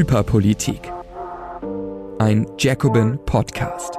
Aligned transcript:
Hyperpolitik. 0.00 0.80
Ein 2.18 2.46
Jacobin 2.58 3.18
Podcast. 3.26 3.98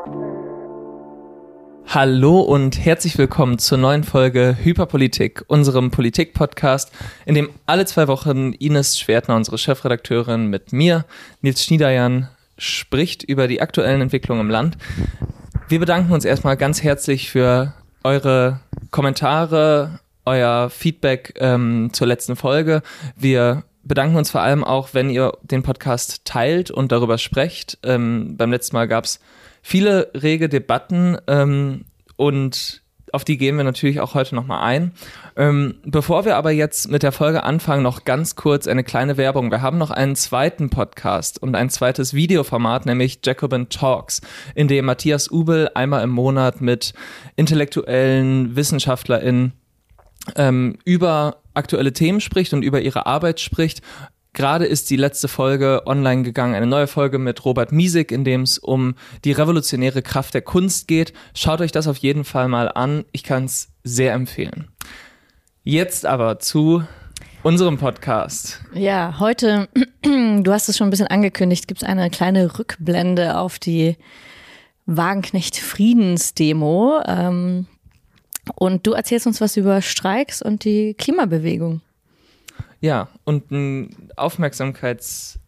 Hallo 1.85 2.39
und 2.39 2.83
herzlich 2.83 3.19
willkommen 3.19 3.59
zur 3.59 3.77
neuen 3.77 4.03
Folge 4.03 4.57
Hyperpolitik, 4.59 5.43
unserem 5.45 5.91
Politik-Podcast, 5.91 6.91
in 7.27 7.35
dem 7.35 7.51
alle 7.67 7.85
zwei 7.85 8.07
Wochen 8.07 8.53
Ines 8.53 8.97
Schwertner, 8.97 9.35
unsere 9.35 9.59
Chefredakteurin, 9.59 10.47
mit 10.47 10.73
mir, 10.73 11.05
Nils 11.41 11.63
Schniederjan, 11.63 12.29
spricht 12.57 13.21
über 13.21 13.47
die 13.47 13.61
aktuellen 13.61 14.01
Entwicklungen 14.01 14.41
im 14.41 14.49
Land. 14.49 14.79
Wir 15.67 15.79
bedanken 15.79 16.13
uns 16.13 16.25
erstmal 16.25 16.57
ganz 16.57 16.81
herzlich 16.81 17.29
für 17.29 17.75
eure 18.03 18.59
Kommentare, 18.89 19.99
euer 20.25 20.71
Feedback 20.71 21.35
ähm, 21.37 21.89
zur 21.93 22.07
letzten 22.07 22.35
Folge. 22.35 22.81
Wir 23.15 23.65
bedanken 23.83 24.15
uns 24.15 24.31
vor 24.31 24.41
allem 24.41 24.63
auch, 24.63 24.93
wenn 24.93 25.09
ihr 25.09 25.33
den 25.41 25.63
Podcast 25.63 26.25
teilt 26.25 26.71
und 26.71 26.91
darüber 26.91 27.17
sprecht. 27.17 27.79
Ähm, 27.83 28.35
beim 28.37 28.51
letzten 28.51 28.75
Mal 28.75 28.87
gab 28.87 29.05
es 29.05 29.19
viele 29.61 30.11
rege 30.13 30.49
Debatten 30.49 31.17
ähm, 31.27 31.85
und 32.15 32.81
auf 33.13 33.25
die 33.25 33.37
gehen 33.37 33.57
wir 33.57 33.63
natürlich 33.63 33.99
auch 33.99 34.13
heute 34.13 34.35
nochmal 34.35 34.63
ein. 34.63 34.93
Ähm, 35.35 35.75
bevor 35.83 36.25
wir 36.25 36.37
aber 36.37 36.51
jetzt 36.51 36.89
mit 36.89 37.03
der 37.03 37.11
Folge 37.11 37.43
anfangen, 37.43 37.83
noch 37.83 38.05
ganz 38.05 38.35
kurz 38.35 38.67
eine 38.67 38.83
kleine 38.83 39.17
Werbung. 39.17 39.51
Wir 39.51 39.61
haben 39.61 39.77
noch 39.77 39.91
einen 39.91 40.15
zweiten 40.15 40.69
Podcast 40.69 41.41
und 41.41 41.55
ein 41.55 41.69
zweites 41.69 42.13
Videoformat, 42.13 42.85
nämlich 42.85 43.19
Jacobin 43.23 43.69
Talks, 43.69 44.21
in 44.55 44.67
dem 44.67 44.85
Matthias 44.85 45.29
Ubel 45.29 45.69
einmal 45.75 46.03
im 46.03 46.11
Monat 46.11 46.61
mit 46.61 46.93
intellektuellen 47.35 48.55
WissenschaftlerInnen 48.55 49.53
ähm, 50.35 50.77
über 50.85 51.37
aktuelle 51.53 51.93
Themen 51.93 52.21
spricht 52.21 52.53
und 52.53 52.63
über 52.63 52.81
ihre 52.81 53.05
Arbeit 53.05 53.39
spricht. 53.39 53.81
Gerade 54.33 54.65
ist 54.65 54.89
die 54.89 54.95
letzte 54.95 55.27
Folge 55.27 55.83
online 55.85 56.23
gegangen, 56.23 56.55
eine 56.55 56.67
neue 56.67 56.87
Folge 56.87 57.19
mit 57.19 57.43
Robert 57.43 57.73
Miesig, 57.73 58.13
in 58.13 58.23
dem 58.23 58.43
es 58.43 58.57
um 58.57 58.95
die 59.25 59.33
revolutionäre 59.33 60.01
Kraft 60.01 60.33
der 60.33 60.41
Kunst 60.41 60.87
geht. 60.87 61.11
Schaut 61.35 61.59
euch 61.59 61.73
das 61.73 61.87
auf 61.87 61.97
jeden 61.97 62.23
Fall 62.23 62.47
mal 62.47 62.69
an. 62.69 63.03
Ich 63.11 63.23
kann 63.23 63.43
es 63.43 63.69
sehr 63.83 64.13
empfehlen. 64.13 64.69
Jetzt 65.63 66.05
aber 66.05 66.39
zu 66.39 66.83
unserem 67.43 67.77
Podcast. 67.77 68.61
Ja, 68.73 69.19
heute, 69.19 69.67
du 70.03 70.51
hast 70.51 70.69
es 70.69 70.77
schon 70.77 70.87
ein 70.87 70.91
bisschen 70.91 71.07
angekündigt, 71.07 71.67
gibt 71.67 71.81
es 71.81 71.87
eine 71.87 72.09
kleine 72.09 72.57
Rückblende 72.57 73.37
auf 73.37 73.59
die 73.59 73.97
Wagenknecht 74.85 75.57
Friedensdemo. 75.57 77.01
Ähm, 77.05 77.67
und 78.55 78.87
du 78.87 78.93
erzählst 78.93 79.27
uns 79.27 79.41
was 79.41 79.57
über 79.57 79.81
Streiks 79.81 80.41
und 80.41 80.65
die 80.65 80.93
Klimabewegung. 80.93 81.81
Ja, 82.79 83.09
und 83.23 83.51
ein 83.51 84.09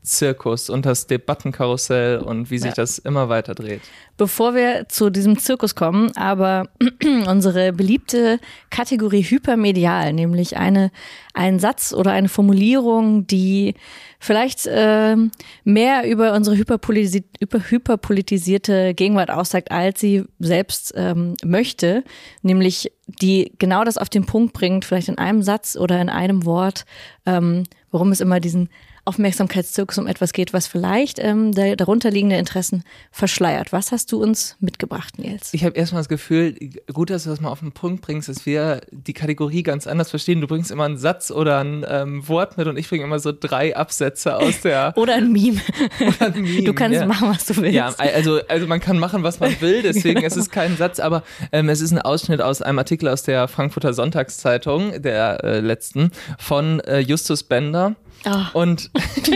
Aufmerksamkeitszirkus 0.04 0.70
und 0.70 0.86
das 0.86 1.08
Debattenkarussell 1.08 2.20
und 2.20 2.52
wie 2.52 2.58
sich 2.58 2.72
ja. 2.72 2.76
das 2.76 3.00
immer 3.00 3.30
weiter 3.30 3.56
dreht. 3.56 3.82
Bevor 4.18 4.54
wir 4.54 4.88
zu 4.90 5.10
diesem 5.10 5.40
Zirkus 5.40 5.76
kommen, 5.76 6.12
aber 6.16 6.68
unsere 7.28 7.74
beliebte 7.74 8.40
Kategorie 8.70 9.24
hypermedial, 9.24 10.14
nämlich 10.14 10.58
eine, 10.58 10.92
ein 11.34 11.60
Satz 11.60 11.94
oder 11.94 12.12
eine 12.12 12.30
Formulierung, 12.30 13.26
die 13.26 13.76
vielleicht 14.20 14.68
äh, 14.68 15.16
mehr 15.64 16.10
über 16.10 16.34
unsere 16.34 16.58
hyperpolitisi 16.58 17.24
über 17.40 17.60
hyperpolitisierte 17.60 18.94
Gegenwart 18.94 19.32
aussagt, 19.32 19.72
als 19.72 20.00
sie 20.00 20.24
selbst 20.40 20.94
ähm, 20.96 21.36
möchte, 21.44 22.04
nämlich 22.42 22.92
die 23.08 23.54
genau 23.58 23.84
das 23.84 23.98
auf 23.98 24.10
den 24.10 24.26
Punkt 24.26 24.54
bringt, 24.54 24.86
vielleicht 24.86 25.10
in 25.10 25.18
einem 25.18 25.42
Satz 25.42 25.76
oder 25.76 26.00
in 26.00 26.10
einem 26.10 26.46
Wort, 26.46 26.86
ähm, 27.26 27.64
worum 27.92 28.12
es 28.12 28.22
immer 28.22 28.40
diesen 28.40 28.70
Aufmerksamkeitszirkus 29.06 29.98
um 29.98 30.08
etwas 30.08 30.32
geht, 30.32 30.54
was 30.54 30.68
vielleicht 30.68 31.20
ähm, 31.20 31.52
der 31.52 31.76
darunterliegende 31.76 32.38
Interessen 32.38 32.84
verschleiert. 33.12 33.74
Was 33.74 33.92
hast 33.92 34.12
du 34.12 34.22
uns 34.22 34.56
mitgebracht, 34.62 35.20
Nils? 35.20 35.54
Ich 35.54 35.66
habe 35.66 35.76
erstmal 35.76 36.00
das 36.00 36.08
Gefühl, 36.08 36.56
gut, 36.94 37.10
dass 37.10 37.26
du 37.26 37.30
das 37.30 37.42
mal 37.42 37.50
auf 37.50 37.60
den 37.60 37.74
Punkt 37.74 38.02
bringst, 38.02 38.30
dass 38.30 38.46
wir 38.46 38.82
die 38.92 39.12
Kategorie 39.12 39.62
ganz 39.62 39.88
anders 39.88 40.10
verstehen. 40.10 40.40
Du 40.40 40.48
bringst 40.48 40.72
immer 40.72 40.86
einen 40.86 40.98
Satz 40.98 41.32
oder 41.32 41.60
ein 41.60 41.86
ähm, 41.88 42.28
Wort 42.30 42.58
mit 42.58 42.68
und 42.68 42.78
ich 42.78 42.88
bringe 42.88 43.04
immer 43.04 43.20
so 43.20 43.34
drei 43.38 43.76
Absätze 43.76 44.38
aus 44.38 44.62
der. 44.62 44.94
oder 44.98 45.16
ein 45.16 45.34
Meme. 45.34 45.60
oder 46.00 46.34
ein 46.34 46.42
Meme. 46.42 46.64
Du 46.64 46.74
kannst 46.74 47.00
ja. 47.00 47.06
machen, 47.06 47.30
was 47.30 47.46
du 47.46 47.58
willst. 47.58 47.76
Ja, 47.76 47.94
also, 47.98 48.40
also 48.48 48.68
man 48.68 48.80
kann 48.80 49.00
machen, 49.00 49.24
was 49.24 49.42
man 49.42 49.60
will, 49.60 49.82
deswegen 49.82 50.24
es 50.24 50.38
ist 50.38 50.50
kein 50.52 50.78
Satz, 50.78 51.02
aber 51.02 51.24
ähm, 51.52 51.68
es 51.68 51.82
ist 51.82 51.92
ein 51.92 52.00
Ausschnitt 52.00 52.42
aus 52.42 52.62
einem 52.62 52.80
Artikel 52.80 53.10
aus 53.10 53.24
der 53.24 53.50
Frankfurter 53.50 53.94
Sonntagszeitung, 53.94 55.02
der 55.02 55.44
äh, 55.44 55.60
letzten, 55.60 56.12
von 56.38 56.80
äh, 56.82 57.00
Justus 57.00 57.44
Bender. 57.44 57.96
Oh. 58.26 58.60
Und, 58.60 58.90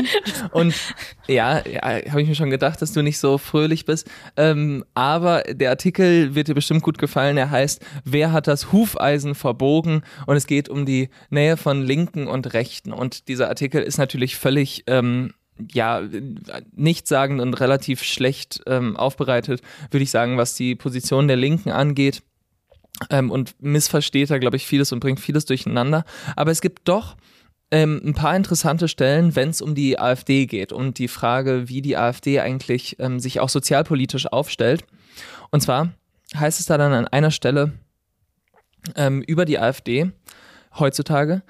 und 0.51 0.73
ja, 1.27 1.61
ja 1.67 1.81
habe 1.81 2.21
ich 2.21 2.27
mir 2.27 2.35
schon 2.35 2.49
gedacht, 2.49 2.81
dass 2.81 2.93
du 2.93 3.01
nicht 3.01 3.19
so 3.19 3.37
fröhlich 3.37 3.85
bist. 3.85 4.09
Ähm, 4.35 4.85
aber 4.93 5.43
der 5.43 5.69
Artikel 5.69 6.35
wird 6.35 6.47
dir 6.47 6.55
bestimmt 6.55 6.83
gut 6.83 6.97
gefallen. 6.97 7.37
Er 7.37 7.51
heißt, 7.51 7.83
wer 8.05 8.31
hat 8.31 8.47
das 8.47 8.71
Hufeisen 8.71 9.35
verbogen? 9.35 10.03
Und 10.25 10.37
es 10.37 10.47
geht 10.47 10.69
um 10.69 10.85
die 10.85 11.09
Nähe 11.29 11.57
von 11.57 11.83
Linken 11.83 12.27
und 12.27 12.53
Rechten. 12.53 12.93
Und 12.93 13.27
dieser 13.27 13.49
Artikel 13.49 13.81
ist 13.81 13.97
natürlich 13.97 14.37
völlig 14.37 14.83
ähm, 14.87 15.33
ja, 15.71 16.01
nichtssagend 16.75 17.41
und 17.41 17.53
relativ 17.55 18.03
schlecht 18.03 18.61
ähm, 18.67 18.95
aufbereitet, 18.95 19.61
würde 19.91 20.03
ich 20.03 20.11
sagen, 20.11 20.37
was 20.37 20.55
die 20.55 20.75
Position 20.75 21.27
der 21.27 21.37
Linken 21.37 21.71
angeht. 21.71 22.23
Ähm, 23.11 23.29
und 23.29 23.55
missversteht 23.61 24.31
da, 24.31 24.39
glaube 24.39 24.57
ich, 24.57 24.65
vieles 24.65 24.91
und 24.91 25.01
bringt 25.01 25.19
vieles 25.19 25.45
durcheinander. 25.45 26.03
Aber 26.35 26.49
es 26.49 26.61
gibt 26.61 26.87
doch 26.87 27.15
ähm, 27.71 28.01
ein 28.03 28.13
paar 28.13 28.35
interessante 28.35 28.87
Stellen, 28.87 29.35
wenn 29.35 29.49
es 29.49 29.61
um 29.61 29.75
die 29.75 29.99
AfD 29.99 30.45
geht 30.45 30.71
und 30.71 30.99
die 30.99 31.07
Frage, 31.07 31.67
wie 31.67 31.81
die 31.81 31.97
AfD 31.97 32.39
eigentlich 32.39 32.97
ähm, 32.99 33.19
sich 33.19 33.39
auch 33.39 33.49
sozialpolitisch 33.49 34.27
aufstellt. 34.27 34.85
Und 35.51 35.61
zwar 35.61 35.93
heißt 36.35 36.59
es 36.59 36.65
da 36.65 36.77
dann 36.77 36.93
an 36.93 37.07
einer 37.07 37.31
Stelle 37.31 37.73
ähm, 38.95 39.21
über 39.21 39.45
die 39.45 39.59
AfD 39.59 40.11
heutzutage, 40.77 41.43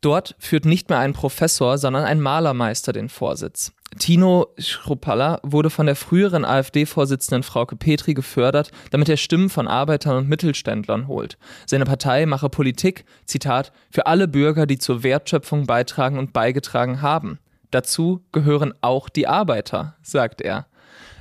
dort 0.00 0.34
führt 0.38 0.64
nicht 0.64 0.90
mehr 0.90 0.98
ein 0.98 1.12
Professor, 1.12 1.78
sondern 1.78 2.04
ein 2.04 2.20
Malermeister 2.20 2.92
den 2.92 3.08
Vorsitz. 3.08 3.72
Tino 3.98 4.48
Schruppalla 4.58 5.40
wurde 5.42 5.70
von 5.70 5.86
der 5.86 5.96
früheren 5.96 6.44
AfD-Vorsitzenden 6.44 7.42
Frauke 7.42 7.76
Petri 7.76 8.14
gefördert, 8.14 8.70
damit 8.90 9.08
er 9.08 9.16
Stimmen 9.16 9.50
von 9.50 9.68
Arbeitern 9.68 10.16
und 10.16 10.28
Mittelständlern 10.28 11.06
holt. 11.06 11.38
Seine 11.66 11.84
Partei 11.84 12.26
mache 12.26 12.48
Politik, 12.48 13.04
Zitat, 13.26 13.72
für 13.90 14.06
alle 14.06 14.28
Bürger, 14.28 14.66
die 14.66 14.78
zur 14.78 15.02
Wertschöpfung 15.02 15.66
beitragen 15.66 16.18
und 16.18 16.32
beigetragen 16.32 17.02
haben. 17.02 17.38
Dazu 17.70 18.24
gehören 18.32 18.72
auch 18.80 19.08
die 19.08 19.26
Arbeiter, 19.26 19.96
sagt 20.02 20.40
er. 20.40 20.66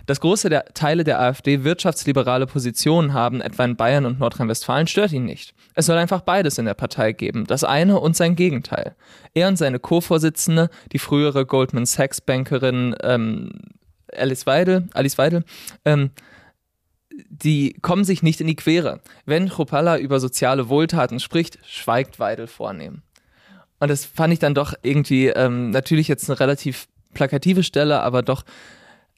Dass 0.05 0.19
große 0.19 0.49
der 0.49 0.65
Teile 0.73 1.03
der 1.03 1.21
AfD 1.21 1.63
wirtschaftsliberale 1.63 2.45
Positionen 2.45 3.13
haben, 3.13 3.41
etwa 3.41 3.63
in 3.63 3.75
Bayern 3.75 4.05
und 4.05 4.19
Nordrhein-Westfalen, 4.19 4.87
stört 4.87 5.13
ihn 5.13 5.25
nicht. 5.25 5.53
Es 5.75 5.85
soll 5.85 5.97
einfach 5.97 6.21
beides 6.21 6.57
in 6.57 6.65
der 6.65 6.73
Partei 6.73 7.13
geben, 7.13 7.45
das 7.47 7.63
eine 7.63 7.99
und 7.99 8.15
sein 8.15 8.35
Gegenteil. 8.35 8.95
Er 9.33 9.47
und 9.47 9.57
seine 9.57 9.79
Co-Vorsitzende, 9.79 10.69
die 10.91 10.99
frühere 10.99 11.45
Goldman 11.45 11.85
Sachs-Bankerin 11.85 12.95
ähm, 13.01 13.51
Alice 14.15 14.45
Weidel, 14.45 14.87
Alice 14.93 15.17
Weidel, 15.17 15.43
ähm, 15.85 16.11
die 17.29 17.73
kommen 17.81 18.03
sich 18.03 18.23
nicht 18.23 18.41
in 18.41 18.47
die 18.47 18.55
Quere. 18.55 18.99
Wenn 19.25 19.49
Chopalla 19.49 19.97
über 19.97 20.19
soziale 20.19 20.69
Wohltaten 20.69 21.19
spricht, 21.19 21.59
schweigt 21.65 22.19
Weidel 22.19 22.47
vornehm. 22.47 23.01
Und 23.79 23.89
das 23.89 24.05
fand 24.05 24.33
ich 24.33 24.39
dann 24.39 24.55
doch 24.55 24.73
irgendwie, 24.81 25.27
ähm, 25.27 25.69
natürlich 25.71 26.07
jetzt 26.07 26.29
eine 26.29 26.39
relativ 26.39 26.87
plakative 27.13 27.63
Stelle, 27.63 28.01
aber 28.01 28.21
doch 28.21 28.43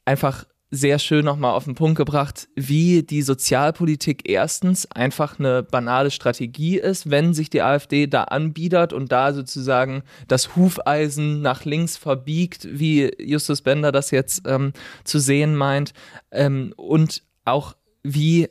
einfach 0.04 0.44
sehr 0.76 0.98
schön 0.98 1.24
nochmal 1.24 1.54
auf 1.54 1.64
den 1.64 1.74
Punkt 1.74 1.96
gebracht, 1.96 2.48
wie 2.54 3.02
die 3.02 3.22
Sozialpolitik 3.22 4.28
erstens 4.28 4.90
einfach 4.90 5.38
eine 5.38 5.62
banale 5.62 6.10
Strategie 6.10 6.78
ist, 6.78 7.10
wenn 7.10 7.34
sich 7.34 7.50
die 7.50 7.62
AfD 7.62 8.06
da 8.06 8.24
anbiedert 8.24 8.92
und 8.92 9.10
da 9.10 9.32
sozusagen 9.32 10.02
das 10.28 10.54
Hufeisen 10.54 11.42
nach 11.42 11.64
links 11.64 11.96
verbiegt, 11.96 12.68
wie 12.70 13.10
Justus 13.18 13.62
Bender 13.62 13.90
das 13.90 14.10
jetzt 14.10 14.42
ähm, 14.46 14.72
zu 15.04 15.18
sehen 15.18 15.56
meint, 15.56 15.92
ähm, 16.30 16.72
und 16.76 17.22
auch 17.44 17.74
wie 18.02 18.48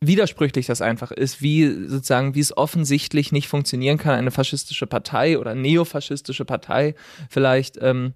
widersprüchlich 0.00 0.66
das 0.66 0.80
einfach 0.80 1.10
ist, 1.10 1.42
wie 1.42 1.86
sozusagen, 1.86 2.34
wie 2.34 2.40
es 2.40 2.56
offensichtlich 2.56 3.32
nicht 3.32 3.48
funktionieren 3.48 3.98
kann, 3.98 4.14
eine 4.14 4.30
faschistische 4.30 4.86
Partei 4.86 5.38
oder 5.38 5.54
neofaschistische 5.54 6.46
Partei 6.46 6.94
vielleicht 7.28 7.76
ähm, 7.82 8.14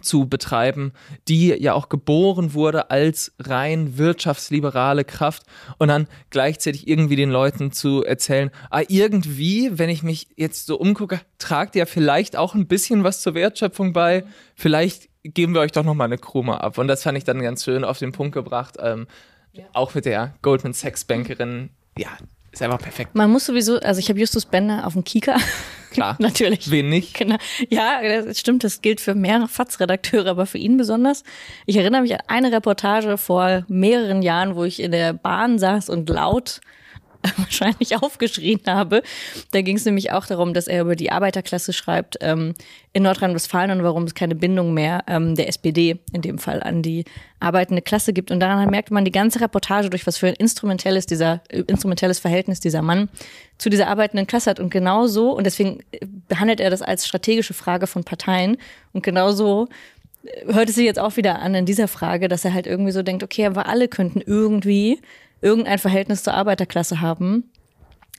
zu 0.00 0.26
betreiben, 0.26 0.92
die 1.28 1.48
ja 1.48 1.74
auch 1.74 1.88
geboren 1.88 2.54
wurde 2.54 2.90
als 2.90 3.32
rein 3.38 3.98
wirtschaftsliberale 3.98 5.04
Kraft 5.04 5.42
und 5.78 5.88
dann 5.88 6.08
gleichzeitig 6.30 6.88
irgendwie 6.88 7.16
den 7.16 7.30
Leuten 7.30 7.72
zu 7.72 8.04
erzählen, 8.04 8.50
ah, 8.70 8.82
irgendwie, 8.88 9.78
wenn 9.78 9.90
ich 9.90 10.02
mich 10.02 10.28
jetzt 10.36 10.66
so 10.66 10.78
umgucke, 10.78 11.20
tragt 11.38 11.76
ihr 11.76 11.86
vielleicht 11.86 12.36
auch 12.36 12.54
ein 12.54 12.66
bisschen 12.66 13.04
was 13.04 13.20
zur 13.20 13.34
Wertschöpfung 13.34 13.92
bei, 13.92 14.24
vielleicht 14.54 15.08
geben 15.24 15.54
wir 15.54 15.60
euch 15.60 15.72
doch 15.72 15.84
nochmal 15.84 16.06
eine 16.06 16.18
Krone 16.18 16.60
ab. 16.60 16.78
Und 16.78 16.88
das 16.88 17.02
fand 17.02 17.18
ich 17.18 17.24
dann 17.24 17.42
ganz 17.42 17.64
schön 17.64 17.84
auf 17.84 17.98
den 17.98 18.12
Punkt 18.12 18.32
gebracht, 18.32 18.76
ähm, 18.80 19.06
ja. 19.52 19.64
auch 19.72 19.94
mit 19.94 20.04
der 20.04 20.34
Goldman 20.42 20.72
Sachs 20.72 21.04
Bankerin, 21.04 21.70
ja, 21.96 22.08
ist 22.50 22.62
einfach 22.62 22.80
perfekt. 22.80 23.14
Man 23.14 23.30
muss 23.30 23.46
sowieso, 23.46 23.78
also 23.78 23.98
ich 23.98 24.08
habe 24.08 24.18
Justus 24.18 24.46
Bender 24.46 24.86
auf 24.86 24.94
dem 24.94 25.04
Kika 25.04 25.36
Klar. 25.92 26.16
Natürlich. 26.20 26.70
Wen 26.70 26.88
nicht? 26.88 27.14
Genau. 27.14 27.36
Ja, 27.68 28.00
das 28.02 28.38
stimmt, 28.38 28.64
das 28.64 28.80
gilt 28.80 29.00
für 29.00 29.14
mehrere 29.14 29.48
FATS-Redakteure, 29.48 30.26
aber 30.26 30.46
für 30.46 30.58
ihn 30.58 30.76
besonders. 30.76 31.22
Ich 31.66 31.76
erinnere 31.76 32.02
mich 32.02 32.14
an 32.14 32.20
eine 32.28 32.52
Reportage 32.52 33.18
vor 33.18 33.64
mehreren 33.68 34.22
Jahren, 34.22 34.56
wo 34.56 34.64
ich 34.64 34.80
in 34.80 34.92
der 34.92 35.12
Bahn 35.12 35.58
saß 35.58 35.88
und 35.88 36.08
laut 36.08 36.60
wahrscheinlich 37.36 37.96
aufgeschrien 38.02 38.60
habe. 38.66 39.02
Da 39.52 39.62
ging 39.62 39.76
es 39.76 39.84
nämlich 39.84 40.12
auch 40.12 40.26
darum, 40.26 40.54
dass 40.54 40.66
er 40.66 40.82
über 40.82 40.96
die 40.96 41.12
Arbeiterklasse 41.12 41.72
schreibt 41.72 42.18
ähm, 42.20 42.54
in 42.92 43.04
Nordrhein-Westfalen 43.04 43.70
und 43.70 43.84
warum 43.84 44.04
es 44.04 44.14
keine 44.14 44.34
Bindung 44.34 44.74
mehr 44.74 45.04
ähm, 45.06 45.34
der 45.34 45.48
SPD 45.48 45.98
in 46.12 46.22
dem 46.22 46.38
Fall 46.38 46.62
an 46.62 46.82
die 46.82 47.04
arbeitende 47.40 47.82
Klasse 47.82 48.12
gibt. 48.12 48.30
Und 48.30 48.40
daran 48.40 48.68
merkte 48.70 48.94
man 48.94 49.04
die 49.04 49.12
ganze 49.12 49.40
Reportage 49.40 49.90
durch, 49.90 50.06
was 50.06 50.18
für 50.18 50.28
ein 50.28 50.34
instrumentelles 50.34 51.06
dieser 51.06 51.40
äh, 51.48 51.60
instrumentelles 51.66 52.18
Verhältnis 52.18 52.60
dieser 52.60 52.82
Mann 52.82 53.08
zu 53.58 53.70
dieser 53.70 53.88
arbeitenden 53.88 54.26
Klasse 54.26 54.50
hat. 54.50 54.60
Und 54.60 54.70
genau 54.70 55.06
so, 55.06 55.32
und 55.32 55.44
deswegen 55.44 55.80
äh, 55.92 56.06
behandelt 56.28 56.60
er 56.60 56.70
das 56.70 56.82
als 56.82 57.06
strategische 57.06 57.54
Frage 57.54 57.86
von 57.86 58.04
Parteien. 58.04 58.56
Und 58.92 59.02
genau 59.02 59.32
so 59.32 59.68
äh, 60.24 60.52
hört 60.52 60.68
es 60.68 60.74
sich 60.74 60.84
jetzt 60.84 60.98
auch 60.98 61.16
wieder 61.16 61.40
an 61.40 61.54
in 61.54 61.66
dieser 61.66 61.88
Frage, 61.88 62.28
dass 62.28 62.44
er 62.44 62.54
halt 62.54 62.66
irgendwie 62.66 62.92
so 62.92 63.02
denkt, 63.02 63.22
okay, 63.22 63.46
aber 63.46 63.66
alle 63.66 63.88
könnten 63.88 64.20
irgendwie 64.20 65.00
irgendein 65.42 65.78
Verhältnis 65.78 66.22
zur 66.22 66.34
Arbeiterklasse 66.34 67.00
haben, 67.00 67.50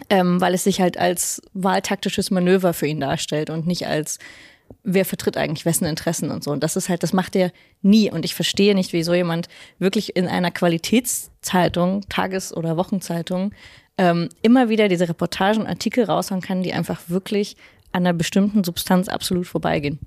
ähm, 0.10 0.40
weil 0.42 0.54
es 0.54 0.64
sich 0.64 0.82
halt 0.82 0.98
als 0.98 1.42
wahltaktisches 1.54 2.32
Manöver 2.32 2.74
für 2.74 2.88
ihn 2.88 3.00
darstellt 3.00 3.50
und 3.50 3.66
nicht 3.66 3.88
als 3.88 4.20
wer 4.84 5.06
vertritt 5.06 5.38
eigentlich 5.38 5.66
wessen 5.66 5.86
Interessen 5.86 6.32
und 6.32 6.44
so. 6.44 6.52
Und 6.52 6.64
das 6.64 6.76
ist 6.76 6.90
halt, 6.90 7.04
das 7.04 7.14
macht 7.14 7.36
er 7.36 7.52
nie. 7.82 8.12
Und 8.12 8.26
ich 8.26 8.36
verstehe 8.36 8.76
nicht, 8.76 8.94
wie 8.94 9.04
so 9.04 9.14
jemand 9.14 9.48
wirklich 9.80 10.16
in 10.16 10.28
einer 10.28 10.52
Qualitätszeitung, 10.52 12.02
Tages- 12.10 12.56
oder 12.56 12.76
Wochenzeitung, 12.76 13.54
ähm, 13.98 14.30
immer 14.42 14.70
wieder 14.70 14.88
diese 14.90 15.08
Reportagen, 15.08 15.68
Artikel 15.68 16.06
raushauen 16.06 16.42
kann, 16.42 16.64
die 16.64 16.74
einfach 16.74 17.02
wirklich 17.08 17.56
an 17.92 18.04
einer 18.04 18.14
bestimmten 18.14 18.64
Substanz 18.64 19.08
absolut 19.08 19.48
vorbeigehen. 19.48 20.00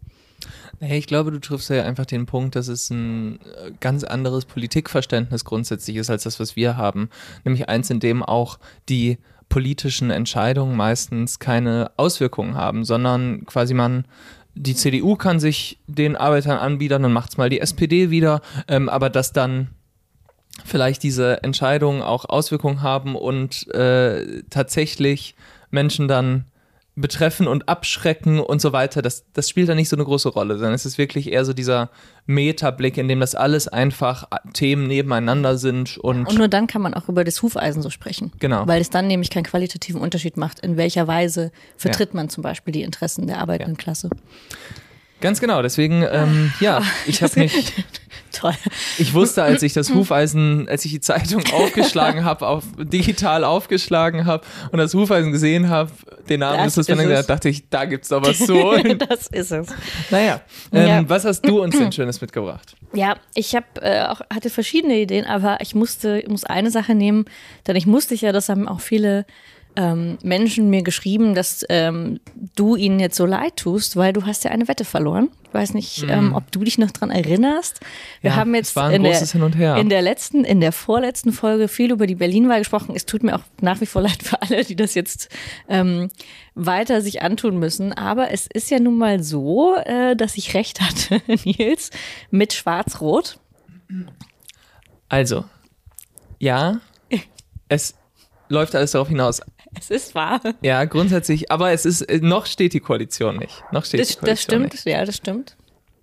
Hey, 0.78 0.99
ich 0.99 1.06
glaube, 1.06 1.31
du 1.31 1.40
triffst 1.40 1.70
ja 1.70 1.84
einfach 1.84 2.05
den 2.05 2.26
Punkt, 2.26 2.55
dass 2.55 2.69
es 2.69 2.90
ein 2.90 3.40
äh, 3.40 3.73
ganz 3.81 4.05
anderes 4.05 4.44
Politikverständnis 4.44 5.44
grundsätzlich 5.44 5.96
ist 5.96 6.11
als 6.11 6.25
das, 6.25 6.38
was 6.38 6.55
wir 6.55 6.76
haben. 6.76 7.08
Nämlich 7.44 7.69
eins, 7.69 7.88
in 7.88 8.00
dem 8.00 8.23
auch 8.23 8.58
die 8.88 9.19
politischen 9.49 10.11
Entscheidungen 10.11 10.76
meistens 10.76 11.38
keine 11.38 11.93
Auswirkungen 11.96 12.56
haben, 12.56 12.84
sondern 12.84 13.46
quasi 13.46 13.75
man 13.75 14.06
die 14.55 14.75
CDU 14.75 15.17
kann 15.17 15.38
sich 15.38 15.78
den 15.87 16.17
Arbeitern 16.17 16.58
anbiedern, 16.58 17.02
dann 17.02 17.12
macht's 17.12 17.37
mal 17.37 17.50
die 17.50 17.61
SPD 17.61 18.11
wieder, 18.11 18.40
ähm, 18.69 18.88
aber 18.88 19.11
dass 19.11 19.32
dann 19.32 19.69
vielleicht 20.64 21.02
diese 21.02 21.43
Entscheidungen 21.43 22.02
auch 22.02 22.25
Auswirkungen 22.25 22.81
haben 22.81 23.17
und 23.17 23.69
äh, 23.75 24.43
tatsächlich 24.49 25.34
Menschen 25.70 26.08
dann 26.08 26.46
betreffen 26.96 27.46
und 27.46 27.69
abschrecken 27.69 28.40
und 28.40 28.62
so 28.62 28.72
weiter, 28.72 29.02
das, 29.02 29.26
das 29.34 29.50
spielt 29.50 29.69
da 29.69 29.75
nicht 29.75 29.90
so 29.90 29.96
eine 29.96 30.04
große 30.04 30.31
Rolle, 30.31 30.54
sondern 30.54 30.72
es 30.72 30.87
ist 30.87 30.96
wirklich 30.96 31.31
eher 31.31 31.44
so 31.44 31.52
dieser 31.52 31.90
Metablick, 32.25 32.96
in 32.96 33.06
dem 33.06 33.20
das 33.20 33.34
alles 33.34 33.69
einfach 33.69 34.26
Themen 34.54 34.87
nebeneinander 34.87 35.58
sind 35.58 35.98
und. 35.98 36.26
Und 36.26 36.38
nur 36.38 36.48
dann 36.48 36.66
kann 36.66 36.81
man 36.81 36.94
auch 36.94 37.08
über 37.10 37.22
das 37.22 37.43
Hufeisen 37.43 37.82
so 37.82 37.90
sprechen. 37.90 38.32
Genau. 38.38 38.66
Weil 38.66 38.81
es 38.81 38.88
dann 38.88 39.06
nämlich 39.06 39.28
keinen 39.28 39.44
qualitativen 39.44 40.00
Unterschied 40.00 40.38
macht, 40.38 40.60
in 40.60 40.78
welcher 40.78 41.06
Weise 41.06 41.52
vertritt 41.76 42.10
ja. 42.10 42.16
man 42.16 42.31
zum 42.31 42.43
Beispiel 42.43 42.72
die 42.72 42.82
Interessen 42.82 43.26
der 43.26 43.38
arbeitenden 43.38 43.76
ja. 43.76 43.82
Klasse. 43.82 44.08
Ganz 45.20 45.40
genau, 45.40 45.62
deswegen, 45.62 46.02
ähm, 46.10 46.52
ja, 46.60 46.82
ich 47.06 47.22
habe 47.22 47.40
mich. 47.40 47.52
Toll. 48.36 48.54
Ich 48.98 49.14
wusste, 49.14 49.42
als 49.42 49.62
ich 49.62 49.72
das 49.72 49.90
Hufeisen, 49.94 50.68
als 50.68 50.84
ich 50.84 50.92
die 50.92 51.00
Zeitung 51.00 51.42
aufgeschlagen 51.52 52.24
habe, 52.24 52.46
auf, 52.46 52.64
digital 52.78 53.44
aufgeschlagen 53.44 54.26
habe 54.26 54.46
und 54.72 54.78
das 54.78 54.92
Hufeisen 54.94 55.32
gesehen 55.32 55.68
habe, 55.68 55.90
den 56.28 56.40
Namen 56.40 56.64
das 56.64 56.76
ist 56.76 56.90
das 56.90 57.26
dachte 57.26 57.48
ich, 57.48 57.68
da 57.70 57.84
gibt's 57.84 58.08
doch 58.08 58.22
was 58.22 58.38
zu 58.46 58.54
holen. 58.54 58.98
das 59.08 59.28
ist 59.28 59.52
es. 59.52 59.68
Naja, 60.10 60.40
ähm, 60.72 60.86
ja. 60.86 61.08
was 61.08 61.24
hast 61.24 61.42
du 61.42 61.62
uns 61.62 61.78
denn 61.78 61.92
Schönes 61.92 62.20
mitgebracht? 62.20 62.76
Ja, 62.92 63.16
ich 63.34 63.54
habe 63.54 63.66
äh, 63.80 64.02
auch 64.06 64.20
hatte 64.32 64.50
verschiedene 64.50 64.98
Ideen, 64.98 65.24
aber 65.24 65.58
ich 65.60 65.74
musste, 65.74 66.22
muss 66.28 66.44
eine 66.44 66.70
Sache 66.70 66.94
nehmen, 66.94 67.24
denn 67.66 67.76
ich 67.76 67.86
musste 67.86 68.14
ja, 68.14 68.32
das 68.32 68.48
haben 68.48 68.68
auch 68.68 68.80
viele 68.80 69.26
ähm, 69.76 70.19
Menschen 70.23 70.70
mir 70.70 70.82
geschrieben, 70.82 71.34
dass 71.34 71.64
ähm, 71.69 72.19
du 72.55 72.76
ihnen 72.76 72.99
jetzt 72.99 73.17
so 73.17 73.26
leid 73.26 73.56
tust, 73.56 73.96
weil 73.96 74.12
du 74.12 74.25
hast 74.25 74.44
ja 74.44 74.50
eine 74.50 74.69
Wette 74.69 74.84
verloren. 74.84 75.28
Ich 75.44 75.55
weiß 75.55 75.75
nicht, 75.75 76.06
mm. 76.06 76.11
ähm, 76.11 76.34
ob 76.34 76.50
du 76.50 76.64
dich 76.64 76.78
noch 76.78 76.90
dran 76.90 77.11
erinnerst. 77.11 77.81
Wir 78.23 78.31
ja, 78.31 78.37
haben 78.37 78.55
jetzt 78.55 78.76
in 78.76 79.02
der, 79.02 79.76
in 79.76 79.88
der 79.88 80.02
letzten, 80.02 80.44
in 80.44 80.61
der 80.61 80.73
vorletzten 80.73 81.32
Folge 81.32 81.69
viel 81.69 81.93
über 81.93 82.06
die 82.06 82.14
Berlin-Wahl 82.14 82.61
gesprochen. 82.61 82.94
Es 82.96 83.06
tut 83.06 83.23
mir 83.23 83.37
auch 83.37 83.43
nach 83.61 83.81
wie 83.81 83.87
vor 83.87 84.02
leid 84.02 84.23
für 84.23 84.40
alle, 84.40 84.64
die 84.64 84.76
das 84.76 84.94
jetzt 84.94 85.28
ähm, 85.69 86.08
weiter 86.55 87.02
sich 87.02 87.23
antun 87.23 87.58
müssen. 87.58 87.93
Aber 87.93 88.31
es 88.31 88.46
ist 88.46 88.70
ja 88.70 88.81
nun 88.81 88.96
mal 88.96 89.23
so, 89.23 89.76
äh, 89.76 90.17
dass 90.17 90.37
ich 90.37 90.55
recht 90.55 90.81
hatte, 90.81 91.20
Nils, 91.44 91.90
mit 92.31 92.55
Schwarz-Rot. 92.55 93.38
Also, 95.08 95.44
ja, 96.38 96.81
es 97.69 97.94
läuft 98.49 98.75
alles 98.75 98.93
darauf 98.93 99.08
hinaus. 99.08 99.43
Es 99.78 99.90
ist 99.90 100.14
wahr. 100.14 100.40
Ja, 100.62 100.84
grundsätzlich, 100.84 101.50
aber 101.50 101.73
es 101.73 101.84
ist, 101.84 102.11
noch 102.23 102.46
steht 102.46 102.73
die 102.73 102.81
Koalition 102.81 103.37
nicht. 103.37 103.62
Noch 103.73 103.84
steht 103.84 104.00
das, 104.00 104.08
die 104.08 104.14
Koalition 104.14 104.28
das 104.28 104.43
stimmt, 104.43 104.73
nicht. 104.73 104.87
ja, 104.87 105.05
das 105.05 105.17
stimmt. 105.17 105.56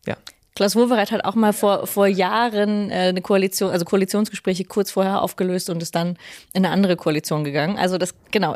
Ja. 0.06 0.16
Klaus 0.56 0.76
Wowereit 0.76 1.12
hat 1.12 1.26
auch 1.26 1.36
mal 1.36 1.54
vor, 1.54 1.88
vor 1.88 2.06
Jahren 2.06 2.92
äh, 2.92 3.10
eine 3.10 3.22
Koalition, 3.22 3.72
also 3.72 3.86
Koalitionsgespräche 3.86 4.66
kurz 4.66 4.92
vorher 4.92 5.22
aufgelöst 5.22 5.70
und 5.70 5.82
ist 5.82 5.96
dann 5.96 6.18
in 6.54 6.64
eine 6.66 6.70
andere 6.70 6.96
Koalition 6.96 7.44
gegangen. 7.44 7.78
Also 7.78 7.98
das, 7.98 8.14
genau, 8.30 8.56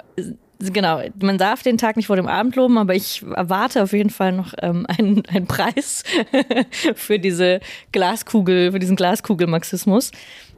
genau, 0.59 1.01
man 1.19 1.39
darf 1.39 1.63
den 1.63 1.79
Tag 1.79 1.97
nicht 1.97 2.07
vor 2.07 2.15
dem 2.15 2.27
Abend 2.27 2.55
loben, 2.55 2.77
aber 2.77 2.93
ich 2.93 3.23
erwarte 3.23 3.81
auf 3.81 3.93
jeden 3.93 4.11
Fall 4.11 4.31
noch 4.31 4.53
ähm, 4.61 4.85
einen, 4.87 5.25
einen 5.25 5.47
Preis 5.47 6.03
für 6.95 7.17
diese 7.17 7.61
Glaskugel, 7.91 8.71
für 8.71 8.79
diesen 8.79 8.95
Glaskugelmarxismus, 8.95 10.11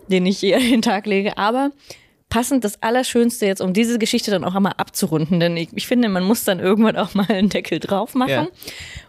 den 0.10 0.26
ich 0.26 0.40
hier 0.40 0.58
an 0.58 0.70
den 0.70 0.82
Tag 0.82 1.06
lege. 1.06 1.38
Aber 1.38 1.72
passend 2.30 2.64
das 2.64 2.82
Allerschönste 2.82 3.46
jetzt, 3.46 3.62
um 3.62 3.74
diese 3.74 4.00
Geschichte 4.00 4.32
dann 4.32 4.44
auch 4.44 4.56
einmal 4.56 4.74
abzurunden, 4.78 5.40
denn 5.40 5.58
ich, 5.58 5.70
ich 5.74 5.88
finde, 5.88 6.10
man 6.10 6.24
muss 6.24 6.44
dann 6.44 6.60
irgendwann 6.60 6.96
auch 6.96 7.14
mal 7.14 7.28
einen 7.30 7.50
Deckel 7.50 7.80
drauf 7.80 8.14
machen. 8.14 8.30
Ja. 8.30 8.48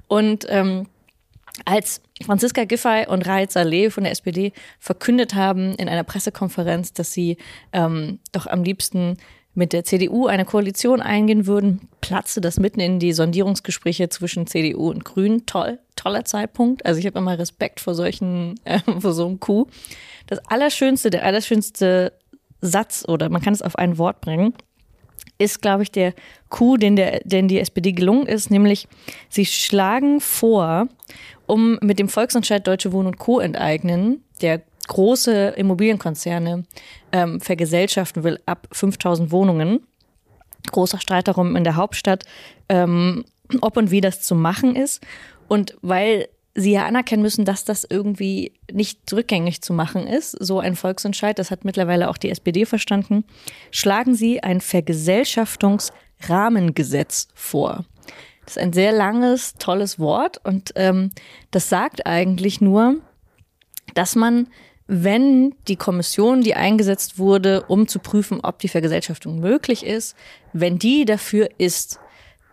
Und 0.08 0.46
ähm, 0.49 0.87
als 1.64 2.00
Franziska 2.25 2.64
Giffey 2.64 3.06
und 3.06 3.26
Raed 3.26 3.52
Saleh 3.52 3.90
von 3.90 4.05
der 4.05 4.12
SPD 4.12 4.52
verkündet 4.78 5.34
haben 5.34 5.75
in 5.75 5.88
einer 5.88 6.05
Pressekonferenz, 6.05 6.93
dass 6.93 7.12
sie 7.12 7.37
ähm, 7.72 8.19
doch 8.32 8.47
am 8.47 8.62
liebsten 8.62 9.18
mit 9.52 9.73
der 9.73 9.85
CDU 9.85 10.26
eine 10.26 10.44
Koalition 10.44 11.00
eingehen 11.00 11.47
würden, 11.47 11.88
platzte 12.00 12.40
das 12.40 12.61
mitten 12.61 12.80
in 12.80 12.99
die 12.99 13.12
Sondierungsgespräche 13.12 14.09
zwischen 14.09 14.47
CDU 14.47 14.88
und 14.88 15.04
Grünen. 15.04 15.44
Toll, 15.44 15.78
toller 15.97 16.25
Zeitpunkt. 16.25 16.87
Also 16.87 17.00
ich 17.00 17.06
habe 17.06 17.18
immer 17.18 17.38
Respekt 17.38 17.80
vor 17.80 17.94
solchen, 17.94 18.59
äh, 18.64 18.78
vor 19.00 19.12
so 19.12 19.26
einem 19.26 19.40
Coup. 19.40 19.68
Das 20.28 20.38
Allerschönste, 20.47 21.11
der 21.11 21.25
allerschönste 21.25 22.12
Satz 22.61 23.05
oder 23.07 23.29
man 23.29 23.43
kann 23.43 23.55
es 23.55 23.62
auf 23.62 23.76
ein 23.76 23.99
Wort 23.99 24.21
bringen, 24.21 24.55
ist, 25.38 25.62
glaube 25.62 25.83
ich, 25.83 25.90
der 25.90 26.14
Coup, 26.49 26.79
den, 26.79 26.97
der, 26.97 27.21
den 27.25 27.49
die 27.49 27.59
SPD 27.59 27.93
gelungen 27.93 28.26
ist, 28.26 28.50
nämlich 28.50 28.88
sie 29.29 29.47
schlagen 29.47 30.21
vor, 30.21 30.87
um 31.47 31.79
mit 31.81 31.99
dem 31.99 32.09
Volksentscheid 32.09 32.67
Deutsche 32.67 32.93
Wohnen 32.93 33.09
und 33.09 33.19
Co. 33.19 33.40
enteignen, 33.40 34.23
der 34.43 34.62
große 34.88 35.55
Immobilienkonzerne 35.57 36.64
ähm, 37.12 37.40
vergesellschaften 37.40 38.25
will 38.25 38.40
ab 38.47 38.67
5000 38.73 39.31
Wohnungen. 39.31 39.87
Großer 40.71 41.00
Streit 41.00 41.29
darum 41.29 41.57
in 41.57 41.64
der 41.64 41.76
Hauptstadt, 41.76 42.25
ähm, 42.69 43.25
ob 43.61 43.76
und 43.76 43.90
wie 43.90 44.00
das 44.00 44.21
zu 44.21 44.35
machen 44.35 44.76
ist. 44.76 45.00
Und 45.49 45.76
weil 45.81 46.29
sie 46.54 46.73
ja 46.73 46.87
anerkennen 46.87 47.23
müssen, 47.23 47.45
dass 47.45 47.64
das 47.64 47.87
irgendwie 47.88 48.54
nicht 48.73 49.00
rückgängig 49.12 49.62
zu 49.62 49.73
machen 49.73 50.04
ist, 50.07 50.33
so 50.33 50.61
ein 50.61 50.76
Volksentscheid, 50.76 51.38
das 51.38 51.50
hat 51.50 51.64
mittlerweile 51.64 52.11
auch 52.11 52.19
die 52.19 52.30
SPD 52.30 52.66
verstanden, 52.66 53.25
schlagen 53.71 54.14
sie 54.14 54.42
ein 54.42 54.61
Vergesellschaftungsrahmengesetz 54.61 57.28
vor. 57.35 57.87
Das 58.45 58.57
ist 58.57 58.62
ein 58.62 58.73
sehr 58.73 58.92
langes, 58.92 59.54
tolles 59.54 59.99
Wort 60.00 60.45
und 60.45 60.73
ähm, 60.75 61.12
das 61.52 61.69
sagt 61.69 62.07
eigentlich 62.07 62.61
nur, 62.61 62.97
dass 63.95 64.16
man, 64.16 64.49
wenn 64.88 65.54
die 65.69 65.76
Kommission, 65.76 66.42
die 66.42 66.57
eingesetzt 66.57 67.16
wurde, 67.19 67.62
um 67.69 67.87
zu 67.87 68.00
prüfen, 68.00 68.40
ob 68.42 68.59
die 68.59 68.66
Vergesellschaftung 68.69 69.38
möglich 69.38 69.87
ist, 69.87 70.16
wenn 70.52 70.80
die 70.80 71.04
dafür 71.04 71.49
ist, 71.59 72.00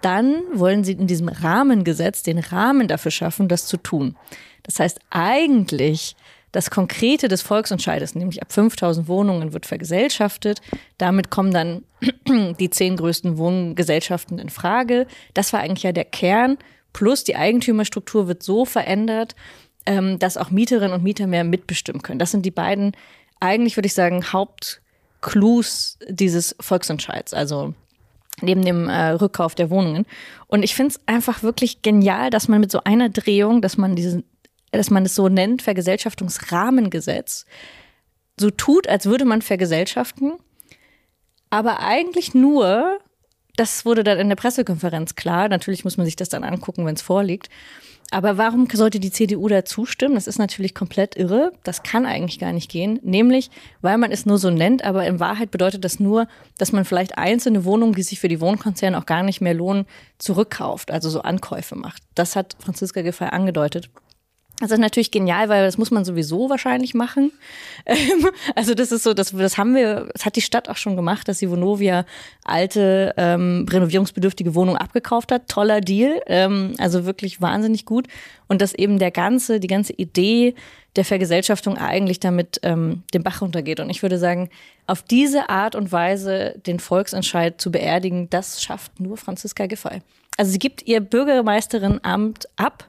dann 0.01 0.42
wollen 0.54 0.84
sie 0.84 0.94
in 0.94 1.08
diesem 1.08 1.27
Rahmengesetz 1.27 2.24
den 2.24 2.39
Rahmen 2.39 2.88
dafür 2.88 3.12
schaffen, 3.12 3.48
das 3.48 3.66
zu 3.66 3.77
tun. 3.77 4.16
Das 4.63 4.80
heißt, 4.80 5.00
eigentlich 5.10 6.16
das 6.51 6.70
Konkrete 6.70 7.27
des 7.27 7.42
Volksentscheides, 7.42 8.16
nämlich 8.16 8.42
ab 8.42 8.51
5000 8.51 9.08
Wohnungen 9.08 9.54
wird 9.54 9.66
vergesellschaftet. 9.66 10.62
Damit 10.98 11.30
kommen 11.30 11.51
dann 11.51 11.84
die 12.60 12.70
zehn 12.70 12.96
größten 12.96 13.38
Wohngesellschaften 13.38 14.39
in 14.39 14.50
Frage. 14.50 15.08
Das 15.34 15.54
war 15.54 15.60
eigentlich 15.60 15.84
ja 15.84 15.92
der 15.92 16.06
Kern. 16.06 16.58
Plus 16.94 17.24
die 17.24 17.36
Eigentümerstruktur 17.36 18.27
wird 18.27 18.44
so 18.44 18.66
verändert, 18.66 19.36
ähm, 19.86 20.20
dass 20.20 20.38
auch 20.38 20.50
Mieterinnen 20.50 20.94
und 20.94 21.04
Mieter 21.04 21.27
mehr 21.27 21.44
mitbestimmen 21.44 22.01
können. 22.01 22.20
Das 22.20 22.32
sind 22.32 22.46
die 22.46 22.51
beiden, 22.51 22.94
eigentlich 23.39 23.77
würde 23.77 23.88
ich 23.88 23.94
sagen, 23.94 24.24
Hauptclues 24.32 26.00
dieses 26.08 26.56
Volksentscheids. 26.60 27.34
Also 27.34 27.74
neben 28.41 28.63
dem 28.63 28.88
äh, 28.88 29.10
Rückkauf 29.10 29.56
der 29.56 29.70
Wohnungen. 29.70 30.06
Und 30.48 30.63
ich 30.63 30.75
finde 30.75 30.94
es 30.94 31.01
einfach 31.08 31.44
wirklich 31.44 31.82
genial, 31.82 32.29
dass 32.29 32.48
man 32.48 32.60
mit 32.60 32.72
so 32.72 32.82
einer 32.84 33.10
Drehung, 33.10 33.62
dass 33.62 33.77
man 33.77 33.96
diesen, 33.96 34.24
dass 34.72 34.89
man 34.89 35.06
es 35.06 35.15
so 35.15 35.29
nennt, 35.29 35.62
Vergesellschaftungsrahmengesetz, 35.62 37.46
so 38.39 38.51
tut, 38.51 38.88
als 38.88 39.06
würde 39.06 39.25
man 39.25 39.41
vergesellschaften, 39.41 40.34
aber 41.50 41.79
eigentlich 41.79 42.34
nur, 42.34 43.00
das 43.56 43.86
wurde 43.86 44.03
dann 44.03 44.20
in 44.20 44.29
der 44.29 44.36
Pressekonferenz 44.36 45.15
klar, 45.15 45.50
natürlich 45.50 45.84
muss 45.84 45.98
man 45.98 46.06
sich 46.06 46.15
das 46.15 46.29
dann 46.29 46.44
angucken, 46.44 46.86
wenn 46.86 46.96
es 46.96 47.01
vorliegt, 47.01 47.50
aber 48.10 48.38
warum 48.38 48.68
sollte 48.72 49.00
die 49.00 49.12
CDU 49.12 49.48
da 49.50 49.66
zustimmen? 49.66 50.16
Das 50.16 50.28
ist 50.28 50.40
natürlich 50.40 50.74
komplett 50.74 51.18
irre. 51.18 51.52
Das 51.64 51.84
kann 51.84 52.06
eigentlich 52.06 52.40
gar 52.40 52.54
nicht 52.54 52.72
gehen. 52.72 53.00
Nämlich, 53.04 53.52
weil 53.82 53.98
man 53.98 54.12
es 54.12 54.26
nur 54.26 54.38
so 54.38 54.50
nennt, 54.50 54.84
aber 54.86 55.06
in 55.06 55.20
Wahrheit 55.20 55.52
bedeutet 55.52 55.84
das 55.84 56.00
nur, 56.00 56.28
dass 56.58 56.72
man 56.72 56.86
vielleicht 56.86 57.18
einzelne 57.18 57.66
Wohnungen, 57.66 57.94
die 57.94 58.04
sich 58.04 58.20
für 58.20 58.30
die 58.30 58.40
Wohnkonzerne 58.40 58.98
auch 58.98 59.06
gar 59.06 59.24
nicht 59.24 59.42
mehr 59.42 59.54
lohnen, 59.54 59.86
zurückkauft, 60.20 60.90
also 60.90 61.10
so 61.10 61.22
Ankäufe 61.22 61.76
macht. 61.76 62.02
Das 62.16 62.36
hat 62.36 62.56
Franziska 62.60 63.02
Giffey 63.02 63.26
angedeutet. 63.26 63.90
Das 64.60 64.72
ist 64.72 64.80
natürlich 64.80 65.12
genial, 65.12 65.50
weil 65.50 65.64
das 65.64 65.78
muss 65.78 65.92
man 65.92 66.04
sowieso 66.04 66.50
wahrscheinlich 66.50 66.94
machen. 66.94 67.32
Ähm, 67.90 68.28
also 68.54 68.74
das 68.74 68.92
ist 68.92 69.04
so, 69.04 69.14
das, 69.14 69.32
das 69.32 69.58
haben 69.58 69.74
wir, 69.74 70.10
das 70.12 70.26
hat 70.26 70.36
die 70.36 70.42
Stadt 70.42 70.68
auch 70.68 70.76
schon 70.76 70.98
gemacht, 70.98 71.30
dass 71.30 71.38
die 71.38 71.50
Vonovia 71.50 72.06
alte 72.44 73.14
ähm, 73.16 73.66
renovierungsbedürftige 73.70 74.56
Wohnungen 74.56 74.78
abgekauft 74.78 75.32
hat. 75.32 75.48
Toller 75.48 75.80
Deal, 75.80 76.22
ähm, 76.26 76.74
also 76.80 77.06
wirklich 77.06 77.40
wahnsinnig 77.40 77.86
gut. 77.86 78.08
Und 78.50 78.62
dass 78.62 78.74
eben 78.74 79.00
der 79.00 79.12
ganze, 79.12 79.62
die 79.62 79.70
ganze 79.70 79.94
Idee 79.94 80.54
der 80.98 81.06
Vergesellschaftung 81.06 81.78
eigentlich 81.78 82.20
damit 82.20 82.60
ähm, 82.64 83.04
den 83.14 83.24
Bach 83.24 83.42
runtergeht. 83.42 83.80
Und 83.80 83.90
ich 83.90 84.02
würde 84.02 84.20
sagen, 84.20 84.50
auf 84.86 85.02
diese 85.02 85.50
Art 85.50 85.76
und 85.76 85.94
Weise 85.94 86.56
den 86.66 86.80
Volksentscheid 86.80 87.62
zu 87.62 87.72
beerdigen, 87.72 88.30
das 88.30 88.62
schafft 88.62 89.00
nur 89.00 89.16
Franziska 89.16 89.68
Giffey. 89.68 90.02
Also 90.36 90.52
sie 90.52 90.60
gibt 90.60 90.86
ihr 90.88 91.00
Bürgermeisterinnenamt 91.00 92.50
ab 92.58 92.86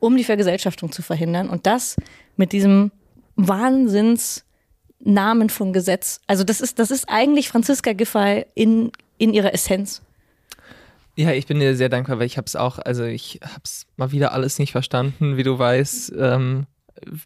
um 0.00 0.16
die 0.16 0.24
Vergesellschaftung 0.24 0.92
zu 0.92 1.02
verhindern. 1.02 1.48
Und 1.48 1.66
das 1.66 1.96
mit 2.36 2.52
diesem 2.52 2.90
Wahnsinnsnamen 3.36 5.50
von 5.50 5.72
Gesetz. 5.72 6.20
Also 6.26 6.44
das 6.44 6.60
ist, 6.60 6.78
das 6.78 6.90
ist 6.90 7.08
eigentlich 7.08 7.48
Franziska 7.48 7.92
Giffey 7.92 8.46
in, 8.54 8.92
in 9.18 9.32
ihrer 9.32 9.54
Essenz. 9.54 10.02
Ja, 11.16 11.32
ich 11.32 11.46
bin 11.46 11.58
dir 11.58 11.76
sehr 11.76 11.88
dankbar, 11.88 12.20
weil 12.20 12.26
ich 12.26 12.36
habe 12.36 12.46
es 12.46 12.54
auch, 12.54 12.78
also 12.78 13.04
ich 13.04 13.40
habe 13.42 13.62
es 13.64 13.86
mal 13.96 14.12
wieder 14.12 14.32
alles 14.32 14.60
nicht 14.60 14.72
verstanden. 14.72 15.36
Wie 15.36 15.42
du 15.42 15.58
weißt, 15.58 16.12
ähm, 16.16 16.66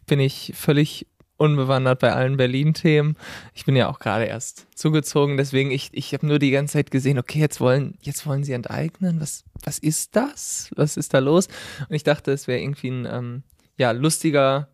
bin 0.07 0.19
ich 0.19 0.53
völlig 0.55 1.05
unbewandert 1.43 1.99
bei 1.99 2.13
allen 2.13 2.37
Berlin-Themen. 2.37 3.17
Ich 3.53 3.65
bin 3.65 3.75
ja 3.75 3.89
auch 3.89 3.99
gerade 3.99 4.25
erst 4.25 4.67
zugezogen, 4.77 5.37
deswegen 5.37 5.71
ich, 5.71 5.89
ich 5.91 6.13
habe 6.13 6.25
nur 6.25 6.39
die 6.39 6.51
ganze 6.51 6.73
Zeit 6.73 6.91
gesehen, 6.91 7.19
okay, 7.19 7.39
jetzt 7.39 7.59
wollen, 7.59 7.97
jetzt 8.01 8.25
wollen 8.25 8.43
sie 8.43 8.53
enteignen. 8.53 9.19
Was, 9.19 9.43
was 9.63 9.77
ist 9.79 10.15
das? 10.15 10.71
Was 10.75 10.97
ist 10.97 11.13
da 11.13 11.19
los? 11.19 11.47
Und 11.87 11.95
ich 11.95 12.03
dachte, 12.03 12.31
es 12.31 12.47
wäre 12.47 12.61
irgendwie 12.61 12.89
ein 12.89 13.07
ähm, 13.09 13.43
ja, 13.77 13.91
lustiger 13.91 14.69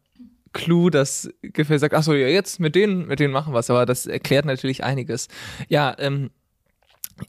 Clou, 0.53 0.89
dass 0.89 1.29
Gefäß 1.41 1.81
sagt, 1.81 1.93
ach 1.93 2.03
so, 2.03 2.13
ja, 2.13 2.27
jetzt 2.27 2.59
mit 2.59 2.75
denen, 2.75 3.07
mit 3.07 3.19
denen 3.19 3.33
machen 3.33 3.53
wir 3.53 3.59
es. 3.59 3.69
Aber 3.69 3.85
das 3.85 4.05
erklärt 4.05 4.45
natürlich 4.45 4.83
einiges. 4.83 5.27
Ja, 5.67 5.95
ähm, 5.99 6.31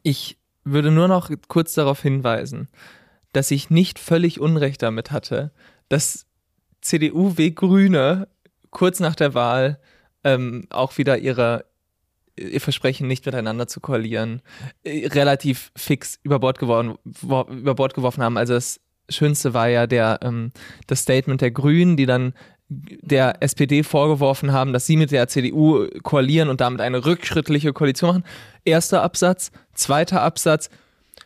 ich 0.02 0.38
würde 0.64 0.90
nur 0.90 1.08
noch 1.08 1.30
kurz 1.48 1.74
darauf 1.74 2.02
hinweisen, 2.02 2.68
dass 3.32 3.50
ich 3.50 3.70
nicht 3.70 3.98
völlig 3.98 4.40
Unrecht 4.40 4.82
damit 4.82 5.10
hatte, 5.10 5.52
dass 5.88 6.26
CDU 6.80 7.36
w 7.36 7.50
Grüne 7.50 8.28
kurz 8.70 9.00
nach 9.00 9.14
der 9.14 9.34
Wahl 9.34 9.78
ähm, 10.24 10.66
auch 10.70 10.98
wieder 10.98 11.18
ihre, 11.18 11.64
ihr 12.36 12.60
Versprechen, 12.60 13.06
nicht 13.06 13.26
miteinander 13.26 13.66
zu 13.66 13.80
koalieren, 13.80 14.42
äh, 14.84 15.06
relativ 15.08 15.72
fix 15.76 16.18
über 16.22 16.38
Bord, 16.38 16.58
geworden, 16.58 16.96
über 17.22 17.74
Bord 17.74 17.94
geworfen 17.94 18.22
haben. 18.22 18.36
Also 18.36 18.54
das 18.54 18.80
Schönste 19.08 19.54
war 19.54 19.68
ja 19.68 19.86
der, 19.86 20.20
ähm, 20.22 20.52
das 20.86 21.00
Statement 21.00 21.40
der 21.40 21.50
Grünen, 21.50 21.96
die 21.96 22.06
dann 22.06 22.34
der 22.70 23.42
SPD 23.42 23.82
vorgeworfen 23.82 24.52
haben, 24.52 24.72
dass 24.72 24.86
sie 24.86 24.96
mit 24.96 25.10
der 25.10 25.26
CDU 25.26 25.88
koalieren 26.04 26.48
und 26.48 26.60
damit 26.60 26.80
eine 26.80 27.04
rückschrittliche 27.04 27.72
Koalition 27.72 28.10
machen. 28.10 28.24
Erster 28.64 29.02
Absatz. 29.02 29.50
Zweiter 29.74 30.22
Absatz. 30.22 30.70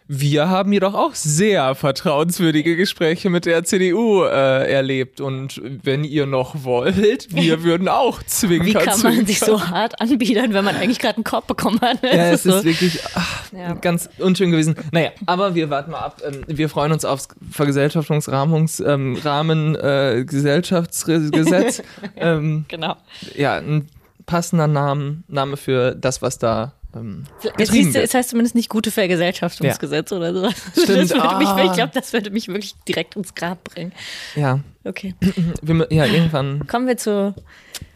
Wir 0.07 0.51
haben 0.51 0.71
jedoch 0.71 0.93
auch 0.93 1.15
sehr 1.15 1.75
vertrauenswürdige 1.75 2.77
Gespräche 2.77 3.31
mit 3.31 3.47
der 3.47 3.65
CDU 3.65 4.25
äh, 4.25 4.71
erlebt. 4.71 5.23
Und 5.23 5.63
wenn 5.65 6.05
ihr 6.05 6.27
noch 6.27 6.63
wollt, 6.63 7.35
wir 7.35 7.63
würden 7.63 7.89
auch 7.89 8.23
zwingen. 8.27 8.67
Wie 8.67 8.75
kann 8.75 9.01
man 9.01 9.25
sich 9.25 9.41
so 9.41 9.67
hart 9.67 9.99
anbiedern, 10.03 10.53
wenn 10.53 10.63
man 10.63 10.77
eigentlich 10.77 10.99
gerade 10.99 11.17
einen 11.17 11.25
Korb 11.25 11.47
bekommen 11.47 11.81
hat? 11.81 12.03
Ja, 12.03 12.11
es 12.11 12.45
ist, 12.45 12.53
so. 12.53 12.63
wirklich 12.65 13.01
ach, 13.15 13.51
ja. 13.53 13.73
ganz 13.73 14.11
unschön 14.19 14.51
gewesen. 14.51 14.75
Naja, 14.93 15.13
aber 15.25 15.55
wir 15.55 15.71
warten 15.71 15.93
mal 15.93 16.01
ab. 16.01 16.21
Ähm, 16.23 16.45
wir 16.49 16.69
freuen 16.69 16.93
uns 16.93 17.07
aufs 17.07 17.29
Vergesellschaftungsrahmungsrahmen 17.51 19.75
äh, 19.75 20.25
Gesellschaftsgesetz. 20.27 21.83
ähm, 22.17 22.67
genau. 22.69 22.97
Ja, 23.35 23.55
ein 23.55 23.89
passender 24.27 24.67
Name, 24.67 25.23
Name 25.29 25.57
für 25.57 25.95
das, 25.95 26.21
was 26.21 26.39
da 26.39 26.75
ähm, 26.95 27.25
siehst 27.59 27.95
du, 27.95 28.03
es 28.03 28.15
heißt 28.15 28.31
zumindest 28.31 28.55
nicht 28.55 28.69
gute 28.69 28.91
Vergesellschaftungsgesetz 28.91 30.11
ja. 30.11 30.17
oder 30.17 30.35
sowas. 30.35 30.55
Stimmt. 30.83 31.15
Ah. 31.15 31.39
Mich, 31.39 31.67
ich 31.67 31.73
glaube, 31.73 31.93
das 31.95 32.13
würde 32.13 32.31
mich 32.31 32.49
wirklich 32.49 32.75
direkt 32.87 33.17
ins 33.17 33.35
Grab 33.35 33.65
bringen. 33.65 33.93
Ja. 34.35 34.61
Okay. 34.85 35.15
Wir, 35.63 35.87
ja, 35.91 36.05
irgendwann. 36.05 36.67
Kommen 36.67 36.87
wir 36.87 36.97
zu. 36.97 37.35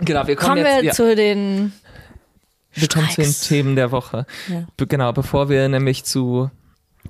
Genau, 0.00 0.26
wir 0.26 0.36
kommen, 0.36 0.62
kommen 0.62 0.66
jetzt, 0.66 0.76
wir 0.76 0.84
ja. 0.84 0.92
zu 0.92 1.16
den. 1.16 1.72
Wir 2.72 2.88
kommen 2.88 3.08
zu 3.10 3.20
den 3.20 3.32
Themen 3.32 3.76
der 3.76 3.90
Woche. 3.90 4.26
Ja. 4.48 4.66
Genau, 4.76 5.12
bevor 5.12 5.48
wir 5.48 5.68
nämlich 5.68 6.04
zu 6.04 6.50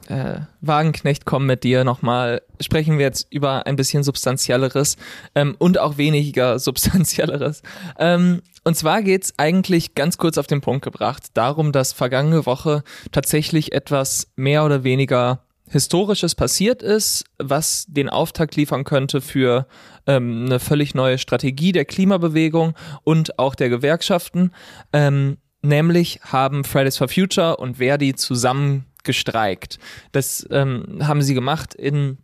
äh, 0.09 0.41
Wagenknecht 0.61 1.25
kommen 1.25 1.47
mit 1.47 1.65
dir 1.65 1.85
nochmal, 1.85 2.43
sprechen 2.61 2.99
wir 2.99 3.07
jetzt 3.07 3.27
über 3.33 3.67
ein 3.67 3.77
bisschen 3.77 4.03
substanzielleres 4.03 4.97
ähm, 5.35 5.55
und 5.59 5.79
auch 5.79 5.99
weniger 5.99 6.59
substanzielleres. 6.59 7.63
Ähm, 7.99 8.43
und 8.65 8.75
zwar 8.75 9.03
geht's 9.03 9.35
eigentlich 9.37 9.95
ganz 9.95 10.19
kurz 10.19 10.39
auf 10.39 10.47
den 10.47 10.61
Punkt 10.61 10.85
gebracht 10.85 11.29
darum, 11.35 11.73
dass 11.73 11.93
vergangene 11.93 12.47
Woche 12.47 12.83
tatsächlich 13.13 13.73
etwas 13.73 14.29
mehr 14.37 14.65
oder 14.65 14.85
weniger 14.85 15.45
Historisches 15.71 16.35
passiert 16.35 16.83
ist, 16.83 17.25
was 17.39 17.85
den 17.89 18.09
Auftakt 18.09 18.57
liefern 18.57 18.85
könnte 18.85 19.21
für 19.21 19.67
ähm, 20.07 20.47
eine 20.47 20.61
völlig 20.61 20.95
neue 20.95 21.19
Strategie 21.19 21.73
der 21.73 21.85
Klimabewegung 21.85 22.75
und 23.05 23.39
auch 23.39 23.55
der 23.55 23.69
Gewerkschaften. 23.69 24.53
Ähm, 24.95 25.37
nämlich 25.61 26.21
haben 26.23 26.65
Fridays 26.65 26.97
for 26.97 27.09
Future 27.09 27.59
und 27.59 27.77
Verdi 27.77 28.15
zusammen 28.15 28.88
gestreikt. 29.09 29.81
Das 30.13 30.47
ähm, 30.53 31.01
haben 31.03 31.23
sie 31.23 31.35
gemacht 31.35 31.75
in 31.75 32.19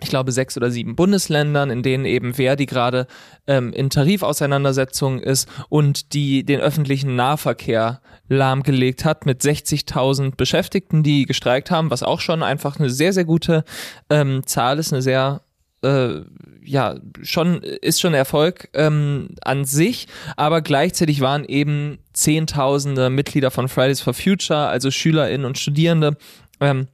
ich 0.00 0.08
glaube, 0.08 0.32
sechs 0.32 0.56
oder 0.56 0.70
sieben 0.70 0.96
Bundesländern, 0.96 1.70
in 1.70 1.82
denen 1.82 2.06
eben 2.06 2.34
Verdi 2.34 2.66
gerade 2.66 3.06
ähm, 3.46 3.72
in 3.72 3.88
Tarifauseinandersetzungen 3.88 5.20
ist 5.20 5.48
und 5.68 6.12
die 6.14 6.44
den 6.44 6.60
öffentlichen 6.60 7.14
Nahverkehr 7.14 8.00
lahmgelegt 8.28 9.04
hat 9.04 9.26
mit 9.26 9.42
60.000 9.42 10.34
Beschäftigten, 10.34 11.04
die 11.04 11.26
gestreikt 11.26 11.70
haben, 11.70 11.90
was 11.90 12.02
auch 12.02 12.20
schon 12.20 12.42
einfach 12.42 12.80
eine 12.80 12.90
sehr, 12.90 13.12
sehr 13.12 13.24
gute 13.24 13.64
ähm, 14.10 14.44
Zahl 14.46 14.78
ist, 14.78 14.92
eine 14.92 15.02
sehr 15.02 15.42
äh, 15.82 16.22
ja, 16.64 16.96
schon, 17.22 17.62
ist 17.62 18.00
schon 18.00 18.14
Erfolg 18.14 18.68
ähm, 18.72 19.34
an 19.42 19.64
sich, 19.64 20.06
aber 20.36 20.62
gleichzeitig 20.62 21.20
waren 21.20 21.44
eben 21.44 21.98
Zehntausende 22.12 23.10
Mitglieder 23.10 23.50
von 23.50 23.68
Fridays 23.68 24.00
for 24.00 24.14
Future, 24.14 24.68
also 24.68 24.90
SchülerInnen 24.90 25.44
und 25.44 25.58
Studierende, 25.58 26.16
ähm, 26.60 26.88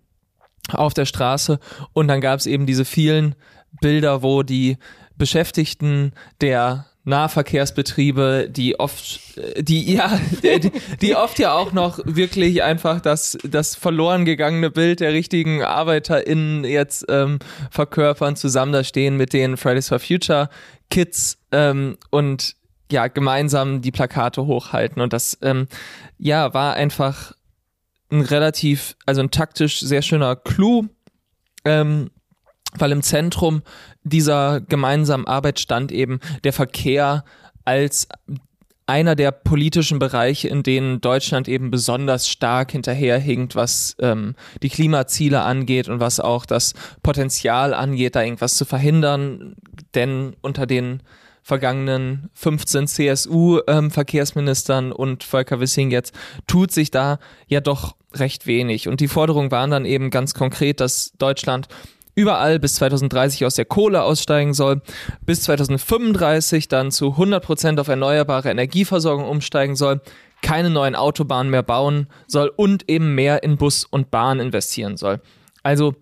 auf 0.72 0.94
der 0.94 1.06
Straße. 1.06 1.58
Und 1.92 2.08
dann 2.08 2.20
gab 2.20 2.38
es 2.40 2.46
eben 2.46 2.66
diese 2.66 2.84
vielen 2.84 3.34
Bilder, 3.80 4.22
wo 4.22 4.42
die 4.42 4.78
Beschäftigten 5.16 6.12
der 6.40 6.86
Nahverkehrsbetriebe, 7.08 8.48
die 8.50 8.78
oft, 8.78 9.20
die 9.58 9.94
ja, 9.94 10.20
die, 10.42 10.70
die, 11.00 11.16
oft 11.16 11.38
ja 11.38 11.54
auch 11.54 11.72
noch 11.72 11.98
wirklich 12.04 12.62
einfach 12.62 13.00
das, 13.00 13.38
das 13.42 13.74
verloren 13.74 14.24
gegangene 14.24 14.70
Bild 14.70 15.00
der 15.00 15.12
richtigen 15.12 15.62
ArbeiterInnen 15.62 16.64
jetzt 16.64 17.06
ähm, 17.08 17.38
verkörpern, 17.70 18.36
zusammen 18.36 18.72
da 18.72 18.84
stehen 18.84 19.16
mit 19.16 19.32
den 19.32 19.56
Fridays 19.56 19.88
for 19.88 19.98
Future 19.98 20.48
Kids 20.90 21.38
ähm, 21.50 21.96
und 22.10 22.54
ja, 22.90 23.08
gemeinsam 23.08 23.82
die 23.82 23.90
Plakate 23.90 24.46
hochhalten. 24.46 25.02
Und 25.02 25.12
das 25.12 25.38
ähm, 25.42 25.66
ja 26.18 26.54
war 26.54 26.74
einfach 26.74 27.32
ein 28.10 28.20
relativ, 28.22 28.96
also 29.06 29.20
ein 29.20 29.30
taktisch 29.30 29.80
sehr 29.80 30.02
schöner 30.02 30.36
Clou. 30.36 30.86
Ähm, 31.64 32.10
weil 32.76 32.92
im 32.92 33.02
Zentrum 33.02 33.62
dieser 34.02 34.60
gemeinsamen 34.60 35.26
Arbeit 35.26 35.58
stand 35.58 35.92
eben 35.92 36.20
der 36.44 36.52
Verkehr 36.52 37.24
als 37.64 38.08
einer 38.88 39.14
der 39.14 39.32
politischen 39.32 39.98
Bereiche, 39.98 40.48
in 40.48 40.62
denen 40.62 41.02
Deutschland 41.02 41.46
eben 41.46 41.70
besonders 41.70 42.28
stark 42.28 42.72
hinterherhinkt, 42.72 43.54
was 43.54 43.94
ähm, 44.00 44.34
die 44.62 44.70
Klimaziele 44.70 45.42
angeht 45.42 45.88
und 45.88 46.00
was 46.00 46.20
auch 46.20 46.46
das 46.46 46.72
Potenzial 47.02 47.74
angeht, 47.74 48.16
da 48.16 48.22
irgendwas 48.22 48.56
zu 48.56 48.64
verhindern. 48.64 49.56
Denn 49.94 50.34
unter 50.40 50.66
den 50.66 51.02
vergangenen 51.42 52.30
15 52.32 52.88
CSU-Verkehrsministern 52.88 54.86
ähm, 54.86 54.92
und 54.92 55.22
Volker 55.22 55.60
Wissing 55.60 55.90
jetzt 55.90 56.14
tut 56.46 56.72
sich 56.72 56.90
da 56.90 57.18
ja 57.46 57.60
doch 57.60 57.94
recht 58.14 58.46
wenig. 58.46 58.88
Und 58.88 59.00
die 59.00 59.08
Forderungen 59.08 59.50
waren 59.50 59.70
dann 59.70 59.84
eben 59.84 60.08
ganz 60.08 60.32
konkret, 60.32 60.80
dass 60.80 61.12
Deutschland 61.18 61.68
überall 62.18 62.58
bis 62.58 62.74
2030 62.74 63.46
aus 63.46 63.54
der 63.54 63.64
Kohle 63.64 64.02
aussteigen 64.02 64.52
soll, 64.52 64.82
bis 65.24 65.42
2035 65.42 66.66
dann 66.66 66.90
zu 66.90 67.12
100 67.12 67.44
Prozent 67.44 67.78
auf 67.78 67.86
erneuerbare 67.86 68.50
Energieversorgung 68.50 69.28
umsteigen 69.28 69.76
soll, 69.76 70.00
keine 70.42 70.68
neuen 70.68 70.96
Autobahnen 70.96 71.48
mehr 71.48 71.62
bauen 71.62 72.08
soll 72.26 72.52
und 72.56 72.90
eben 72.90 73.14
mehr 73.14 73.44
in 73.44 73.56
Bus 73.56 73.84
und 73.84 74.10
Bahn 74.10 74.40
investieren 74.40 74.96
soll. 74.96 75.20
Also 75.62 75.94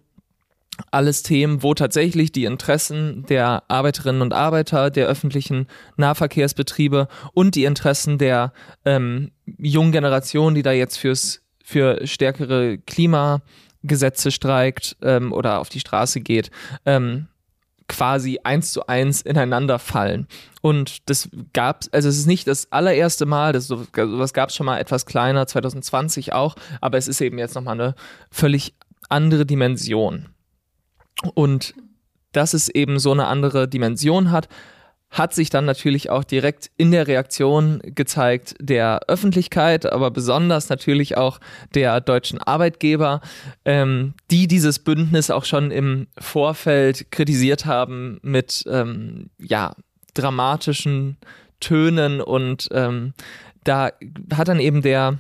alles 0.91 1.23
Themen, 1.23 1.63
wo 1.63 1.75
tatsächlich 1.75 2.33
die 2.33 2.45
Interessen 2.45 3.27
der 3.29 3.65
Arbeiterinnen 3.69 4.23
und 4.23 4.33
Arbeiter, 4.33 4.89
der 4.91 5.09
öffentlichen 5.09 5.67
Nahverkehrsbetriebe 5.99 7.09
und 7.35 7.55
die 7.55 7.65
Interessen 7.65 8.17
der 8.17 8.55
ähm, 8.87 9.33
jungen 9.59 9.93
Generation, 9.93 10.55
die 10.55 10.63
da 10.63 10.73
jetzt 10.73 10.97
fürs 10.97 11.43
für 11.63 12.07
stärkere 12.07 12.79
Klimagesetze 13.87 14.31
streikt 14.31 14.97
ähm, 15.03 15.33
oder 15.33 15.61
auf 15.61 15.69
die 15.69 15.81
Straße 15.81 16.21
geht, 16.21 16.51
ähm, 16.85 17.29
quasi 17.89 18.41
eins 18.43 18.73
zu 18.73 18.87
eins 18.89 19.23
ineinander 19.23 19.79
fallen. 19.79 20.27
Und 20.61 21.09
das 21.09 21.29
gab 21.53 21.85
also 21.93 22.09
es 22.09 22.19
ist 22.19 22.27
nicht 22.27 22.49
das 22.49 22.73
allererste 22.73 23.27
Mal, 23.27 23.53
das 23.53 23.69
sowas 23.69 24.33
gab 24.33 24.49
es 24.49 24.57
schon 24.57 24.67
mal 24.67 24.79
etwas 24.79 25.07
kleiner, 25.07 25.47
2020 25.47 26.33
auch, 26.33 26.57
aber 26.81 26.99
es 26.99 27.07
ist 27.07 27.21
eben 27.21 27.39
jetzt 27.39 27.55
nochmal 27.55 27.81
eine 27.81 27.95
völlig 28.31 28.75
andere 29.09 29.47
Dimension. 29.47 30.27
Und 31.35 31.75
dass 32.33 32.53
es 32.53 32.69
eben 32.69 32.99
so 32.99 33.13
eine 33.13 33.29
andere 33.29 33.69
Dimension 33.69 34.31
hat, 34.31 34.49
hat 35.11 35.35
sich 35.35 35.51
dann 35.51 35.65
natürlich 35.65 36.11
auch 36.11 36.25
direkt 36.25 36.71
in 36.77 36.91
der 36.91 37.07
Reaktion 37.07 37.81
gezeigt 37.85 38.55
der 38.61 39.01
Öffentlichkeit, 39.09 39.91
aber 39.91 40.11
besonders 40.11 40.69
natürlich 40.69 41.17
auch 41.17 41.41
der 41.75 42.01
deutschen 42.01 42.39
Arbeitgeber, 42.39 43.21
ähm, 43.65 44.15
die 44.31 44.49
dieses 44.49 44.79
Bündnis 44.81 45.31
auch 45.31 45.45
schon 45.45 45.71
im 45.71 46.09
Vorfeld 46.19 47.11
kritisiert 47.11 47.67
haben 47.67 48.19
mit 48.23 48.65
ähm, 48.69 49.31
ja 49.39 49.75
dramatischen 50.15 51.19
Tönen 51.61 52.21
und 52.21 52.69
ähm, 52.73 53.15
da 53.65 53.91
hat 54.35 54.49
dann 54.49 54.61
eben 54.61 54.83
der 54.83 55.19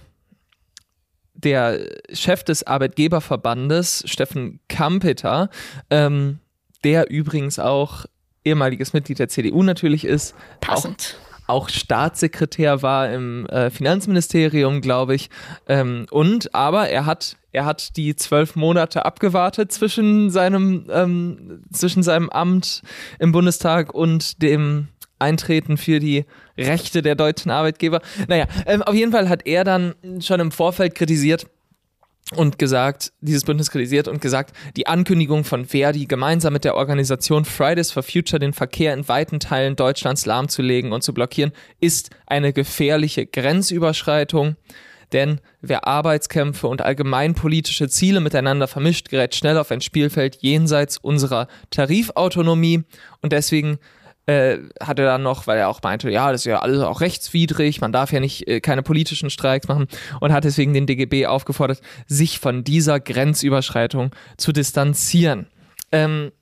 der 1.39 1.79
Chef 2.13 2.45
des 2.45 2.67
Arbeitgeberverbandes, 2.67 4.05
Steffen 4.07 4.61
Kampeter, 4.69 5.51
ähm, 5.91 6.39
der 6.83 7.11
übrigens 7.11 7.59
auch 7.59 8.07
ehemaliges 8.47 8.93
Mitglied 8.93 9.19
der 9.19 9.29
CDU 9.29 9.63
natürlich 9.63 10.05
ist. 10.05 10.35
Passend. 10.61 11.19
Auch, 11.47 11.65
auch 11.65 11.69
Staatssekretär 11.69 12.83
war 12.83 13.13
im 13.13 13.47
äh, 13.47 13.71
Finanzministerium, 13.71 14.81
glaube 14.81 15.15
ich. 15.15 15.29
Ähm, 15.69 16.07
und 16.11 16.55
aber 16.55 16.89
er 16.89 17.07
hat 17.07 17.37
er 17.53 17.65
hat 17.65 17.97
die 17.97 18.15
zwölf 18.17 18.55
Monate 18.55 19.05
abgewartet 19.05 19.73
zwischen 19.73 20.31
seinem 20.31 20.87
ähm, 20.91 21.63
zwischen 21.73 22.03
seinem 22.03 22.29
Amt 22.29 22.83
im 23.19 23.33
Bundestag 23.33 23.95
und 23.95 24.43
dem 24.43 24.89
Eintreten 25.19 25.79
für 25.79 25.99
die 25.99 26.27
Rechte 26.59 27.03
der 27.03 27.15
deutschen 27.15 27.51
Arbeitgeber. 27.51 28.01
Naja, 28.29 28.47
ähm, 28.67 28.83
auf 28.83 28.95
jeden 28.95 29.13
Fall 29.13 29.29
hat 29.29 29.47
er 29.47 29.65
dann 29.65 29.95
schon 30.21 30.41
im 30.41 30.51
Vorfeld 30.51 30.95
kritisiert, 30.95 31.47
und 32.35 32.59
gesagt, 32.59 33.13
dieses 33.21 33.45
Bündnis 33.45 33.71
kritisiert 33.71 34.09
und 34.09 34.21
gesagt, 34.21 34.55
die 34.77 34.89
Ankündigung 34.89 35.45
von 35.45 35.65
Verdi, 35.65 36.07
gemeinsam 36.07 36.53
mit 36.53 36.65
der 36.65 36.75
Organisation 36.75 37.45
Fridays 37.45 37.93
for 37.93 38.03
Future 38.03 38.41
den 38.41 38.53
Verkehr 38.53 38.95
in 38.95 39.07
weiten 39.09 39.39
Teilen 39.39 39.77
Deutschlands 39.77 40.27
lahmzulegen 40.27 40.93
und 40.93 41.03
zu 41.03 41.15
blockieren, 41.15 41.53
ist 41.81 42.11
eine 42.27 42.53
gefährliche 42.53 43.27
Grenzüberschreitung. 43.27 44.57
Denn 45.13 45.41
wer 45.61 45.87
Arbeitskämpfe 45.87 46.67
und 46.67 46.83
allgemeinpolitische 46.83 47.89
Ziele 47.89 48.19
miteinander 48.19 48.67
vermischt, 48.67 49.09
gerät 49.09 49.37
schnell 49.37 49.57
auf 49.57 49.71
ein 49.71 49.81
Spielfeld 49.81 50.39
jenseits 50.41 50.99
unserer 50.99 51.47
Tarifautonomie. 51.71 52.83
Und 53.23 53.33
deswegen 53.33 53.79
äh, 54.27 54.59
hat 54.81 54.99
er 54.99 55.07
dann 55.07 55.23
noch, 55.23 55.47
weil 55.47 55.59
er 55.59 55.69
auch 55.69 55.83
meinte, 55.83 56.11
ja, 56.11 56.33
das 56.33 56.43
ist 56.43 56.47
ja 56.47 56.59
alles 56.59 56.81
auch 56.83 57.01
rechtswidrig, 57.01 57.81
man 57.81 57.93
darf 57.93 58.13
ja 58.13 58.21
nicht 58.21 58.47
äh, 58.49 58.61
keine 58.61 58.83
politischen 58.83 59.31
Streiks 59.31 59.69
machen 59.69 59.87
und 60.21 60.33
hat 60.33 60.45
deswegen 60.45 60.75
den 60.75 60.87
DGB 60.87 61.27
aufgefordert, 61.27 61.81
sich 62.07 62.39
von 62.41 62.65
dieser 62.65 63.01
Grenzüberschreitung 63.01 64.11
zu 64.37 64.53
distanzieren. 64.53 65.47
Ähm, 65.93 66.33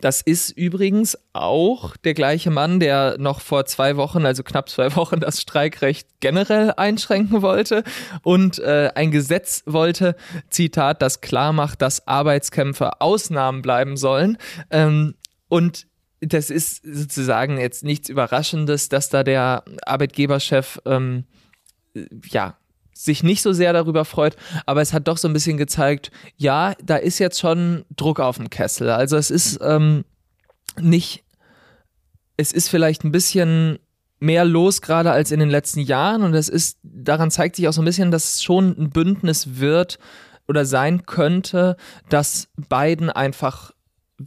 das 0.00 0.22
ist 0.22 0.48
übrigens 0.50 1.18
auch 1.34 1.94
der 1.98 2.14
gleiche 2.14 2.50
Mann, 2.50 2.80
der 2.80 3.16
noch 3.18 3.42
vor 3.42 3.66
zwei 3.66 3.98
Wochen, 3.98 4.24
also 4.24 4.42
knapp 4.42 4.70
zwei 4.70 4.96
Wochen, 4.96 5.20
das 5.20 5.42
Streikrecht 5.42 6.08
generell 6.20 6.72
einschränken 6.72 7.42
wollte 7.42 7.84
und 8.22 8.58
äh, 8.60 8.92
ein 8.94 9.10
Gesetz 9.10 9.62
wollte, 9.66 10.16
Zitat, 10.48 11.02
das 11.02 11.20
klar 11.20 11.52
macht, 11.52 11.82
dass 11.82 12.06
Arbeitskämpfe 12.06 13.02
Ausnahmen 13.02 13.60
bleiben 13.60 13.98
sollen. 13.98 14.38
Ähm, 14.70 15.16
und 15.48 15.86
das 16.26 16.50
ist 16.50 16.82
sozusagen 16.84 17.58
jetzt 17.58 17.84
nichts 17.84 18.08
Überraschendes, 18.08 18.88
dass 18.88 19.08
da 19.08 19.22
der 19.22 19.64
Arbeitgeberchef 19.86 20.80
ähm, 20.84 21.24
ja 22.28 22.56
sich 22.92 23.22
nicht 23.22 23.42
so 23.42 23.52
sehr 23.52 23.72
darüber 23.72 24.04
freut, 24.04 24.36
aber 24.66 24.80
es 24.80 24.92
hat 24.92 25.08
doch 25.08 25.16
so 25.16 25.28
ein 25.28 25.32
bisschen 25.32 25.56
gezeigt, 25.56 26.12
ja, 26.36 26.74
da 26.82 26.96
ist 26.96 27.18
jetzt 27.18 27.40
schon 27.40 27.84
Druck 27.94 28.20
auf 28.20 28.36
dem 28.36 28.50
Kessel. 28.50 28.88
Also 28.88 29.16
es 29.16 29.30
ist 29.30 29.58
ähm, 29.62 30.04
nicht, 30.80 31.24
es 32.36 32.52
ist 32.52 32.68
vielleicht 32.68 33.04
ein 33.04 33.12
bisschen 33.12 33.78
mehr 34.20 34.44
los 34.44 34.80
gerade 34.80 35.10
als 35.10 35.32
in 35.32 35.40
den 35.40 35.50
letzten 35.50 35.80
Jahren 35.80 36.22
und 36.22 36.34
es 36.34 36.48
ist, 36.48 36.78
daran 36.82 37.30
zeigt 37.30 37.56
sich 37.56 37.68
auch 37.68 37.72
so 37.72 37.82
ein 37.82 37.84
bisschen, 37.84 38.10
dass 38.10 38.36
es 38.36 38.42
schon 38.42 38.76
ein 38.78 38.90
Bündnis 38.90 39.58
wird 39.58 39.98
oder 40.46 40.64
sein 40.64 41.04
könnte, 41.04 41.76
dass 42.08 42.48
beiden 42.68 43.10
einfach 43.10 43.72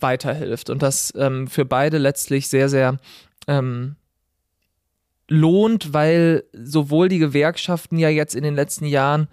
weiterhilft 0.02 0.70
und 0.70 0.82
das 0.82 1.14
ähm, 1.18 1.48
für 1.48 1.66
beide 1.66 1.98
letztlich 1.98 2.48
sehr, 2.48 2.70
sehr 2.70 2.98
ähm, 3.48 3.96
lohnt, 5.28 5.94
weil 5.94 6.44
sowohl 6.54 7.10
die 7.10 7.20
Gewerkschaften 7.20 7.98
ja 7.98 8.10
jetzt 8.10 8.36
in 8.36 8.44
den 8.44 8.56
letzten 8.56 8.86
Jahren 8.86 9.28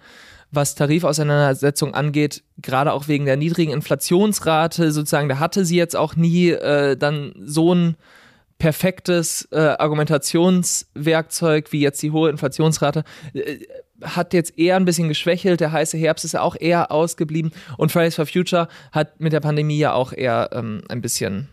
was 0.51 0.75
Tarifauseinandersetzung 0.75 1.93
angeht, 1.93 2.43
gerade 2.61 2.93
auch 2.93 3.07
wegen 3.07 3.25
der 3.25 3.37
niedrigen 3.37 3.73
Inflationsrate, 3.73 4.91
sozusagen, 4.91 5.29
da 5.29 5.39
hatte 5.39 5.65
sie 5.65 5.75
jetzt 5.75 5.95
auch 5.95 6.15
nie 6.15 6.49
äh, 6.49 6.95
dann 6.95 7.33
so 7.43 7.73
ein 7.73 7.97
perfektes 8.57 9.47
äh, 9.51 9.57
Argumentationswerkzeug 9.57 11.73
wie 11.73 11.81
jetzt 11.81 12.01
die 12.01 12.11
hohe 12.11 12.29
Inflationsrate. 12.29 13.03
Äh, 13.33 13.65
hat 14.01 14.33
jetzt 14.33 14.57
eher 14.57 14.75
ein 14.75 14.85
bisschen 14.85 15.07
geschwächelt. 15.07 15.59
Der 15.59 15.71
heiße 15.71 15.97
Herbst 15.97 16.25
ist 16.25 16.33
ja 16.33 16.41
auch 16.41 16.55
eher 16.59 16.91
ausgeblieben. 16.91 17.51
Und 17.77 17.91
Fridays 17.91 18.15
for 18.15 18.25
Future 18.25 18.67
hat 18.91 19.19
mit 19.19 19.33
der 19.33 19.39
Pandemie 19.39 19.77
ja 19.77 19.93
auch 19.93 20.13
eher 20.13 20.49
ähm, 20.53 20.81
ein 20.89 21.01
bisschen 21.01 21.49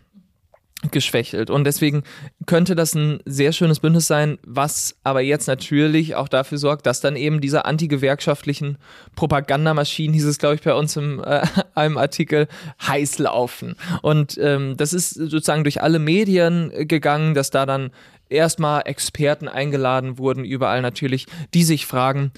geschwächelt. 0.91 1.49
Und 1.49 1.63
deswegen 1.63 2.03
könnte 2.45 2.75
das 2.75 2.93
ein 2.93 3.19
sehr 3.25 3.51
schönes 3.51 3.79
Bündnis 3.79 4.07
sein, 4.07 4.37
was 4.45 4.95
aber 5.03 5.21
jetzt 5.21 5.47
natürlich 5.47 6.15
auch 6.15 6.27
dafür 6.27 6.57
sorgt, 6.57 6.85
dass 6.85 7.01
dann 7.01 7.15
eben 7.15 7.41
diese 7.41 7.65
antigewerkschaftlichen 7.65 8.77
Propagandamaschinen, 9.15 10.13
hieß 10.13 10.25
es, 10.25 10.39
glaube 10.39 10.55
ich, 10.55 10.61
bei 10.61 10.73
uns 10.73 10.95
im 10.97 11.23
äh, 11.23 11.45
einem 11.75 11.97
Artikel, 11.97 12.47
heiß 12.85 13.19
laufen. 13.19 13.75
Und 14.01 14.37
ähm, 14.41 14.75
das 14.77 14.93
ist 14.93 15.11
sozusagen 15.11 15.63
durch 15.63 15.81
alle 15.81 15.99
Medien 15.99 16.71
gegangen, 16.87 17.33
dass 17.33 17.49
da 17.49 17.65
dann 17.65 17.91
erstmal 18.33 18.81
Experten 18.85 19.47
eingeladen 19.47 20.17
wurden, 20.17 20.43
überall 20.43 20.81
natürlich, 20.81 21.27
die 21.53 21.63
sich 21.63 21.85
fragen, 21.85 22.31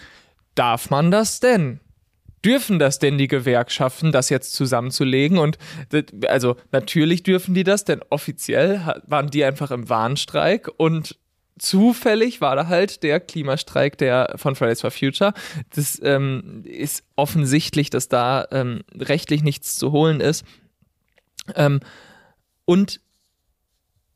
darf 0.54 0.90
man 0.90 1.12
das 1.12 1.40
denn? 1.40 1.80
Dürfen 2.44 2.78
das 2.78 3.00
denn 3.00 3.18
die 3.18 3.28
Gewerkschaften, 3.28 4.12
das 4.12 4.30
jetzt 4.30 4.54
zusammenzulegen? 4.54 5.40
Und 5.40 5.58
also 6.28 6.58
natürlich 6.72 7.24
dürfen 7.24 7.56
die 7.56 7.64
das, 7.64 7.86
denn 7.86 8.02
offiziell 8.10 9.02
waren 9.08 9.32
die 9.32 9.44
einfach 9.44 9.72
im 9.72 9.90
Warnstreik 9.90 10.70
und 10.78 11.18
zufällig 11.58 12.42
war 12.42 12.56
da 12.56 12.68
halt 12.68 13.02
der 13.02 13.20
Klimastreik 13.20 13.98
der 13.98 14.34
von 14.36 14.56
Fridays 14.56 14.82
for 14.82 14.92
Future. 14.92 15.34
Das 15.74 16.00
ähm, 16.04 16.64
ist 16.66 17.04
offensichtlich, 17.16 17.90
dass 17.90 18.10
da 18.10 18.46
ähm, 18.52 18.84
rechtlich 18.94 19.42
nichts 19.42 19.78
zu 19.78 19.92
holen 19.92 20.20
ist. 20.20 20.46
Ähm, 21.56 21.80
und 22.66 23.00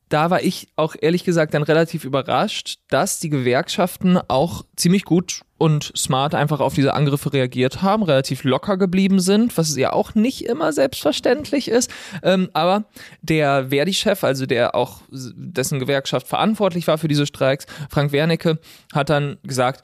da 0.10 0.32
war 0.32 0.42
ich 0.42 0.68
auch 0.76 0.96
ehrlich 1.00 1.24
gesagt 1.24 1.54
dann 1.54 1.64
relativ 1.64 2.04
überrascht, 2.04 2.80
dass 2.90 3.20
die 3.20 3.30
Gewerkschaften 3.30 4.20
auch 4.28 4.66
ziemlich 4.76 5.06
gut 5.06 5.42
und 5.60 5.92
smart 5.96 6.34
einfach 6.34 6.60
auf 6.60 6.74
diese 6.74 6.94
Angriffe 6.94 7.32
reagiert 7.32 7.82
haben, 7.82 8.04
relativ 8.04 8.44
locker 8.44 8.78
geblieben 8.78 9.20
sind, 9.20 9.58
was 9.58 9.76
ja 9.78 9.94
auch 9.94 10.16
nicht 10.16 10.46
immer 10.46 10.74
selbstverständlich 10.74 11.68
ist. 11.68 11.92
Ähm, 12.24 12.50
aber 12.54 12.86
der 13.22 13.70
Verdi-Chef, 13.70 14.24
also 14.24 14.46
der 14.46 14.74
auch 14.74 15.02
dessen 15.12 15.80
Gewerkschaft 15.80 16.28
verantwortlich 16.28 16.88
war 16.88 16.98
für 16.98 17.08
diese 17.08 17.28
Streiks, 17.28 17.66
Frank 17.90 18.12
Wernicke, 18.12 18.60
hat 18.94 19.10
dann 19.10 19.38
gesagt, 19.44 19.84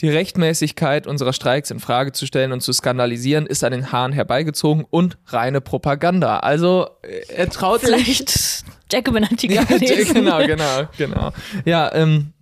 die 0.00 0.08
Rechtmäßigkeit 0.08 1.06
unserer 1.06 1.32
Streiks 1.32 1.70
in 1.70 1.78
Frage 1.80 2.12
zu 2.12 2.26
stellen 2.26 2.52
und 2.52 2.60
zu 2.62 2.72
skandalisieren, 2.72 3.46
ist 3.46 3.62
an 3.64 3.72
den 3.72 3.92
Haaren 3.92 4.12
herbeigezogen 4.12 4.84
und 4.90 5.16
reine 5.26 5.60
Propaganda. 5.60 6.40
Also 6.40 6.88
äh, 7.02 7.34
er 7.34 7.48
traut 7.48 7.80
Vielleicht 7.80 8.28
sich. 8.30 8.64
Jacobin-Artikel 8.90 9.56
Ja, 9.56 9.64
gelesen. 9.64 10.14
genau, 10.14 10.38
genau, 10.46 10.88
genau. 10.96 11.32
Ja, 11.64 11.92
ähm, 11.94 12.32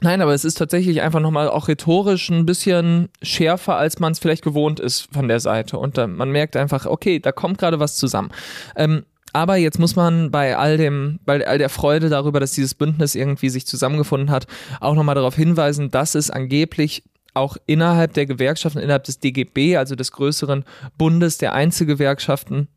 Nein, 0.00 0.20
aber 0.20 0.34
es 0.34 0.44
ist 0.44 0.54
tatsächlich 0.58 1.00
einfach 1.00 1.20
nochmal 1.20 1.48
auch 1.48 1.68
rhetorisch 1.68 2.28
ein 2.28 2.44
bisschen 2.44 3.08
schärfer, 3.22 3.76
als 3.76 4.00
man 4.00 4.12
es 4.12 4.18
vielleicht 4.18 4.42
gewohnt 4.42 4.80
ist 4.80 5.08
von 5.12 5.28
der 5.28 5.38
Seite. 5.38 5.78
Und 5.78 5.96
äh, 5.96 6.06
man 6.08 6.30
merkt 6.30 6.56
einfach, 6.56 6.86
okay, 6.86 7.20
da 7.20 7.30
kommt 7.30 7.58
gerade 7.58 7.78
was 7.78 7.96
zusammen. 7.96 8.30
Ähm, 8.74 9.04
aber 9.32 9.56
jetzt 9.56 9.78
muss 9.78 9.96
man 9.96 10.30
bei 10.30 10.56
all 10.56 10.76
dem, 10.76 11.18
bei 11.24 11.46
all 11.46 11.58
der 11.58 11.68
Freude 11.68 12.08
darüber, 12.08 12.40
dass 12.40 12.52
dieses 12.52 12.74
Bündnis 12.74 13.14
irgendwie 13.14 13.48
sich 13.48 13.66
zusammengefunden 13.66 14.30
hat, 14.30 14.46
auch 14.80 14.94
nochmal 14.94 15.14
darauf 15.14 15.36
hinweisen, 15.36 15.90
dass 15.90 16.14
es 16.14 16.30
angeblich 16.30 17.04
auch 17.34 17.56
innerhalb 17.66 18.12
der 18.12 18.26
Gewerkschaften, 18.26 18.78
innerhalb 18.80 19.04
des 19.04 19.20
DGB, 19.20 19.76
also 19.76 19.94
des 19.94 20.12
größeren 20.12 20.64
Bundes 20.98 21.38
der 21.38 21.54
Einzelgewerkschaften, 21.54 22.68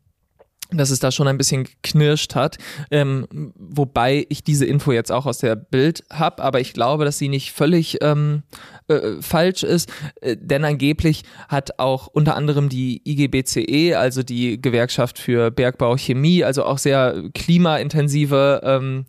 dass 0.70 0.90
es 0.90 0.98
da 0.98 1.12
schon 1.12 1.28
ein 1.28 1.38
bisschen 1.38 1.64
geknirscht 1.64 2.34
hat, 2.34 2.58
ähm, 2.90 3.52
wobei 3.54 4.26
ich 4.28 4.42
diese 4.42 4.66
Info 4.66 4.92
jetzt 4.92 5.12
auch 5.12 5.26
aus 5.26 5.38
der 5.38 5.56
Bild 5.56 6.04
habe, 6.10 6.42
aber 6.42 6.60
ich 6.60 6.72
glaube, 6.72 7.04
dass 7.04 7.18
sie 7.18 7.28
nicht 7.28 7.52
völlig 7.52 7.98
ähm, 8.00 8.42
äh, 8.88 9.20
falsch 9.20 9.62
ist, 9.62 9.92
äh, 10.20 10.36
denn 10.38 10.64
angeblich 10.64 11.24
hat 11.48 11.78
auch 11.78 12.06
unter 12.06 12.36
anderem 12.36 12.68
die 12.68 13.02
IGBCE, 13.04 13.96
also 13.96 14.22
die 14.22 14.60
Gewerkschaft 14.60 15.18
für 15.18 15.50
Bergbau 15.50 15.96
Chemie, 15.96 16.44
also 16.44 16.64
auch 16.64 16.78
sehr 16.78 17.24
klimaintensive 17.34 18.60
ähm, 18.64 19.06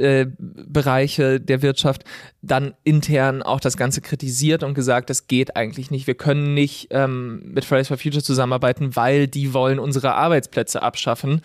äh, 0.00 0.26
Bereiche 0.38 1.40
der 1.40 1.62
Wirtschaft 1.62 2.04
dann 2.42 2.74
intern 2.84 3.42
auch 3.42 3.60
das 3.60 3.76
Ganze 3.76 4.00
kritisiert 4.00 4.62
und 4.62 4.74
gesagt, 4.74 5.10
das 5.10 5.26
geht 5.26 5.56
eigentlich 5.56 5.90
nicht. 5.90 6.06
Wir 6.06 6.14
können 6.14 6.54
nicht 6.54 6.88
ähm, 6.90 7.42
mit 7.44 7.64
Fridays 7.64 7.88
for 7.88 7.98
Future 7.98 8.22
zusammenarbeiten, 8.22 8.96
weil 8.96 9.28
die 9.28 9.52
wollen 9.52 9.78
unsere 9.78 10.14
Arbeitsplätze 10.14 10.82
abschaffen. 10.82 11.42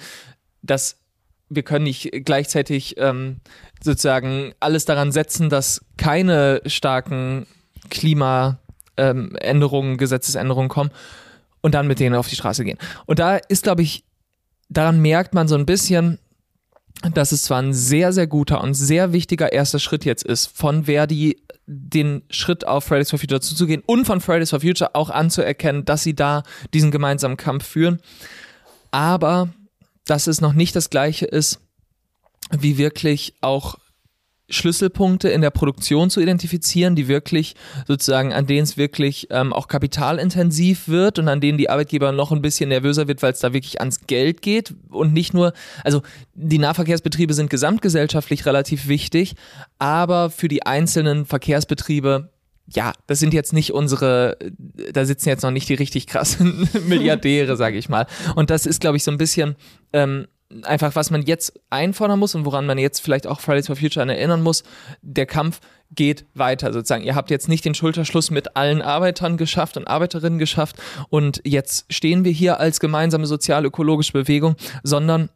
Das 0.61 1.04
wir 1.49 1.63
können 1.63 1.85
nicht 1.85 2.11
gleichzeitig 2.25 2.95
ähm, 2.97 3.37
sozusagen 3.81 4.53
alles 4.59 4.85
daran 4.85 5.11
setzen, 5.11 5.49
dass 5.49 5.81
keine 5.97 6.61
starken 6.65 7.45
Klimaänderungen, 7.89 9.91
ähm, 9.91 9.97
Gesetzesänderungen 9.97 10.69
kommen 10.69 10.91
und 11.61 11.73
dann 11.73 11.87
mit 11.87 11.99
denen 11.99 12.15
auf 12.15 12.27
die 12.27 12.35
Straße 12.35 12.63
gehen. 12.63 12.77
Und 13.05 13.19
da 13.19 13.37
ist, 13.37 13.63
glaube 13.63 13.81
ich, 13.81 14.03
daran 14.69 15.01
merkt 15.01 15.33
man 15.33 15.47
so 15.47 15.55
ein 15.55 15.65
bisschen, 15.65 16.19
dass 17.13 17.31
es 17.31 17.43
zwar 17.43 17.61
ein 17.61 17.73
sehr, 17.73 18.13
sehr 18.13 18.27
guter 18.27 18.61
und 18.61 18.73
sehr 18.73 19.13
wichtiger 19.13 19.51
erster 19.51 19.79
Schritt 19.79 20.05
jetzt 20.05 20.23
ist, 20.23 20.47
von 20.47 20.85
Verdi 20.85 21.37
den 21.67 22.23
Schritt 22.29 22.65
auf 22.65 22.85
Fridays 22.85 23.09
for 23.09 23.19
Future 23.19 23.41
zuzugehen 23.41 23.83
und 23.85 24.05
von 24.05 24.21
Fridays 24.21 24.51
for 24.51 24.61
Future 24.61 24.93
auch 24.93 25.09
anzuerkennen, 25.09 25.85
dass 25.85 26.03
sie 26.03 26.15
da 26.15 26.43
diesen 26.73 26.91
gemeinsamen 26.91 27.37
Kampf 27.37 27.65
führen. 27.65 27.99
Aber 28.91 29.49
dass 30.05 30.27
es 30.27 30.41
noch 30.41 30.53
nicht 30.53 30.75
das 30.75 30.89
gleiche 30.89 31.25
ist, 31.25 31.59
wie 32.51 32.77
wirklich 32.77 33.33
auch 33.41 33.75
Schlüsselpunkte 34.49 35.29
in 35.29 35.41
der 35.41 35.49
Produktion 35.49 36.11
zu 36.11 36.21
identifizieren, 36.21 36.95
die 36.95 37.07
wirklich 37.07 37.55
sozusagen, 37.87 38.31
an 38.31 38.45
denen 38.45 38.63
es 38.63 38.77
wirklich 38.77 39.27
ähm, 39.31 39.51
auch 39.51 39.67
kapitalintensiv 39.67 40.87
wird 40.87 41.17
und 41.17 41.27
an 41.27 41.41
denen 41.41 41.57
die 41.57 41.69
Arbeitgeber 41.69 42.11
noch 42.11 42.31
ein 42.31 42.43
bisschen 42.43 42.69
nervöser 42.69 43.07
wird, 43.07 43.23
weil 43.23 43.33
es 43.33 43.39
da 43.39 43.53
wirklich 43.53 43.79
ans 43.79 44.05
Geld 44.05 44.43
geht 44.43 44.75
und 44.89 45.13
nicht 45.13 45.33
nur, 45.33 45.53
also 45.83 46.03
die 46.35 46.59
Nahverkehrsbetriebe 46.59 47.33
sind 47.33 47.49
gesamtgesellschaftlich 47.49 48.45
relativ 48.45 48.87
wichtig, 48.87 49.35
aber 49.79 50.29
für 50.29 50.47
die 50.47 50.63
einzelnen 50.63 51.25
Verkehrsbetriebe 51.25 52.29
ja, 52.67 52.93
das 53.07 53.19
sind 53.19 53.33
jetzt 53.33 53.53
nicht 53.53 53.73
unsere, 53.73 54.37
da 54.91 55.05
sitzen 55.05 55.29
jetzt 55.29 55.43
noch 55.43 55.51
nicht 55.51 55.69
die 55.69 55.75
richtig 55.75 56.07
krassen 56.07 56.67
Milliardäre, 56.87 57.55
sage 57.57 57.77
ich 57.77 57.89
mal. 57.89 58.07
Und 58.35 58.49
das 58.49 58.65
ist, 58.65 58.81
glaube 58.81 58.97
ich, 58.97 59.03
so 59.03 59.11
ein 59.11 59.17
bisschen 59.17 59.55
ähm, 59.93 60.27
einfach, 60.63 60.95
was 60.95 61.11
man 61.11 61.21
jetzt 61.23 61.59
einfordern 61.69 62.19
muss 62.19 62.35
und 62.35 62.45
woran 62.45 62.65
man 62.65 62.77
jetzt 62.77 62.99
vielleicht 62.99 63.27
auch 63.27 63.39
Fridays 63.39 63.67
for 63.67 63.75
Future 63.75 64.07
erinnern 64.07 64.41
muss, 64.41 64.63
der 65.01 65.25
Kampf 65.25 65.59
geht 65.91 66.25
weiter 66.33 66.73
sozusagen. 66.73 67.03
Ihr 67.03 67.15
habt 67.15 67.29
jetzt 67.29 67.47
nicht 67.47 67.65
den 67.65 67.75
Schulterschluss 67.75 68.31
mit 68.31 68.55
allen 68.55 68.81
Arbeitern 68.81 69.37
geschafft 69.37 69.77
und 69.77 69.87
Arbeiterinnen 69.87 70.39
geschafft 70.39 70.77
und 71.09 71.41
jetzt 71.45 71.85
stehen 71.93 72.23
wir 72.25 72.31
hier 72.31 72.59
als 72.59 72.79
gemeinsame 72.79 73.27
sozial-ökologische 73.27 74.13
Bewegung, 74.13 74.55
sondern 74.83 75.29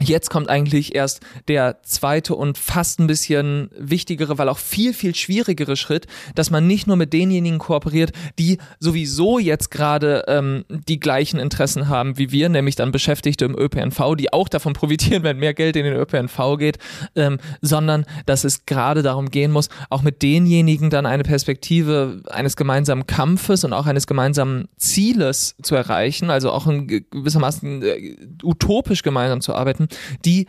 Jetzt 0.00 0.28
kommt 0.28 0.50
eigentlich 0.50 0.94
erst 0.94 1.20
der 1.48 1.82
zweite 1.82 2.34
und 2.34 2.58
fast 2.58 3.00
ein 3.00 3.06
bisschen 3.06 3.70
wichtigere, 3.78 4.36
weil 4.36 4.48
auch 4.48 4.58
viel, 4.58 4.92
viel 4.92 5.14
schwierigere 5.14 5.76
Schritt, 5.76 6.06
dass 6.34 6.50
man 6.50 6.66
nicht 6.66 6.86
nur 6.86 6.96
mit 6.96 7.12
denjenigen 7.12 7.58
kooperiert, 7.58 8.12
die 8.38 8.58
sowieso 8.78 9.38
jetzt 9.38 9.70
gerade 9.70 10.24
ähm, 10.28 10.64
die 10.68 11.00
gleichen 11.00 11.40
Interessen 11.40 11.88
haben 11.88 12.18
wie 12.18 12.30
wir, 12.30 12.48
nämlich 12.50 12.76
dann 12.76 12.92
Beschäftigte 12.92 13.46
im 13.46 13.58
ÖPNV, 13.58 14.16
die 14.18 14.32
auch 14.32 14.48
davon 14.48 14.74
profitieren, 14.74 15.22
wenn 15.22 15.38
mehr 15.38 15.54
Geld 15.54 15.76
in 15.76 15.84
den 15.84 15.94
ÖPNV 15.94 16.58
geht, 16.58 16.78
ähm, 17.14 17.38
sondern 17.62 18.04
dass 18.26 18.44
es 18.44 18.66
gerade 18.66 19.02
darum 19.02 19.30
gehen 19.30 19.50
muss, 19.50 19.70
auch 19.88 20.02
mit 20.02 20.22
denjenigen 20.22 20.90
dann 20.90 21.06
eine 21.06 21.22
Perspektive 21.22 22.22
eines 22.28 22.56
gemeinsamen 22.56 23.06
Kampfes 23.06 23.64
und 23.64 23.72
auch 23.72 23.86
eines 23.86 24.06
gemeinsamen 24.06 24.68
Zieles 24.76 25.56
zu 25.62 25.74
erreichen, 25.74 26.28
also 26.28 26.50
auch 26.50 26.66
in 26.66 26.86
gewissermaßen 26.86 27.82
äh, 27.82 28.16
utopisch 28.42 29.02
gemeinsam 29.02 29.40
zu 29.40 29.54
arbeiten 29.54 29.85
die 30.24 30.46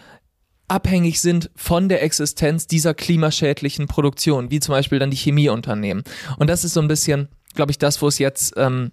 abhängig 0.68 1.22
sind 1.22 1.50
von 1.56 1.90
der 1.90 2.04
Existenz 2.04 2.68
dieser 2.68 2.94
klimaschädlichen 2.94 3.88
Produktion, 3.88 4.52
wie 4.52 4.60
zum 4.60 4.74
Beispiel 4.74 5.00
dann 5.00 5.12
die 5.12 5.18
Chemieunternehmen. 5.18 6.04
Und 6.38 6.50
das 6.50 6.64
ist 6.64 6.74
so 6.74 6.82
ein 6.82 6.88
bisschen, 6.88 7.30
glaube 7.56 7.72
ich, 7.72 7.78
das, 7.78 8.02
wo 8.02 8.08
es 8.08 8.20
jetzt 8.20 8.54
ähm, 8.58 8.92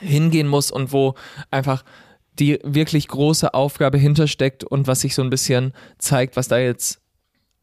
hingehen 0.00 0.46
muss 0.46 0.70
und 0.70 0.92
wo 0.92 1.14
einfach 1.50 1.84
die 2.38 2.60
wirklich 2.62 3.08
große 3.08 3.54
Aufgabe 3.54 3.98
hintersteckt 3.98 4.62
und 4.62 4.86
was 4.86 5.00
sich 5.00 5.14
so 5.14 5.22
ein 5.22 5.30
bisschen 5.30 5.72
zeigt, 5.98 6.36
was 6.36 6.48
da 6.48 6.58
jetzt 6.58 7.00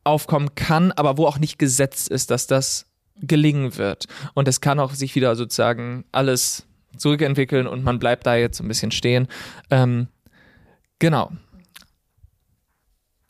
aufkommen 0.04 0.56
kann, 0.56 0.92
aber 0.92 1.18
wo 1.18 1.28
auch 1.28 1.40
nicht 1.40 1.60
gesetzt 1.60 2.10
ist, 2.10 2.32
dass 2.32 2.48
das 2.48 2.88
gelingen 3.16 3.78
wird. 3.78 4.08
Und 4.34 4.48
es 4.48 4.60
kann 4.60 4.80
auch 4.80 4.94
sich 4.94 5.16
wieder 5.16 5.36
sozusagen 5.36 6.04
alles 6.12 6.66
zurückentwickeln 6.98 7.68
und 7.68 7.84
man 7.84 8.00
bleibt 8.00 8.26
da 8.26 8.36
jetzt 8.36 8.58
so 8.58 8.64
ein 8.64 8.68
bisschen 8.68 8.92
stehen. 8.92 9.28
Ähm, 9.70 10.08
genau. 11.00 11.32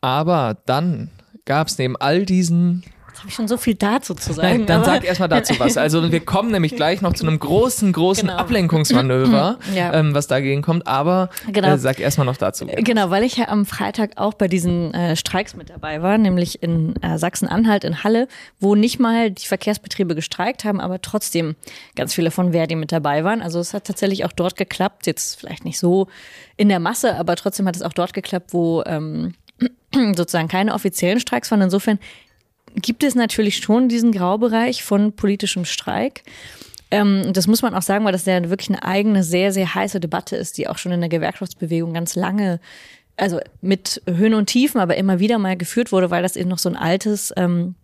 Aber 0.04 0.58
dann 0.66 1.08
gab 1.46 1.68
es 1.68 1.78
neben 1.78 1.96
all 1.96 2.26
diesen 2.26 2.84
Jetzt 3.08 3.20
habe 3.20 3.28
ich 3.28 3.34
schon 3.36 3.48
so 3.48 3.56
viel 3.56 3.74
dazu 3.76 4.12
zu 4.14 4.32
sagen. 4.34 4.48
Nein, 4.48 4.66
dann 4.66 4.84
sag 4.84 5.02
erstmal 5.04 5.28
dazu 5.30 5.54
was. 5.58 5.78
Also 5.78 6.12
wir 6.12 6.20
kommen 6.20 6.50
nämlich 6.50 6.76
gleich 6.76 7.00
noch 7.00 7.14
zu 7.14 7.26
einem 7.26 7.38
großen, 7.38 7.90
großen 7.92 8.26
Genau. 8.28 8.38
Ablenkungsmanöver, 8.38 9.58
Ja. 9.74 9.94
ähm, 9.94 10.14
was 10.14 10.26
dagegen 10.26 10.60
kommt. 10.60 10.86
Aber 10.86 11.30
Genau. 11.50 11.68
äh, 11.68 11.78
sag 11.78 12.00
erstmal 12.00 12.26
noch 12.26 12.36
dazu. 12.36 12.66
Genau, 12.66 13.08
weil 13.08 13.22
ich 13.22 13.36
ja 13.38 13.48
am 13.48 13.64
Freitag 13.64 14.10
auch 14.16 14.34
bei 14.34 14.46
diesen 14.48 14.92
äh, 14.92 15.16
Streiks 15.16 15.54
mit 15.56 15.70
dabei 15.70 16.02
war, 16.02 16.18
nämlich 16.18 16.62
in 16.62 16.96
äh, 17.02 17.16
Sachsen-Anhalt 17.16 17.84
in 17.84 18.04
Halle, 18.04 18.28
wo 18.60 18.74
nicht 18.74 18.98
mal 18.98 19.30
die 19.30 19.46
Verkehrsbetriebe 19.46 20.14
gestreikt 20.14 20.64
haben, 20.64 20.80
aber 20.80 21.00
trotzdem 21.00 21.54
ganz 21.96 22.12
viele 22.14 22.30
von 22.30 22.50
Verdi 22.52 22.74
mit 22.74 22.92
dabei 22.92 23.24
waren. 23.24 23.40
Also 23.40 23.58
es 23.60 23.72
hat 23.72 23.84
tatsächlich 23.86 24.26
auch 24.26 24.32
dort 24.32 24.56
geklappt, 24.56 25.06
jetzt 25.06 25.38
vielleicht 25.40 25.64
nicht 25.64 25.78
so 25.78 26.08
in 26.58 26.68
der 26.68 26.80
Masse, 26.80 27.14
aber 27.16 27.36
trotzdem 27.36 27.66
hat 27.68 27.76
es 27.76 27.82
auch 27.82 27.92
dort 27.94 28.12
geklappt, 28.12 28.52
wo 28.52 28.82
ähm, 28.86 29.34
sozusagen 30.16 30.48
keine 30.48 30.74
offiziellen 30.74 31.20
Streiks 31.20 31.50
waren. 31.50 31.62
Insofern 31.62 31.98
gibt 32.74 33.04
es 33.04 33.14
natürlich 33.14 33.58
schon 33.58 33.88
diesen 33.88 34.12
Graubereich 34.12 34.82
von 34.82 35.12
politischem 35.12 35.64
Streik. 35.64 36.22
Ähm, 36.90 37.32
das 37.32 37.46
muss 37.46 37.62
man 37.62 37.74
auch 37.74 37.82
sagen, 37.82 38.04
weil 38.04 38.12
das 38.12 38.26
ja 38.26 38.48
wirklich 38.50 38.70
eine 38.70 38.84
eigene, 38.84 39.22
sehr, 39.22 39.52
sehr 39.52 39.74
heiße 39.74 40.00
Debatte 40.00 40.36
ist, 40.36 40.58
die 40.58 40.68
auch 40.68 40.78
schon 40.78 40.92
in 40.92 41.00
der 41.00 41.08
Gewerkschaftsbewegung 41.08 41.92
ganz 41.92 42.14
lange, 42.14 42.60
also 43.16 43.40
mit 43.60 44.02
Höhen 44.06 44.34
und 44.34 44.46
Tiefen, 44.46 44.80
aber 44.80 44.96
immer 44.96 45.20
wieder 45.20 45.38
mal 45.38 45.56
geführt 45.56 45.92
wurde, 45.92 46.10
weil 46.10 46.22
das 46.22 46.36
eben 46.36 46.50
noch 46.50 46.58
so 46.58 46.68
ein 46.68 46.76
altes 46.76 47.32
ähm, 47.36 47.76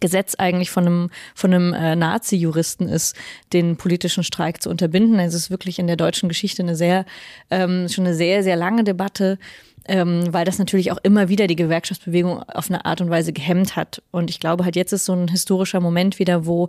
Gesetz 0.00 0.34
eigentlich 0.36 0.70
von 0.70 0.86
einem, 0.86 1.10
von 1.34 1.52
einem 1.52 1.72
äh, 1.74 1.96
Nazi-Juristen 1.96 2.88
ist, 2.88 3.14
den 3.52 3.76
politischen 3.76 4.24
Streik 4.24 4.62
zu 4.62 4.70
unterbinden. 4.70 5.18
Es 5.18 5.34
ist 5.34 5.50
wirklich 5.50 5.78
in 5.78 5.86
der 5.86 5.96
deutschen 5.96 6.28
Geschichte 6.28 6.62
eine 6.62 6.76
sehr, 6.76 7.04
ähm, 7.50 7.88
schon 7.88 8.06
eine 8.06 8.14
sehr, 8.14 8.42
sehr 8.42 8.56
lange 8.56 8.84
Debatte, 8.84 9.38
ähm, 9.86 10.32
weil 10.32 10.44
das 10.44 10.58
natürlich 10.58 10.92
auch 10.92 10.98
immer 11.02 11.28
wieder 11.28 11.46
die 11.46 11.56
Gewerkschaftsbewegung 11.56 12.42
auf 12.42 12.70
eine 12.70 12.84
Art 12.84 13.00
und 13.00 13.10
Weise 13.10 13.32
gehemmt 13.32 13.76
hat. 13.76 14.02
Und 14.10 14.30
ich 14.30 14.40
glaube 14.40 14.64
halt, 14.64 14.76
jetzt 14.76 14.92
ist 14.92 15.04
so 15.04 15.12
ein 15.12 15.28
historischer 15.28 15.80
Moment 15.80 16.18
wieder, 16.18 16.46
wo 16.46 16.68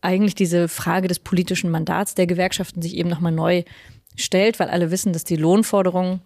eigentlich 0.00 0.34
diese 0.34 0.68
Frage 0.68 1.08
des 1.08 1.18
politischen 1.18 1.70
Mandats 1.70 2.14
der 2.14 2.26
Gewerkschaften 2.26 2.82
sich 2.82 2.96
eben 2.96 3.08
nochmal 3.08 3.32
neu 3.32 3.64
stellt, 4.16 4.60
weil 4.60 4.68
alle 4.68 4.90
wissen, 4.90 5.12
dass 5.12 5.24
die 5.24 5.36
Lohnforderung 5.36 6.20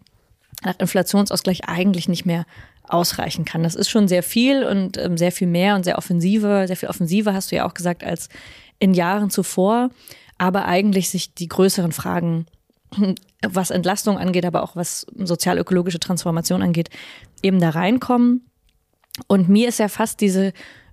nach 0.65 0.79
Inflationsausgleich 0.79 1.69
eigentlich 1.69 2.09
nicht 2.09 2.27
mehr 2.27 2.45
ausreichen 2.83 3.45
kann. 3.45 3.63
Das 3.63 3.75
ist 3.75 3.91
schon 3.91 4.09
sehr 4.09 4.23
viel 4.23 4.65
und 4.65 4.97
ähm, 4.99 5.17
sehr 5.17 5.33
viel 5.33 5.47
mehr 5.47 5.75
und 5.77 5.85
sehr 5.85 5.99
offensiver, 5.99 6.67
sehr 6.67 6.77
viel 6.77 6.89
offensiver 6.89 7.35
hast 7.35 7.53
du 7.53 7.57
ja 7.57 7.67
auch 7.67 7.75
gesagt 7.75 8.03
als 8.03 8.29
in 8.79 8.95
Jahren 8.95 9.31
zuvor. 9.31 9.91
Aber 10.39 10.65
eigentlich 10.65 11.11
sich 11.11 11.35
die 11.35 11.49
größeren 11.49 11.93
Fragen, 11.93 12.47
was 13.43 13.71
Entlastung 13.71 14.19
angeht, 14.19 14.45
aber 14.45 14.63
auch 14.63 14.77
was 14.77 15.07
sozial-ökologische 15.17 16.01
Transformation 16.01 16.63
angeht, 16.63 16.91
eben 17.43 17.61
da 17.61 17.71
reinkommen. 17.71 18.47
Und 19.27 19.49
mir 19.49 19.69
ist 19.69 19.79
ja 19.79 19.89
fast 19.89 20.21
diese 20.21 20.53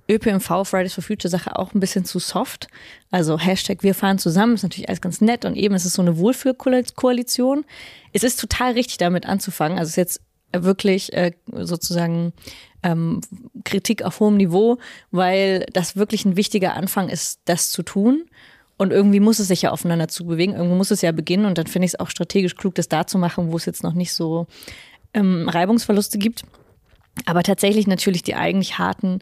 ÖPNV 0.09 0.65
Fridays 0.65 0.93
for 0.93 1.03
Future 1.03 1.29
Sache 1.29 1.57
auch 1.57 1.73
ein 1.73 1.79
bisschen 1.79 2.05
zu 2.05 2.19
soft. 2.19 2.67
Also 3.11 3.39
Hashtag 3.39 3.81
wir 3.81 3.95
fahren 3.95 4.19
zusammen 4.19 4.53
ist 4.53 4.63
natürlich 4.63 4.87
alles 4.87 5.01
ganz 5.01 5.21
nett 5.21 5.45
und 5.45 5.55
eben 5.55 5.73
ist 5.75 5.85
es 5.85 5.93
so 5.93 6.01
eine 6.01 6.17
Wohlfühlkoalition. 6.17 7.65
Es 8.13 8.23
ist 8.23 8.39
total 8.39 8.73
richtig 8.73 8.97
damit 8.97 9.25
anzufangen. 9.25 9.79
Also 9.79 9.89
es 9.89 9.91
ist 9.91 9.97
jetzt 9.97 10.21
wirklich 10.53 11.13
äh, 11.13 11.31
sozusagen 11.51 12.33
ähm, 12.83 13.21
Kritik 13.63 14.03
auf 14.03 14.19
hohem 14.19 14.37
Niveau, 14.37 14.77
weil 15.11 15.65
das 15.73 15.95
wirklich 15.95 16.23
ein 16.25 16.37
wichtiger 16.37 16.75
Anfang 16.75 17.09
ist, 17.09 17.39
das 17.45 17.71
zu 17.71 17.81
tun. 17.81 18.25
Und 18.77 18.91
irgendwie 18.91 19.19
muss 19.19 19.39
es 19.39 19.47
sich 19.47 19.61
ja 19.61 19.71
aufeinander 19.71 20.07
zu 20.07 20.25
bewegen. 20.25 20.53
Irgendwo 20.53 20.75
muss 20.75 20.91
es 20.91 21.01
ja 21.01 21.11
beginnen. 21.11 21.45
Und 21.45 21.57
dann 21.57 21.67
finde 21.67 21.85
ich 21.85 21.93
es 21.93 21.99
auch 21.99 22.09
strategisch 22.09 22.55
klug, 22.55 22.75
das 22.75 22.89
da 22.89 23.07
zu 23.07 23.17
machen, 23.17 23.51
wo 23.51 23.57
es 23.57 23.65
jetzt 23.65 23.83
noch 23.83 23.93
nicht 23.93 24.13
so 24.13 24.47
ähm, 25.13 25.47
Reibungsverluste 25.47 26.17
gibt. 26.17 26.43
Aber 27.25 27.43
tatsächlich 27.43 27.87
natürlich 27.87 28.23
die 28.23 28.35
eigentlich 28.35 28.77
harten, 28.77 29.19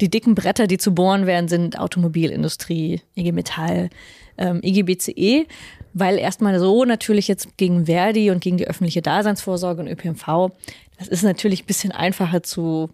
die 0.00 0.08
dicken 0.08 0.34
Bretter, 0.34 0.66
die 0.66 0.78
zu 0.78 0.94
bohren 0.94 1.26
werden, 1.26 1.48
sind 1.48 1.78
Automobilindustrie, 1.78 3.02
IG 3.14 3.32
Metall, 3.32 3.90
ähm, 4.38 4.60
IG 4.62 4.82
BCE, 4.84 5.46
weil 5.92 6.18
erstmal 6.18 6.58
so 6.58 6.86
natürlich 6.86 7.28
jetzt 7.28 7.58
gegen 7.58 7.84
Verdi 7.84 8.30
und 8.30 8.40
gegen 8.40 8.56
die 8.56 8.66
öffentliche 8.66 9.02
Daseinsvorsorge 9.02 9.82
und 9.82 9.88
ÖPNV, 9.88 10.52
das 10.98 11.08
ist 11.08 11.22
natürlich 11.22 11.64
ein 11.64 11.66
bisschen 11.66 11.92
einfacher 11.92 12.42
zu 12.42 12.88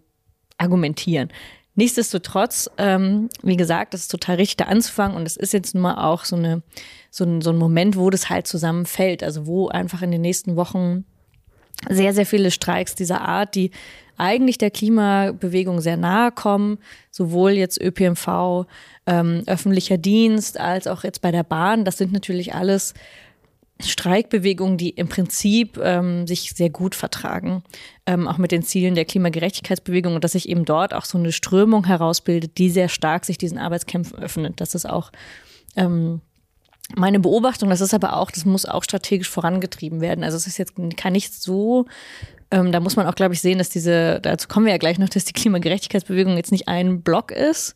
argumentieren. 0.57 1.29
Nichtsdestotrotz, 1.75 2.69
ähm, 2.77 3.29
wie 3.43 3.55
gesagt, 3.55 3.93
das 3.93 4.01
ist 4.01 4.11
total 4.11 4.35
richtig, 4.35 4.57
da 4.57 4.65
anzufangen 4.65 5.15
und 5.15 5.25
es 5.25 5.37
ist 5.37 5.53
jetzt 5.53 5.73
nun 5.73 5.83
mal 5.83 5.95
auch 5.95 6.25
so, 6.25 6.35
eine, 6.35 6.63
so, 7.09 7.23
ein, 7.23 7.41
so 7.41 7.51
ein 7.51 7.57
Moment, 7.57 7.95
wo 7.95 8.09
das 8.09 8.29
halt 8.29 8.45
zusammenfällt, 8.47 9.23
also 9.23 9.47
wo 9.47 9.69
einfach 9.69 10.01
in 10.01 10.11
den 10.11 10.21
nächsten 10.21 10.57
Wochen 10.57 11.05
sehr, 11.89 12.13
sehr 12.13 12.25
viele 12.25 12.51
Streiks 12.51 12.95
dieser 12.95 13.21
Art, 13.21 13.55
die 13.55 13.71
eigentlich 14.17 14.57
der 14.57 14.69
Klimabewegung 14.69 15.81
sehr 15.81 15.97
nahe 15.97 16.31
kommen, 16.31 16.77
sowohl 17.09 17.51
jetzt 17.51 17.81
ÖPNV, 17.81 18.67
ähm, 19.07 19.43
öffentlicher 19.47 19.97
Dienst 19.97 20.59
als 20.59 20.85
auch 20.87 21.03
jetzt 21.03 21.21
bei 21.21 21.31
der 21.31 21.43
Bahn. 21.43 21.85
Das 21.85 21.97
sind 21.97 22.11
natürlich 22.11 22.53
alles 22.53 22.93
Streikbewegungen, 23.81 24.77
die 24.77 24.89
im 24.89 25.07
Prinzip 25.07 25.77
ähm, 25.81 26.27
sich 26.27 26.51
sehr 26.51 26.69
gut 26.69 26.95
vertragen, 26.95 27.63
ähm, 28.05 28.27
auch 28.27 28.37
mit 28.37 28.51
den 28.51 28.63
Zielen 28.63 28.95
der 28.95 29.05
Klimagerechtigkeitsbewegung 29.05 30.15
und 30.15 30.23
dass 30.23 30.33
sich 30.33 30.49
eben 30.49 30.65
dort 30.65 30.93
auch 30.93 31.05
so 31.05 31.17
eine 31.17 31.31
Strömung 31.31 31.85
herausbildet, 31.85 32.57
die 32.57 32.69
sehr 32.69 32.89
stark 32.89 33.25
sich 33.25 33.37
diesen 33.37 33.57
Arbeitskämpfen 33.57 34.17
öffnet. 34.19 34.61
Das 34.61 34.75
ist 34.75 34.87
auch 34.87 35.11
ähm, 35.75 36.21
meine 36.95 37.19
Beobachtung, 37.19 37.69
das 37.69 37.81
ist 37.81 37.93
aber 37.93 38.17
auch, 38.17 38.31
das 38.31 38.45
muss 38.45 38.65
auch 38.65 38.83
strategisch 38.83 39.29
vorangetrieben 39.29 40.01
werden. 40.01 40.23
Also 40.23 40.37
es 40.37 40.47
ist 40.47 40.57
jetzt 40.57 40.73
kann 40.97 41.13
nicht 41.13 41.33
so, 41.33 41.85
ähm, 42.51 42.71
da 42.71 42.79
muss 42.79 42.95
man 42.95 43.07
auch, 43.07 43.15
glaube 43.15 43.33
ich, 43.33 43.41
sehen, 43.41 43.57
dass 43.57 43.69
diese, 43.69 44.19
dazu 44.21 44.47
kommen 44.47 44.65
wir 44.65 44.73
ja 44.73 44.77
gleich 44.77 44.99
noch, 44.99 45.09
dass 45.09 45.25
die 45.25 45.33
Klimagerechtigkeitsbewegung 45.33 46.35
jetzt 46.35 46.51
nicht 46.51 46.67
ein 46.67 47.01
Block 47.01 47.31
ist, 47.31 47.75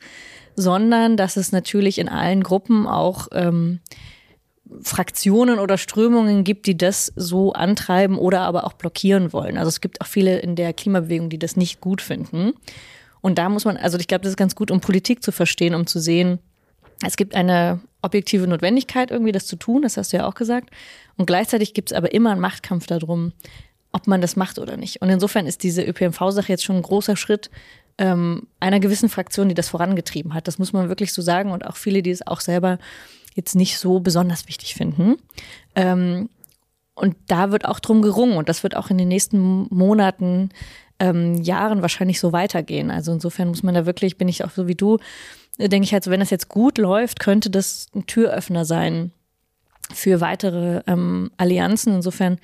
sondern 0.55 1.17
dass 1.17 1.37
es 1.37 1.51
natürlich 1.51 1.97
in 1.97 2.09
allen 2.09 2.43
Gruppen 2.43 2.87
auch 2.87 3.27
ähm, 3.31 3.79
Fraktionen 4.81 5.59
oder 5.59 5.77
Strömungen 5.77 6.43
gibt, 6.43 6.67
die 6.67 6.77
das 6.77 7.11
so 7.15 7.53
antreiben 7.53 8.17
oder 8.17 8.41
aber 8.41 8.65
auch 8.65 8.73
blockieren 8.73 9.33
wollen. 9.33 9.57
Also 9.57 9.69
es 9.69 9.81
gibt 9.81 10.01
auch 10.01 10.07
viele 10.07 10.39
in 10.39 10.55
der 10.55 10.73
Klimabewegung, 10.73 11.29
die 11.29 11.39
das 11.39 11.55
nicht 11.55 11.81
gut 11.81 12.01
finden. 12.01 12.53
Und 13.21 13.37
da 13.37 13.49
muss 13.49 13.65
man, 13.65 13.77
also 13.77 13.97
ich 13.97 14.07
glaube, 14.07 14.23
das 14.23 14.31
ist 14.31 14.37
ganz 14.37 14.55
gut, 14.55 14.71
um 14.71 14.81
Politik 14.81 15.23
zu 15.23 15.31
verstehen, 15.31 15.73
um 15.75 15.87
zu 15.87 15.99
sehen, 15.99 16.39
es 17.05 17.17
gibt 17.17 17.35
eine 17.35 17.81
objektive 18.01 18.47
Notwendigkeit, 18.47 19.11
irgendwie 19.11 19.31
das 19.31 19.47
zu 19.47 19.55
tun, 19.55 19.81
das 19.81 19.97
hast 19.97 20.13
du 20.13 20.17
ja 20.17 20.27
auch 20.27 20.35
gesagt. 20.35 20.69
Und 21.17 21.25
gleichzeitig 21.25 21.73
gibt 21.73 21.91
es 21.91 21.97
aber 21.97 22.13
immer 22.13 22.31
einen 22.31 22.39
Machtkampf 22.39 22.85
darum, 22.87 23.33
ob 23.91 24.07
man 24.07 24.21
das 24.21 24.35
macht 24.35 24.59
oder 24.59 24.77
nicht. 24.77 25.01
Und 25.01 25.09
insofern 25.09 25.47
ist 25.47 25.63
diese 25.63 25.83
ÖPNV-Sache 25.83 26.49
jetzt 26.49 26.63
schon 26.63 26.75
ein 26.75 26.81
großer 26.81 27.15
Schritt 27.15 27.49
ähm, 27.97 28.47
einer 28.59 28.79
gewissen 28.79 29.09
Fraktion, 29.09 29.49
die 29.49 29.55
das 29.55 29.69
vorangetrieben 29.69 30.33
hat. 30.33 30.47
Das 30.47 30.59
muss 30.59 30.73
man 30.73 30.89
wirklich 30.89 31.13
so 31.13 31.21
sagen. 31.21 31.51
Und 31.51 31.65
auch 31.65 31.77
viele, 31.77 32.03
die 32.03 32.11
es 32.11 32.25
auch 32.25 32.41
selber 32.41 32.77
jetzt 33.35 33.55
nicht 33.55 33.77
so 33.77 33.99
besonders 33.99 34.47
wichtig 34.47 34.73
finden. 34.73 35.17
Ähm, 35.75 36.29
und 36.95 37.15
da 37.27 37.51
wird 37.51 37.65
auch 37.65 37.79
drum 37.79 38.01
gerungen. 38.01 38.37
Und 38.37 38.49
das 38.49 38.63
wird 38.63 38.75
auch 38.75 38.89
in 38.89 38.97
den 38.97 39.09
nächsten 39.09 39.67
Monaten, 39.69 40.49
ähm, 40.99 41.35
Jahren 41.43 41.81
wahrscheinlich 41.81 42.19
so 42.19 42.31
weitergehen. 42.31 42.89
Also 42.89 43.11
insofern 43.11 43.49
muss 43.49 43.63
man 43.63 43.75
da 43.75 43.85
wirklich, 43.85 44.17
bin 44.17 44.29
ich 44.29 44.43
auch 44.45 44.51
so 44.51 44.67
wie 44.67 44.75
du, 44.75 44.97
denke 45.57 45.83
ich 45.83 45.93
halt 45.93 46.03
so, 46.03 46.11
wenn 46.11 46.21
das 46.21 46.29
jetzt 46.29 46.49
gut 46.49 46.77
läuft, 46.77 47.19
könnte 47.19 47.49
das 47.49 47.87
ein 47.93 48.05
Türöffner 48.05 48.65
sein 48.65 49.11
für 49.93 50.21
weitere 50.21 50.81
ähm, 50.87 51.31
Allianzen. 51.37 51.95
Insofern 51.95 52.39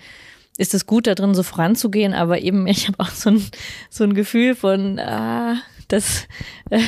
ist 0.57 0.73
es 0.73 0.85
gut, 0.85 1.07
da 1.07 1.15
drin 1.15 1.33
so 1.33 1.43
voranzugehen, 1.43 2.13
aber 2.13 2.41
eben, 2.41 2.67
ich 2.67 2.87
habe 2.87 2.99
auch 2.99 3.09
so 3.09 3.31
ein, 3.31 3.45
so 3.89 4.03
ein 4.03 4.13
Gefühl 4.13 4.55
von, 4.55 4.99
ah, 4.99 5.55
das, 5.91 6.27
äh, 6.69 6.81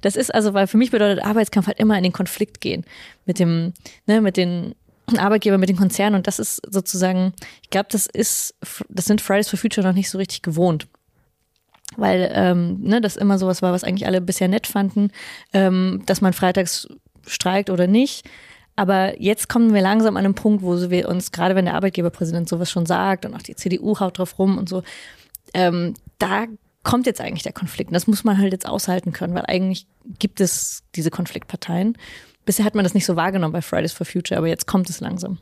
das 0.00 0.16
ist 0.16 0.34
also, 0.34 0.54
weil 0.54 0.66
für 0.66 0.76
mich 0.76 0.90
bedeutet 0.90 1.24
Arbeitskampf 1.24 1.66
halt 1.66 1.78
immer 1.78 1.96
in 1.96 2.02
den 2.02 2.12
Konflikt 2.12 2.60
gehen 2.60 2.84
mit 3.24 3.38
dem, 3.38 3.72
ne, 4.06 4.20
mit 4.20 4.36
den 4.36 4.74
Arbeitgebern, 5.16 5.60
mit 5.60 5.68
den 5.68 5.76
Konzernen 5.76 6.16
und 6.16 6.26
das 6.26 6.38
ist 6.38 6.60
sozusagen, 6.68 7.32
ich 7.62 7.70
glaube, 7.70 7.88
das 7.90 8.06
ist, 8.06 8.54
das 8.88 9.04
sind 9.04 9.20
Fridays 9.20 9.48
for 9.48 9.58
Future 9.58 9.86
noch 9.86 9.94
nicht 9.94 10.10
so 10.10 10.18
richtig 10.18 10.42
gewohnt 10.42 10.88
weil 11.96 12.30
ähm, 12.34 12.80
ne, 12.80 13.00
das 13.00 13.16
immer 13.16 13.38
sowas 13.38 13.62
war, 13.62 13.72
was 13.72 13.84
eigentlich 13.84 14.06
alle 14.06 14.20
bisher 14.20 14.48
nett 14.48 14.66
fanden, 14.66 15.10
ähm, 15.52 16.02
dass 16.06 16.20
man 16.20 16.32
freitags 16.32 16.88
streikt 17.26 17.70
oder 17.70 17.86
nicht. 17.86 18.28
Aber 18.74 19.20
jetzt 19.20 19.48
kommen 19.48 19.72
wir 19.72 19.80
langsam 19.80 20.16
an 20.16 20.24
einen 20.24 20.34
Punkt, 20.34 20.62
wo 20.62 20.90
wir 20.90 21.08
uns, 21.08 21.32
gerade 21.32 21.54
wenn 21.54 21.64
der 21.64 21.74
Arbeitgeberpräsident 21.74 22.48
sowas 22.48 22.70
schon 22.70 22.86
sagt 22.86 23.24
und 23.24 23.34
auch 23.34 23.42
die 23.42 23.56
CDU 23.56 23.98
haut 23.98 24.18
drauf 24.18 24.38
rum 24.38 24.58
und 24.58 24.68
so, 24.68 24.82
ähm, 25.54 25.94
da 26.18 26.46
kommt 26.86 27.06
jetzt 27.06 27.20
eigentlich 27.20 27.42
der 27.42 27.52
Konflikt. 27.52 27.90
Und 27.90 27.94
das 27.94 28.06
muss 28.06 28.22
man 28.22 28.38
halt 28.38 28.52
jetzt 28.52 28.66
aushalten 28.66 29.12
können, 29.12 29.34
weil 29.34 29.44
eigentlich 29.46 29.88
gibt 30.20 30.40
es 30.40 30.84
diese 30.94 31.10
Konfliktparteien. 31.10 31.98
Bisher 32.44 32.64
hat 32.64 32.76
man 32.76 32.84
das 32.84 32.94
nicht 32.94 33.04
so 33.04 33.16
wahrgenommen 33.16 33.52
bei 33.52 33.60
Fridays 33.60 33.92
for 33.92 34.06
Future, 34.06 34.38
aber 34.38 34.46
jetzt 34.46 34.68
kommt 34.68 34.88
es 34.88 35.00
langsam. 35.00 35.38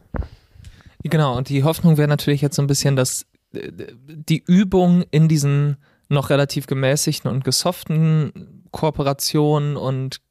Genau, 1.03 1.37
und 1.37 1.51
die 1.51 1.63
Hoffnung 1.63 1.99
wäre 1.99 2.09
natürlich 2.09 2.41
jetzt 2.41 2.57
so 2.57 2.63
ein 2.63 2.67
bisschen, 2.67 2.97
dass 2.97 3.27
äh, 3.53 3.71
die 4.07 4.43
Übung 4.47 5.05
in 5.11 5.29
diesen 5.29 5.77
noch 6.09 6.31
relativ 6.31 6.67
gemäßigten 6.67 7.31
und 7.31 7.45
gesoften 7.45 8.63
Kooperationen 8.71 9.77
und 9.77 10.23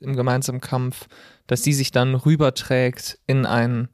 im 0.00 0.16
gemeinsamen 0.16 0.60
Kampf, 0.60 1.06
dass 1.46 1.62
die 1.62 1.74
sich 1.74 1.92
dann 1.92 2.16
rüberträgt 2.16 3.20
in 3.28 3.46
ein, 3.46 3.88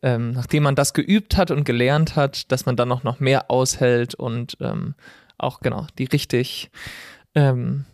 ähm, 0.00 0.30
nachdem 0.30 0.62
man 0.62 0.74
das 0.74 0.94
geübt 0.94 1.36
hat 1.36 1.50
und 1.50 1.64
gelernt 1.64 2.16
hat, 2.16 2.50
dass 2.50 2.64
man 2.64 2.76
dann 2.76 2.92
auch 2.92 3.02
noch 3.02 3.20
mehr 3.20 3.50
aushält 3.50 4.14
und 4.14 4.56
ähm, 4.60 4.94
auch 5.38 5.60
genau 5.60 5.86
die 5.98 6.04
richtig 6.04 6.70
ähm, 7.34 7.84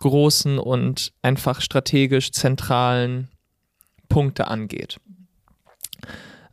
großen 0.00 0.58
und 0.58 1.12
einfach 1.22 1.60
strategisch 1.60 2.32
zentralen 2.32 3.28
Punkte 4.08 4.48
angeht. 4.48 5.00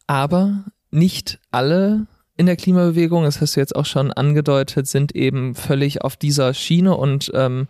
Aber 0.08 0.66
nicht 0.90 1.40
alle 1.52 2.08
in 2.38 2.46
der 2.46 2.56
Klimabewegung, 2.56 3.24
das 3.24 3.40
hast 3.42 3.56
du 3.56 3.60
jetzt 3.60 3.76
auch 3.76 3.86
schon 3.86 4.12
angedeutet, 4.12 4.88
sind 4.88 5.16
eben 5.16 5.54
völlig 5.56 6.02
auf 6.02 6.18
dieser 6.18 6.54
Schiene 6.54 6.96
und 6.96 7.32
ähm, 7.34 7.68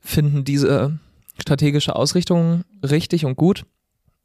finden 0.00 0.44
diese 0.44 0.98
strategische 1.40 1.94
Ausrichtung 1.94 2.64
richtig 2.82 3.24
und 3.24 3.36
gut. 3.36 3.64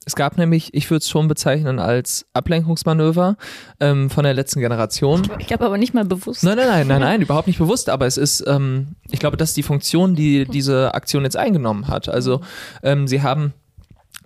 Es 0.08 0.15
gab 0.15 0.38
nämlich, 0.38 0.74
ich 0.74 0.89
würde 0.89 1.00
es 1.00 1.10
schon 1.10 1.28
bezeichnen 1.28 1.80
als 1.80 2.28
Ablenkungsmanöver 2.32 3.36
ähm, 3.82 4.10
von 4.10 4.24
der 4.24 4.34
letzten 4.34 4.62
Generation. 4.62 5.30
Ich 5.38 5.48
glaube 5.48 5.65
aber 5.65 5.78
nicht 5.78 5.93
mal 5.93 6.06
bewusst. 6.06 6.46
Nein, 6.46 6.56
nein, 6.56 6.70
nein, 6.70 6.88
nein, 6.88 7.02
nein, 7.02 7.22
überhaupt 7.22 7.48
nicht 7.48 7.60
bewusst. 7.60 7.89
Aber 7.89 8.06
es 8.06 8.15
ist, 8.15 8.41
ähm, 8.48 8.96
ich 9.12 9.20
glaube, 9.20 9.36
das 9.36 9.50
ist 9.50 9.58
die 9.58 9.63
Funktion, 9.63 10.15
die 10.15 10.46
diese 10.46 10.96
Aktion 10.96 11.26
jetzt 11.26 11.36
eingenommen 11.36 11.89
hat. 11.89 12.08
Also 12.08 12.39
ähm, 12.84 13.06
sie 13.06 13.22
haben 13.22 13.54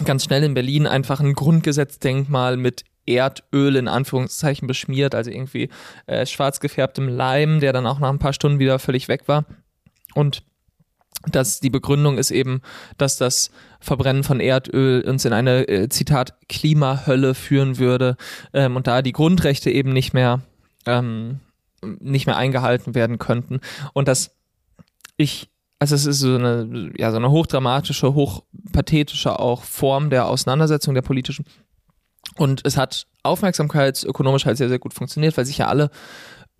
ganz 0.05 0.23
schnell 0.23 0.43
in 0.43 0.53
Berlin 0.53 0.85
einfach 0.85 1.19
ein 1.19 1.33
Grundgesetzdenkmal 1.33 2.57
mit 2.57 2.83
Erdöl 3.07 3.75
in 3.75 3.87
Anführungszeichen 3.87 4.67
beschmiert, 4.67 5.15
also 5.15 5.31
irgendwie 5.31 5.69
äh, 6.05 6.27
schwarz 6.27 6.59
gefärbtem 6.59 7.07
Leim, 7.09 7.59
der 7.59 7.73
dann 7.73 7.87
auch 7.87 7.97
nach 7.97 8.11
ein 8.11 8.19
paar 8.19 8.33
Stunden 8.33 8.59
wieder 8.59 8.77
völlig 8.77 9.07
weg 9.07 9.27
war. 9.27 9.45
Und 10.13 10.43
dass 11.29 11.59
die 11.59 11.69
Begründung 11.69 12.17
ist 12.17 12.31
eben, 12.31 12.61
dass 12.97 13.17
das 13.17 13.51
Verbrennen 13.79 14.23
von 14.23 14.39
Erdöl 14.39 15.01
uns 15.01 15.25
in 15.25 15.33
eine, 15.33 15.67
äh, 15.67 15.89
Zitat, 15.89 16.35
Klimahölle 16.49 17.35
führen 17.35 17.77
würde 17.77 18.17
ähm, 18.53 18.75
und 18.75 18.87
da 18.87 19.01
die 19.01 19.11
Grundrechte 19.11 19.71
eben 19.71 19.93
nicht 19.93 20.13
mehr, 20.13 20.41
ähm, 20.85 21.39
nicht 21.81 22.25
mehr 22.25 22.37
eingehalten 22.37 22.95
werden 22.95 23.19
könnten. 23.19 23.59
Und 23.93 24.07
dass 24.07 24.35
ich, 25.17 25.49
also 25.79 25.95
es 25.95 26.05
ist 26.05 26.19
so 26.19 26.35
eine, 26.35 26.91
ja, 26.97 27.11
so 27.11 27.17
eine 27.17 27.31
hochdramatische, 27.31 28.13
hochpathetische 28.13 29.39
auch 29.39 29.63
Form 29.63 30.09
der 30.09 30.27
Auseinandersetzung 30.27 30.93
der 30.93 31.01
politischen. 31.01 31.45
Und 32.37 32.61
es 32.65 32.77
hat 32.77 33.07
aufmerksamkeitsökonomisch 33.23 34.45
halt 34.45 34.57
sehr, 34.57 34.69
sehr 34.69 34.79
gut 34.79 34.93
funktioniert, 34.93 35.37
weil 35.37 35.45
sich 35.45 35.57
ja 35.57 35.67
alle 35.67 35.89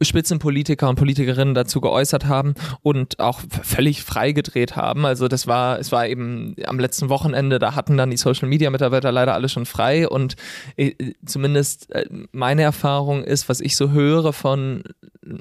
Spitzenpolitiker 0.02 0.90
und 0.90 0.96
Politikerinnen 0.96 1.54
dazu 1.54 1.82
geäußert 1.82 2.26
haben 2.26 2.54
und 2.82 3.20
auch 3.20 3.42
völlig 3.62 4.04
freigedreht 4.04 4.76
haben. 4.76 5.06
Also 5.06 5.28
das 5.28 5.48
war, 5.48 5.80
es 5.80 5.92
war 5.92 6.08
eben 6.08 6.56
am 6.66 6.80
letzten 6.80 7.10
Wochenende, 7.10 7.60
da 7.60 7.76
hatten 7.76 7.98
dann 7.98 8.12
die 8.12 8.18
Social 8.18 8.48
Media 8.48 8.70
Mitarbeiter 8.70 9.12
leider 9.12 9.34
alle 9.34 9.50
schon 9.50 9.66
frei 9.66 10.08
und 10.08 10.36
äh, 10.78 10.94
zumindest 11.26 11.92
äh, 11.94 12.06
meine 12.32 12.64
Erfahrung 12.64 13.24
ist, 13.24 13.50
was 13.50 13.62
ich 13.62 13.76
so 13.76 13.92
höre 13.92 14.34
von 14.34 14.84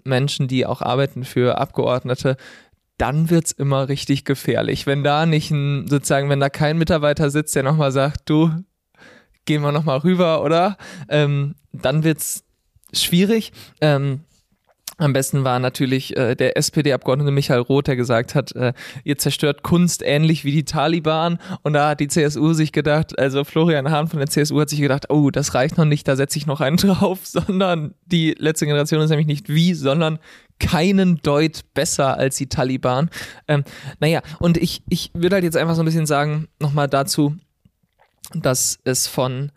Menschen, 0.05 0.49
die 0.49 0.67
auch 0.67 0.83
arbeiten 0.83 1.25
für 1.25 1.59
Abgeordnete, 1.59 2.37
dann 2.99 3.31
wird's 3.31 3.53
immer 3.53 3.89
richtig 3.89 4.25
gefährlich. 4.25 4.87
Wenn 4.87 5.03
da 5.03 5.25
nicht 5.25 5.51
ein, 5.51 5.87
sozusagen, 5.89 6.29
wenn 6.29 6.41
da 6.41 6.51
kein 6.51 6.77
Mitarbeiter 6.77 7.31
sitzt, 7.31 7.57
der 7.57 7.63
nochmal 7.63 7.93
sagt, 7.93 8.29
du, 8.29 8.51
gehen 9.47 9.63
wir 9.63 9.73
nochmal 9.73 9.99
rüber, 9.99 10.43
oder? 10.45 10.77
Ähm, 11.09 11.55
dann 11.73 12.05
wird's 12.05 12.45
schwierig. 12.93 13.53
Ähm, 13.81 14.21
am 15.01 15.13
besten 15.13 15.45
war 15.45 15.59
natürlich 15.59 16.17
äh, 16.17 16.35
der 16.35 16.57
SPD-Abgeordnete 16.57 17.31
Michael 17.31 17.61
Roth, 17.61 17.87
der 17.87 17.97
gesagt 17.97 18.35
hat, 18.35 18.55
äh, 18.55 18.73
ihr 19.05 19.19
zerstört 19.19 19.63
Kunst 19.63 20.03
ähnlich 20.05 20.45
wie 20.45 20.53
die 20.53 20.65
Taliban. 20.65 21.39
Und 21.63 21.73
da 21.73 21.91
hat 21.91 22.01
die 22.01 22.09
CSU 22.09 22.53
sich 22.53 22.73
gedacht, 22.73 23.19
also 23.19 23.45
Florian 23.45 23.91
Hahn 23.91 24.09
von 24.09 24.19
der 24.19 24.29
CSU 24.29 24.61
hat 24.61 24.69
sich 24.69 24.81
gedacht, 24.81 25.11
oh, 25.11 25.31
das 25.31 25.55
reicht 25.55 25.79
noch 25.79 25.85
nicht, 25.85 26.07
da 26.07 26.17
setze 26.17 26.39
ich 26.39 26.47
noch 26.47 26.61
einen 26.61 26.77
drauf, 26.77 27.21
sondern 27.23 27.95
die 28.05 28.35
letzte 28.39 28.67
Generation 28.67 29.01
ist 29.01 29.11
nämlich 29.11 29.27
nicht 29.27 29.49
wie, 29.49 29.75
sondern 29.75 30.19
keinen 30.59 31.23
Deut 31.23 31.61
besser 31.73 32.19
als 32.19 32.37
die 32.37 32.49
Taliban. 32.49 33.09
Ähm, 33.49 33.65
naja, 33.99 34.21
und 34.39 34.59
ich, 34.59 34.83
ich 34.89 35.11
würde 35.15 35.37
halt 35.37 35.45
jetzt 35.45 35.57
einfach 35.57 35.75
so 35.75 35.83
ein 35.83 35.87
bisschen 35.87 36.07
sagen, 36.07 36.49
nochmal 36.61 36.89
dazu, 36.89 37.37
dass 38.35 38.79
es 38.85 39.07
von 39.07 39.51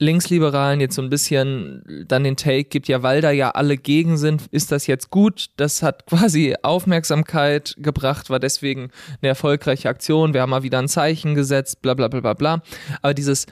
Linksliberalen 0.00 0.80
jetzt 0.80 0.94
so 0.94 1.02
ein 1.02 1.10
bisschen 1.10 2.04
dann 2.06 2.22
den 2.22 2.36
Take 2.36 2.64
gibt, 2.64 2.86
ja, 2.86 3.02
weil 3.02 3.20
da 3.20 3.32
ja 3.32 3.50
alle 3.50 3.76
gegen 3.76 4.16
sind, 4.16 4.46
ist 4.52 4.70
das 4.70 4.86
jetzt 4.86 5.10
gut. 5.10 5.50
Das 5.56 5.82
hat 5.82 6.06
quasi 6.06 6.54
Aufmerksamkeit 6.62 7.74
gebracht, 7.78 8.30
war 8.30 8.38
deswegen 8.38 8.90
eine 9.20 9.28
erfolgreiche 9.28 9.88
Aktion. 9.88 10.34
Wir 10.34 10.42
haben 10.42 10.50
mal 10.50 10.62
wieder 10.62 10.78
ein 10.78 10.88
Zeichen 10.88 11.34
gesetzt, 11.34 11.82
bla 11.82 11.94
bla 11.94 12.08
bla 12.08 12.20
bla 12.20 12.34
bla. 12.34 12.62
Aber 13.02 13.14
dieses 13.14 13.46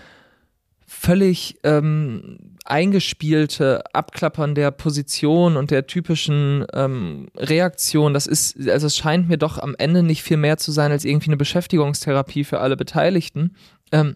völlig 0.86 1.58
ähm, 1.64 2.56
eingespielte 2.64 3.82
Abklappern 3.92 4.54
der 4.54 4.70
Position 4.70 5.56
und 5.56 5.72
der 5.72 5.88
typischen 5.88 6.64
ähm, 6.72 7.28
Reaktion, 7.36 8.14
das 8.14 8.28
ist, 8.28 8.68
also 8.68 8.86
es 8.86 8.96
scheint 8.96 9.28
mir 9.28 9.36
doch 9.36 9.58
am 9.58 9.74
Ende 9.78 10.04
nicht 10.04 10.22
viel 10.22 10.36
mehr 10.36 10.58
zu 10.58 10.70
sein 10.70 10.92
als 10.92 11.04
irgendwie 11.04 11.30
eine 11.30 11.36
Beschäftigungstherapie 11.36 12.44
für 12.44 12.60
alle 12.60 12.76
Beteiligten. 12.76 13.56
Ähm, 13.90 14.14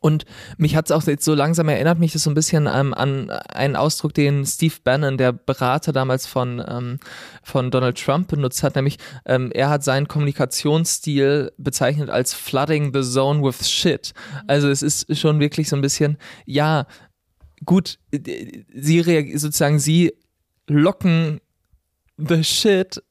und 0.00 0.24
mich 0.56 0.76
hat 0.76 0.86
es 0.86 0.92
auch 0.92 1.02
jetzt 1.04 1.24
so 1.24 1.34
langsam 1.34 1.68
erinnert 1.68 1.98
mich 1.98 2.12
das 2.12 2.22
so 2.22 2.30
ein 2.30 2.34
bisschen 2.34 2.68
ähm, 2.72 2.94
an 2.94 3.30
einen 3.30 3.76
Ausdruck, 3.76 4.14
den 4.14 4.44
Steve 4.46 4.74
Bannon, 4.84 5.18
der 5.18 5.32
Berater 5.32 5.92
damals 5.92 6.26
von, 6.26 6.62
ähm, 6.66 6.98
von 7.42 7.70
Donald 7.70 7.98
Trump 8.02 8.28
benutzt 8.28 8.62
hat, 8.62 8.76
nämlich 8.76 8.98
ähm, 9.24 9.50
er 9.52 9.70
hat 9.70 9.84
seinen 9.84 10.08
Kommunikationsstil 10.08 11.52
bezeichnet 11.58 12.10
als 12.10 12.34
flooding 12.34 12.92
the 12.92 13.02
zone 13.02 13.42
with 13.42 13.68
shit. 13.68 14.12
Also 14.46 14.68
es 14.68 14.82
ist 14.82 15.16
schon 15.16 15.40
wirklich 15.40 15.68
so 15.68 15.76
ein 15.76 15.82
bisschen, 15.82 16.18
ja, 16.44 16.86
gut, 17.64 17.98
sie 18.12 19.36
sozusagen, 19.36 19.78
sie 19.78 20.12
locken 20.66 21.40
the 22.16 22.44
shit 22.44 23.02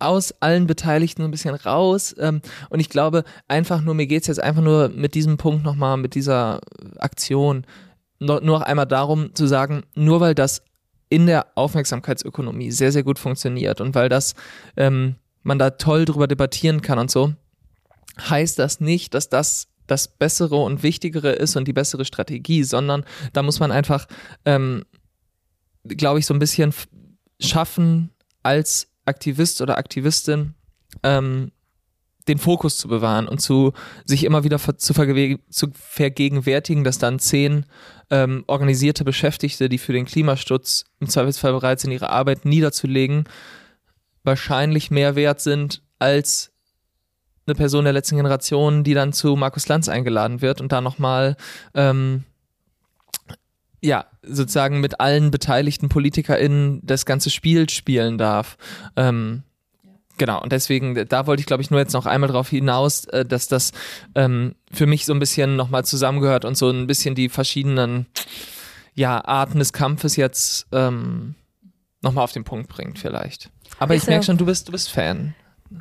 aus 0.00 0.32
allen 0.40 0.66
Beteiligten 0.66 1.22
ein 1.22 1.30
bisschen 1.30 1.54
raus. 1.54 2.14
Ähm, 2.18 2.40
und 2.68 2.80
ich 2.80 2.88
glaube, 2.88 3.24
einfach 3.48 3.82
nur, 3.82 3.94
mir 3.94 4.06
geht 4.06 4.22
es 4.22 4.28
jetzt 4.28 4.42
einfach 4.42 4.62
nur 4.62 4.88
mit 4.88 5.14
diesem 5.14 5.36
Punkt 5.36 5.64
nochmal, 5.64 5.96
mit 5.96 6.14
dieser 6.14 6.60
Aktion, 6.98 7.64
nur, 8.18 8.40
nur 8.40 8.66
einmal 8.66 8.86
darum 8.86 9.34
zu 9.34 9.46
sagen, 9.46 9.82
nur 9.94 10.20
weil 10.20 10.34
das 10.34 10.62
in 11.08 11.26
der 11.26 11.46
Aufmerksamkeitsökonomie 11.56 12.70
sehr, 12.70 12.92
sehr 12.92 13.02
gut 13.02 13.18
funktioniert 13.18 13.80
und 13.80 13.94
weil 13.94 14.08
das 14.08 14.34
ähm, 14.76 15.16
man 15.42 15.58
da 15.58 15.70
toll 15.70 16.04
drüber 16.04 16.28
debattieren 16.28 16.82
kann 16.82 16.98
und 16.98 17.10
so, 17.10 17.34
heißt 18.20 18.58
das 18.58 18.80
nicht, 18.80 19.14
dass 19.14 19.28
das 19.28 19.70
das 19.90 20.06
Bessere 20.06 20.56
und 20.56 20.82
Wichtigere 20.82 21.32
ist 21.32 21.56
und 21.56 21.66
die 21.66 21.72
bessere 21.72 22.04
Strategie, 22.04 22.62
sondern 22.62 23.04
da 23.32 23.42
muss 23.42 23.58
man 23.58 23.72
einfach, 23.72 24.06
ähm, 24.44 24.84
glaube 25.84 26.20
ich, 26.20 26.26
so 26.26 26.34
ein 26.34 26.38
bisschen 26.38 26.72
schaffen, 27.40 28.10
als 28.42 28.89
Aktivist 29.10 29.60
oder 29.60 29.76
Aktivistin 29.76 30.54
ähm, 31.02 31.52
den 32.28 32.38
Fokus 32.38 32.78
zu 32.78 32.88
bewahren 32.88 33.28
und 33.28 33.40
zu 33.40 33.72
sich 34.04 34.24
immer 34.24 34.44
wieder 34.44 34.58
zu, 34.58 34.72
zu 34.76 35.72
vergegenwärtigen, 35.74 36.84
dass 36.84 36.98
dann 36.98 37.18
zehn 37.18 37.66
ähm, 38.10 38.44
organisierte 38.46 39.04
Beschäftigte, 39.04 39.68
die 39.68 39.78
für 39.78 39.92
den 39.92 40.06
Klimaschutz 40.06 40.84
im 41.00 41.08
Zweifelsfall 41.08 41.52
bereit 41.52 41.80
sind, 41.80 41.92
ihre 41.92 42.10
Arbeit 42.10 42.44
niederzulegen, 42.44 43.24
wahrscheinlich 44.22 44.90
mehr 44.90 45.16
wert 45.16 45.40
sind 45.40 45.82
als 45.98 46.52
eine 47.46 47.54
Person 47.54 47.84
der 47.84 47.92
letzten 47.92 48.16
Generation, 48.16 48.84
die 48.84 48.94
dann 48.94 49.12
zu 49.12 49.34
Markus 49.34 49.66
Lanz 49.68 49.88
eingeladen 49.88 50.40
wird 50.40 50.60
und 50.60 50.72
da 50.72 50.80
nochmal 50.80 51.36
ähm, 51.74 52.24
ja, 53.82 54.06
sozusagen 54.22 54.80
mit 54.80 55.00
allen 55.00 55.30
beteiligten 55.30 55.88
PolitikerInnen 55.88 56.80
das 56.82 57.06
ganze 57.06 57.30
Spiel 57.30 57.68
spielen 57.70 58.18
darf. 58.18 58.56
Ähm, 58.96 59.42
Genau, 60.20 60.42
und 60.42 60.52
deswegen, 60.52 61.08
da 61.08 61.26
wollte 61.26 61.40
ich, 61.40 61.46
glaube 61.46 61.62
ich, 61.62 61.70
nur 61.70 61.80
jetzt 61.80 61.94
noch 61.94 62.04
einmal 62.04 62.28
darauf 62.28 62.50
hinaus, 62.50 63.06
äh, 63.06 63.24
dass 63.24 63.48
das 63.48 63.72
ähm, 64.14 64.54
für 64.70 64.84
mich 64.84 65.06
so 65.06 65.14
ein 65.14 65.18
bisschen 65.18 65.56
nochmal 65.56 65.86
zusammengehört 65.86 66.44
und 66.44 66.58
so 66.58 66.68
ein 66.68 66.86
bisschen 66.86 67.14
die 67.14 67.30
verschiedenen 67.30 68.04
ja, 68.94 69.24
Arten 69.24 69.60
des 69.60 69.72
Kampfes 69.72 70.16
jetzt 70.16 70.66
ähm, 70.72 71.36
nochmal 72.02 72.24
auf 72.24 72.32
den 72.32 72.44
Punkt 72.44 72.68
bringt, 72.68 72.98
vielleicht. 72.98 73.48
Aber 73.78 73.94
ich 73.94 74.06
merke 74.06 74.26
schon, 74.26 74.36
du 74.36 74.44
bist, 74.44 74.68
du 74.68 74.72
bist 74.72 74.90
Fan. 74.90 75.34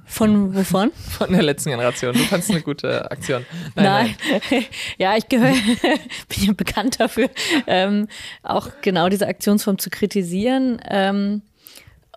Von 0.06 0.56
wovon? 0.56 0.92
Von 1.18 1.32
der 1.32 1.42
letzten 1.42 1.72
Generation. 1.72 2.14
Du 2.14 2.20
fandest 2.20 2.52
eine 2.52 2.62
gute 2.62 3.10
Aktion. 3.10 3.46
Nein, 3.76 3.86
nein. 3.86 4.16
nein. 4.50 4.66
ja, 4.98 5.18
ich 5.18 5.28
gehöre, 5.28 5.54
bin 6.30 6.44
ja 6.44 6.54
bekannt 6.54 7.00
dafür, 7.00 7.30
ähm, 7.66 8.08
auch 8.44 8.70
genau 8.82 9.10
diese 9.10 9.28
Aktionsform 9.28 9.80
zu 9.80 9.90
kritisieren. 9.90 10.80
Ähm, 10.88 11.42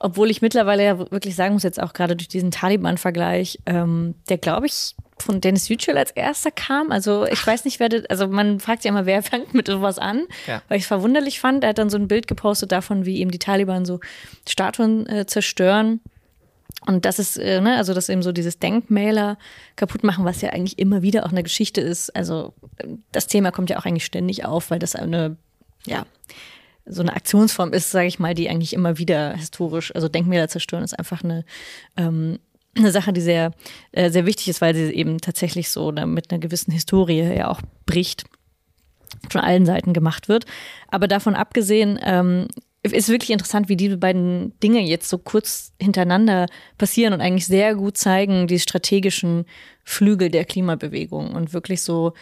obwohl 0.01 0.31
ich 0.31 0.43
mittlerweile 0.43 0.85
ja 0.85 0.99
wirklich 0.99 1.37
sagen 1.37 1.55
muss, 1.55 1.63
jetzt 1.63 1.81
auch 1.81 1.93
gerade 1.93 2.17
durch 2.17 2.29
diesen 2.29 2.51
Taliban-Vergleich, 2.51 3.61
ähm, 3.67 4.17
der 4.29 4.37
glaube 4.37 4.67
ich 4.67 4.97
von 5.23 5.41
Dennis 5.41 5.69
Yücel 5.69 5.97
als 5.97 6.11
erster 6.11 6.51
kam. 6.51 6.91
Also 6.91 7.25
ich 7.27 7.47
weiß 7.47 7.65
nicht, 7.65 7.81
wer 7.81 7.89
das, 7.89 8.05
also 8.07 8.27
man 8.27 8.61
fragt 8.61 8.83
sich 8.83 8.89
immer, 8.89 9.07
wer 9.07 9.23
fängt 9.23 9.55
mit 9.55 9.69
sowas 9.69 9.99
an, 9.99 10.27
ja. 10.47 10.61
weil 10.69 10.79
ich 10.79 10.83
es 10.83 10.89
verwunderlich 10.89 11.41
fand. 11.41 11.63
Er 11.63 11.71
hat 11.71 11.79
dann 11.79 11.91
so 11.91 11.97
ein 11.97 12.09
Bild 12.09 12.27
gepostet 12.27 12.73
davon, 12.73 13.07
wie 13.07 13.21
eben 13.21 13.31
die 13.31 13.39
Taliban 13.39 13.85
so 13.85 14.01
Statuen 14.49 15.07
äh, 15.07 15.27
zerstören. 15.27 16.01
Und 16.87 17.05
das 17.05 17.19
ist, 17.19 17.37
äh, 17.37 17.61
ne, 17.61 17.77
also 17.77 17.95
das 17.95 18.09
eben 18.09 18.23
so 18.23 18.33
dieses 18.33 18.59
Denkmäler 18.59 19.39
kaputt 19.77 20.03
machen, 20.03 20.25
was 20.25 20.41
ja 20.41 20.51
eigentlich 20.51 20.79
immer 20.79 21.03
wieder 21.03 21.25
auch 21.25 21.31
eine 21.31 21.43
Geschichte 21.43 21.81
ist. 21.81 22.15
Also 22.17 22.55
das 23.13 23.27
Thema 23.27 23.53
kommt 23.53 23.71
ja 23.71 23.79
auch 23.79 23.85
eigentlich 23.85 24.05
ständig 24.05 24.45
auf, 24.45 24.71
weil 24.71 24.79
das 24.79 24.97
eine, 24.97 25.37
ja, 25.87 26.07
so 26.85 27.03
eine 27.03 27.15
Aktionsform 27.15 27.73
ist, 27.73 27.91
sage 27.91 28.09
ich 28.09 28.19
mal, 28.19 28.35
die 28.35 28.49
eigentlich 28.49 28.73
immer 28.73 28.99
wieder 28.99 29.35
historisch, 29.37 29.95
also 29.95 30.09
Denkmäler 30.09 30.49
zerstören 30.49 30.83
ist 30.83 30.99
einfach 30.99 31.23
eine, 31.23 31.45
ähm, 31.97 32.41
eine 32.77 32.91
Sache, 32.91 33.13
die 33.13 33.21
sehr, 33.21 33.53
äh, 33.93 34.11
sehr 34.11 34.27
wichtig 34.27 34.49
ist, 34.49 34.61
weil 34.61 34.75
sie 34.75 34.93
eben 34.93 35.19
tatsächlich 35.19 35.71
so 35.71 35.93
ne, 35.93 36.07
mit 36.07 36.33
einer 36.33 36.41
gewissen 36.41 36.73
Historie 36.73 37.21
ja 37.21 37.49
auch 37.49 37.61
bricht 37.87 38.25
von 39.31 39.41
allen 39.41 39.67
Seiten 39.67 39.93
gemacht 39.93 40.29
wird. 40.29 40.47
Aber 40.89 41.07
davon 41.07 41.37
abgesehen 41.37 42.01
ähm, 42.03 42.49
ist 42.91 43.09
wirklich 43.09 43.31
interessant, 43.31 43.69
wie 43.69 43.77
diese 43.77 43.97
beiden 43.97 44.59
Dinge 44.61 44.81
jetzt 44.81 45.09
so 45.09 45.19
kurz 45.19 45.73
hintereinander 45.81 46.47
passieren 46.79 47.13
und 47.13 47.21
eigentlich 47.21 47.47
sehr 47.47 47.77
gut 47.77 47.97
zeigen 47.97 48.49
die 48.49 48.59
strategischen 48.59 49.45
Flügel 49.85 50.31
der 50.31 50.45
Klimabewegung 50.45 51.35
und 51.35 51.53
wirklich 51.53 51.83
so 51.83 52.13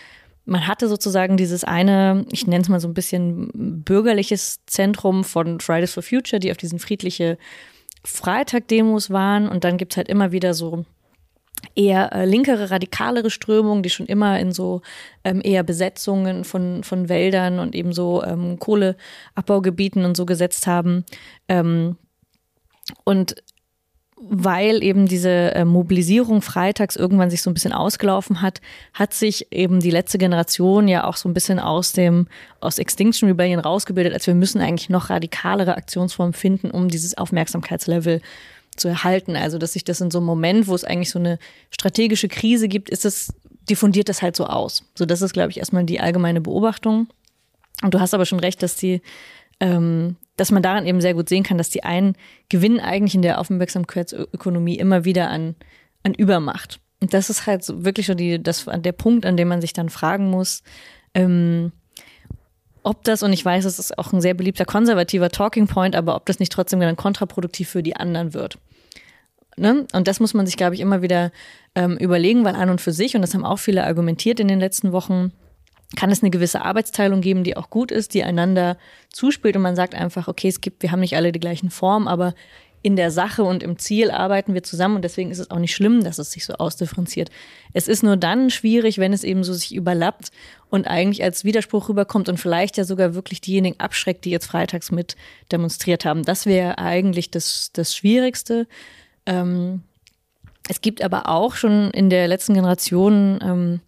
man 0.50 0.66
hatte 0.66 0.88
sozusagen 0.88 1.36
dieses 1.36 1.64
eine, 1.64 2.24
ich 2.32 2.46
nenne 2.46 2.62
es 2.62 2.68
mal 2.68 2.80
so 2.80 2.88
ein 2.88 2.94
bisschen 2.94 3.50
bürgerliches 3.84 4.58
Zentrum 4.66 5.22
von 5.22 5.60
Fridays 5.60 5.94
for 5.94 6.02
Future, 6.02 6.40
die 6.40 6.50
auf 6.50 6.56
diesen 6.56 6.78
friedliche 6.80 7.38
Freitag-Demos 8.04 9.10
waren. 9.10 9.48
Und 9.48 9.62
dann 9.62 9.76
gibt's 9.76 9.96
halt 9.96 10.08
immer 10.08 10.32
wieder 10.32 10.52
so 10.54 10.84
eher 11.74 12.12
äh, 12.12 12.24
linkere, 12.24 12.70
radikalere 12.70 13.30
Strömungen, 13.30 13.82
die 13.82 13.90
schon 13.90 14.06
immer 14.06 14.38
in 14.38 14.52
so 14.52 14.82
ähm, 15.24 15.40
eher 15.42 15.62
Besetzungen 15.62 16.44
von, 16.44 16.84
von 16.84 17.08
Wäldern 17.08 17.58
und 17.58 17.74
eben 17.74 17.92
so 17.92 18.22
ähm, 18.24 18.58
Kohleabbaugebieten 18.58 20.04
und 20.04 20.16
so 20.16 20.26
gesetzt 20.26 20.66
haben. 20.66 21.04
Ähm, 21.48 21.96
und 23.04 23.36
weil 24.22 24.82
eben 24.82 25.06
diese 25.06 25.54
äh, 25.54 25.64
Mobilisierung 25.64 26.42
freitags 26.42 26.94
irgendwann 26.94 27.30
sich 27.30 27.40
so 27.40 27.48
ein 27.48 27.54
bisschen 27.54 27.72
ausgelaufen 27.72 28.42
hat, 28.42 28.60
hat 28.92 29.14
sich 29.14 29.50
eben 29.50 29.80
die 29.80 29.90
letzte 29.90 30.18
Generation 30.18 30.88
ja 30.88 31.04
auch 31.04 31.16
so 31.16 31.26
ein 31.26 31.32
bisschen 31.32 31.58
aus 31.58 31.92
dem, 31.92 32.28
aus 32.60 32.78
Extinction 32.78 33.30
Rebellion 33.30 33.60
rausgebildet, 33.60 34.12
als 34.12 34.26
wir 34.26 34.34
müssen 34.34 34.60
eigentlich 34.60 34.90
noch 34.90 35.08
radikalere 35.08 35.74
Aktionsformen 35.74 36.34
finden, 36.34 36.70
um 36.70 36.88
dieses 36.88 37.16
Aufmerksamkeitslevel 37.16 38.20
zu 38.80 38.88
erhalten. 38.88 39.36
Also, 39.36 39.58
dass 39.58 39.74
sich 39.74 39.84
das 39.84 40.00
in 40.00 40.10
so 40.10 40.18
einem 40.18 40.26
Moment, 40.26 40.66
wo 40.66 40.74
es 40.74 40.84
eigentlich 40.84 41.10
so 41.10 41.18
eine 41.18 41.38
strategische 41.70 42.28
Krise 42.28 42.68
gibt, 42.68 42.90
ist 42.90 43.04
es, 43.04 43.32
diffundiert 43.68 44.08
das 44.08 44.22
halt 44.22 44.36
so 44.36 44.46
aus. 44.46 44.84
So, 44.94 45.06
das 45.06 45.22
ist, 45.22 45.32
glaube 45.32 45.50
ich, 45.50 45.58
erstmal 45.58 45.84
die 45.84 46.00
allgemeine 46.00 46.40
Beobachtung. 46.40 47.08
Und 47.82 47.94
du 47.94 48.00
hast 48.00 48.14
aber 48.14 48.26
schon 48.26 48.40
recht, 48.40 48.62
dass 48.62 48.76
die, 48.76 49.00
ähm, 49.60 50.16
dass 50.36 50.50
man 50.50 50.62
daran 50.62 50.86
eben 50.86 51.00
sehr 51.00 51.14
gut 51.14 51.28
sehen 51.28 51.44
kann, 51.44 51.58
dass 51.58 51.70
die 51.70 51.84
einen 51.84 52.16
gewinnen 52.48 52.80
eigentlich 52.80 53.14
in 53.14 53.22
der 53.22 53.38
Aufmerksamkeitsökonomie 53.38 54.76
immer 54.76 55.04
wieder 55.04 55.28
an, 55.30 55.54
an 56.02 56.14
Übermacht. 56.14 56.80
Und 57.00 57.14
das 57.14 57.30
ist 57.30 57.46
halt 57.46 57.64
so 57.64 57.84
wirklich 57.84 58.06
so 58.06 58.14
die, 58.14 58.42
das, 58.42 58.66
der 58.66 58.92
Punkt, 58.92 59.24
an 59.24 59.36
dem 59.36 59.48
man 59.48 59.60
sich 59.60 59.72
dann 59.72 59.88
fragen 59.88 60.30
muss, 60.30 60.62
ähm, 61.14 61.72
ob 62.82 63.04
das, 63.04 63.22
und 63.22 63.32
ich 63.32 63.44
weiß, 63.44 63.64
es 63.66 63.78
ist 63.78 63.98
auch 63.98 64.12
ein 64.12 64.20
sehr 64.20 64.34
beliebter 64.34 64.64
konservativer 64.64 65.28
Talking 65.28 65.66
Point, 65.66 65.94
aber 65.94 66.16
ob 66.16 66.26
das 66.26 66.38
nicht 66.38 66.52
trotzdem 66.52 66.80
dann 66.80 66.96
kontraproduktiv 66.96 67.68
für 67.68 67.82
die 67.82 67.96
anderen 67.96 68.32
wird. 68.32 68.58
Ne? 69.60 69.86
Und 69.92 70.08
das 70.08 70.20
muss 70.20 70.34
man 70.34 70.46
sich, 70.46 70.56
glaube 70.56 70.74
ich, 70.74 70.80
immer 70.80 71.02
wieder 71.02 71.30
ähm, 71.74 71.96
überlegen, 71.98 72.44
weil 72.44 72.56
an 72.56 72.70
und 72.70 72.80
für 72.80 72.92
sich, 72.92 73.14
und 73.14 73.22
das 73.22 73.34
haben 73.34 73.44
auch 73.44 73.58
viele 73.58 73.84
argumentiert 73.84 74.40
in 74.40 74.48
den 74.48 74.60
letzten 74.60 74.92
Wochen, 74.92 75.32
kann 75.96 76.10
es 76.10 76.22
eine 76.22 76.30
gewisse 76.30 76.62
Arbeitsteilung 76.62 77.20
geben, 77.20 77.44
die 77.44 77.56
auch 77.56 77.70
gut 77.70 77.90
ist, 77.90 78.14
die 78.14 78.22
einander 78.22 78.76
zuspielt 79.12 79.56
und 79.56 79.62
man 79.62 79.76
sagt 79.76 79.94
einfach, 79.94 80.28
okay, 80.28 80.48
es 80.48 80.60
gibt, 80.60 80.82
wir 80.82 80.92
haben 80.92 81.00
nicht 81.00 81.16
alle 81.16 81.32
die 81.32 81.40
gleichen 81.40 81.70
Formen, 81.70 82.06
aber 82.06 82.34
in 82.82 82.96
der 82.96 83.10
Sache 83.10 83.44
und 83.44 83.62
im 83.62 83.78
Ziel 83.78 84.10
arbeiten 84.10 84.54
wir 84.54 84.62
zusammen 84.62 84.96
und 84.96 85.02
deswegen 85.02 85.30
ist 85.30 85.38
es 85.38 85.50
auch 85.50 85.58
nicht 85.58 85.74
schlimm, 85.74 86.02
dass 86.02 86.18
es 86.18 86.32
sich 86.32 86.46
so 86.46 86.54
ausdifferenziert. 86.54 87.30
Es 87.74 87.88
ist 87.88 88.02
nur 88.02 88.16
dann 88.16 88.48
schwierig, 88.48 88.96
wenn 88.96 89.12
es 89.12 89.22
eben 89.22 89.44
so 89.44 89.52
sich 89.52 89.74
überlappt 89.74 90.30
und 90.70 90.86
eigentlich 90.86 91.22
als 91.22 91.44
Widerspruch 91.44 91.90
rüberkommt 91.90 92.30
und 92.30 92.38
vielleicht 92.38 92.78
ja 92.78 92.84
sogar 92.84 93.14
wirklich 93.14 93.42
diejenigen 93.42 93.78
abschreckt, 93.78 94.24
die 94.24 94.30
jetzt 94.30 94.46
freitags 94.46 94.90
mit 94.90 95.16
demonstriert 95.52 96.06
haben. 96.06 96.22
Das 96.22 96.46
wäre 96.46 96.78
eigentlich 96.78 97.30
das, 97.30 97.70
das 97.74 97.94
Schwierigste. 97.94 98.66
Ähm, 99.30 99.82
es 100.68 100.80
gibt 100.80 101.02
aber 101.02 101.28
auch 101.28 101.54
schon 101.54 101.90
in 101.90 102.10
der 102.10 102.28
letzten 102.28 102.54
Generation 102.54 103.40
ähm, 103.42 103.80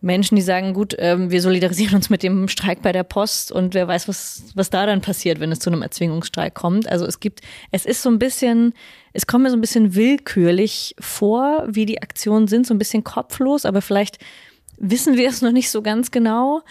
Menschen, 0.00 0.34
die 0.34 0.42
sagen, 0.42 0.74
gut, 0.74 0.96
ähm, 0.98 1.30
wir 1.30 1.40
solidarisieren 1.40 1.94
uns 1.94 2.10
mit 2.10 2.22
dem 2.22 2.48
Streik 2.48 2.82
bei 2.82 2.90
der 2.90 3.04
Post 3.04 3.52
und 3.52 3.72
wer 3.74 3.86
weiß, 3.86 4.08
was, 4.08 4.42
was 4.54 4.68
da 4.68 4.84
dann 4.84 5.00
passiert, 5.00 5.38
wenn 5.38 5.52
es 5.52 5.60
zu 5.60 5.70
einem 5.70 5.82
Erzwingungsstreik 5.82 6.54
kommt. 6.54 6.88
Also 6.88 7.06
es 7.06 7.20
gibt, 7.20 7.40
es 7.70 7.86
ist 7.86 8.02
so 8.02 8.10
ein 8.10 8.18
bisschen, 8.18 8.74
es 9.12 9.26
kommt 9.26 9.44
mir 9.44 9.50
so 9.50 9.56
ein 9.56 9.60
bisschen 9.60 9.94
willkürlich 9.94 10.96
vor, 10.98 11.66
wie 11.68 11.86
die 11.86 12.02
Aktionen 12.02 12.48
sind, 12.48 12.66
so 12.66 12.74
ein 12.74 12.78
bisschen 12.78 13.04
kopflos, 13.04 13.64
aber 13.64 13.80
vielleicht 13.80 14.18
wissen 14.76 15.16
wir 15.16 15.28
es 15.28 15.40
noch 15.40 15.52
nicht 15.52 15.70
so 15.70 15.82
ganz 15.82 16.10
genau, 16.10 16.62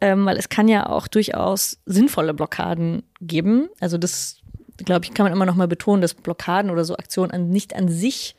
ähm, 0.00 0.26
weil 0.26 0.36
es 0.36 0.48
kann 0.48 0.66
ja 0.66 0.88
auch 0.88 1.06
durchaus 1.06 1.78
sinnvolle 1.86 2.34
Blockaden 2.34 3.04
geben. 3.20 3.68
Also 3.78 3.98
das, 3.98 4.39
glaube 4.84 5.04
ich, 5.04 5.14
kann 5.14 5.24
man 5.24 5.32
immer 5.32 5.46
noch 5.46 5.56
mal 5.56 5.68
betonen, 5.68 6.02
dass 6.02 6.14
Blockaden 6.14 6.70
oder 6.70 6.84
so 6.84 6.96
Aktionen 6.96 7.30
an, 7.30 7.50
nicht 7.50 7.74
an 7.74 7.88
sich 7.88 8.34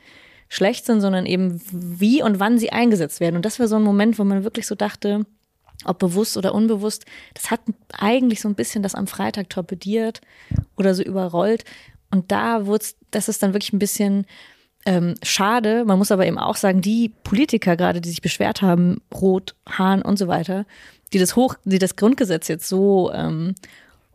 schlecht 0.49 0.85
sind, 0.85 1.01
sondern 1.01 1.25
eben 1.25 1.61
wie 1.71 2.21
und 2.21 2.39
wann 2.39 2.57
sie 2.57 2.71
eingesetzt 2.71 3.19
werden. 3.19 3.37
Und 3.37 3.45
das 3.45 3.59
war 3.59 3.67
so 3.67 3.77
ein 3.77 3.83
Moment, 3.83 4.19
wo 4.19 4.23
man 4.23 4.43
wirklich 4.43 4.67
so 4.67 4.75
dachte, 4.75 5.25
ob 5.85 5.99
bewusst 5.99 6.37
oder 6.37 6.53
unbewusst, 6.53 7.05
das 7.33 7.51
hat 7.51 7.61
eigentlich 7.97 8.41
so 8.41 8.47
ein 8.47 8.55
bisschen 8.55 8.83
das 8.83 8.95
am 8.95 9.07
Freitag 9.07 9.49
torpediert 9.49 10.21
oder 10.77 10.93
so 10.93 11.03
überrollt. 11.03 11.63
Und 12.11 12.31
da 12.31 12.65
wurde 12.65 12.85
das 13.11 13.29
ist 13.29 13.41
dann 13.41 13.53
wirklich 13.53 13.73
ein 13.73 13.79
bisschen 13.79 14.25
ähm, 14.85 15.15
schade. 15.23 15.85
Man 15.85 15.97
muss 15.97 16.11
aber 16.11 16.25
eben 16.25 16.37
auch 16.37 16.55
sagen, 16.55 16.81
die 16.81 17.09
Politiker 17.23 17.77
gerade, 17.77 18.01
die 18.01 18.09
sich 18.09 18.21
beschwert 18.21 18.61
haben, 18.61 19.01
Rot, 19.13 19.55
Hahn 19.67 20.01
und 20.01 20.17
so 20.17 20.27
weiter, 20.27 20.65
die 21.13 21.19
das 21.19 21.35
hoch, 21.35 21.55
die 21.63 21.79
das 21.79 21.95
Grundgesetz 21.95 22.47
jetzt 22.47 22.67
so 22.67 23.11
ähm, 23.13 23.55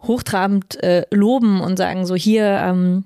hochtrabend 0.07 0.83
äh, 0.83 1.05
loben 1.11 1.61
und 1.61 1.77
sagen 1.77 2.07
so 2.07 2.15
hier 2.15 2.45
ähm, 2.45 3.05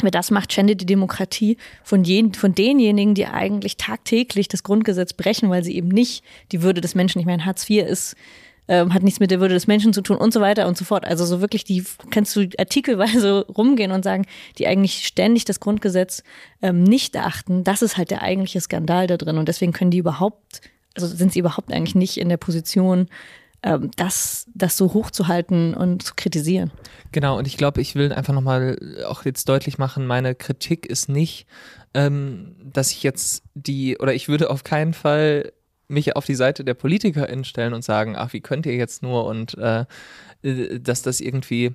Wer 0.00 0.12
das 0.12 0.30
macht, 0.30 0.52
schändet 0.52 0.80
die 0.80 0.86
Demokratie 0.86 1.56
von, 1.82 2.04
jen, 2.04 2.32
von 2.32 2.54
denjenigen, 2.54 3.16
die 3.16 3.26
eigentlich 3.26 3.76
tagtäglich 3.76 4.46
das 4.46 4.62
Grundgesetz 4.62 5.12
brechen, 5.12 5.50
weil 5.50 5.64
sie 5.64 5.74
eben 5.74 5.88
nicht 5.88 6.22
die 6.52 6.62
Würde 6.62 6.80
des 6.80 6.94
Menschen, 6.94 7.18
ich 7.18 7.26
meine, 7.26 7.44
Hartz 7.44 7.68
IV 7.68 7.84
ist, 7.84 8.14
ähm, 8.68 8.94
hat 8.94 9.02
nichts 9.02 9.18
mit 9.18 9.32
der 9.32 9.40
Würde 9.40 9.54
des 9.54 9.66
Menschen 9.66 9.92
zu 9.92 10.00
tun 10.00 10.16
und 10.16 10.32
so 10.32 10.40
weiter 10.40 10.68
und 10.68 10.76
so 10.76 10.84
fort. 10.84 11.04
Also 11.04 11.26
so 11.26 11.40
wirklich, 11.40 11.64
die 11.64 11.82
kannst 12.10 12.36
du 12.36 12.48
artikelweise 12.58 13.44
rumgehen 13.56 13.90
und 13.90 14.04
sagen, 14.04 14.24
die 14.58 14.68
eigentlich 14.68 15.04
ständig 15.04 15.44
das 15.46 15.58
Grundgesetz 15.58 16.22
ähm, 16.62 16.84
nicht 16.84 17.16
achten. 17.16 17.64
Das 17.64 17.82
ist 17.82 17.96
halt 17.96 18.12
der 18.12 18.22
eigentliche 18.22 18.60
Skandal 18.60 19.08
da 19.08 19.16
drin 19.16 19.38
und 19.38 19.48
deswegen 19.48 19.72
können 19.72 19.90
die 19.90 19.98
überhaupt, 19.98 20.60
also 20.94 21.08
sind 21.08 21.32
sie 21.32 21.40
überhaupt 21.40 21.72
eigentlich 21.72 21.96
nicht 21.96 22.18
in 22.18 22.28
der 22.28 22.36
Position, 22.36 23.08
ähm, 23.62 23.90
das, 23.96 24.46
das 24.54 24.76
so 24.76 24.94
hochzuhalten 24.94 25.74
und 25.74 26.02
zu 26.02 26.14
kritisieren. 26.14 26.70
Genau, 27.12 27.38
und 27.38 27.46
ich 27.46 27.56
glaube, 27.56 27.80
ich 27.80 27.94
will 27.94 28.12
einfach 28.12 28.34
nochmal 28.34 28.78
auch 29.06 29.24
jetzt 29.24 29.48
deutlich 29.48 29.78
machen, 29.78 30.06
meine 30.06 30.34
Kritik 30.34 30.86
ist 30.86 31.08
nicht, 31.08 31.46
ähm, 31.94 32.54
dass 32.62 32.92
ich 32.92 33.02
jetzt 33.02 33.42
die, 33.54 33.98
oder 33.98 34.14
ich 34.14 34.28
würde 34.28 34.50
auf 34.50 34.64
keinen 34.64 34.94
Fall 34.94 35.52
mich 35.88 36.16
auf 36.16 36.26
die 36.26 36.34
Seite 36.34 36.64
der 36.64 36.74
PolitikerInnen 36.74 37.44
stellen 37.44 37.72
und 37.72 37.82
sagen, 37.82 38.14
ach, 38.16 38.32
wie 38.32 38.40
könnt 38.40 38.66
ihr 38.66 38.76
jetzt 38.76 39.02
nur 39.02 39.24
und 39.24 39.56
äh, 39.56 39.86
äh 40.42 40.78
dass 40.78 41.02
das 41.02 41.20
irgendwie 41.20 41.74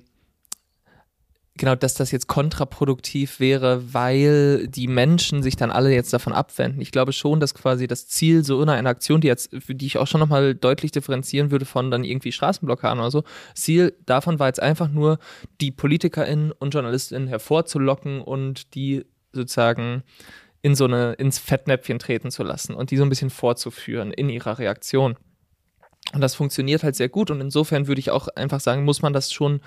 genau, 1.56 1.74
dass 1.74 1.94
das 1.94 2.10
jetzt 2.10 2.26
kontraproduktiv 2.26 3.38
wäre, 3.38 3.94
weil 3.94 4.66
die 4.68 4.88
Menschen 4.88 5.42
sich 5.42 5.56
dann 5.56 5.70
alle 5.70 5.92
jetzt 5.92 6.12
davon 6.12 6.32
abwenden. 6.32 6.80
Ich 6.80 6.90
glaube 6.90 7.12
schon, 7.12 7.40
dass 7.40 7.54
quasi 7.54 7.86
das 7.86 8.08
Ziel 8.08 8.44
so 8.44 8.60
einer 8.60 8.88
Aktion, 8.88 9.20
die 9.20 9.28
jetzt, 9.28 9.50
für 9.64 9.74
die 9.74 9.86
ich 9.86 9.98
auch 9.98 10.06
schon 10.06 10.20
nochmal 10.20 10.54
deutlich 10.54 10.90
differenzieren 10.90 11.50
würde 11.50 11.64
von 11.64 11.90
dann 11.90 12.04
irgendwie 12.04 12.32
Straßenblockaden 12.32 12.98
oder 12.98 13.10
so, 13.10 13.24
Ziel 13.54 13.96
davon 14.04 14.38
war 14.38 14.48
jetzt 14.48 14.62
einfach 14.62 14.88
nur, 14.88 15.18
die 15.60 15.70
PolitikerInnen 15.70 16.52
und 16.52 16.74
JournalistInnen 16.74 17.28
hervorzulocken 17.28 18.20
und 18.20 18.74
die 18.74 19.04
sozusagen 19.32 20.02
in 20.62 20.74
so 20.74 20.86
eine, 20.86 21.12
ins 21.14 21.38
Fettnäpfchen 21.38 21.98
treten 21.98 22.30
zu 22.30 22.42
lassen 22.42 22.74
und 22.74 22.90
die 22.90 22.96
so 22.96 23.02
ein 23.02 23.10
bisschen 23.10 23.30
vorzuführen 23.30 24.12
in 24.12 24.28
ihrer 24.28 24.58
Reaktion. 24.58 25.16
Und 26.12 26.20
das 26.20 26.34
funktioniert 26.34 26.82
halt 26.82 26.96
sehr 26.96 27.08
gut 27.08 27.30
und 27.30 27.40
insofern 27.40 27.86
würde 27.86 27.98
ich 27.98 28.10
auch 28.10 28.28
einfach 28.28 28.60
sagen, 28.60 28.84
muss 28.84 29.02
man 29.02 29.12
das 29.12 29.32
schon 29.32 29.60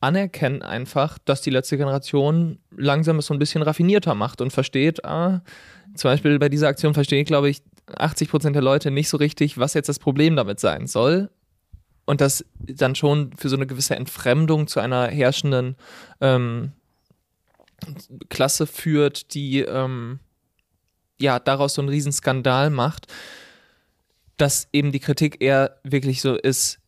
anerkennen 0.00 0.62
einfach, 0.62 1.18
dass 1.24 1.40
die 1.40 1.50
letzte 1.50 1.76
Generation 1.78 2.58
langsam 2.76 3.18
es 3.18 3.26
so 3.26 3.34
ein 3.34 3.38
bisschen 3.38 3.62
raffinierter 3.62 4.14
macht 4.14 4.40
und 4.40 4.52
versteht, 4.52 5.04
ah, 5.04 5.42
zum 5.94 6.10
Beispiel 6.10 6.38
bei 6.38 6.48
dieser 6.48 6.68
Aktion 6.68 6.94
verstehe 6.94 7.20
ich, 7.20 7.26
glaube 7.26 7.48
ich, 7.48 7.62
80 7.96 8.28
Prozent 8.30 8.54
der 8.54 8.62
Leute 8.62 8.90
nicht 8.90 9.08
so 9.08 9.16
richtig, 9.16 9.58
was 9.58 9.74
jetzt 9.74 9.88
das 9.88 9.98
Problem 9.98 10.36
damit 10.36 10.60
sein 10.60 10.86
soll. 10.86 11.30
Und 12.04 12.20
das 12.20 12.44
dann 12.58 12.94
schon 12.94 13.32
für 13.36 13.48
so 13.48 13.56
eine 13.56 13.66
gewisse 13.66 13.96
Entfremdung 13.96 14.68
zu 14.68 14.78
einer 14.78 15.08
herrschenden 15.08 15.76
ähm, 16.20 16.72
Klasse 18.28 18.66
führt, 18.66 19.34
die 19.34 19.60
ähm, 19.60 20.20
ja 21.18 21.40
daraus 21.40 21.74
so 21.74 21.82
einen 21.82 21.88
Riesenskandal 21.88 22.70
macht, 22.70 23.12
dass 24.36 24.68
eben 24.72 24.92
die 24.92 25.00
Kritik 25.00 25.42
eher 25.42 25.78
wirklich 25.82 26.20
so 26.20 26.36
ist, 26.36 26.78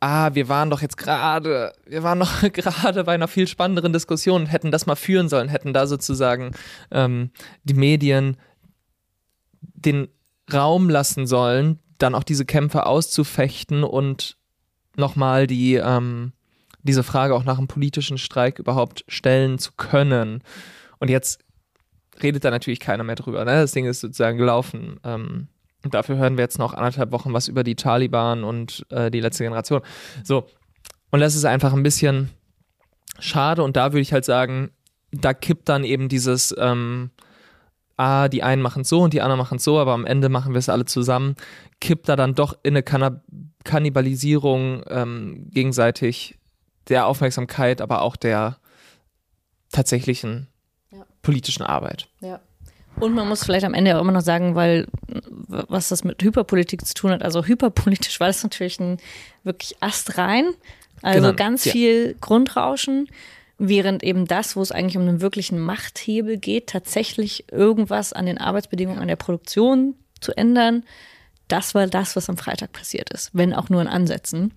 ah, 0.00 0.34
wir 0.34 0.48
waren 0.48 0.70
doch 0.70 0.82
jetzt 0.82 0.96
gerade, 0.96 1.72
wir 1.86 2.02
waren 2.02 2.18
noch 2.18 2.42
gerade 2.52 3.04
bei 3.04 3.14
einer 3.14 3.28
viel 3.28 3.46
spannenderen 3.46 3.92
Diskussion 3.92 4.46
hätten 4.46 4.70
das 4.70 4.86
mal 4.86 4.96
führen 4.96 5.28
sollen, 5.28 5.48
hätten 5.48 5.72
da 5.72 5.86
sozusagen 5.86 6.52
ähm, 6.90 7.30
die 7.64 7.74
Medien 7.74 8.36
den 9.60 10.08
Raum 10.52 10.88
lassen 10.88 11.26
sollen, 11.26 11.78
dann 11.98 12.14
auch 12.14 12.24
diese 12.24 12.44
Kämpfe 12.44 12.86
auszufechten 12.86 13.84
und 13.84 14.36
nochmal 14.96 15.46
die, 15.46 15.74
ähm, 15.74 16.32
diese 16.82 17.02
Frage 17.02 17.34
auch 17.34 17.44
nach 17.44 17.58
einem 17.58 17.68
politischen 17.68 18.18
Streik 18.18 18.58
überhaupt 18.58 19.04
stellen 19.06 19.58
zu 19.58 19.72
können. 19.76 20.42
Und 20.98 21.10
jetzt 21.10 21.44
redet 22.22 22.44
da 22.44 22.50
natürlich 22.50 22.80
keiner 22.80 23.04
mehr 23.04 23.14
drüber. 23.16 23.44
Ne? 23.44 23.52
Das 23.52 23.72
Ding 23.72 23.86
ist 23.86 24.00
sozusagen 24.00 24.38
gelaufen. 24.38 24.98
Ähm, 25.04 25.48
dafür 25.82 26.16
hören 26.16 26.36
wir 26.36 26.44
jetzt 26.44 26.58
noch 26.58 26.74
anderthalb 26.74 27.12
Wochen 27.12 27.32
was 27.32 27.48
über 27.48 27.64
die 27.64 27.74
Taliban 27.74 28.44
und 28.44 28.84
äh, 28.90 29.10
die 29.10 29.20
letzte 29.20 29.44
Generation. 29.44 29.80
So. 30.24 30.46
Und 31.10 31.20
das 31.20 31.34
ist 31.34 31.44
einfach 31.44 31.72
ein 31.72 31.82
bisschen 31.82 32.30
schade. 33.18 33.62
Und 33.62 33.76
da 33.76 33.92
würde 33.92 34.02
ich 34.02 34.12
halt 34.12 34.24
sagen, 34.24 34.70
da 35.12 35.34
kippt 35.34 35.68
dann 35.68 35.84
eben 35.84 36.08
dieses, 36.08 36.54
ähm, 36.58 37.10
ah, 37.96 38.28
die 38.28 38.42
einen 38.42 38.62
machen 38.62 38.82
es 38.82 38.88
so 38.88 39.00
und 39.02 39.12
die 39.12 39.20
anderen 39.20 39.38
machen 39.38 39.56
es 39.56 39.64
so, 39.64 39.78
aber 39.78 39.92
am 39.92 40.06
Ende 40.06 40.28
machen 40.28 40.52
wir 40.52 40.58
es 40.58 40.68
alle 40.68 40.84
zusammen, 40.84 41.34
kippt 41.80 42.08
da 42.08 42.16
dann 42.16 42.34
doch 42.34 42.56
in 42.62 42.74
eine 42.74 42.82
Kannab 42.82 43.22
Kannibalisierung 43.62 44.82
ähm, 44.88 45.50
gegenseitig 45.50 46.38
der 46.88 47.06
Aufmerksamkeit, 47.06 47.82
aber 47.82 48.00
auch 48.00 48.16
der 48.16 48.56
tatsächlichen 49.70 50.46
ja. 50.90 51.04
politischen 51.20 51.62
Arbeit. 51.62 52.08
Ja. 52.20 52.40
Und 53.00 53.14
man 53.14 53.28
muss 53.28 53.44
vielleicht 53.44 53.64
am 53.64 53.74
Ende 53.74 53.96
auch 53.96 54.00
immer 54.02 54.12
noch 54.12 54.20
sagen, 54.20 54.54
weil 54.54 54.86
was 55.48 55.88
das 55.88 56.04
mit 56.04 56.22
Hyperpolitik 56.22 56.86
zu 56.86 56.94
tun 56.94 57.10
hat, 57.10 57.22
also 57.22 57.44
hyperpolitisch 57.44 58.20
war 58.20 58.26
das 58.26 58.42
natürlich 58.42 58.78
ein 58.78 58.98
wirklich 59.42 59.76
astrein, 59.80 60.50
also 61.02 61.28
genau. 61.28 61.36
ganz 61.36 61.64
ja. 61.64 61.72
viel 61.72 62.16
Grundrauschen, 62.20 63.08
während 63.58 64.02
eben 64.02 64.26
das, 64.26 64.56
wo 64.56 64.62
es 64.62 64.72
eigentlich 64.72 64.96
um 64.96 65.02
einen 65.02 65.20
wirklichen 65.20 65.58
Machthebel 65.58 66.36
geht, 66.36 66.68
tatsächlich 66.68 67.50
irgendwas 67.50 68.12
an 68.12 68.26
den 68.26 68.38
Arbeitsbedingungen 68.38 69.00
an 69.00 69.08
der 69.08 69.16
Produktion 69.16 69.94
zu 70.20 70.32
ändern, 70.36 70.84
das 71.48 71.74
war 71.74 71.86
das, 71.86 72.16
was 72.16 72.28
am 72.28 72.36
Freitag 72.36 72.72
passiert 72.72 73.10
ist, 73.10 73.30
wenn 73.32 73.54
auch 73.54 73.68
nur 73.68 73.82
in 73.82 73.88
Ansätzen. 73.88 74.52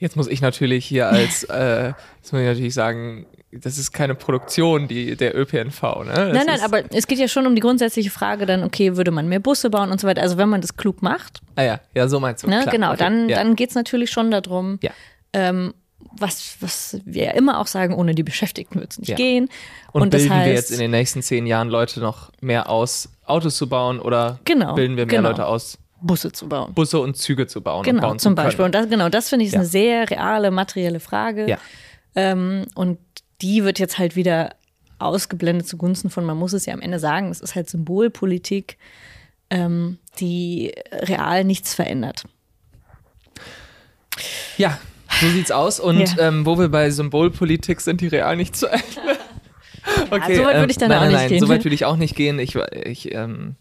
Jetzt 0.00 0.16
muss 0.16 0.26
ich 0.26 0.40
natürlich 0.40 0.84
hier 0.84 1.08
als, 1.08 1.44
äh, 1.50 1.92
jetzt 2.16 2.32
muss 2.32 2.40
ich 2.40 2.48
natürlich 2.48 2.74
sagen, 2.74 3.26
das 3.52 3.78
ist 3.78 3.92
keine 3.92 4.14
Produktion, 4.14 4.88
die, 4.88 5.16
der 5.16 5.36
ÖPNV. 5.36 5.82
Ne? 5.82 6.12
Das 6.14 6.32
nein, 6.32 6.46
nein, 6.46 6.60
aber 6.62 6.82
es 6.92 7.06
geht 7.06 7.18
ja 7.18 7.28
schon 7.28 7.46
um 7.46 7.54
die 7.54 7.60
grundsätzliche 7.60 8.10
Frage 8.10 8.46
dann, 8.46 8.64
okay, 8.64 8.96
würde 8.96 9.10
man 9.10 9.28
mehr 9.28 9.40
Busse 9.40 9.70
bauen 9.70 9.90
und 9.90 10.00
so 10.00 10.06
weiter. 10.06 10.22
Also 10.22 10.36
wenn 10.36 10.48
man 10.48 10.60
das 10.60 10.76
klug 10.76 11.02
macht. 11.02 11.40
Ah 11.56 11.62
ja, 11.62 11.80
ja, 11.94 12.08
so 12.08 12.20
meinst 12.20 12.44
du. 12.44 12.48
Ne, 12.48 12.64
genau, 12.70 12.88
okay. 12.88 12.98
dann, 12.98 13.28
ja. 13.28 13.36
dann 13.36 13.56
geht 13.56 13.70
es 13.70 13.74
natürlich 13.74 14.10
schon 14.10 14.30
darum, 14.30 14.78
ja. 14.82 14.90
ähm, 15.32 15.74
was, 16.12 16.56
was 16.60 17.00
wir 17.04 17.24
ja 17.24 17.30
immer 17.32 17.60
auch 17.60 17.66
sagen, 17.66 17.94
ohne 17.94 18.14
die 18.14 18.22
Beschäftigten 18.22 18.80
wird 18.80 18.92
es 18.92 18.98
nicht 18.98 19.10
ja. 19.10 19.16
gehen. 19.16 19.48
Und, 19.92 20.02
und 20.02 20.10
bilden 20.10 20.28
das 20.28 20.36
heißt, 20.36 20.46
wir 20.46 20.54
jetzt 20.54 20.70
in 20.70 20.78
den 20.78 20.90
nächsten 20.92 21.22
zehn 21.22 21.46
Jahren 21.46 21.68
Leute 21.68 22.00
noch 22.00 22.30
mehr 22.40 22.70
aus, 22.70 23.10
Autos 23.24 23.56
zu 23.56 23.68
bauen 23.68 24.00
oder 24.00 24.38
genau, 24.44 24.74
bilden 24.74 24.96
wir 24.96 25.06
mehr 25.06 25.16
genau. 25.16 25.28
Leute 25.30 25.46
aus? 25.46 25.78
Busse 26.00 26.32
zu 26.32 26.48
bauen. 26.48 26.74
Busse 26.74 26.98
und 27.00 27.16
Züge 27.16 27.46
zu 27.46 27.60
bauen. 27.60 27.84
Genau, 27.84 28.02
bauen 28.02 28.18
zum 28.18 28.34
Beispiel. 28.34 28.64
Und 28.64 28.74
das, 28.74 28.88
genau, 28.88 29.08
das 29.08 29.28
finde 29.28 29.44
ich 29.44 29.48
ist 29.48 29.54
ja. 29.54 29.60
eine 29.60 29.68
sehr 29.68 30.10
reale, 30.10 30.50
materielle 30.50 31.00
Frage. 31.00 31.48
Ja. 31.48 31.58
Ähm, 32.14 32.66
und 32.74 32.98
die 33.42 33.64
wird 33.64 33.78
jetzt 33.78 33.98
halt 33.98 34.16
wieder 34.16 34.54
ausgeblendet 34.98 35.66
zugunsten 35.66 36.10
von, 36.10 36.24
man 36.24 36.36
muss 36.36 36.52
es 36.52 36.66
ja 36.66 36.74
am 36.74 36.80
Ende 36.80 36.98
sagen, 36.98 37.30
es 37.30 37.40
ist 37.40 37.54
halt 37.54 37.68
Symbolpolitik, 37.68 38.76
ähm, 39.48 39.98
die 40.18 40.72
real 40.92 41.44
nichts 41.44 41.74
verändert. 41.74 42.24
Ja, 44.58 44.78
so 45.20 45.28
sieht's 45.28 45.50
aus. 45.50 45.80
Und 45.80 46.16
ja. 46.16 46.28
ähm, 46.28 46.46
wo 46.46 46.58
wir 46.58 46.68
bei 46.68 46.90
Symbolpolitik 46.90 47.80
sind, 47.80 48.00
die 48.00 48.08
real 48.08 48.36
nicht 48.36 48.54
zu 48.56 48.66
Ende. 48.66 48.84
okay, 50.10 50.32
ja, 50.34 50.36
so 50.36 50.44
weit 50.44 50.56
würde 50.56 50.70
ich 50.70 50.78
dann 50.78 50.90
ähm, 50.90 50.96
auch 50.96 51.00
nein, 51.00 51.08
nicht 51.10 51.20
nein, 51.20 51.28
gehen. 51.30 51.40
So 51.40 51.48
weit 51.48 51.64
würde 51.64 51.74
ich 51.74 51.84
auch 51.84 51.96
nicht 51.96 52.14
gehen. 52.14 52.38
Ich, 52.38 52.54
ich 52.56 53.12
ähm, 53.14 53.56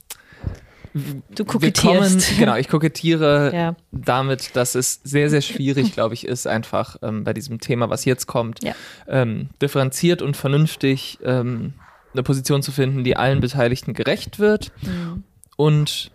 Du 0.94 1.46
kokettierst. 1.46 2.28
Kommen, 2.28 2.40
genau, 2.40 2.56
ich 2.56 2.68
kokettiere 2.68 3.52
ja. 3.56 3.76
damit, 3.92 4.56
dass 4.56 4.76
es 4.76 5.02
sehr, 5.04 5.30
sehr 5.30 5.42
schwierig, 5.42 5.94
glaube 5.94 6.14
ich, 6.14 6.26
ist, 6.26 6.48
einfach 6.48 6.98
ähm, 7.02 7.24
bei 7.24 7.34
diesem 7.34 7.60
Thema, 7.60 7.90
was 7.90 8.06
jetzt 8.06 8.28
kommt, 8.28 8.64
ja. 8.64 8.74
ähm, 9.08 9.50
differenziert 9.62 10.22
und 10.22 10.36
vernünftig 10.36 11.20
ähm, 11.24 11.74
eine 12.14 12.24
Position 12.24 12.64
zu 12.64 12.72
finden, 12.72 13.04
die 13.04 13.16
allen 13.16 13.40
Beteiligten 13.40 13.94
gerecht 13.94 14.40
wird. 14.40 14.72
Mhm. 14.82 15.24
Und 15.56 16.12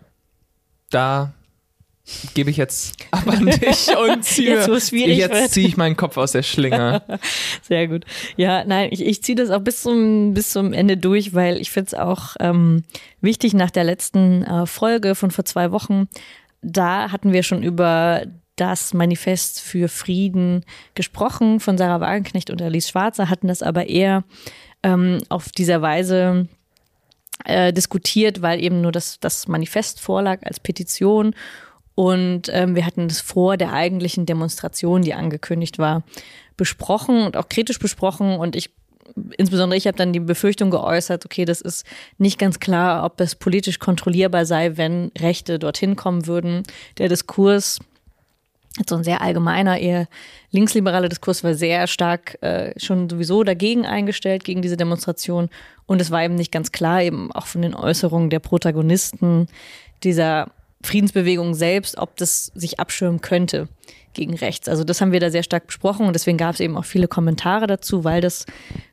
da 0.89 1.33
gebe 2.33 2.49
ich 2.49 2.57
jetzt 2.57 2.95
ab 3.11 3.27
an 3.27 3.45
dich 3.45 3.89
und 3.97 4.23
ziehe, 4.23 4.55
jetzt, 4.57 4.91
jetzt 4.91 5.53
ziehe 5.53 5.67
ich 5.67 5.77
meinen 5.77 5.95
Kopf 5.95 6.17
aus 6.17 6.33
der 6.33 6.43
Schlinge. 6.43 7.01
Sehr 7.67 7.87
gut. 7.87 8.05
Ja, 8.37 8.63
nein, 8.63 8.89
ich, 8.91 9.05
ich 9.05 9.23
ziehe 9.23 9.35
das 9.35 9.49
auch 9.49 9.61
bis 9.61 9.81
zum, 9.81 10.33
bis 10.33 10.51
zum 10.51 10.73
Ende 10.73 10.97
durch, 10.97 11.33
weil 11.33 11.57
ich 11.57 11.71
finde 11.71 11.87
es 11.87 11.93
auch 11.93 12.35
ähm, 12.39 12.83
wichtig 13.21 13.53
nach 13.53 13.71
der 13.71 13.83
letzten 13.83 14.43
äh, 14.43 14.65
Folge 14.65 15.15
von 15.15 15.31
vor 15.31 15.45
zwei 15.45 15.71
Wochen. 15.71 16.07
Da 16.61 17.11
hatten 17.11 17.33
wir 17.33 17.43
schon 17.43 17.63
über 17.63 18.23
das 18.55 18.93
Manifest 18.93 19.61
für 19.61 19.89
Frieden 19.89 20.63
gesprochen 20.93 21.59
von 21.59 21.77
Sarah 21.77 21.99
Wagenknecht 21.99 22.49
und 22.49 22.61
Alice 22.61 22.89
Schwarzer, 22.89 23.29
hatten 23.29 23.47
das 23.47 23.61
aber 23.61 23.87
eher 23.87 24.23
ähm, 24.83 25.21
auf 25.29 25.49
dieser 25.49 25.81
Weise 25.81 26.47
äh, 27.43 27.73
diskutiert, 27.73 28.41
weil 28.41 28.63
eben 28.63 28.81
nur 28.81 28.91
das, 28.91 29.19
das 29.19 29.47
Manifest 29.47 29.99
vorlag 29.99 30.43
als 30.43 30.59
Petition 30.59 31.35
und 31.95 32.49
ähm, 32.51 32.75
wir 32.75 32.85
hatten 32.85 33.07
das 33.07 33.21
vor 33.21 33.55
der 33.55 33.71
eigentlichen 33.71 34.25
Demonstration, 34.25 35.01
die 35.01 35.13
angekündigt 35.13 35.79
war, 35.79 36.03
besprochen 36.57 37.23
und 37.23 37.37
auch 37.37 37.47
kritisch 37.47 37.79
besprochen. 37.79 38.35
Und 38.37 38.57
ich, 38.57 38.69
insbesondere 39.37 39.77
ich 39.77 39.87
habe 39.87 39.97
dann 39.97 40.11
die 40.11 40.19
Befürchtung 40.19 40.71
geäußert, 40.71 41.25
okay, 41.25 41.45
das 41.45 41.61
ist 41.61 41.85
nicht 42.17 42.37
ganz 42.37 42.59
klar, 42.59 43.05
ob 43.05 43.19
es 43.21 43.35
politisch 43.35 43.79
kontrollierbar 43.79 44.45
sei, 44.45 44.75
wenn 44.75 45.11
Rechte 45.17 45.57
dorthin 45.57 45.95
kommen 45.95 46.27
würden. 46.27 46.63
Der 46.97 47.07
Diskurs, 47.07 47.79
so 48.89 48.95
ein 48.97 49.05
sehr 49.05 49.21
allgemeiner, 49.21 49.79
eher 49.79 50.09
linksliberaler 50.51 51.07
Diskurs 51.07 51.45
war 51.45 51.53
sehr 51.53 51.87
stark 51.87 52.37
äh, 52.43 52.77
schon 52.77 53.09
sowieso 53.09 53.45
dagegen 53.45 53.85
eingestellt, 53.85 54.43
gegen 54.43 54.61
diese 54.61 54.75
Demonstration. 54.75 55.49
Und 55.85 56.01
es 56.01 56.11
war 56.11 56.23
eben 56.23 56.35
nicht 56.35 56.51
ganz 56.51 56.73
klar, 56.73 57.01
eben 57.01 57.31
auch 57.31 57.45
von 57.45 57.61
den 57.61 57.73
Äußerungen 57.73 58.29
der 58.29 58.39
Protagonisten 58.39 59.47
dieser 60.03 60.51
Friedensbewegung 60.85 61.53
selbst, 61.53 61.97
ob 61.97 62.15
das 62.17 62.51
sich 62.55 62.79
abschirmen 62.79 63.21
könnte 63.21 63.67
gegen 64.13 64.35
rechts. 64.35 64.67
Also 64.69 64.83
das 64.83 65.01
haben 65.01 65.11
wir 65.11 65.19
da 65.19 65.29
sehr 65.29 65.43
stark 65.43 65.67
besprochen 65.67 66.07
und 66.07 66.13
deswegen 66.13 66.37
gab 66.37 66.53
es 66.53 66.59
eben 66.59 66.77
auch 66.77 66.85
viele 66.85 67.07
Kommentare 67.07 67.67
dazu, 67.67 68.03
weil 68.03 68.21
das, 68.21 68.45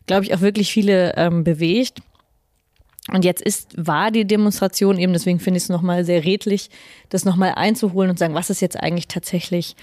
glaube 0.06 0.24
ich, 0.24 0.34
auch 0.34 0.40
wirklich 0.40 0.72
viele 0.72 1.14
ähm, 1.16 1.44
bewegt. 1.44 2.00
Und 3.12 3.24
jetzt 3.24 3.42
ist, 3.42 3.74
war 3.76 4.10
die 4.10 4.24
Demonstration 4.24 4.98
eben, 4.98 5.12
deswegen 5.12 5.40
finde 5.40 5.58
ich 5.58 5.64
es 5.64 5.68
nochmal 5.68 6.04
sehr 6.04 6.24
redlich, 6.24 6.70
das 7.08 7.24
nochmal 7.24 7.54
einzuholen 7.56 8.10
und 8.10 8.18
sagen, 8.18 8.34
was 8.34 8.50
ist 8.50 8.60
jetzt 8.60 8.78
eigentlich 8.78 9.08
tatsächlich 9.08 9.74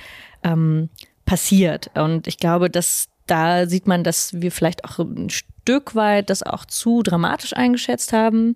ähm, 0.43 0.89
passiert. 1.25 1.91
Und 1.95 2.27
ich 2.27 2.37
glaube, 2.37 2.69
dass 2.69 3.07
da 3.27 3.67
sieht 3.67 3.87
man, 3.87 4.03
dass 4.03 4.41
wir 4.41 4.51
vielleicht 4.51 4.85
auch 4.85 4.99
ein 4.99 5.29
Stück 5.29 5.95
weit 5.95 6.29
das 6.29 6.43
auch 6.43 6.65
zu 6.65 7.03
dramatisch 7.03 7.53
eingeschätzt 7.53 8.13
haben. 8.13 8.55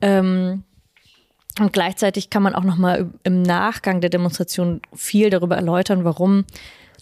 Ähm, 0.00 0.64
und 1.60 1.72
gleichzeitig 1.72 2.30
kann 2.30 2.42
man 2.42 2.54
auch 2.54 2.64
nochmal 2.64 3.10
im 3.24 3.42
Nachgang 3.42 4.00
der 4.00 4.10
Demonstration 4.10 4.80
viel 4.94 5.30
darüber 5.30 5.56
erläutern, 5.56 6.04
warum 6.04 6.44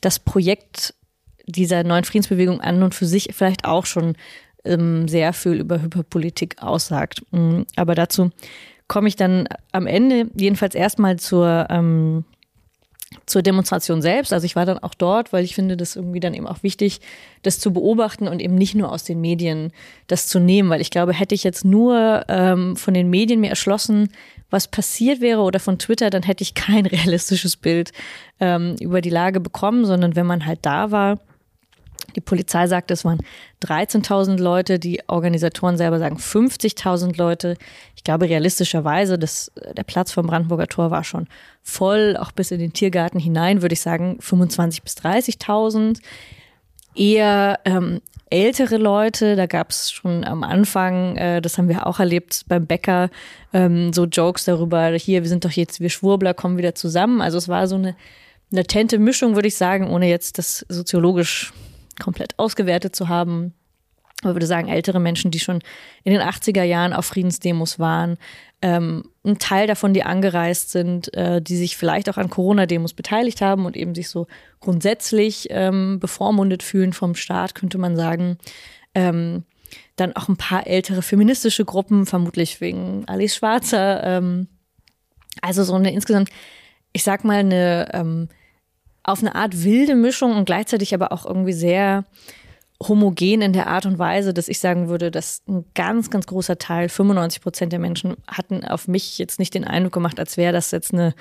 das 0.00 0.18
Projekt 0.18 0.94
dieser 1.46 1.84
neuen 1.84 2.04
Friedensbewegung 2.04 2.60
an 2.60 2.82
und 2.82 2.94
für 2.94 3.06
sich 3.06 3.30
vielleicht 3.32 3.64
auch 3.64 3.86
schon 3.86 4.16
ähm, 4.64 5.08
sehr 5.08 5.32
viel 5.32 5.54
über 5.54 5.80
Hyperpolitik 5.80 6.62
aussagt. 6.62 7.22
Mm, 7.30 7.62
aber 7.76 7.94
dazu 7.94 8.30
komme 8.88 9.08
ich 9.08 9.16
dann 9.16 9.48
am 9.72 9.86
Ende 9.86 10.28
jedenfalls 10.34 10.74
erstmal 10.74 11.18
zur 11.18 11.66
ähm, 11.70 12.24
zur 13.24 13.42
Demonstration 13.42 14.02
selbst. 14.02 14.32
Also 14.32 14.44
ich 14.44 14.56
war 14.56 14.66
dann 14.66 14.78
auch 14.78 14.94
dort, 14.94 15.32
weil 15.32 15.44
ich 15.44 15.54
finde 15.54 15.76
das 15.76 15.96
irgendwie 15.96 16.20
dann 16.20 16.34
eben 16.34 16.46
auch 16.46 16.62
wichtig, 16.62 17.00
das 17.42 17.58
zu 17.58 17.72
beobachten 17.72 18.28
und 18.28 18.40
eben 18.40 18.54
nicht 18.54 18.74
nur 18.74 18.90
aus 18.90 19.04
den 19.04 19.20
Medien 19.20 19.72
das 20.06 20.26
zu 20.26 20.40
nehmen, 20.40 20.68
weil 20.70 20.80
ich 20.80 20.90
glaube, 20.90 21.12
hätte 21.12 21.34
ich 21.34 21.44
jetzt 21.44 21.64
nur 21.64 22.24
ähm, 22.28 22.76
von 22.76 22.94
den 22.94 23.08
Medien 23.08 23.40
mir 23.40 23.50
erschlossen, 23.50 24.10
was 24.50 24.68
passiert 24.68 25.20
wäre 25.20 25.40
oder 25.40 25.60
von 25.60 25.78
Twitter, 25.78 26.10
dann 26.10 26.22
hätte 26.22 26.42
ich 26.42 26.54
kein 26.54 26.86
realistisches 26.86 27.56
Bild 27.56 27.92
ähm, 28.40 28.76
über 28.80 29.00
die 29.00 29.10
Lage 29.10 29.40
bekommen, 29.40 29.84
sondern 29.84 30.16
wenn 30.16 30.26
man 30.26 30.46
halt 30.46 30.60
da 30.62 30.90
war, 30.90 31.18
die 32.14 32.20
Polizei 32.20 32.66
sagt, 32.66 32.90
es 32.90 33.04
waren 33.04 33.20
13.000 33.62 34.38
Leute, 34.38 34.78
die 34.78 35.00
Organisatoren 35.06 35.76
selber 35.76 35.98
sagen 35.98 36.16
50.000 36.16 37.16
Leute. 37.16 37.56
Ich 37.94 38.04
glaube 38.04 38.28
realistischerweise, 38.28 39.18
das, 39.18 39.52
der 39.76 39.82
Platz 39.82 40.12
vom 40.12 40.26
Brandenburger 40.26 40.66
Tor 40.66 40.90
war 40.90 41.04
schon 41.04 41.26
voll, 41.62 42.16
auch 42.18 42.32
bis 42.32 42.50
in 42.50 42.58
den 42.58 42.72
Tiergarten 42.72 43.18
hinein, 43.18 43.60
würde 43.60 43.74
ich 43.74 43.80
sagen 43.80 44.18
25.000 44.20 44.82
bis 44.82 44.96
30.000. 44.96 46.00
Eher 46.94 47.60
ähm, 47.64 48.00
ältere 48.30 48.76
Leute, 48.76 49.36
da 49.36 49.46
gab 49.46 49.70
es 49.70 49.90
schon 49.92 50.24
am 50.24 50.42
Anfang, 50.42 51.16
äh, 51.16 51.40
das 51.40 51.58
haben 51.58 51.68
wir 51.68 51.86
auch 51.86 52.00
erlebt 52.00 52.44
beim 52.48 52.66
Bäcker, 52.66 53.10
ähm, 53.52 53.92
so 53.92 54.04
Jokes 54.04 54.44
darüber, 54.44 54.90
hier, 54.92 55.22
wir 55.22 55.28
sind 55.28 55.44
doch 55.44 55.50
jetzt, 55.50 55.80
wir 55.80 55.90
Schwurbler 55.90 56.34
kommen 56.34 56.58
wieder 56.58 56.74
zusammen. 56.74 57.20
Also 57.20 57.38
es 57.38 57.48
war 57.48 57.68
so 57.68 57.76
eine 57.76 57.96
latente 58.50 58.98
Mischung, 58.98 59.34
würde 59.34 59.48
ich 59.48 59.56
sagen, 59.56 59.90
ohne 59.90 60.08
jetzt 60.08 60.38
das 60.38 60.64
soziologisch 60.68 61.52
komplett 62.00 62.38
ausgewertet 62.38 62.96
zu 62.96 63.08
haben. 63.08 63.54
Ich 64.22 64.24
würde 64.24 64.46
sagen, 64.46 64.68
ältere 64.68 64.98
Menschen, 64.98 65.30
die 65.30 65.40
schon 65.40 65.60
in 66.02 66.12
den 66.12 66.22
80er 66.22 66.62
Jahren 66.62 66.92
auf 66.92 67.06
Friedensdemos 67.06 67.78
waren, 67.78 68.16
ähm, 68.62 69.10
ein 69.24 69.38
Teil 69.38 69.66
davon, 69.66 69.92
die 69.92 70.02
angereist 70.02 70.70
sind, 70.70 71.12
äh, 71.14 71.42
die 71.42 71.56
sich 71.56 71.76
vielleicht 71.76 72.08
auch 72.08 72.16
an 72.16 72.30
Corona-Demos 72.30 72.94
beteiligt 72.94 73.42
haben 73.42 73.66
und 73.66 73.76
eben 73.76 73.94
sich 73.94 74.08
so 74.08 74.26
grundsätzlich 74.60 75.48
ähm, 75.50 76.00
bevormundet 76.00 76.62
fühlen 76.62 76.94
vom 76.94 77.14
Staat, 77.14 77.54
könnte 77.54 77.76
man 77.76 77.96
sagen. 77.96 78.38
Ähm, 78.94 79.44
dann 79.96 80.14
auch 80.14 80.28
ein 80.28 80.36
paar 80.36 80.66
ältere 80.66 81.02
feministische 81.02 81.64
Gruppen, 81.64 82.06
vermutlich 82.06 82.60
wegen 82.60 83.04
Alice 83.06 83.36
Schwarzer. 83.36 84.02
Ähm, 84.04 84.48
also 85.42 85.64
so 85.64 85.74
eine 85.74 85.92
insgesamt, 85.92 86.30
ich 86.92 87.02
sag 87.02 87.24
mal, 87.24 87.38
eine 87.38 87.88
ähm, 87.92 88.28
auf 89.02 89.20
eine 89.20 89.34
Art 89.34 89.62
wilde 89.62 89.94
Mischung 89.94 90.34
und 90.34 90.46
gleichzeitig 90.46 90.94
aber 90.94 91.12
auch 91.12 91.26
irgendwie 91.26 91.52
sehr 91.52 92.04
homogen 92.82 93.40
in 93.40 93.52
der 93.52 93.68
Art 93.68 93.86
und 93.86 93.98
Weise, 93.98 94.34
dass 94.34 94.48
ich 94.48 94.58
sagen 94.58 94.88
würde, 94.88 95.10
dass 95.10 95.42
ein 95.48 95.64
ganz, 95.74 96.10
ganz 96.10 96.26
großer 96.26 96.58
Teil, 96.58 96.88
95 96.88 97.42
Prozent 97.42 97.72
der 97.72 97.78
Menschen 97.78 98.16
hatten 98.28 98.64
auf 98.64 98.88
mich 98.88 99.18
jetzt 99.18 99.38
nicht 99.38 99.54
den 99.54 99.64
Eindruck 99.64 99.94
gemacht, 99.94 100.20
als 100.20 100.36
wäre 100.36 100.52
das 100.52 100.70
jetzt 100.70 100.92
eine 100.92 101.14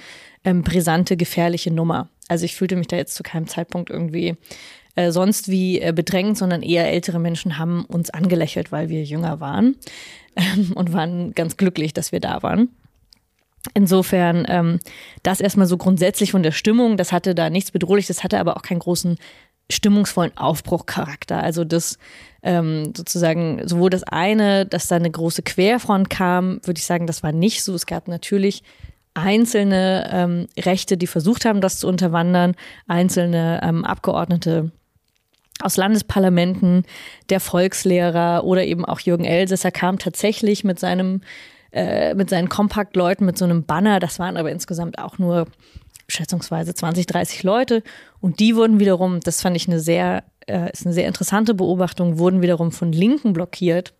ähm, 0.43 0.63
brisante, 0.63 1.17
gefährliche 1.17 1.71
Nummer. 1.71 2.09
Also 2.27 2.45
ich 2.45 2.55
fühlte 2.55 2.75
mich 2.75 2.87
da 2.87 2.97
jetzt 2.97 3.15
zu 3.15 3.23
keinem 3.23 3.47
Zeitpunkt 3.47 3.89
irgendwie 3.89 4.35
äh, 4.95 5.11
sonst 5.11 5.49
wie 5.49 5.79
äh, 5.79 5.93
bedrängt, 5.93 6.37
sondern 6.37 6.61
eher 6.61 6.89
ältere 6.89 7.19
Menschen 7.19 7.57
haben 7.57 7.85
uns 7.85 8.09
angelächelt, 8.09 8.71
weil 8.71 8.89
wir 8.89 9.03
jünger 9.03 9.39
waren 9.39 9.75
ähm, 10.35 10.73
und 10.75 10.93
waren 10.93 11.33
ganz 11.33 11.57
glücklich, 11.57 11.93
dass 11.93 12.11
wir 12.11 12.19
da 12.19 12.43
waren. 12.43 12.69
Insofern, 13.73 14.45
ähm, 14.47 14.79
das 15.23 15.41
erstmal 15.41 15.65
so 15.65 15.77
grundsätzlich 15.77 16.31
von 16.31 16.43
der 16.43 16.51
Stimmung, 16.51 16.97
das 16.97 17.11
hatte 17.11 17.33
da 17.33 17.49
nichts 17.49 17.71
Bedrohliches, 17.71 18.17
das 18.17 18.23
hatte 18.23 18.39
aber 18.39 18.57
auch 18.57 18.61
keinen 18.61 18.79
großen 18.79 19.17
stimmungsvollen 19.71 20.37
Aufbruchcharakter. 20.37 21.41
Also 21.41 21.63
das 21.63 21.97
ähm, 22.43 22.93
sozusagen 22.95 23.67
sowohl 23.67 23.89
das 23.89 24.03
eine, 24.03 24.65
dass 24.65 24.87
da 24.87 24.95
eine 24.95 25.09
große 25.09 25.41
Querfront 25.41 26.09
kam, 26.09 26.59
würde 26.63 26.77
ich 26.77 26.85
sagen, 26.85 27.07
das 27.07 27.23
war 27.23 27.31
nicht 27.31 27.63
so. 27.63 27.73
Es 27.73 27.85
gab 27.85 28.07
natürlich 28.07 28.63
einzelne 29.15 30.09
ähm, 30.11 30.47
Rechte, 30.57 30.97
die 30.97 31.07
versucht 31.07 31.45
haben, 31.45 31.61
das 31.61 31.79
zu 31.79 31.87
unterwandern, 31.87 32.55
einzelne 32.87 33.61
ähm, 33.63 33.83
Abgeordnete 33.83 34.71
aus 35.61 35.77
Landesparlamenten, 35.77 36.83
der 37.29 37.39
Volkslehrer 37.39 38.43
oder 38.43 38.65
eben 38.65 38.83
auch 38.85 38.99
Jürgen 38.99 39.23
Elsässer 39.23 39.71
kam 39.71 39.97
tatsächlich 39.97 40.63
mit 40.63 40.79
seinem 40.79 41.21
äh, 41.71 42.13
mit 42.13 42.29
seinen 42.29 42.49
Kompaktleuten 42.49 43.25
mit 43.25 43.37
so 43.37 43.45
einem 43.45 43.63
Banner. 43.63 43.99
Das 43.99 44.19
waren 44.19 44.37
aber 44.37 44.51
insgesamt 44.51 44.99
auch 44.99 45.17
nur 45.17 45.47
schätzungsweise 46.07 46.73
20, 46.73 47.07
30 47.07 47.43
Leute. 47.43 47.83
Und 48.19 48.39
die 48.39 48.55
wurden 48.55 48.79
wiederum, 48.79 49.19
das 49.19 49.41
fand 49.41 49.55
ich 49.55 49.67
eine 49.67 49.79
sehr, 49.79 50.23
äh, 50.47 50.71
ist 50.71 50.85
eine 50.85 50.93
sehr 50.93 51.07
interessante 51.07 51.53
Beobachtung, 51.53 52.17
wurden 52.17 52.41
wiederum 52.41 52.71
von 52.71 52.91
Linken 52.91 53.33
blockiert. 53.33 53.93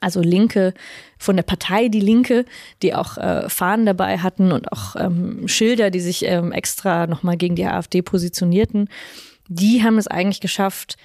Also 0.00 0.20
Linke 0.20 0.72
von 1.18 1.36
der 1.36 1.42
Partei 1.42 1.88
Die 1.88 2.00
Linke, 2.00 2.46
die 2.82 2.94
auch 2.94 3.18
äh, 3.18 3.48
Fahnen 3.50 3.84
dabei 3.84 4.18
hatten 4.18 4.50
und 4.50 4.72
auch 4.72 4.96
ähm, 4.96 5.46
Schilder, 5.48 5.90
die 5.90 6.00
sich 6.00 6.24
ähm, 6.24 6.50
extra 6.50 7.06
nochmal 7.06 7.36
gegen 7.36 7.56
die 7.56 7.66
AfD 7.66 8.00
positionierten. 8.00 8.88
Die 9.48 9.82
haben 9.82 9.98
es 9.98 10.08
eigentlich 10.08 10.40
geschafft, 10.40 10.96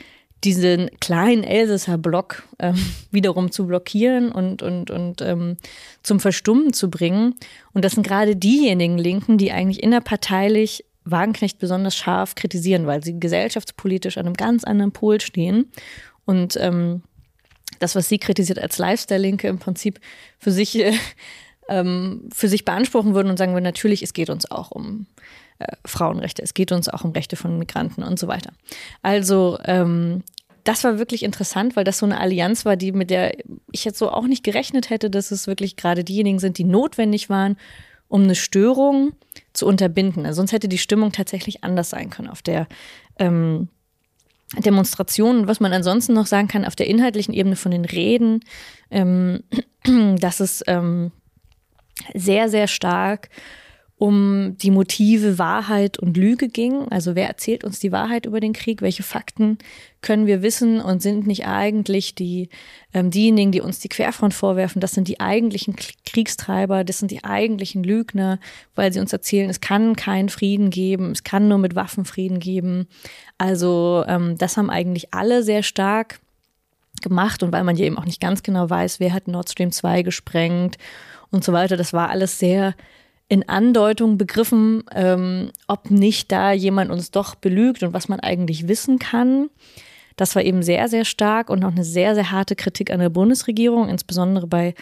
diesen 0.43 0.89
kleinen 0.99 1.43
Elsässer 1.43 1.97
Block 1.97 2.43
ähm, 2.59 2.75
wiederum 3.11 3.51
zu 3.51 3.67
blockieren 3.67 4.31
und, 4.31 4.61
und, 4.61 4.91
und 4.91 5.21
ähm, 5.21 5.57
zum 6.03 6.19
Verstummen 6.19 6.73
zu 6.73 6.89
bringen. 6.89 7.35
Und 7.73 7.83
das 7.83 7.93
sind 7.93 8.05
gerade 8.05 8.35
diejenigen 8.35 8.97
Linken, 8.97 9.37
die 9.37 9.51
eigentlich 9.51 9.81
innerparteilich 9.81 10.85
Wagenknecht 11.05 11.59
besonders 11.59 11.95
scharf 11.95 12.35
kritisieren, 12.35 12.85
weil 12.85 13.03
sie 13.03 13.19
gesellschaftspolitisch 13.19 14.17
an 14.17 14.25
einem 14.25 14.35
ganz 14.35 14.63
anderen 14.63 14.91
Pol 14.91 15.21
stehen. 15.21 15.71
Und 16.25 16.57
ähm, 16.59 17.01
das, 17.79 17.95
was 17.95 18.09
sie 18.09 18.17
kritisiert 18.17 18.59
als 18.59 18.77
Lifestyle-Linke, 18.77 19.47
im 19.47 19.59
Prinzip 19.59 19.99
für 20.37 20.51
sich, 20.51 20.77
äh, 20.77 20.93
ähm, 21.69 22.29
für 22.33 22.47
sich 22.47 22.65
beanspruchen 22.65 23.13
würden 23.15 23.29
und 23.29 23.37
sagen 23.37 23.53
würden, 23.53 23.63
natürlich, 23.63 24.03
es 24.03 24.13
geht 24.13 24.29
uns 24.29 24.49
auch 24.51 24.71
um 24.71 25.07
äh, 25.59 25.67
Frauenrechte, 25.85 26.41
es 26.41 26.53
geht 26.53 26.71
uns 26.71 26.89
auch 26.89 27.03
um 27.03 27.11
Rechte 27.11 27.35
von 27.35 27.57
Migranten 27.57 28.03
und 28.03 28.19
so 28.19 28.27
weiter. 28.27 28.51
Also 29.01 29.57
ähm, 29.65 30.23
das 30.63 30.83
war 30.83 30.99
wirklich 30.99 31.23
interessant, 31.23 31.75
weil 31.75 31.85
das 31.85 31.99
so 31.99 32.05
eine 32.05 32.19
Allianz 32.19 32.65
war, 32.65 32.75
die 32.75 32.91
mit 32.91 33.09
der 33.09 33.37
ich 33.71 33.85
jetzt 33.85 33.99
so 33.99 34.11
auch 34.11 34.27
nicht 34.27 34.43
gerechnet 34.43 34.89
hätte, 34.89 35.09
dass 35.09 35.31
es 35.31 35.47
wirklich 35.47 35.77
gerade 35.77 36.03
diejenigen 36.03 36.39
sind, 36.39 36.57
die 36.57 36.65
notwendig 36.65 37.29
waren, 37.29 37.57
um 38.09 38.23
eine 38.23 38.35
Störung 38.35 39.13
zu 39.53 39.65
unterbinden. 39.65 40.25
Also 40.25 40.37
sonst 40.37 40.51
hätte 40.51 40.67
die 40.67 40.77
Stimmung 40.77 41.11
tatsächlich 41.11 41.63
anders 41.63 41.89
sein 41.89 42.09
können 42.09 42.29
auf 42.29 42.41
der 42.41 42.67
ähm, 43.17 43.69
Demonstrationen. 44.57 45.41
Und 45.41 45.47
was 45.47 45.59
man 45.59 45.73
ansonsten 45.73 46.13
noch 46.13 46.25
sagen 46.25 46.47
kann, 46.47 46.65
auf 46.65 46.75
der 46.75 46.87
inhaltlichen 46.87 47.33
Ebene 47.33 47.55
von 47.55 47.71
den 47.71 47.85
Reden, 47.85 48.41
ähm, 48.91 49.43
dass 50.19 50.39
es 50.39 50.63
ähm, 50.67 51.11
sehr, 52.13 52.49
sehr 52.49 52.67
stark 52.67 53.29
um 53.99 54.55
die 54.57 54.69
Motive 54.69 55.39
Wahrheit 55.39 55.97
und 55.97 56.17
Lüge 56.17 56.49
ging. 56.49 56.87
Also 56.89 57.15
wer 57.15 57.27
erzählt 57.27 57.63
uns 57.63 57.79
die 57.79 57.91
Wahrheit 57.91 58.27
über 58.27 58.39
den 58.39 58.53
Krieg? 58.53 58.83
Welche 58.83 59.01
Fakten 59.01 59.57
können 60.01 60.27
wir 60.27 60.43
wissen 60.43 60.79
und 60.79 61.01
sind 61.01 61.25
nicht 61.25 61.47
eigentlich 61.47 62.13
die 62.13 62.49
ähm, 62.93 63.09
diejenigen, 63.09 63.51
die 63.51 63.61
uns 63.61 63.79
die 63.79 63.89
Querfront 63.89 64.35
vorwerfen? 64.35 64.81
Das 64.81 64.91
sind 64.91 65.07
die 65.07 65.19
eigentlichen 65.19 65.75
Kriegstreiber, 66.05 66.83
das 66.83 66.99
sind 66.99 67.09
die 67.09 67.23
eigentlichen 67.23 67.83
Lügner, 67.83 68.39
weil 68.75 68.93
sie 68.93 68.99
uns 68.99 69.11
erzählen, 69.13 69.49
es 69.49 69.61
kann 69.61 69.95
keinen 69.95 70.29
Frieden 70.29 70.69
geben, 70.69 71.09
es 71.09 71.23
kann 71.23 71.47
nur 71.47 71.57
mit 71.57 71.73
Waffen 71.73 72.05
Frieden 72.05 72.39
geben. 72.39 72.87
Also 73.39 74.05
ähm, 74.07 74.37
das 74.37 74.57
haben 74.57 74.69
eigentlich 74.69 75.11
alle 75.15 75.41
sehr 75.41 75.63
stark 75.63 76.19
gemacht 77.01 77.41
und 77.41 77.51
weil 77.51 77.63
man 77.63 77.75
ja 77.75 77.85
eben 77.85 77.97
auch 77.97 78.05
nicht 78.05 78.21
ganz 78.21 78.43
genau 78.43 78.69
weiß, 78.69 78.99
wer 78.99 79.13
hat 79.13 79.27
Nord 79.27 79.49
Stream 79.49 79.71
2 79.71 80.03
gesprengt 80.03 80.77
und 81.31 81.43
so 81.43 81.51
weiter. 81.51 81.77
Das 81.77 81.93
war 81.93 82.11
alles 82.11 82.37
sehr 82.37 82.75
in 83.29 83.47
Andeutung 83.47 84.17
begriffen, 84.17 84.83
ähm, 84.93 85.51
ob 85.67 85.91
nicht 85.91 86.31
da 86.31 86.51
jemand 86.51 86.91
uns 86.91 87.11
doch 87.11 87.35
belügt 87.35 87.83
und 87.83 87.93
was 87.93 88.07
man 88.07 88.19
eigentlich 88.19 88.67
wissen 88.67 88.99
kann. 88.99 89.49
Das 90.15 90.35
war 90.35 90.43
eben 90.43 90.63
sehr, 90.63 90.87
sehr 90.87 91.05
stark 91.05 91.49
und 91.49 91.59
noch 91.59 91.71
eine 91.71 91.83
sehr, 91.83 92.15
sehr 92.15 92.31
harte 92.31 92.55
Kritik 92.55 92.91
an 92.91 92.99
der 92.99 93.09
Bundesregierung, 93.09 93.89
insbesondere 93.89 94.47
bei 94.47 94.73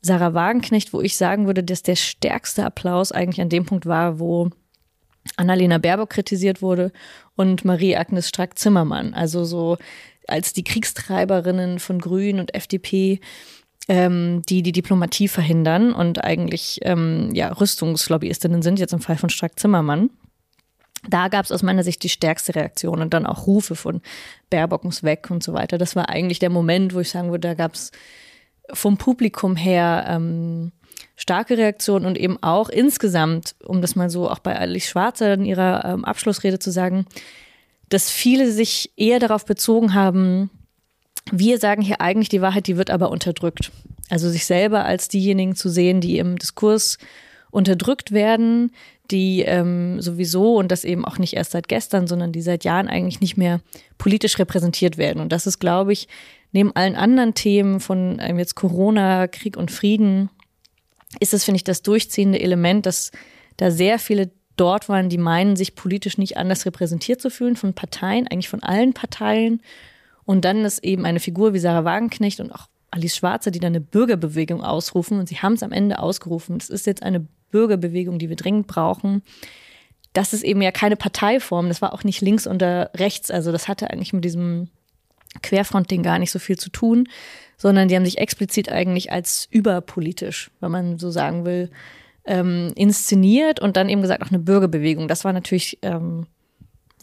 Sarah 0.00 0.34
Wagenknecht, 0.34 0.92
wo 0.92 1.00
ich 1.00 1.16
sagen 1.16 1.46
würde, 1.46 1.62
dass 1.62 1.82
der 1.82 1.96
stärkste 1.96 2.64
Applaus 2.64 3.12
eigentlich 3.12 3.40
an 3.40 3.48
dem 3.48 3.66
Punkt 3.66 3.86
war, 3.86 4.18
wo 4.18 4.50
Annalena 5.36 5.78
Baerbock 5.78 6.10
kritisiert 6.10 6.60
wurde 6.60 6.92
und 7.36 7.64
Marie-Agnes 7.64 8.28
Strack-Zimmermann. 8.28 9.14
Also 9.14 9.44
so 9.44 9.78
als 10.26 10.52
die 10.52 10.64
Kriegstreiberinnen 10.64 11.78
von 11.78 12.00
Grünen 12.00 12.40
und 12.40 12.54
FDP 12.54 13.20
ähm, 13.88 14.42
die 14.48 14.62
die 14.62 14.72
Diplomatie 14.72 15.28
verhindern 15.28 15.92
und 15.92 16.24
eigentlich 16.24 16.80
ähm, 16.82 17.30
ja, 17.34 17.52
Rüstungslobbyistinnen 17.52 18.62
sind, 18.62 18.78
jetzt 18.78 18.92
im 18.92 19.00
Fall 19.00 19.16
von 19.16 19.30
Strack-Zimmermann. 19.30 20.10
Da 21.06 21.28
gab 21.28 21.44
es 21.44 21.52
aus 21.52 21.62
meiner 21.62 21.82
Sicht 21.82 22.02
die 22.02 22.08
stärkste 22.08 22.54
Reaktion 22.54 23.02
und 23.02 23.12
dann 23.12 23.26
auch 23.26 23.46
Rufe 23.46 23.74
von 23.74 24.00
Baerbock 24.48 24.84
muss 24.84 25.02
weg 25.02 25.28
und 25.30 25.42
so 25.42 25.52
weiter. 25.52 25.76
Das 25.76 25.96
war 25.96 26.08
eigentlich 26.08 26.38
der 26.38 26.50
Moment, 26.50 26.94
wo 26.94 27.00
ich 27.00 27.10
sagen 27.10 27.30
würde, 27.30 27.48
da 27.48 27.54
gab 27.54 27.74
es 27.74 27.90
vom 28.72 28.96
Publikum 28.96 29.56
her 29.56 30.06
ähm, 30.08 30.72
starke 31.16 31.58
Reaktionen 31.58 32.06
und 32.06 32.16
eben 32.16 32.42
auch 32.42 32.70
insgesamt, 32.70 33.54
um 33.62 33.82
das 33.82 33.96
mal 33.96 34.08
so 34.08 34.30
auch 34.30 34.38
bei 34.38 34.58
Alice 34.58 34.88
Schwarzer 34.88 35.34
in 35.34 35.44
ihrer 35.44 35.84
ähm, 35.84 36.04
Abschlussrede 36.04 36.58
zu 36.58 36.70
sagen, 36.70 37.06
dass 37.90 38.10
viele 38.10 38.50
sich 38.50 38.92
eher 38.96 39.18
darauf 39.18 39.44
bezogen 39.44 39.92
haben, 39.92 40.50
wir 41.30 41.58
sagen 41.58 41.82
hier 41.82 42.00
eigentlich 42.00 42.28
die 42.28 42.42
Wahrheit, 42.42 42.66
die 42.66 42.76
wird 42.76 42.90
aber 42.90 43.10
unterdrückt. 43.10 43.70
Also 44.10 44.28
sich 44.28 44.44
selber 44.44 44.84
als 44.84 45.08
diejenigen 45.08 45.54
zu 45.54 45.68
sehen, 45.68 46.00
die 46.00 46.18
im 46.18 46.36
Diskurs 46.38 46.98
unterdrückt 47.50 48.12
werden, 48.12 48.72
die 49.10 49.42
ähm, 49.42 50.00
sowieso 50.00 50.56
und 50.56 50.72
das 50.72 50.84
eben 50.84 51.04
auch 51.04 51.18
nicht 51.18 51.34
erst 51.34 51.52
seit 51.52 51.68
gestern, 51.68 52.06
sondern 52.06 52.32
die 52.32 52.42
seit 52.42 52.64
Jahren 52.64 52.88
eigentlich 52.88 53.20
nicht 53.20 53.36
mehr 53.36 53.60
politisch 53.98 54.38
repräsentiert 54.38 54.98
werden. 54.98 55.20
Und 55.20 55.30
das 55.30 55.46
ist, 55.46 55.58
glaube 55.58 55.92
ich, 55.92 56.08
neben 56.52 56.74
allen 56.74 56.96
anderen 56.96 57.34
Themen 57.34 57.80
von 57.80 58.18
ähm, 58.20 58.38
jetzt 58.38 58.54
Corona, 58.54 59.28
Krieg 59.28 59.56
und 59.56 59.70
Frieden, 59.70 60.30
ist 61.20 61.34
es, 61.34 61.44
finde 61.44 61.56
ich, 61.56 61.64
das 61.64 61.82
durchziehende 61.82 62.40
Element, 62.40 62.86
dass 62.86 63.12
da 63.56 63.70
sehr 63.70 63.98
viele 63.98 64.30
dort 64.56 64.88
waren, 64.88 65.08
die 65.08 65.18
meinen, 65.18 65.56
sich 65.56 65.74
politisch 65.74 66.18
nicht 66.18 66.36
anders 66.36 66.66
repräsentiert 66.66 67.20
zu 67.20 67.30
fühlen 67.30 67.56
von 67.56 67.74
Parteien, 67.74 68.26
eigentlich 68.28 68.48
von 68.48 68.62
allen 68.62 68.94
Parteien 68.94 69.60
und 70.26 70.44
dann 70.44 70.64
ist 70.64 70.82
eben 70.84 71.04
eine 71.04 71.20
Figur 71.20 71.52
wie 71.52 71.58
Sarah 71.58 71.84
Wagenknecht 71.84 72.40
und 72.40 72.52
auch 72.52 72.68
Alice 72.90 73.16
Schwarzer, 73.16 73.50
die 73.50 73.58
dann 73.58 73.72
eine 73.72 73.80
Bürgerbewegung 73.80 74.62
ausrufen. 74.62 75.18
Und 75.18 75.28
sie 75.28 75.38
haben 75.38 75.54
es 75.54 75.62
am 75.62 75.72
Ende 75.72 75.98
ausgerufen. 75.98 76.56
Es 76.56 76.70
ist 76.70 76.86
jetzt 76.86 77.02
eine 77.02 77.26
Bürgerbewegung, 77.50 78.18
die 78.18 78.28
wir 78.28 78.36
dringend 78.36 78.66
brauchen. 78.66 79.22
Das 80.12 80.32
ist 80.32 80.44
eben 80.44 80.62
ja 80.62 80.70
keine 80.70 80.96
Parteiform. 80.96 81.68
Das 81.68 81.82
war 81.82 81.92
auch 81.92 82.04
nicht 82.04 82.20
links 82.20 82.46
oder 82.46 82.90
rechts. 82.94 83.30
Also 83.30 83.52
das 83.52 83.68
hatte 83.68 83.90
eigentlich 83.90 84.12
mit 84.12 84.24
diesem 84.24 84.68
Querfront-Ding 85.42 86.02
gar 86.02 86.20
nicht 86.20 86.30
so 86.30 86.38
viel 86.38 86.56
zu 86.56 86.70
tun, 86.70 87.08
sondern 87.56 87.88
die 87.88 87.96
haben 87.96 88.04
sich 88.04 88.18
explizit 88.18 88.70
eigentlich 88.70 89.10
als 89.10 89.48
überpolitisch, 89.50 90.50
wenn 90.60 90.70
man 90.70 90.98
so 90.98 91.10
sagen 91.10 91.44
will, 91.44 91.70
ähm, 92.24 92.72
inszeniert 92.76 93.60
und 93.60 93.76
dann 93.76 93.88
eben 93.88 94.02
gesagt 94.02 94.22
auch 94.22 94.30
eine 94.30 94.38
Bürgerbewegung. 94.38 95.08
Das 95.08 95.24
war 95.24 95.32
natürlich 95.32 95.78
ähm, 95.82 96.26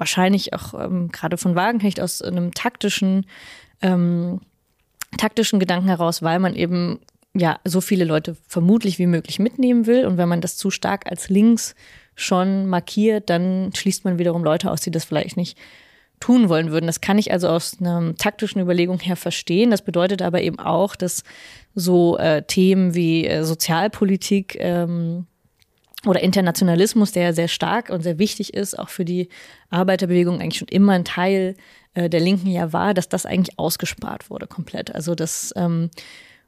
wahrscheinlich 0.01 0.51
auch 0.53 0.73
ähm, 0.73 1.09
gerade 1.11 1.37
von 1.37 1.53
Wagenknecht 1.55 2.01
aus 2.01 2.23
einem 2.23 2.55
taktischen, 2.55 3.27
ähm, 3.83 4.41
taktischen 5.15 5.59
Gedanken 5.59 5.89
heraus, 5.89 6.23
weil 6.23 6.39
man 6.39 6.55
eben 6.55 6.99
ja 7.35 7.59
so 7.65 7.81
viele 7.81 8.03
Leute 8.03 8.35
vermutlich 8.47 8.97
wie 8.97 9.05
möglich 9.05 9.37
mitnehmen 9.37 9.85
will. 9.85 10.07
Und 10.07 10.17
wenn 10.17 10.27
man 10.27 10.41
das 10.41 10.57
zu 10.57 10.71
stark 10.71 11.05
als 11.05 11.29
links 11.29 11.75
schon 12.15 12.65
markiert, 12.65 13.29
dann 13.29 13.71
schließt 13.75 14.03
man 14.03 14.17
wiederum 14.17 14.43
Leute 14.43 14.71
aus, 14.71 14.81
die 14.81 14.89
das 14.89 15.05
vielleicht 15.05 15.37
nicht 15.37 15.55
tun 16.19 16.49
wollen 16.49 16.71
würden. 16.71 16.87
Das 16.87 17.01
kann 17.01 17.19
ich 17.19 17.31
also 17.31 17.47
aus 17.47 17.77
einer 17.79 18.15
taktischen 18.15 18.59
Überlegung 18.59 18.99
her 18.99 19.15
verstehen. 19.15 19.69
Das 19.69 19.83
bedeutet 19.83 20.23
aber 20.23 20.41
eben 20.41 20.57
auch, 20.57 20.95
dass 20.95 21.23
so 21.75 22.17
äh, 22.17 22.41
Themen 22.41 22.95
wie 22.95 23.27
äh, 23.27 23.43
Sozialpolitik 23.43 24.57
ähm, 24.59 25.27
oder 26.05 26.21
Internationalismus, 26.21 27.11
der 27.11 27.23
ja 27.23 27.33
sehr 27.33 27.47
stark 27.47 27.89
und 27.89 28.01
sehr 28.01 28.17
wichtig 28.17 28.53
ist, 28.53 28.77
auch 28.77 28.89
für 28.89 29.05
die 29.05 29.29
Arbeiterbewegung 29.69 30.41
eigentlich 30.41 30.57
schon 30.57 30.67
immer 30.67 30.93
ein 30.93 31.05
Teil 31.05 31.55
äh, 31.93 32.09
der 32.09 32.19
Linken 32.19 32.49
ja 32.49 32.73
war, 32.73 32.93
dass 32.93 33.09
das 33.09 33.25
eigentlich 33.25 33.59
ausgespart 33.59 34.29
wurde 34.29 34.47
komplett. 34.47 34.93
Also 34.95 35.13
das 35.13 35.53
ähm, 35.55 35.91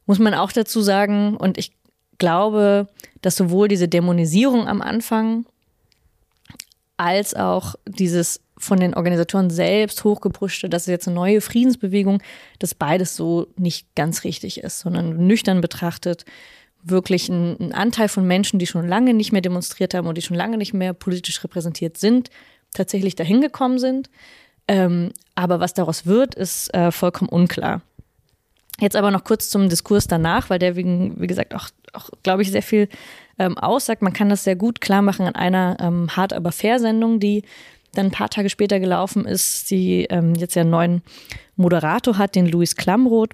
muss 0.05 0.19
man 0.19 0.33
auch 0.33 0.51
dazu 0.51 0.81
sagen. 0.81 1.37
Und 1.37 1.57
ich 1.57 1.73
glaube, 2.17 2.87
dass 3.21 3.35
sowohl 3.35 3.67
diese 3.67 3.87
Dämonisierung 3.87 4.67
am 4.67 4.81
Anfang 4.81 5.45
als 6.97 7.35
auch 7.35 7.75
dieses 7.85 8.39
von 8.57 8.79
den 8.79 8.93
Organisatoren 8.93 9.49
selbst 9.49 10.03
hochgepuschte, 10.03 10.69
dass 10.69 10.83
es 10.83 10.87
jetzt 10.87 11.07
eine 11.07 11.15
neue 11.15 11.41
Friedensbewegung, 11.41 12.21
dass 12.59 12.73
beides 12.75 13.15
so 13.15 13.47
nicht 13.57 13.93
ganz 13.95 14.23
richtig 14.23 14.59
ist, 14.61 14.79
sondern 14.79 15.27
nüchtern 15.27 15.59
betrachtet 15.59 16.23
wirklich 16.84 17.29
ein, 17.29 17.57
ein, 17.59 17.73
Anteil 17.73 18.09
von 18.09 18.25
Menschen, 18.25 18.59
die 18.59 18.67
schon 18.67 18.88
lange 18.88 19.13
nicht 19.13 19.31
mehr 19.31 19.41
demonstriert 19.41 19.93
haben 19.93 20.07
und 20.07 20.17
die 20.17 20.21
schon 20.21 20.38
lange 20.38 20.57
nicht 20.57 20.73
mehr 20.73 20.93
politisch 20.93 21.43
repräsentiert 21.43 21.97
sind, 21.97 22.29
tatsächlich 22.73 23.15
dahin 23.15 23.41
gekommen 23.41 23.79
sind. 23.79 24.09
Ähm, 24.67 25.11
aber 25.36 25.59
was 25.59 25.73
daraus 25.73 26.05
wird, 26.05 26.36
ist 26.36 26.73
äh, 26.73 26.91
vollkommen 26.91 27.29
unklar. 27.29 27.81
Jetzt 28.79 28.95
aber 28.95 29.11
noch 29.11 29.23
kurz 29.23 29.49
zum 29.49 29.69
Diskurs 29.69 30.07
danach, 30.07 30.49
weil 30.49 30.59
der, 30.59 30.75
wegen, 30.75 31.19
wie 31.19 31.27
gesagt, 31.27 31.53
auch, 31.53 31.69
auch 31.93 32.09
glaube 32.23 32.41
ich, 32.41 32.51
sehr 32.51 32.63
viel 32.63 32.89
ähm, 33.38 33.57
aussagt. 33.57 34.01
Man 34.01 34.13
kann 34.13 34.29
das 34.29 34.43
sehr 34.43 34.55
gut 34.55 34.81
klar 34.81 35.01
machen 35.01 35.25
an 35.25 35.36
einer 35.36 35.77
ähm, 35.79 36.15
Hart 36.15 36.34
aber 36.34 36.51
fair 36.51 36.79
Sendung, 36.79 37.19
die 37.19 37.43
dann 37.93 38.07
ein 38.07 38.11
paar 38.11 38.29
Tage 38.29 38.49
später 38.49 38.79
gelaufen 38.79 39.25
ist, 39.25 39.69
die 39.69 40.05
ähm, 40.09 40.34
jetzt 40.36 40.55
ja 40.55 40.61
einen 40.61 40.71
neuen 40.71 41.01
Moderator 41.55 42.17
hat, 42.17 42.36
den 42.36 42.47
Louis 42.47 42.75
Klamroth. 42.75 43.34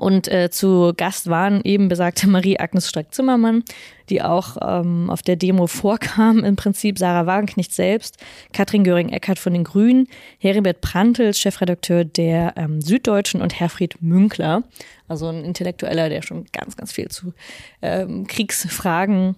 Und 0.00 0.28
äh, 0.28 0.48
zu 0.48 0.94
Gast 0.96 1.28
waren 1.28 1.60
eben 1.62 1.88
besagte 1.88 2.26
Marie-Agnes 2.26 2.88
Strack-Zimmermann, 2.88 3.64
die 4.08 4.22
auch 4.22 4.56
ähm, 4.62 5.10
auf 5.10 5.20
der 5.20 5.36
Demo 5.36 5.66
vorkam, 5.66 6.42
im 6.42 6.56
Prinzip 6.56 6.98
Sarah 6.98 7.26
Wagenknecht 7.26 7.74
selbst, 7.74 8.16
Katrin 8.54 8.82
Göring-Eckardt 8.82 9.38
von 9.38 9.52
den 9.52 9.62
Grünen, 9.62 10.08
Heribert 10.38 10.80
Prantl, 10.80 11.34
Chefredakteur 11.34 12.06
der 12.06 12.54
ähm, 12.56 12.80
Süddeutschen 12.80 13.42
und 13.42 13.60
Herfried 13.60 14.00
Münkler, 14.00 14.62
also 15.06 15.28
ein 15.28 15.44
Intellektueller, 15.44 16.08
der 16.08 16.22
schon 16.22 16.46
ganz, 16.50 16.78
ganz 16.78 16.92
viel 16.92 17.08
zu 17.08 17.34
ähm, 17.82 18.26
Kriegsfragen 18.26 19.36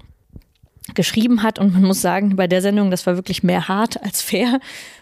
geschrieben 0.94 1.42
hat. 1.42 1.58
Und 1.58 1.72
man 1.72 1.82
muss 1.82 2.00
sagen, 2.00 2.36
bei 2.36 2.46
der 2.46 2.62
Sendung, 2.62 2.92
das 2.92 3.04
war 3.04 3.16
wirklich 3.16 3.42
mehr 3.42 3.66
hart 3.66 4.00
als 4.04 4.22
fair 4.22 4.60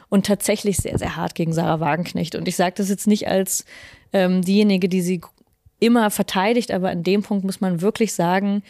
und 0.09 0.25
tatsächlich 0.25 0.79
sehr, 0.79 0.97
sehr 0.97 1.17
hart 1.17 1.35
gegen 1.35 1.53
Sarah 1.53 1.81
Wagenknecht. 1.81 2.35
Und 2.35 2.49
ich 2.49 2.57
sage 2.57 2.77
das 2.79 2.89
jetzt 2.89 3.07
nicht 3.07 3.29
als 3.29 3.67
ähm, 4.15 4.41
diejenige, 4.41 4.89
die 4.89 5.03
sie 5.03 5.21
immer 5.81 6.11
verteidigt, 6.11 6.71
aber 6.71 6.91
an 6.91 7.03
dem 7.03 7.23
Punkt 7.23 7.45
muss 7.45 7.61
man 7.61 7.81
wirklich 7.81 8.15
sagen, 8.15 8.63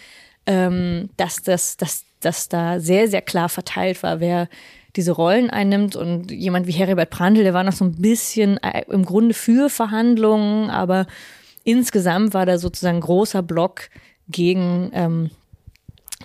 ähm, 0.46 1.10
dass, 1.16 1.42
das, 1.42 1.76
dass, 1.76 2.04
dass 2.20 2.48
da 2.48 2.80
sehr, 2.80 3.08
sehr 3.08 3.22
klar 3.22 3.48
verteilt 3.48 4.02
war, 4.02 4.20
wer 4.20 4.48
diese 4.96 5.12
Rollen 5.12 5.50
einnimmt. 5.50 5.96
Und 5.96 6.30
jemand 6.30 6.66
wie 6.66 6.72
Heribert 6.72 7.10
Prandl, 7.10 7.42
der 7.42 7.54
war 7.54 7.64
noch 7.64 7.72
so 7.72 7.84
ein 7.84 8.00
bisschen 8.00 8.58
äh, 8.62 8.82
im 8.88 9.04
Grunde 9.04 9.34
für 9.34 9.68
Verhandlungen, 9.68 10.70
aber 10.70 11.06
insgesamt 11.64 12.34
war 12.34 12.46
da 12.46 12.58
sozusagen 12.58 13.00
großer 13.00 13.42
Block 13.42 13.90
gegen 14.28 14.90
ähm, 14.94 15.30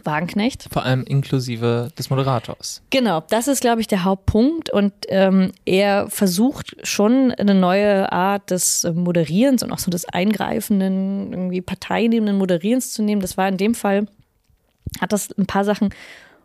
Wagenknecht. 0.06 0.68
Vor 0.72 0.84
allem 0.84 1.04
inklusive 1.04 1.90
des 1.98 2.10
Moderators. 2.10 2.82
Genau, 2.90 3.24
das 3.30 3.48
ist, 3.48 3.62
glaube 3.62 3.82
ich, 3.82 3.88
der 3.88 4.04
Hauptpunkt. 4.04 4.70
Und 4.70 4.94
ähm, 5.10 5.52
er 5.66 6.10
versucht 6.10 6.76
schon 6.84 7.32
eine 7.32 7.56
neue 7.56 8.12
Art 8.12 8.52
des 8.52 8.88
Moderierens 8.94 9.64
und 9.64 9.72
auch 9.72 9.80
so 9.80 9.92
des 9.92 10.08
eingreifenden, 10.08 11.32
irgendwie 11.32 11.62
parteinehmenden 11.62 12.38
Moderierens 12.38 12.94
zu 12.94 13.04
nehmen. 13.04 13.22
Das 13.22 13.38
war 13.38 13.48
in 13.48 13.58
dem 13.58 13.76
Fall, 13.76 14.08
hat 15.02 15.12
das 15.12 15.30
ein 15.38 15.46
paar 15.46 15.66
Sachen 15.66 15.90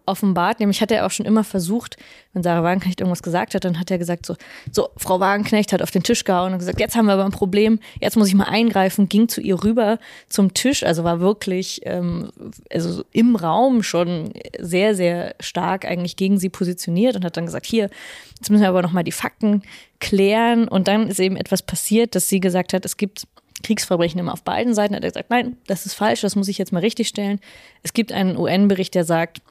offenbart. 0.07 0.61
Nämlich 0.61 0.80
hat 0.80 0.90
er 0.90 1.07
auch 1.07 1.11
schon 1.11 1.26
immer 1.26 1.44
versucht, 1.44 1.96
wenn 2.32 2.42
Sarah 2.42 2.62
Wagenknecht 2.62 3.01
irgendwas 3.01 3.22
gesagt 3.22 3.55
hat, 3.55 3.64
dann 3.64 3.78
hat 3.78 3.90
er 3.90 3.98
gesagt 3.98 4.26
so, 4.26 4.36
so, 4.70 4.88
Frau 4.96 5.20
Wagenknecht 5.20 5.72
hat 5.72 5.82
auf 5.82 5.90
den 5.90 6.03
Tisch 6.03 6.24
gehauen 6.24 6.53
und 6.53 6.59
gesagt, 6.59 6.80
jetzt 6.80 6.96
haben 6.96 7.07
wir 7.07 7.14
aber 7.14 7.24
ein 7.24 7.32
Problem, 7.32 7.80
jetzt 8.01 8.16
muss 8.16 8.28
ich 8.28 8.34
mal 8.34 8.44
eingreifen, 8.44 9.09
ging 9.09 9.28
zu 9.28 9.40
ihr 9.40 9.62
rüber 9.62 9.98
zum 10.28 10.55
Tisch, 10.55 10.82
also 10.82 11.05
war 11.05 11.20
wirklich 11.20 11.80
ähm, 11.84 12.30
also 12.72 13.05
im 13.12 13.36
Raum 13.36 13.82
schon 13.82 14.32
sehr, 14.59 14.94
sehr 14.94 15.34
stark 15.40 15.84
eigentlich 15.84 16.16
gegen 16.16 16.38
sie 16.38 16.48
positioniert 16.48 17.16
und 17.16 17.24
hat 17.24 17.36
dann 17.36 17.46
gesagt, 17.46 17.66
hier, 17.66 17.90
jetzt 18.36 18.51
müssen 18.51 18.62
wir 18.62 18.68
aber 18.68 18.82
nochmal 18.82 19.05
die 19.05 19.12
Fakten 19.12 19.62
klären. 20.01 20.66
Und 20.66 20.88
dann 20.88 21.09
ist 21.09 21.20
eben 21.20 21.36
etwas 21.36 21.62
passiert, 21.62 22.14
dass 22.14 22.28
sie 22.28 22.40
gesagt 22.40 22.72
hat, 22.72 22.84
es 22.84 22.96
gibt 22.96 23.26
Kriegsverbrechen 23.62 24.18
immer 24.18 24.32
auf 24.32 24.42
beiden 24.42 24.74
Seiten. 24.74 24.94
Hat 24.94 25.05
er 25.05 25.11
gesagt, 25.11 25.30
nein, 25.30 25.57
das 25.66 25.86
ist 25.86 25.94
falsch, 25.94 26.22
das 26.22 26.36
muss 26.36 26.48
ich 26.48 26.59
jetzt 26.59 26.72
mal 26.72 26.80
richtig 26.80 27.09
stellen. 27.09 27.40
Es 27.82 27.92
gibt 27.92 28.12
einen 28.12 28.36
UN-Bericht, 28.36 28.94
der 28.94 29.05
sagt, 29.05 29.42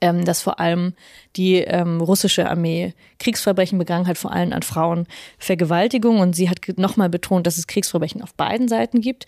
ähm, 0.00 0.24
dass 0.24 0.42
vor 0.42 0.58
allem 0.58 0.94
die 1.36 1.56
ähm, 1.56 2.00
russische 2.00 2.48
Armee 2.50 2.94
Kriegsverbrechen 3.18 3.78
begangen 3.78 4.06
hat, 4.06 4.18
vor 4.18 4.32
allem 4.32 4.52
an 4.52 4.62
Frauen 4.62 5.06
Vergewaltigung. 5.38 6.18
Und 6.18 6.34
sie 6.34 6.50
hat 6.50 6.60
nochmal 6.76 7.08
betont, 7.08 7.46
dass 7.46 7.58
es 7.58 7.66
Kriegsverbrechen 7.66 8.22
auf 8.22 8.34
beiden 8.34 8.68
Seiten 8.68 9.00
gibt. 9.00 9.26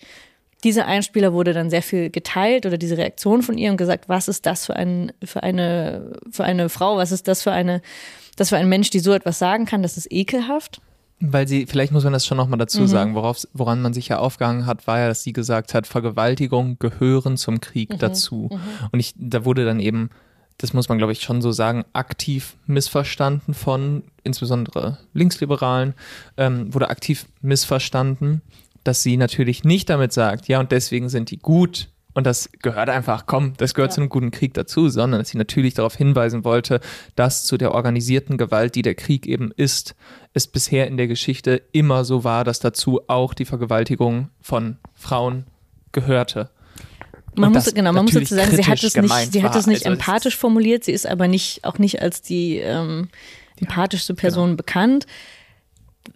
Dieser 0.63 0.85
Einspieler 0.85 1.31
wurde 1.31 1.53
dann 1.53 1.69
sehr 1.69 1.81
viel 1.81 2.09
geteilt 2.09 2.65
oder 2.65 2.77
diese 2.77 2.97
Reaktion 2.97 3.41
von 3.41 3.57
ihr 3.57 3.71
und 3.71 3.77
gesagt, 3.77 4.09
was 4.09 4.27
ist 4.27 4.45
das 4.45 4.65
für, 4.65 4.75
ein, 4.75 5.13
für, 5.23 5.43
eine, 5.43 6.17
für 6.29 6.43
eine 6.43 6.67
Frau, 6.67 6.97
was 6.97 7.13
ist 7.13 7.29
das 7.29 7.41
für 7.41 7.53
eine, 7.53 7.81
das 8.35 8.49
für 8.49 8.57
ein 8.57 8.67
Mensch, 8.67 8.89
die 8.89 8.99
so 8.99 9.13
etwas 9.13 9.39
sagen 9.39 9.65
kann, 9.65 9.81
das 9.81 9.95
ist 9.95 10.11
ekelhaft. 10.11 10.81
Weil 11.21 11.47
sie, 11.47 11.65
vielleicht 11.65 11.93
muss 11.93 12.03
man 12.03 12.13
das 12.13 12.25
schon 12.25 12.37
nochmal 12.37 12.59
dazu 12.59 12.81
mhm. 12.81 12.87
sagen, 12.87 13.15
worauf, 13.15 13.45
woran 13.53 13.81
man 13.81 13.93
sich 13.93 14.09
ja 14.09 14.19
aufgehangen 14.19 14.65
hat, 14.65 14.87
war 14.87 14.99
ja, 14.99 15.07
dass 15.07 15.23
sie 15.23 15.33
gesagt 15.33 15.73
hat, 15.73 15.87
Vergewaltigung 15.87 16.77
gehören 16.79 17.37
zum 17.37 17.61
Krieg 17.61 17.91
mhm. 17.91 17.97
dazu. 17.97 18.49
Mhm. 18.51 18.59
Und 18.91 18.99
ich, 18.99 19.13
da 19.17 19.45
wurde 19.45 19.65
dann 19.65 19.79
eben 19.79 20.09
das 20.59 20.73
muss 20.73 20.89
man 20.89 20.99
glaube 20.99 21.13
ich 21.13 21.21
schon 21.21 21.41
so 21.41 21.51
sagen, 21.51 21.83
aktiv 21.93 22.55
missverstanden 22.67 23.55
von 23.55 24.03
insbesondere 24.23 24.99
Linksliberalen, 25.13 25.95
ähm, 26.37 26.71
wurde 26.73 26.89
aktiv 26.89 27.25
missverstanden, 27.41 28.41
dass 28.83 29.01
sie 29.01 29.17
natürlich 29.17 29.63
nicht 29.63 29.89
damit 29.89 30.13
sagt, 30.13 30.47
ja, 30.47 30.59
und 30.59 30.71
deswegen 30.71 31.09
sind 31.09 31.31
die 31.31 31.39
gut 31.39 31.89
und 32.13 32.25
das 32.25 32.49
gehört 32.61 32.89
einfach, 32.89 33.25
komm, 33.27 33.53
das 33.57 33.73
gehört 33.73 33.91
ja. 33.91 33.95
zu 33.95 34.01
einem 34.01 34.09
guten 34.09 34.31
Krieg 34.31 34.53
dazu, 34.53 34.89
sondern 34.89 35.21
dass 35.21 35.29
sie 35.29 35.37
natürlich 35.37 35.75
darauf 35.75 35.95
hinweisen 35.95 36.43
wollte, 36.43 36.81
dass 37.15 37.45
zu 37.45 37.57
der 37.57 37.73
organisierten 37.73 38.37
Gewalt, 38.37 38.75
die 38.75 38.81
der 38.81 38.95
Krieg 38.95 39.25
eben 39.25 39.51
ist, 39.55 39.95
es 40.33 40.47
bisher 40.47 40.87
in 40.87 40.97
der 40.97 41.07
Geschichte 41.07 41.61
immer 41.71 42.03
so 42.03 42.23
war, 42.23 42.43
dass 42.43 42.59
dazu 42.59 43.01
auch 43.07 43.33
die 43.33 43.45
Vergewaltigung 43.45 44.29
von 44.41 44.77
Frauen 44.95 45.45
gehörte. 45.91 46.49
Man 47.39 47.53
muss, 47.53 47.73
genau, 47.73 47.93
man 47.93 48.05
muss 48.05 48.13
dazu 48.13 48.35
sagen, 48.35 48.55
sie 48.55 48.65
hat 48.65 48.83
es 48.83 48.95
nicht, 48.95 49.33
sie 49.33 49.43
hat 49.43 49.55
es 49.55 49.67
nicht 49.67 49.85
also 49.85 49.93
empathisch 49.93 50.35
formuliert, 50.35 50.83
sie 50.83 50.91
ist 50.91 51.07
aber 51.07 51.27
nicht, 51.27 51.63
auch 51.63 51.79
nicht 51.79 52.01
als 52.01 52.21
die 52.21 52.57
ähm, 52.57 53.09
empathischste 53.59 54.13
Person 54.13 54.49
genau. 54.49 54.57
bekannt. 54.57 55.05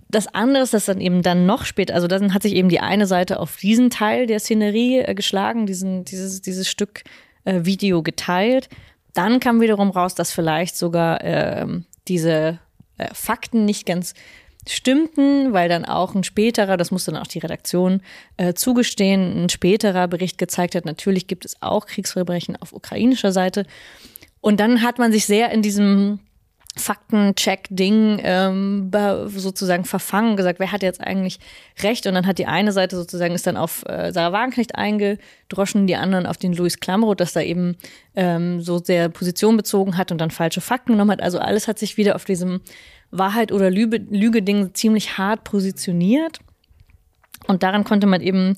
Das 0.09 0.27
andere 0.27 0.63
ist, 0.63 0.73
dass 0.73 0.85
dann 0.85 1.01
eben 1.01 1.23
dann 1.23 1.45
noch 1.45 1.65
später, 1.65 1.95
also 1.95 2.07
dann 2.07 2.33
hat 2.33 2.43
sich 2.43 2.53
eben 2.53 2.69
die 2.69 2.79
eine 2.79 3.07
Seite 3.07 3.39
auf 3.39 3.57
diesen 3.57 3.89
Teil 3.89 4.27
der 4.27 4.39
Szenerie 4.39 4.99
äh, 4.99 5.15
geschlagen, 5.15 5.65
diesen, 5.65 6.05
dieses, 6.05 6.41
dieses 6.41 6.69
Stück 6.69 7.03
äh, 7.45 7.61
Video 7.63 8.03
geteilt. 8.03 8.69
Dann 9.13 9.39
kam 9.39 9.61
wiederum 9.61 9.89
raus, 9.89 10.15
dass 10.15 10.31
vielleicht 10.31 10.75
sogar 10.75 11.23
äh, 11.23 11.65
diese 12.07 12.59
Fakten 13.11 13.65
nicht 13.65 13.87
ganz 13.87 14.13
stimmten, 14.67 15.53
weil 15.53 15.69
dann 15.69 15.85
auch 15.85 16.15
ein 16.15 16.23
späterer, 16.23 16.77
das 16.77 16.91
musste 16.91 17.11
dann 17.11 17.21
auch 17.21 17.27
die 17.27 17.39
Redaktion 17.39 18.01
äh, 18.37 18.53
zugestehen, 18.53 19.43
ein 19.43 19.49
späterer 19.49 20.07
Bericht 20.07 20.37
gezeigt 20.37 20.75
hat, 20.75 20.85
natürlich 20.85 21.27
gibt 21.27 21.45
es 21.45 21.61
auch 21.61 21.85
Kriegsverbrechen 21.85 22.55
auf 22.55 22.73
ukrainischer 22.73 23.31
Seite. 23.31 23.65
Und 24.41 24.59
dann 24.59 24.81
hat 24.81 24.99
man 24.99 25.11
sich 25.11 25.25
sehr 25.25 25.51
in 25.51 25.61
diesem 25.61 26.19
Faktencheck-Ding 26.75 28.19
ähm, 28.23 28.91
sozusagen 29.27 29.85
verfangen, 29.85 30.35
gesagt, 30.35 30.59
wer 30.59 30.71
hat 30.71 30.81
jetzt 30.81 31.01
eigentlich 31.01 31.39
recht? 31.83 32.07
Und 32.07 32.15
dann 32.15 32.25
hat 32.25 32.39
die 32.39 32.47
eine 32.47 32.71
Seite 32.71 32.95
sozusagen 32.95 33.35
ist 33.35 33.45
dann 33.45 33.57
auf 33.57 33.83
äh, 33.87 34.11
Sarah 34.11 34.31
Wagenknecht 34.31 34.73
eingedroschen, 34.73 35.85
die 35.85 35.95
anderen 35.95 36.25
auf 36.25 36.37
den 36.37 36.53
Louis 36.53 36.79
Klamroth, 36.79 37.19
dass 37.19 37.33
da 37.33 37.41
eben 37.41 37.77
ähm, 38.15 38.61
so 38.61 38.79
sehr 38.79 39.09
Position 39.09 39.55
bezogen 39.55 39.97
hat 39.97 40.11
und 40.11 40.19
dann 40.19 40.31
falsche 40.31 40.61
Fakten 40.61 40.93
genommen 40.93 41.11
hat. 41.11 41.21
Also 41.21 41.37
alles 41.37 41.67
hat 41.67 41.77
sich 41.77 41.97
wieder 41.97 42.15
auf 42.15 42.25
diesem 42.25 42.61
Wahrheit 43.13 43.51
oder 43.51 43.69
Lüge, 43.69 43.97
Lüge-Ding 43.97 44.73
ziemlich 44.73 45.17
hart 45.17 45.43
positioniert. 45.43 46.39
Und 47.47 47.63
daran 47.63 47.83
konnte 47.83 48.07
man 48.07 48.21
eben 48.21 48.57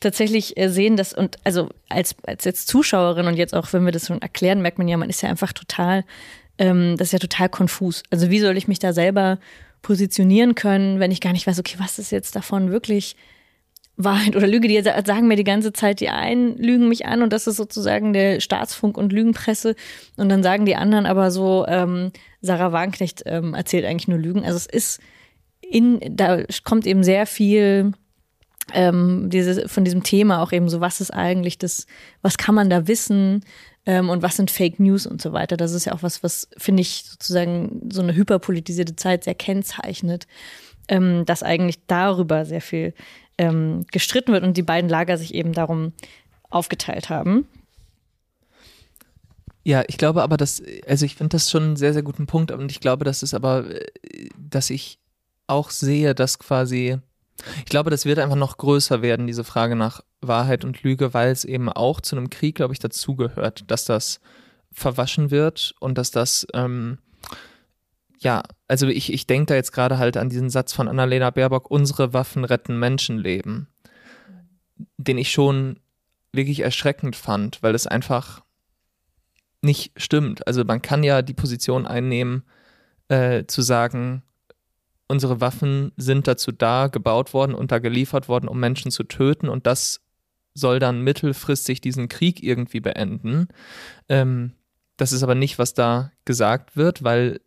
tatsächlich 0.00 0.56
äh, 0.56 0.68
sehen, 0.68 0.96
dass, 0.96 1.12
und 1.12 1.36
also 1.44 1.68
als, 1.88 2.16
als 2.26 2.44
jetzt 2.44 2.68
Zuschauerin 2.68 3.26
und 3.26 3.36
jetzt 3.36 3.54
auch, 3.54 3.72
wenn 3.72 3.84
wir 3.84 3.92
das 3.92 4.06
schon 4.06 4.22
erklären, 4.22 4.62
merkt 4.62 4.78
man 4.78 4.88
ja, 4.88 4.96
man 4.96 5.10
ist 5.10 5.20
ja 5.22 5.28
einfach 5.28 5.52
total, 5.52 6.04
ähm, 6.58 6.96
das 6.96 7.08
ist 7.08 7.12
ja 7.12 7.18
total 7.18 7.48
konfus. 7.48 8.02
Also 8.10 8.30
wie 8.30 8.40
soll 8.40 8.56
ich 8.56 8.68
mich 8.68 8.78
da 8.78 8.92
selber 8.92 9.38
positionieren 9.82 10.54
können, 10.54 11.00
wenn 11.00 11.10
ich 11.10 11.20
gar 11.20 11.32
nicht 11.32 11.46
weiß, 11.46 11.58
okay, 11.58 11.76
was 11.78 11.98
ist 11.98 12.12
jetzt 12.12 12.36
davon 12.36 12.70
wirklich 12.70 13.16
Wahrheit 14.04 14.36
oder 14.36 14.46
Lüge, 14.46 14.68
die 14.68 14.80
sagen 14.82 15.28
mir 15.28 15.36
die 15.36 15.44
ganze 15.44 15.72
Zeit, 15.72 16.00
die 16.00 16.08
einen 16.08 16.56
lügen 16.56 16.88
mich 16.88 17.06
an 17.06 17.22
und 17.22 17.32
das 17.32 17.46
ist 17.46 17.56
sozusagen 17.56 18.12
der 18.12 18.40
Staatsfunk 18.40 18.96
und 18.96 19.12
Lügenpresse 19.12 19.74
und 20.16 20.28
dann 20.28 20.42
sagen 20.42 20.66
die 20.66 20.76
anderen 20.76 21.06
aber 21.06 21.30
so, 21.30 21.66
ähm, 21.68 22.12
Sarah 22.40 22.72
Wagenknecht 22.72 23.22
ähm, 23.26 23.54
erzählt 23.54 23.84
eigentlich 23.84 24.08
nur 24.08 24.18
Lügen. 24.18 24.44
Also 24.44 24.56
es 24.56 24.66
ist 24.66 25.00
in, 25.60 26.00
da 26.10 26.42
kommt 26.64 26.86
eben 26.86 27.04
sehr 27.04 27.26
viel 27.26 27.92
ähm, 28.72 29.28
diese, 29.30 29.68
von 29.68 29.84
diesem 29.84 30.02
Thema 30.02 30.42
auch 30.42 30.52
eben 30.52 30.68
so, 30.68 30.80
was 30.80 31.00
ist 31.00 31.12
eigentlich 31.12 31.58
das, 31.58 31.86
was 32.22 32.38
kann 32.38 32.54
man 32.54 32.70
da 32.70 32.86
wissen 32.86 33.44
ähm, 33.86 34.08
und 34.08 34.22
was 34.22 34.36
sind 34.36 34.50
Fake 34.50 34.80
News 34.80 35.06
und 35.06 35.20
so 35.20 35.32
weiter. 35.32 35.56
Das 35.56 35.72
ist 35.72 35.86
ja 35.86 35.92
auch 35.92 36.02
was, 36.02 36.22
was 36.22 36.48
finde 36.56 36.82
ich 36.82 37.04
sozusagen 37.06 37.88
so 37.90 38.02
eine 38.02 38.14
hyperpolitisierte 38.14 38.96
Zeit 38.96 39.24
sehr 39.24 39.34
kennzeichnet, 39.34 40.26
ähm, 40.88 41.24
dass 41.24 41.42
eigentlich 41.42 41.86
darüber 41.86 42.44
sehr 42.44 42.60
viel 42.60 42.94
ähm, 43.40 43.86
gestritten 43.90 44.32
wird 44.32 44.44
und 44.44 44.56
die 44.58 44.62
beiden 44.62 44.90
Lager 44.90 45.16
sich 45.16 45.32
eben 45.32 45.54
darum 45.54 45.94
aufgeteilt 46.50 47.08
haben. 47.08 47.48
Ja, 49.64 49.82
ich 49.88 49.96
glaube 49.96 50.22
aber, 50.22 50.36
dass, 50.36 50.62
also 50.86 51.06
ich 51.06 51.16
finde 51.16 51.36
das 51.36 51.50
schon 51.50 51.62
einen 51.62 51.76
sehr, 51.76 51.94
sehr 51.94 52.02
guten 52.02 52.26
Punkt 52.26 52.50
und 52.50 52.70
ich 52.70 52.80
glaube, 52.80 53.04
dass 53.04 53.22
es 53.22 53.32
aber, 53.32 53.64
dass 54.36 54.68
ich 54.68 54.98
auch 55.46 55.70
sehe, 55.70 56.14
dass 56.14 56.38
quasi, 56.38 56.98
ich 57.58 57.64
glaube, 57.66 57.90
das 57.90 58.04
wird 58.04 58.18
einfach 58.18 58.36
noch 58.36 58.58
größer 58.58 59.00
werden, 59.00 59.26
diese 59.26 59.44
Frage 59.44 59.74
nach 59.74 60.02
Wahrheit 60.20 60.64
und 60.64 60.82
Lüge, 60.82 61.14
weil 61.14 61.30
es 61.30 61.44
eben 61.44 61.70
auch 61.70 62.02
zu 62.02 62.16
einem 62.16 62.28
Krieg, 62.28 62.56
glaube 62.56 62.74
ich, 62.74 62.78
dazugehört, 62.78 63.64
dass 63.70 63.86
das 63.86 64.20
verwaschen 64.70 65.30
wird 65.30 65.74
und 65.80 65.96
dass 65.96 66.10
das, 66.10 66.46
ähm, 66.52 66.98
ja, 68.20 68.42
also 68.68 68.86
ich, 68.86 69.12
ich 69.12 69.26
denke 69.26 69.46
da 69.46 69.54
jetzt 69.54 69.72
gerade 69.72 69.98
halt 69.98 70.16
an 70.16 70.28
diesen 70.28 70.50
Satz 70.50 70.72
von 70.72 70.88
Annalena 70.88 71.30
Baerbock, 71.30 71.70
unsere 71.70 72.12
Waffen 72.12 72.44
retten 72.44 72.78
Menschenleben, 72.78 73.66
den 74.98 75.18
ich 75.18 75.30
schon 75.30 75.80
wirklich 76.32 76.60
erschreckend 76.60 77.16
fand, 77.16 77.62
weil 77.62 77.74
es 77.74 77.86
einfach 77.86 78.42
nicht 79.62 79.92
stimmt. 79.96 80.46
Also 80.46 80.64
man 80.64 80.82
kann 80.82 81.02
ja 81.02 81.22
die 81.22 81.34
Position 81.34 81.86
einnehmen, 81.86 82.44
äh, 83.08 83.44
zu 83.46 83.62
sagen, 83.62 84.22
unsere 85.08 85.40
Waffen 85.40 85.92
sind 85.96 86.28
dazu 86.28 86.52
da, 86.52 86.88
gebaut 86.88 87.32
worden 87.34 87.54
und 87.54 87.72
da 87.72 87.78
geliefert 87.78 88.28
worden, 88.28 88.48
um 88.48 88.60
Menschen 88.60 88.90
zu 88.90 89.02
töten 89.02 89.48
und 89.48 89.66
das 89.66 90.02
soll 90.54 90.78
dann 90.78 91.02
mittelfristig 91.02 91.80
diesen 91.80 92.08
Krieg 92.08 92.42
irgendwie 92.42 92.80
beenden. 92.80 93.48
Ähm, 94.08 94.52
das 94.96 95.12
ist 95.12 95.22
aber 95.22 95.34
nicht, 95.34 95.58
was 95.58 95.74
da 95.74 96.12
gesagt 96.24 96.76
wird, 96.76 97.02
weil 97.02 97.40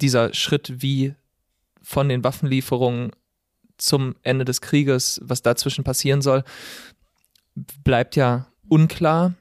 dieser 0.00 0.34
Schritt 0.34 0.82
wie 0.82 1.14
von 1.82 2.08
den 2.08 2.24
Waffenlieferungen 2.24 3.12
zum 3.76 4.16
Ende 4.22 4.44
des 4.44 4.60
Krieges, 4.60 5.20
was 5.22 5.42
dazwischen 5.42 5.84
passieren 5.84 6.22
soll, 6.22 6.44
bleibt 7.84 8.16
ja 8.16 8.46
unklar. 8.68 9.34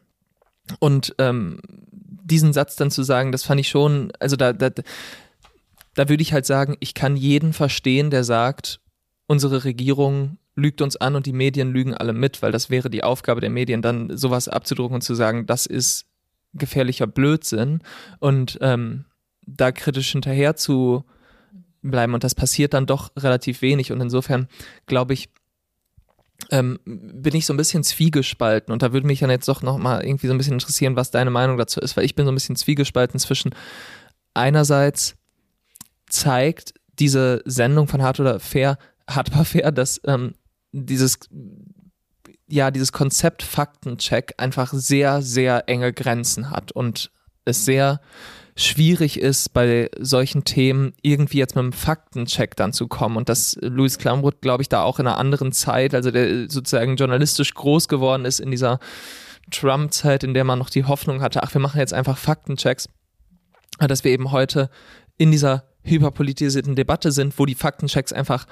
Und 0.80 1.16
ähm, 1.18 1.60
diesen 1.92 2.54
Satz 2.54 2.76
dann 2.76 2.92
zu 2.92 3.04
sagen, 3.04 3.32
das 3.32 3.44
fand 3.44 3.60
ich 3.60 3.70
schon, 3.70 4.12
also 4.20 4.36
da, 4.36 4.54
da, 4.54 4.70
da 4.70 6.10
würde 6.10 6.22
ich 6.22 6.34
halt 6.34 6.46
sagen, 6.46 6.76
ich 6.80 6.94
kann 6.94 7.16
jeden 7.16 7.54
verstehen, 7.54 8.10
der 8.10 8.24
sagt, 8.24 8.80
unsere 9.28 9.64
Regierung 9.64 10.38
lügt 10.56 10.82
uns 10.82 10.98
an 10.98 11.16
und 11.16 11.26
die 11.26 11.34
Medien 11.34 11.72
lügen 11.72 11.94
alle 11.94 12.14
mit, 12.14 12.42
weil 12.42 12.52
das 12.52 12.70
wäre 12.70 12.90
die 12.90 13.04
Aufgabe 13.04 13.42
der 13.42 13.50
Medien, 13.50 13.82
dann 13.82 14.18
sowas 14.18 14.48
abzudrucken 14.48 14.96
und 14.96 15.02
zu 15.02 15.16
sagen, 15.16 15.46
das 15.46 15.66
ist 15.66 16.06
gefährlicher 16.54 17.08
Blödsinn 17.08 17.82
und 18.20 18.58
ähm, 18.62 19.06
da 19.48 19.72
kritisch 19.72 20.12
hinterher 20.12 20.56
zu 20.56 21.04
bleiben. 21.82 22.14
Und 22.14 22.24
das 22.24 22.36
passiert 22.36 22.74
dann 22.74 22.86
doch 22.86 23.12
relativ 23.18 23.62
wenig. 23.62 23.92
Und 23.92 24.02
insofern 24.02 24.48
glaube 24.86 25.14
ich, 25.14 25.30
ähm, 26.52 26.80
bin 26.86 27.36
ich 27.36 27.46
so 27.46 27.54
ein 27.54 27.58
bisschen 27.58 27.84
zwiegespalten. 27.84 28.72
Und 28.72 28.84
da 28.84 28.94
würde 28.94 29.08
mich 29.08 29.20
dann 29.20 29.30
jetzt 29.30 29.48
doch 29.48 29.64
nochmal 29.64 30.06
irgendwie 30.06 30.28
so 30.28 30.34
ein 30.34 30.38
bisschen 30.38 30.54
interessieren, 30.54 30.96
was 30.96 31.12
deine 31.12 31.32
Meinung 31.32 31.58
dazu 31.58 31.80
ist, 31.80 31.98
weil 31.98 32.06
ich 32.06 32.16
bin 32.16 32.26
so 32.26 32.32
ein 32.32 32.36
bisschen 32.36 32.56
zwiegespalten 32.56 33.20
zwischen 33.20 33.56
einerseits 34.34 35.16
zeigt 36.10 36.74
diese 37.00 37.42
Sendung 37.46 37.88
von 37.88 38.02
Hart 38.02 38.20
oder 38.20 38.40
Fair, 38.40 38.78
Hart 39.10 39.32
oder 39.32 39.46
Fair, 39.46 39.72
dass 39.72 40.00
ähm, 40.06 40.36
dieses 40.72 41.20
ja, 42.50 42.72
dieses 42.72 42.94
Konzept 42.94 43.44
Faktencheck 43.44 44.34
einfach 44.38 44.72
sehr, 44.72 45.22
sehr 45.22 45.68
enge 45.68 45.92
Grenzen 45.92 46.50
hat 46.50 46.72
und 46.72 47.12
es 47.44 47.66
sehr 47.66 48.00
schwierig 48.58 49.20
ist, 49.20 49.54
bei 49.54 49.90
solchen 50.00 50.44
Themen 50.44 50.94
irgendwie 51.04 51.38
jetzt 51.38 51.56
mit 51.56 51.62
einem 51.62 51.74
Faktencheck 51.74 52.56
dann 52.56 52.74
zu 52.74 52.88
kommen. 52.88 53.16
Und 53.16 53.30
dass 53.30 53.56
Louis 53.62 54.00
Klamroth, 54.00 54.42
glaube 54.42 54.64
ich, 54.64 54.70
da 54.70 54.82
auch 54.82 55.00
in 55.00 55.06
einer 55.06 55.20
anderen 55.20 55.52
Zeit, 55.52 55.94
also 55.94 56.10
der 56.10 56.50
sozusagen 56.50 56.96
journalistisch 56.96 57.54
groß 57.54 57.88
geworden 57.88 58.26
ist 58.26 58.40
in 58.40 58.50
dieser 58.50 58.80
Trump-Zeit, 59.52 60.24
in 60.24 60.34
der 60.34 60.44
man 60.44 60.58
noch 60.58 60.72
die 60.72 60.86
Hoffnung 60.86 61.22
hatte, 61.22 61.44
ach, 61.44 61.54
wir 61.54 61.62
machen 61.62 61.80
jetzt 61.80 61.94
einfach 61.94 62.18
Faktenchecks, 62.18 62.90
dass 63.80 64.04
wir 64.04 64.12
eben 64.12 64.32
heute 64.32 64.72
in 65.18 65.32
dieser 65.32 65.66
hyperpolitisierten 65.84 66.76
Debatte 66.76 67.12
sind, 67.12 67.38
wo 67.38 67.46
die 67.46 67.56
Faktenchecks 67.56 68.12
einfach 68.12 68.48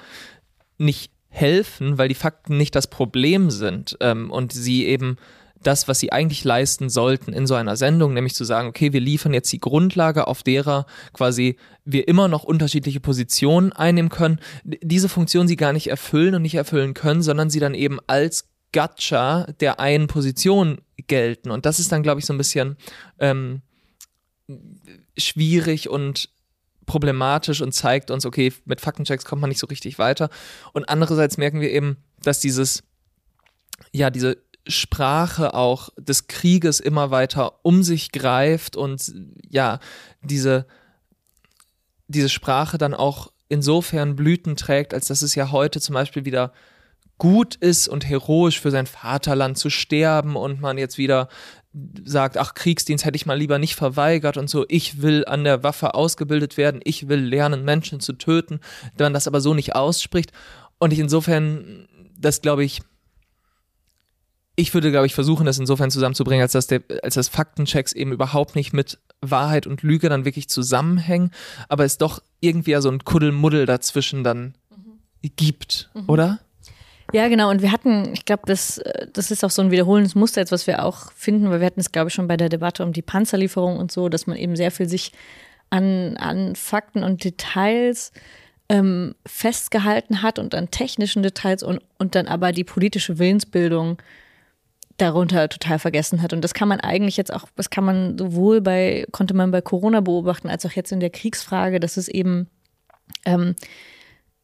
nicht 0.78 1.10
helfen, 1.28 1.98
weil 1.98 2.08
die 2.08 2.14
Fakten 2.14 2.56
nicht 2.56 2.76
das 2.76 2.86
Problem 2.86 3.50
sind 3.50 3.96
ähm, 4.00 4.30
und 4.30 4.52
sie 4.52 4.86
eben 4.86 5.16
das, 5.62 5.88
was 5.88 5.98
sie 5.98 6.12
eigentlich 6.12 6.44
leisten 6.44 6.88
sollten 6.88 7.32
in 7.32 7.46
so 7.46 7.54
einer 7.54 7.76
Sendung, 7.76 8.14
nämlich 8.14 8.34
zu 8.34 8.44
sagen, 8.44 8.68
okay, 8.68 8.92
wir 8.92 9.00
liefern 9.00 9.34
jetzt 9.34 9.52
die 9.52 9.60
Grundlage, 9.60 10.26
auf 10.26 10.42
derer 10.42 10.86
quasi 11.12 11.56
wir 11.84 12.08
immer 12.08 12.28
noch 12.28 12.44
unterschiedliche 12.44 13.00
Positionen 13.00 13.72
einnehmen 13.72 14.10
können, 14.10 14.40
diese 14.64 15.08
Funktion 15.08 15.48
sie 15.48 15.56
gar 15.56 15.72
nicht 15.72 15.88
erfüllen 15.88 16.34
und 16.34 16.42
nicht 16.42 16.54
erfüllen 16.54 16.94
können, 16.94 17.22
sondern 17.22 17.50
sie 17.50 17.60
dann 17.60 17.74
eben 17.74 17.98
als 18.06 18.48
Gacha 18.72 19.46
der 19.60 19.80
einen 19.80 20.06
Position 20.06 20.82
gelten. 21.06 21.50
Und 21.50 21.66
das 21.66 21.78
ist 21.78 21.92
dann, 21.92 22.02
glaube 22.02 22.20
ich, 22.20 22.26
so 22.26 22.34
ein 22.34 22.38
bisschen 22.38 22.76
ähm, 23.18 23.62
schwierig 25.16 25.88
und 25.88 26.28
problematisch 26.84 27.60
und 27.60 27.72
zeigt 27.72 28.10
uns, 28.10 28.24
okay, 28.24 28.52
mit 28.64 28.80
Faktenchecks 28.80 29.24
kommt 29.24 29.40
man 29.40 29.48
nicht 29.48 29.58
so 29.58 29.66
richtig 29.66 29.98
weiter. 29.98 30.30
Und 30.72 30.88
andererseits 30.88 31.36
merken 31.36 31.60
wir 31.60 31.70
eben, 31.70 31.96
dass 32.22 32.40
dieses, 32.40 32.84
ja, 33.92 34.10
diese 34.10 34.36
Sprache 34.66 35.54
auch 35.54 35.90
des 35.96 36.26
Krieges 36.26 36.80
immer 36.80 37.10
weiter 37.10 37.60
um 37.62 37.82
sich 37.82 38.12
greift 38.12 38.76
und 38.76 39.14
ja, 39.48 39.78
diese, 40.22 40.66
diese 42.08 42.28
Sprache 42.28 42.78
dann 42.78 42.94
auch 42.94 43.32
insofern 43.48 44.16
Blüten 44.16 44.56
trägt, 44.56 44.94
als 44.94 45.06
dass 45.06 45.22
es 45.22 45.34
ja 45.34 45.50
heute 45.52 45.80
zum 45.80 45.94
Beispiel 45.94 46.24
wieder 46.24 46.52
gut 47.18 47.54
ist 47.54 47.88
und 47.88 48.08
heroisch 48.08 48.60
für 48.60 48.70
sein 48.70 48.86
Vaterland 48.86 49.56
zu 49.56 49.70
sterben 49.70 50.36
und 50.36 50.60
man 50.60 50.78
jetzt 50.78 50.98
wieder 50.98 51.28
sagt, 52.04 52.38
ach, 52.38 52.54
Kriegsdienst 52.54 53.04
hätte 53.04 53.16
ich 53.16 53.26
mal 53.26 53.38
lieber 53.38 53.58
nicht 53.58 53.74
verweigert 53.74 54.36
und 54.36 54.48
so, 54.48 54.64
ich 54.68 55.02
will 55.02 55.24
an 55.26 55.44
der 55.44 55.62
Waffe 55.62 55.94
ausgebildet 55.94 56.56
werden, 56.56 56.80
ich 56.84 57.08
will 57.08 57.20
lernen, 57.20 57.64
Menschen 57.64 58.00
zu 58.00 58.14
töten, 58.14 58.60
wenn 58.96 59.06
man 59.06 59.14
das 59.14 59.26
aber 59.26 59.40
so 59.40 59.54
nicht 59.54 59.74
ausspricht. 59.74 60.32
Und 60.78 60.92
ich 60.92 60.98
insofern, 60.98 61.86
das 62.18 62.40
glaube 62.40 62.64
ich, 62.64 62.80
ich 64.56 64.72
würde, 64.72 64.90
glaube 64.90 65.06
ich, 65.06 65.14
versuchen, 65.14 65.44
das 65.44 65.58
insofern 65.58 65.90
zusammenzubringen, 65.90 66.42
als 66.42 66.52
dass, 66.52 66.66
der, 66.66 66.82
als 67.02 67.14
das 67.14 67.28
Faktenchecks 67.28 67.92
eben 67.92 68.12
überhaupt 68.12 68.56
nicht 68.56 68.72
mit 68.72 68.98
Wahrheit 69.20 69.66
und 69.66 69.82
Lüge 69.82 70.08
dann 70.08 70.24
wirklich 70.24 70.48
zusammenhängen, 70.48 71.30
aber 71.68 71.84
es 71.84 71.98
doch 71.98 72.22
irgendwie 72.40 72.70
ja 72.70 72.80
so 72.80 72.90
ein 72.90 73.04
Kuddelmuddel 73.04 73.66
dazwischen 73.66 74.24
dann 74.24 74.54
mhm. 74.70 75.30
gibt, 75.36 75.90
mhm. 75.94 76.04
oder? 76.08 76.40
Ja, 77.12 77.28
genau. 77.28 77.50
Und 77.50 77.62
wir 77.62 77.70
hatten, 77.70 78.12
ich 78.14 78.24
glaube, 78.24 78.42
das, 78.46 78.80
das 79.12 79.30
ist 79.30 79.44
auch 79.44 79.50
so 79.50 79.62
ein 79.62 79.70
wiederholendes 79.70 80.14
Muster 80.14 80.40
jetzt, 80.40 80.52
was 80.52 80.66
wir 80.66 80.84
auch 80.84 81.12
finden, 81.12 81.50
weil 81.50 81.60
wir 81.60 81.66
hatten 81.66 81.80
es, 81.80 81.92
glaube 81.92 82.08
ich, 82.08 82.14
schon 82.14 82.26
bei 82.26 82.36
der 82.36 82.48
Debatte 82.48 82.82
um 82.82 82.92
die 82.92 83.02
Panzerlieferung 83.02 83.78
und 83.78 83.92
so, 83.92 84.08
dass 84.08 84.26
man 84.26 84.36
eben 84.36 84.56
sehr 84.56 84.70
viel 84.70 84.88
sich 84.88 85.12
an, 85.70 86.16
an 86.16 86.56
Fakten 86.56 87.04
und 87.04 87.22
Details 87.22 88.12
ähm, 88.68 89.14
festgehalten 89.24 90.22
hat 90.22 90.38
und 90.38 90.54
an 90.54 90.70
technischen 90.70 91.22
Details 91.22 91.62
und, 91.62 91.80
und 91.98 92.14
dann 92.14 92.26
aber 92.26 92.52
die 92.52 92.64
politische 92.64 93.18
Willensbildung 93.18 93.98
darunter 94.96 95.48
total 95.48 95.78
vergessen 95.78 96.22
hat. 96.22 96.32
Und 96.32 96.42
das 96.42 96.54
kann 96.54 96.68
man 96.68 96.80
eigentlich 96.80 97.16
jetzt 97.16 97.32
auch, 97.32 97.44
das 97.54 97.70
kann 97.70 97.84
man 97.84 98.18
sowohl 98.18 98.60
bei, 98.60 99.06
konnte 99.12 99.34
man 99.34 99.50
bei 99.50 99.60
Corona 99.60 100.00
beobachten, 100.00 100.48
als 100.48 100.64
auch 100.64 100.72
jetzt 100.72 100.92
in 100.92 101.00
der 101.00 101.10
Kriegsfrage, 101.10 101.80
dass 101.80 101.96
es 101.96 102.08
eben, 102.08 102.48
ähm, 103.24 103.54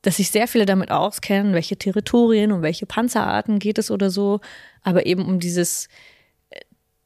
dass 0.03 0.17
sich 0.17 0.31
sehr 0.31 0.49
viele 0.49 0.67
damit 0.67 0.91
auskennen, 0.91 1.55
welche 1.55 1.77
Territorien 1.77 2.53
und 2.53 2.63
welche 2.63 2.87
Panzerarten 2.87 3.59
geht 3.59 3.79
es 3.79 3.91
oder 3.91 4.11
so, 4.11 4.41
aber 4.83 5.07
eben 5.07 5.25
um 5.25 5.41
dieses, 5.41 5.89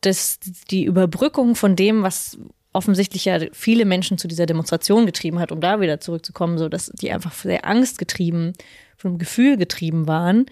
das, 0.01 0.41
die 0.71 0.85
Überbrückung 0.85 1.55
von 1.55 1.77
dem, 1.77 2.03
was 2.03 2.39
offensichtlich 2.73 3.25
ja 3.25 3.39
viele 3.53 3.85
Menschen 3.85 4.19
zu 4.19 4.29
dieser 4.29 4.47
Demonstration 4.47 5.07
getrieben 5.07 5.39
hat, 5.39 5.51
um 5.51 5.61
da 5.61 5.81
wieder 5.81 6.01
zurückzukommen, 6.01 6.59
so 6.59 6.69
dass 6.69 6.91
die 7.01 7.11
einfach 7.11 7.33
sehr 7.33 7.65
angstgetrieben, 7.65 8.53
vom 8.99 9.19
Gefühl 9.19 9.57
getrieben 9.57 10.07
waren 10.07 10.47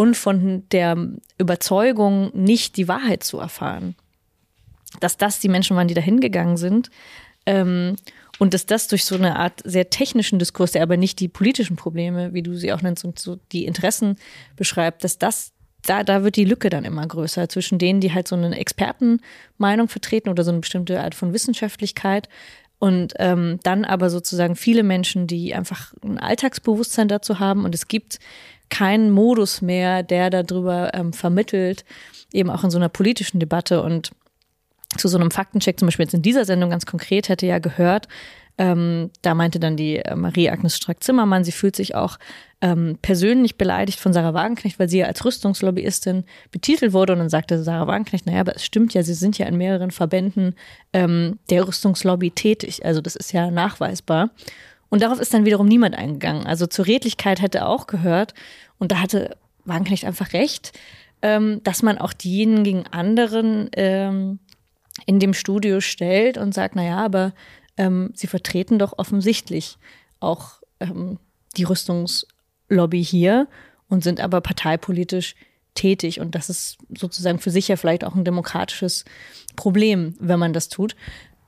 und 0.00 0.16
von 0.16 0.66
der 0.72 0.96
Überzeugung, 1.36 2.30
nicht 2.32 2.78
die 2.78 2.88
Wahrheit 2.88 3.22
zu 3.22 3.38
erfahren. 3.38 3.94
Dass 5.00 5.18
das 5.18 5.40
die 5.40 5.50
Menschen 5.50 5.76
waren, 5.76 5.88
die 5.88 5.94
da 5.94 6.00
hingegangen 6.00 6.56
sind. 6.56 6.90
Ähm, 7.44 7.96
und 8.38 8.54
dass 8.54 8.64
das 8.64 8.88
durch 8.88 9.04
so 9.04 9.14
eine 9.14 9.36
Art 9.36 9.60
sehr 9.62 9.90
technischen 9.90 10.38
Diskurs, 10.38 10.72
der 10.72 10.84
aber 10.84 10.96
nicht 10.96 11.20
die 11.20 11.28
politischen 11.28 11.76
Probleme, 11.76 12.32
wie 12.32 12.42
du 12.42 12.56
sie 12.56 12.72
auch 12.72 12.80
nennst, 12.80 13.04
und 13.04 13.18
so 13.18 13.36
die 13.52 13.66
Interessen 13.66 14.16
beschreibt, 14.56 15.04
dass 15.04 15.18
das, 15.18 15.52
da, 15.84 16.02
da 16.02 16.24
wird 16.24 16.36
die 16.36 16.46
Lücke 16.46 16.70
dann 16.70 16.86
immer 16.86 17.06
größer 17.06 17.50
zwischen 17.50 17.78
denen, 17.78 18.00
die 18.00 18.14
halt 18.14 18.26
so 18.26 18.36
eine 18.36 18.58
Expertenmeinung 18.58 19.88
vertreten 19.88 20.30
oder 20.30 20.44
so 20.44 20.50
eine 20.50 20.60
bestimmte 20.60 20.98
Art 20.98 21.14
von 21.14 21.34
Wissenschaftlichkeit 21.34 22.30
und 22.78 23.12
ähm, 23.18 23.60
dann 23.64 23.84
aber 23.84 24.08
sozusagen 24.08 24.56
viele 24.56 24.82
Menschen, 24.82 25.26
die 25.26 25.54
einfach 25.54 25.92
ein 26.02 26.16
Alltagsbewusstsein 26.16 27.08
dazu 27.08 27.38
haben. 27.38 27.66
Und 27.66 27.74
es 27.74 27.86
gibt 27.86 28.18
keinen 28.70 29.10
Modus 29.10 29.62
mehr, 29.62 30.02
der 30.02 30.30
darüber 30.30 30.94
ähm, 30.94 31.12
vermittelt, 31.12 31.84
eben 32.32 32.50
auch 32.50 32.64
in 32.64 32.70
so 32.70 32.78
einer 32.78 32.88
politischen 32.88 33.40
Debatte 33.40 33.82
und 33.82 34.10
zu 34.96 35.08
so 35.08 35.18
einem 35.18 35.30
Faktencheck, 35.30 35.78
zum 35.78 35.86
Beispiel 35.86 36.04
jetzt 36.04 36.14
in 36.14 36.22
dieser 36.22 36.44
Sendung 36.44 36.70
ganz 36.70 36.86
konkret, 36.86 37.28
hätte 37.28 37.46
ja 37.46 37.58
gehört, 37.58 38.08
ähm, 38.60 39.10
da 39.22 39.34
meinte 39.34 39.58
dann 39.58 39.78
die 39.78 39.96
äh, 39.96 40.14
Marie-Agnes 40.14 40.76
Strack-Zimmermann, 40.76 41.44
sie 41.44 41.52
fühlt 41.52 41.74
sich 41.74 41.94
auch 41.94 42.18
ähm, 42.60 42.98
persönlich 43.00 43.56
beleidigt 43.56 43.98
von 43.98 44.12
Sarah 44.12 44.34
Wagenknecht, 44.34 44.78
weil 44.78 44.88
sie 44.88 44.98
ja 44.98 45.06
als 45.06 45.24
Rüstungslobbyistin 45.24 46.24
betitelt 46.50 46.92
wurde. 46.92 47.14
Und 47.14 47.20
dann 47.20 47.30
sagte 47.30 47.62
Sarah 47.62 47.86
Wagenknecht, 47.86 48.26
naja, 48.26 48.40
aber 48.40 48.54
es 48.54 48.64
stimmt 48.66 48.92
ja, 48.92 49.02
sie 49.02 49.14
sind 49.14 49.38
ja 49.38 49.46
in 49.46 49.56
mehreren 49.56 49.90
Verbänden 49.90 50.56
ähm, 50.92 51.38
der 51.48 51.66
Rüstungslobby 51.66 52.32
tätig. 52.32 52.84
Also 52.84 53.00
das 53.00 53.16
ist 53.16 53.32
ja 53.32 53.50
nachweisbar. 53.50 54.28
Und 54.90 55.02
darauf 55.02 55.20
ist 55.20 55.32
dann 55.32 55.44
wiederum 55.44 55.66
niemand 55.66 55.94
eingegangen. 55.94 56.46
Also 56.46 56.66
zur 56.66 56.86
Redlichkeit 56.86 57.40
hätte 57.40 57.66
auch 57.66 57.86
gehört, 57.86 58.34
und 58.78 58.92
da 58.92 59.00
hatte 59.00 59.36
Wagenknecht 59.64 60.04
einfach 60.04 60.32
recht, 60.32 60.72
ähm, 61.22 61.60
dass 61.64 61.82
man 61.82 61.98
auch 61.98 62.12
diejenigen 62.12 62.64
gegen 62.64 62.86
anderen 62.88 63.70
ähm, 63.74 64.40
in 65.06 65.20
dem 65.20 65.34
Studio 65.34 65.80
stellt 65.80 66.38
und 66.38 66.54
sagt, 66.54 66.76
naja, 66.76 66.98
aber 66.98 67.32
ähm, 67.76 68.10
sie 68.14 68.26
vertreten 68.26 68.78
doch 68.78 68.98
offensichtlich 68.98 69.78
auch 70.18 70.60
die 71.58 71.64
Rüstungslobby 71.64 73.04
hier 73.04 73.48
und 73.88 74.02
sind 74.02 74.20
aber 74.20 74.40
parteipolitisch 74.40 75.34
tätig. 75.74 76.20
Und 76.20 76.34
das 76.34 76.48
ist 76.48 76.78
sozusagen 76.96 77.38
für 77.38 77.50
sich 77.50 77.68
ja 77.68 77.76
vielleicht 77.76 78.04
auch 78.04 78.14
ein 78.14 78.24
demokratisches 78.24 79.04
Problem, 79.56 80.14
wenn 80.18 80.38
man 80.38 80.52
das 80.52 80.68
tut. 80.68 80.96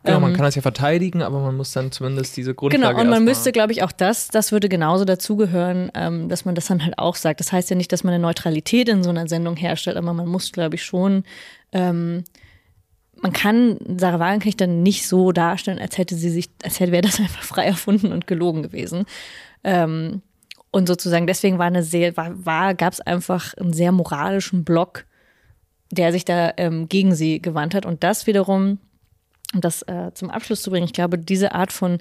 Genau, 0.05 0.19
man 0.19 0.31
ähm, 0.31 0.37
kann 0.37 0.45
das 0.45 0.57
ja 0.57 0.63
verteidigen, 0.63 1.23
aber 1.23 1.41
man 1.41 1.57
muss 1.57 1.73
dann 1.73 1.93
zumindest 1.93 2.37
diese 2.37 2.55
Grundlage 2.55 2.95
Genau, 2.95 3.01
und 3.01 3.09
man 3.09 3.25
müsste, 3.25 3.53
glaube 3.53 3.73
ich, 3.73 3.85
auch 3.85 3.93
das, 3.93 4.29
das 4.29 4.51
würde 4.51 4.69
genauso 4.69 5.05
dazugehören, 5.05 5.93
ähm, 5.95 6.29
dass 6.29 6.45
man 6.45 6.57
das 6.57 6.67
dann 6.67 6.83
halt 6.83 6.99
auch 6.99 7.15
sagt. 7.15 7.39
Das 7.39 7.53
heißt 7.53 7.71
ja 7.71 7.77
nicht, 7.77 7.93
dass 7.93 8.03
man 8.03 8.13
eine 8.13 8.23
Neutralität 8.23 8.89
in 8.89 9.05
so 9.05 9.11
einer 9.11 9.29
Sendung 9.29 9.57
herstellt, 9.57 9.97
aber 9.97 10.13
man 10.13 10.27
muss, 10.27 10.51
glaube 10.51 10.75
ich, 10.75 10.85
schon, 10.85 11.23
ähm, 11.71 12.25
man 13.21 13.33
kann 13.33 13.79
Sarah 13.97 14.19
Wagenknecht 14.19 14.61
dann 14.61 14.83
nicht 14.83 15.07
so 15.07 15.31
darstellen, 15.31 15.79
als 15.79 15.97
hätte 15.97 16.17
sie 16.17 16.31
sich, 16.31 16.51
als 16.65 16.81
hätte 16.81 16.91
wäre 16.91 17.03
das 17.03 17.21
einfach 17.21 17.45
frei 17.45 17.67
erfunden 17.67 18.11
und 18.11 18.27
gelogen 18.27 18.65
gewesen. 18.65 19.05
Ähm, 19.63 20.23
und 20.73 20.89
sozusagen 20.89 21.29
deswegen 21.29 21.59
war 21.59 21.67
eine 21.67 21.85
sehr, 21.85 22.17
war, 22.17 22.45
war 22.45 22.75
gab 22.75 22.93
es 22.93 23.01
einfach 23.01 23.55
einen 23.55 23.73
sehr 23.73 23.93
moralischen 23.93 24.65
Block, 24.65 25.05
der 25.93 26.11
sich 26.11 26.25
da 26.25 26.55
ähm, 26.57 26.89
gegen 26.89 27.15
sie 27.15 27.41
gewandt 27.41 27.75
hat. 27.75 27.87
Und 27.87 28.03
das 28.03 28.27
wiederum 28.27 28.79
um 29.53 29.61
das 29.61 29.83
äh, 29.83 30.13
zum 30.15 30.31
Abschluss 30.31 30.63
zu 30.63 30.71
bringen, 30.71 30.87
ich 30.87 30.93
glaube, 30.93 31.19
diese 31.19 31.53
Art 31.53 31.73
von 31.73 31.99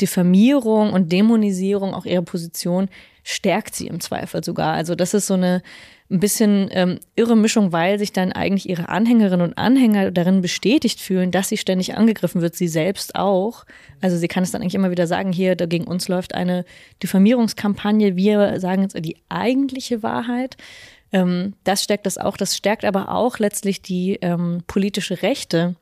Diffamierung 0.00 0.92
und 0.92 1.12
Dämonisierung 1.12 1.94
auch 1.94 2.06
ihrer 2.06 2.22
Position 2.22 2.88
stärkt 3.22 3.74
sie 3.74 3.86
im 3.86 4.00
Zweifel 4.00 4.42
sogar. 4.42 4.72
Also 4.72 4.94
das 4.94 5.14
ist 5.14 5.26
so 5.26 5.34
eine 5.34 5.62
ein 6.10 6.18
bisschen 6.18 6.68
ähm, 6.72 6.98
irre 7.14 7.36
Mischung, 7.36 7.70
weil 7.70 7.98
sich 7.98 8.12
dann 8.12 8.32
eigentlich 8.32 8.68
ihre 8.68 8.88
Anhängerinnen 8.88 9.46
und 9.46 9.58
Anhänger 9.58 10.10
darin 10.10 10.40
bestätigt 10.40 11.00
fühlen, 11.00 11.30
dass 11.30 11.48
sie 11.48 11.56
ständig 11.56 11.94
angegriffen 11.94 12.42
wird, 12.42 12.56
sie 12.56 12.66
selbst 12.66 13.14
auch. 13.14 13.64
Also 14.00 14.16
sie 14.16 14.26
kann 14.26 14.42
es 14.42 14.50
dann 14.50 14.60
eigentlich 14.60 14.74
immer 14.74 14.90
wieder 14.90 15.06
sagen, 15.06 15.32
hier, 15.32 15.54
gegen 15.54 15.84
uns 15.84 16.08
läuft 16.08 16.34
eine 16.34 16.64
Diffamierungskampagne, 17.02 18.16
wir 18.16 18.58
sagen 18.58 18.82
jetzt 18.82 18.98
die 18.98 19.18
eigentliche 19.28 20.02
Wahrheit. 20.02 20.56
Ähm, 21.12 21.54
das 21.62 21.84
stärkt 21.84 22.06
das 22.06 22.18
auch, 22.18 22.36
das 22.36 22.56
stärkt 22.56 22.84
aber 22.84 23.14
auch 23.14 23.38
letztlich 23.38 23.80
die 23.80 24.18
ähm, 24.20 24.64
politische 24.66 25.22
Rechte, 25.22 25.76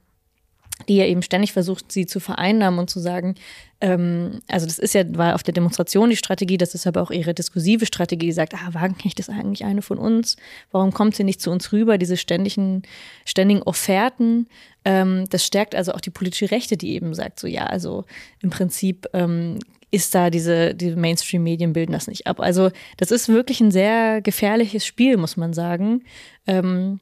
die 0.86 0.96
ja 0.96 1.06
eben 1.06 1.22
ständig 1.22 1.52
versucht, 1.52 1.90
sie 1.90 2.06
zu 2.06 2.20
vereinnahmen 2.20 2.78
und 2.78 2.88
zu 2.88 3.00
sagen, 3.00 3.34
ähm, 3.80 4.40
also 4.48 4.66
das 4.66 4.78
ist 4.78 4.94
ja, 4.94 5.02
war 5.16 5.34
auf 5.34 5.42
der 5.42 5.54
Demonstration 5.54 6.10
die 6.10 6.16
Strategie, 6.16 6.56
das 6.56 6.74
ist 6.74 6.86
aber 6.86 7.02
auch 7.02 7.10
ihre 7.10 7.34
diskursive 7.34 7.86
Strategie, 7.86 8.26
die 8.26 8.32
sagt, 8.32 8.54
ah, 8.54 8.72
Wagenknecht 8.72 9.18
ist 9.18 9.30
eigentlich 9.30 9.64
eine 9.64 9.82
von 9.82 9.98
uns, 9.98 10.36
warum 10.70 10.92
kommt 10.92 11.16
sie 11.16 11.24
nicht 11.24 11.40
zu 11.40 11.50
uns 11.50 11.72
rüber, 11.72 11.98
diese 11.98 12.16
ständigen, 12.16 12.82
ständigen 13.24 13.62
Offerten, 13.62 14.48
ähm, 14.84 15.24
das 15.30 15.44
stärkt 15.44 15.74
also 15.74 15.92
auch 15.92 16.00
die 16.00 16.10
politische 16.10 16.50
Rechte, 16.50 16.76
die 16.76 16.92
eben 16.92 17.14
sagt, 17.14 17.40
so 17.40 17.46
ja, 17.46 17.66
also 17.66 18.04
im 18.40 18.50
Prinzip 18.50 19.06
ähm, 19.12 19.58
ist 19.90 20.14
da 20.14 20.30
diese, 20.30 20.74
diese 20.74 20.96
Mainstream-Medien 20.96 21.72
bilden 21.72 21.92
das 21.92 22.08
nicht 22.08 22.26
ab. 22.26 22.40
Also 22.40 22.70
das 22.98 23.10
ist 23.10 23.28
wirklich 23.28 23.60
ein 23.60 23.70
sehr 23.70 24.20
gefährliches 24.20 24.84
Spiel, 24.84 25.16
muss 25.16 25.36
man 25.36 25.54
sagen, 25.54 26.04
ähm, 26.46 27.00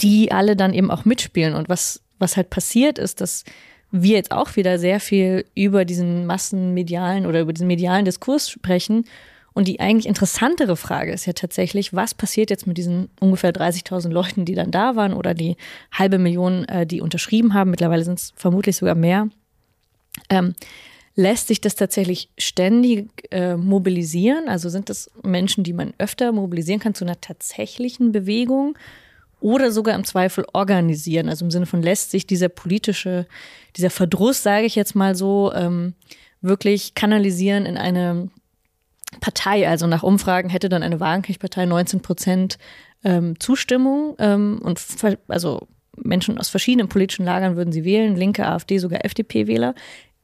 die 0.00 0.30
alle 0.32 0.56
dann 0.56 0.74
eben 0.74 0.90
auch 0.90 1.04
mitspielen. 1.04 1.54
Und 1.54 1.68
was 1.68 2.02
was 2.18 2.36
halt 2.36 2.50
passiert 2.50 2.98
ist, 2.98 3.20
dass 3.20 3.44
wir 3.90 4.16
jetzt 4.16 4.32
auch 4.32 4.56
wieder 4.56 4.78
sehr 4.78 5.00
viel 5.00 5.44
über 5.54 5.84
diesen 5.84 6.26
massenmedialen 6.26 7.26
oder 7.26 7.40
über 7.40 7.52
diesen 7.52 7.68
medialen 7.68 8.04
Diskurs 8.04 8.50
sprechen. 8.50 9.04
Und 9.54 9.68
die 9.68 9.80
eigentlich 9.80 10.06
interessantere 10.06 10.76
Frage 10.76 11.12
ist 11.12 11.24
ja 11.24 11.32
tatsächlich, 11.32 11.94
was 11.94 12.12
passiert 12.14 12.50
jetzt 12.50 12.66
mit 12.66 12.76
diesen 12.76 13.08
ungefähr 13.20 13.54
30.000 13.54 14.10
Leuten, 14.10 14.44
die 14.44 14.54
dann 14.54 14.70
da 14.70 14.96
waren 14.96 15.14
oder 15.14 15.32
die 15.32 15.56
halbe 15.92 16.18
Million, 16.18 16.66
äh, 16.66 16.86
die 16.86 17.00
unterschrieben 17.00 17.54
haben. 17.54 17.70
Mittlerweile 17.70 18.04
sind 18.04 18.18
es 18.18 18.34
vermutlich 18.36 18.76
sogar 18.76 18.94
mehr. 18.94 19.28
Ähm, 20.28 20.54
lässt 21.14 21.48
sich 21.48 21.62
das 21.62 21.74
tatsächlich 21.74 22.28
ständig 22.36 23.08
äh, 23.30 23.56
mobilisieren? 23.56 24.48
Also 24.48 24.68
sind 24.68 24.90
das 24.90 25.10
Menschen, 25.22 25.64
die 25.64 25.72
man 25.72 25.94
öfter 25.96 26.32
mobilisieren 26.32 26.80
kann 26.80 26.94
zu 26.94 27.04
einer 27.04 27.20
tatsächlichen 27.20 28.12
Bewegung? 28.12 28.76
Oder 29.40 29.70
sogar 29.70 29.94
im 29.94 30.04
Zweifel 30.04 30.44
organisieren. 30.52 31.28
Also 31.28 31.44
im 31.44 31.50
Sinne 31.50 31.66
von 31.66 31.82
lässt 31.82 32.10
sich 32.10 32.26
dieser 32.26 32.48
politische, 32.48 33.26
dieser 33.76 33.90
Verdruss, 33.90 34.42
sage 34.42 34.66
ich 34.66 34.74
jetzt 34.74 34.94
mal 34.94 35.14
so, 35.14 35.52
ähm, 35.54 35.94
wirklich 36.40 36.94
kanalisieren 36.94 37.66
in 37.66 37.76
eine 37.76 38.28
Partei. 39.20 39.68
Also 39.68 39.86
nach 39.86 40.02
Umfragen 40.02 40.48
hätte 40.48 40.68
dann 40.68 40.82
eine 40.82 41.00
Wagenknecht-Partei 41.00 41.66
19 41.66 42.00
Prozent 42.00 42.58
ähm, 43.04 43.38
Zustimmung 43.38 44.14
ähm, 44.18 44.60
und 44.62 44.80
also 45.28 45.68
Menschen 45.96 46.38
aus 46.38 46.48
verschiedenen 46.48 46.88
politischen 46.88 47.24
Lagern 47.24 47.56
würden 47.56 47.72
sie 47.72 47.84
wählen, 47.84 48.16
Linke, 48.16 48.46
AfD, 48.46 48.78
sogar 48.78 49.04
FDP-Wähler. 49.04 49.74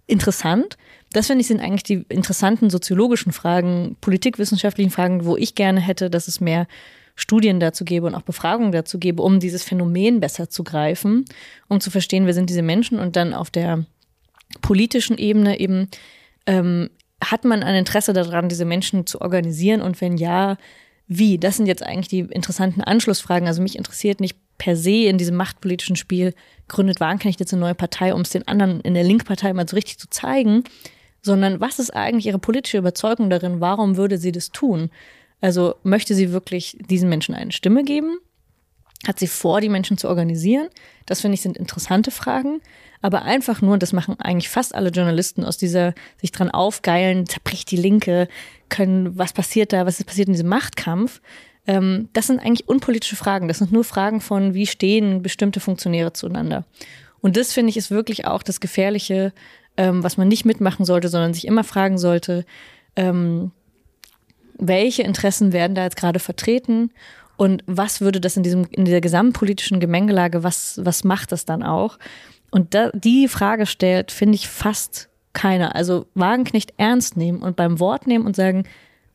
Interessant. 0.06 0.76
Das 1.12 1.28
finde 1.28 1.42
ich 1.42 1.46
sind 1.46 1.60
eigentlich 1.60 1.84
die 1.84 2.04
interessanten 2.08 2.70
soziologischen 2.70 3.32
Fragen, 3.32 3.96
politikwissenschaftlichen 4.00 4.90
Fragen, 4.90 5.24
wo 5.24 5.36
ich 5.36 5.54
gerne 5.54 5.80
hätte, 5.80 6.10
dass 6.10 6.28
es 6.28 6.40
mehr 6.40 6.66
Studien 7.14 7.60
dazu 7.60 7.84
gebe 7.84 8.06
und 8.06 8.14
auch 8.14 8.22
Befragungen 8.22 8.72
dazu 8.72 8.98
gebe, 8.98 9.22
um 9.22 9.40
dieses 9.40 9.62
Phänomen 9.62 10.20
besser 10.20 10.48
zu 10.48 10.64
greifen, 10.64 11.24
um 11.68 11.80
zu 11.80 11.90
verstehen, 11.90 12.26
wer 12.26 12.34
sind 12.34 12.48
diese 12.48 12.62
Menschen 12.62 12.98
und 12.98 13.16
dann 13.16 13.34
auf 13.34 13.50
der 13.50 13.84
politischen 14.60 15.18
Ebene 15.18 15.60
eben 15.60 15.88
ähm, 16.46 16.90
hat 17.22 17.44
man 17.44 17.62
ein 17.62 17.74
Interesse 17.74 18.12
daran, 18.12 18.48
diese 18.48 18.64
Menschen 18.64 19.06
zu 19.06 19.20
organisieren 19.20 19.80
und 19.80 20.00
wenn 20.00 20.16
ja, 20.16 20.56
wie? 21.06 21.38
Das 21.38 21.56
sind 21.56 21.66
jetzt 21.66 21.82
eigentlich 21.82 22.08
die 22.08 22.20
interessanten 22.20 22.80
Anschlussfragen. 22.80 23.46
Also 23.46 23.62
mich 23.62 23.76
interessiert 23.76 24.20
nicht 24.20 24.36
per 24.58 24.76
se 24.76 25.04
in 25.06 25.18
diesem 25.18 25.36
machtpolitischen 25.36 25.96
Spiel, 25.96 26.34
gründet 26.68 27.00
Wagenknecht 27.00 27.40
jetzt 27.40 27.52
eine 27.52 27.60
neue 27.60 27.74
Partei, 27.74 28.14
um 28.14 28.22
es 28.22 28.30
den 28.30 28.46
anderen 28.48 28.80
in 28.80 28.94
der 28.94 29.04
Linkpartei 29.04 29.52
mal 29.52 29.68
so 29.68 29.76
richtig 29.76 29.98
zu 29.98 30.08
zeigen, 30.08 30.64
sondern 31.20 31.60
was 31.60 31.78
ist 31.78 31.90
eigentlich 31.90 32.26
ihre 32.26 32.38
politische 32.38 32.78
Überzeugung 32.78 33.30
darin? 33.30 33.60
Warum 33.60 33.96
würde 33.96 34.18
sie 34.18 34.32
das 34.32 34.50
tun? 34.50 34.90
Also 35.42 35.74
möchte 35.82 36.14
sie 36.14 36.32
wirklich 36.32 36.78
diesen 36.88 37.10
Menschen 37.10 37.34
eine 37.34 37.52
Stimme 37.52 37.84
geben? 37.84 38.16
Hat 39.06 39.18
sie 39.18 39.26
vor, 39.26 39.60
die 39.60 39.68
Menschen 39.68 39.98
zu 39.98 40.08
organisieren? 40.08 40.68
Das 41.04 41.20
finde 41.20 41.34
ich 41.34 41.42
sind 41.42 41.58
interessante 41.58 42.12
Fragen. 42.12 42.62
Aber 43.02 43.22
einfach 43.22 43.60
nur, 43.60 43.74
und 43.74 43.82
das 43.82 43.92
machen 43.92 44.18
eigentlich 44.20 44.48
fast 44.48 44.74
alle 44.74 44.90
Journalisten 44.90 45.44
aus 45.44 45.56
dieser, 45.56 45.94
sich 46.20 46.30
dran 46.30 46.50
aufgeilen, 46.50 47.26
zerbricht 47.26 47.72
die 47.72 47.76
Linke, 47.76 48.28
können, 48.68 49.18
was 49.18 49.32
passiert 49.32 49.72
da, 49.72 49.84
was 49.84 49.98
ist 49.98 50.06
passiert 50.06 50.28
in 50.28 50.34
diesem 50.34 50.48
Machtkampf? 50.48 51.20
Ähm, 51.66 52.08
das 52.12 52.28
sind 52.28 52.38
eigentlich 52.38 52.68
unpolitische 52.68 53.16
Fragen. 53.16 53.48
Das 53.48 53.58
sind 53.58 53.72
nur 53.72 53.82
Fragen 53.82 54.20
von, 54.20 54.54
wie 54.54 54.68
stehen 54.68 55.22
bestimmte 55.22 55.58
Funktionäre 55.58 56.12
zueinander. 56.12 56.64
Und 57.20 57.36
das 57.36 57.52
finde 57.52 57.70
ich 57.70 57.76
ist 57.76 57.90
wirklich 57.90 58.26
auch 58.26 58.44
das 58.44 58.60
Gefährliche, 58.60 59.32
ähm, 59.76 60.04
was 60.04 60.16
man 60.16 60.28
nicht 60.28 60.44
mitmachen 60.44 60.84
sollte, 60.84 61.08
sondern 61.08 61.34
sich 61.34 61.48
immer 61.48 61.64
fragen 61.64 61.98
sollte, 61.98 62.44
ähm, 62.94 63.50
welche 64.66 65.02
Interessen 65.02 65.52
werden 65.52 65.74
da 65.74 65.84
jetzt 65.84 65.96
gerade 65.96 66.18
vertreten 66.18 66.92
und 67.36 67.64
was 67.66 68.00
würde 68.00 68.20
das 68.20 68.36
in 68.36 68.42
diesem 68.42 68.66
in 68.70 68.84
dieser 68.84 69.00
gesamtpolitischen 69.00 69.80
Gemengelage, 69.80 70.42
was 70.42 70.80
was 70.82 71.04
macht 71.04 71.32
das 71.32 71.44
dann 71.44 71.62
auch? 71.62 71.98
Und 72.50 72.74
da, 72.74 72.90
die 72.92 73.28
Frage 73.28 73.66
stellt, 73.66 74.12
finde 74.12 74.36
ich 74.36 74.48
fast 74.48 75.08
keiner. 75.32 75.74
Also 75.74 76.06
Wagenknecht 76.14 76.74
ernst 76.76 77.16
nehmen 77.16 77.42
und 77.42 77.56
beim 77.56 77.80
Wort 77.80 78.06
nehmen 78.06 78.26
und 78.26 78.36
sagen, 78.36 78.64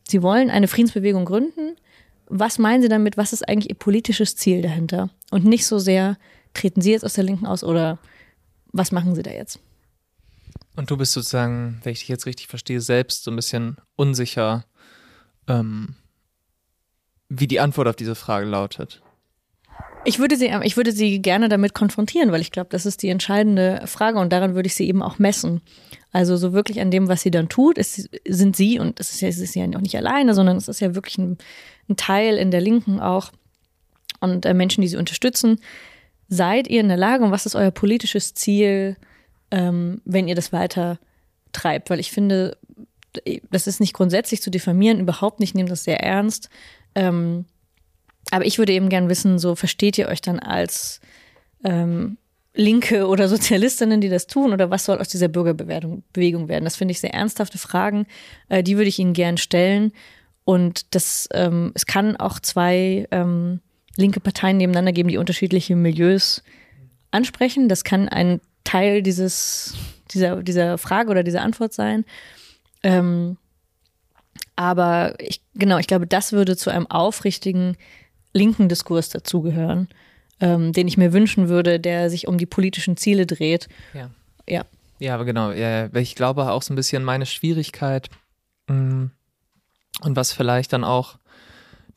Sie 0.08 0.22
wollen 0.22 0.50
eine 0.50 0.68
Friedensbewegung 0.68 1.26
gründen. 1.26 1.76
Was 2.28 2.60
meinen 2.60 2.82
Sie 2.82 2.90
damit? 2.90 3.18
Was 3.18 3.34
ist 3.34 3.48
eigentlich 3.48 3.70
Ihr 3.70 3.76
politisches 3.76 4.36
Ziel 4.36 4.62
dahinter? 4.62 5.10
Und 5.32 5.46
nicht 5.46 5.66
so 5.66 5.80
sehr, 5.80 6.18
treten 6.54 6.82
Sie 6.82 6.92
jetzt 6.92 7.06
aus 7.06 7.14
der 7.14 7.24
Linken 7.24 7.46
aus 7.46 7.64
oder 7.64 8.00
was 8.74 8.92
machen 8.92 9.16
Sie 9.16 9.24
da 9.24 9.32
jetzt? 9.32 9.60
Und 10.76 10.92
du 10.92 10.98
bist 10.98 11.14
sozusagen, 11.14 11.80
wenn 11.84 11.94
ich 11.94 12.00
dich 12.00 12.08
jetzt 12.08 12.26
richtig 12.26 12.48
verstehe, 12.48 12.82
selbst 12.82 13.24
so 13.24 13.32
ein 13.32 13.36
bisschen 13.36 13.78
unsicher, 13.96 14.64
ähm, 15.48 15.96
wie 17.30 17.48
die 17.48 17.60
Antwort 17.60 17.88
auf 17.88 17.96
diese 17.96 18.16
Frage 18.16 18.46
lautet. 18.46 19.02
Ich 20.06 20.20
würde 20.20 20.38
sie, 20.38 20.52
ich 20.64 20.78
würde 20.78 20.94
sie 20.94 21.22
gerne 21.22 21.50
damit 21.50 21.74
konfrontieren, 21.74 22.32
weil 22.32 22.40
ich 22.40 22.52
glaube, 22.52 22.70
das 22.72 22.86
ist 22.86 23.04
die 23.04 23.10
entscheidende 23.10 23.82
Frage 23.86 24.20
und 24.20 24.32
daran 24.32 24.56
würde 24.56 24.68
ich 24.68 24.76
sie 24.76 24.88
eben 24.88 25.04
auch 25.04 25.20
messen. 25.20 25.62
Also 26.14 26.38
so 26.38 26.54
wirklich 26.54 26.80
an 26.80 26.92
dem, 26.92 27.10
was 27.10 27.22
sie 27.22 27.32
dann 27.32 27.50
tut, 27.50 27.78
ist, 27.78 28.10
sind 28.26 28.56
sie, 28.56 28.80
und 28.80 29.00
es 29.00 29.12
ist, 29.12 29.22
ja, 29.22 29.28
es 29.28 29.40
ist 29.40 29.56
ja 29.56 29.66
auch 29.66 29.82
nicht 29.82 29.98
alleine, 29.98 30.34
sondern 30.34 30.56
es 30.56 30.70
ist 30.70 30.80
ja 30.80 30.96
wirklich 30.96 31.18
ein, 31.18 31.38
ein 31.90 31.98
Teil 31.98 32.38
in 32.38 32.52
der 32.52 32.62
Linken 32.62 33.02
auch 33.02 33.32
und 34.20 34.46
äh, 34.46 34.54
Menschen, 34.54 34.82
die 34.82 34.88
sie 34.88 34.98
unterstützen. 34.98 35.60
Seid 36.30 36.68
ihr 36.68 36.80
in 36.80 36.88
der 36.88 36.98
Lage 36.98 37.24
und 37.24 37.32
was 37.32 37.46
ist 37.46 37.56
euer 37.56 37.72
politisches 37.72 38.34
Ziel, 38.34 38.96
ähm, 39.52 40.02
wenn 40.06 40.28
ihr 40.28 40.36
das 40.36 40.54
weiter 40.54 41.00
treibt? 41.52 41.90
Weil 41.90 42.00
ich 42.00 42.12
finde, 42.12 42.58
das 43.52 43.68
ist 43.68 43.80
nicht 43.80 43.94
grundsätzlich 43.94 44.42
zu 44.42 44.50
diffamieren, 44.50 45.00
überhaupt 45.00 45.40
nicht, 45.40 45.56
nehmt 45.56 45.72
das 45.72 45.84
sehr 45.84 46.02
ernst. 46.02 46.50
Ähm, 46.96 47.46
aber 48.32 48.46
ich 48.46 48.58
würde 48.58 48.74
eben 48.74 48.90
gern 48.90 49.10
wissen, 49.10 49.40
so 49.40 49.56
versteht 49.56 49.98
ihr 49.98 50.08
euch 50.08 50.22
dann 50.22 50.40
als 50.40 51.00
ähm, 51.64 52.18
Linke 52.54 53.08
oder 53.08 53.30
Sozialistinnen, 53.30 54.02
die 54.02 54.10
das 54.10 54.28
tun, 54.28 54.52
oder 54.52 54.70
was 54.70 54.86
soll 54.86 55.00
aus 55.00 55.08
dieser 55.08 55.28
Bürgerbewegung 55.28 56.48
werden? 56.50 56.66
Das 56.66 56.76
finde 56.76 56.92
ich 56.92 57.00
sehr 57.00 57.14
ernsthafte 57.14 57.58
Fragen, 57.58 58.08
äh, 58.50 58.64
die 58.64 58.78
würde 58.78 58.90
ich 58.90 59.00
Ihnen 59.00 59.14
gern 59.14 59.38
stellen. 59.38 59.94
Und 60.44 60.96
das, 60.96 61.28
ähm, 61.34 61.72
es 61.76 61.86
kann 61.86 62.16
auch 62.16 62.40
zwei 62.40 63.08
ähm, 63.12 63.60
linke 63.98 64.20
Parteien 64.20 64.58
nebeneinander 64.58 64.94
geben, 64.94 65.10
die 65.10 65.18
unterschiedliche 65.18 65.76
Milieus 65.76 66.44
ansprechen. 67.12 67.70
Das 67.70 67.84
kann 67.84 68.08
ein 68.08 68.40
Teil 68.64 69.02
dieses, 69.02 69.76
dieser, 70.12 70.42
dieser 70.44 70.78
Frage 70.78 71.10
oder 71.10 71.24
dieser 71.24 71.42
Antwort 71.42 71.74
sein. 71.74 72.06
Ähm, 72.88 73.36
aber 74.56 75.16
ich, 75.20 75.42
genau, 75.56 75.78
ich 75.78 75.88
glaube, 75.88 76.08
das 76.08 76.32
würde 76.32 76.56
zu 76.56 76.70
einem 76.70 76.88
aufrichtigen 76.88 77.76
linken 78.34 78.70
Diskurs 78.70 79.10
dazugehören, 79.10 79.90
ähm, 80.40 80.72
den 80.72 80.88
ich 80.88 80.96
mir 80.96 81.12
wünschen 81.12 81.50
würde, 81.50 81.82
der 81.82 82.10
sich 82.10 82.30
um 82.30 82.38
die 82.38 82.46
politischen 82.46 82.96
Ziele 82.96 83.26
dreht. 83.26 83.68
Ja. 83.94 84.10
Ja, 84.48 84.66
ja 85.00 85.16
aber 85.16 85.26
genau. 85.26 85.52
Ja, 85.52 85.94
ich 85.96 86.16
glaube 86.16 86.50
auch 86.50 86.62
so 86.62 86.72
ein 86.74 86.78
bisschen 86.78 87.04
meine 87.04 87.26
Schwierigkeit 87.26 88.10
mh, 88.68 88.76
mm, 88.76 89.12
und 90.04 90.16
was 90.16 90.32
vielleicht 90.32 90.72
dann 90.72 90.86
auch 90.86 91.18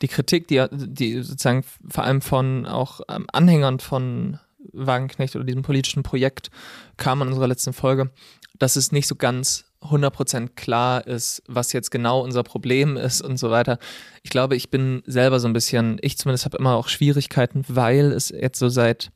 die 0.03 0.09
Kritik, 0.09 0.49
die, 0.49 0.67
die 0.73 1.23
sozusagen 1.23 1.63
vor 1.89 2.03
allem 2.03 2.21
von 2.21 2.67
auch 2.67 3.03
ähm, 3.09 3.27
Anhängern 3.33 3.79
von 3.79 4.41
Wagenknecht 4.73 5.37
oder 5.37 5.45
diesem 5.45 5.63
politischen 5.63 6.03
Projekt 6.03 6.51
kam 6.97 7.23
in 7.23 7.29
unserer 7.29 7.47
letzten 7.47 7.75
Folge, 7.75 8.11
dass 8.59 8.75
es 8.75 8.91
nicht 8.91 9.07
so 9.07 9.15
ganz 9.15 9.70
100% 9.83 10.51
klar 10.57 11.07
ist, 11.07 11.43
was 11.47 11.73
jetzt 11.73 11.91
genau 11.91 12.21
unser 12.23 12.43
Problem 12.43 12.97
ist 12.97 13.23
und 13.23 13.39
so 13.39 13.51
weiter. 13.51 13.79
Ich 14.23 14.31
glaube, 14.31 14.55
ich 14.55 14.71
bin 14.71 15.03
selber 15.07 15.41
so 15.41 15.49
ein 15.49 15.55
bisschen, 15.55 15.99
ich 16.03 16.19
zumindest 16.19 16.45
habe 16.45 16.59
immer 16.59 16.77
auch 16.77 16.89
Schwierigkeiten, 16.89 17.65
weil 17.69 18.13
es 18.13 18.29
jetzt 18.29 18.59
so 18.59 18.69
seit 18.69 19.11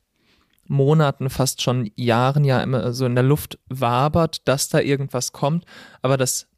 Monaten, 0.66 1.28
fast 1.28 1.60
schon 1.60 1.90
Jahren 1.96 2.44
ja 2.44 2.62
immer 2.62 2.92
so 2.94 3.04
in 3.04 3.14
der 3.14 3.24
Luft 3.24 3.58
wabert, 3.68 4.48
dass 4.48 4.70
da 4.70 4.80
irgendwas 4.80 5.32
kommt, 5.32 5.64
aber 6.00 6.16
dass 6.16 6.48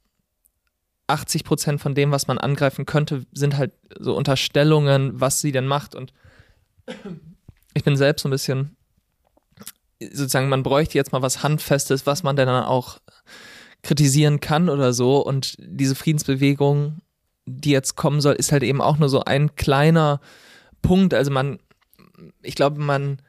80 1.08 1.44
Prozent 1.44 1.80
von 1.80 1.94
dem, 1.94 2.10
was 2.10 2.26
man 2.26 2.38
angreifen 2.38 2.86
könnte, 2.86 3.26
sind 3.32 3.56
halt 3.56 3.72
so 3.98 4.16
Unterstellungen, 4.16 5.20
was 5.20 5.40
sie 5.40 5.52
denn 5.52 5.66
macht. 5.66 5.94
Und 5.94 6.12
ich 7.74 7.84
bin 7.84 7.96
selbst 7.96 8.22
so 8.22 8.28
ein 8.28 8.32
bisschen, 8.32 8.76
sozusagen, 10.00 10.48
man 10.48 10.62
bräuchte 10.62 10.98
jetzt 10.98 11.12
mal 11.12 11.22
was 11.22 11.42
Handfestes, 11.42 12.06
was 12.06 12.22
man 12.22 12.36
denn 12.36 12.46
dann 12.46 12.64
auch 12.64 12.98
kritisieren 13.82 14.40
kann 14.40 14.68
oder 14.68 14.92
so. 14.92 15.24
Und 15.24 15.56
diese 15.58 15.94
Friedensbewegung, 15.94 17.00
die 17.46 17.70
jetzt 17.70 17.96
kommen 17.96 18.20
soll, 18.20 18.34
ist 18.34 18.52
halt 18.52 18.62
eben 18.62 18.80
auch 18.80 18.98
nur 18.98 19.08
so 19.08 19.22
ein 19.24 19.54
kleiner 19.56 20.20
Punkt. 20.82 21.14
Also 21.14 21.30
man, 21.30 21.58
ich 22.42 22.54
glaube, 22.54 22.80
man 22.80 23.22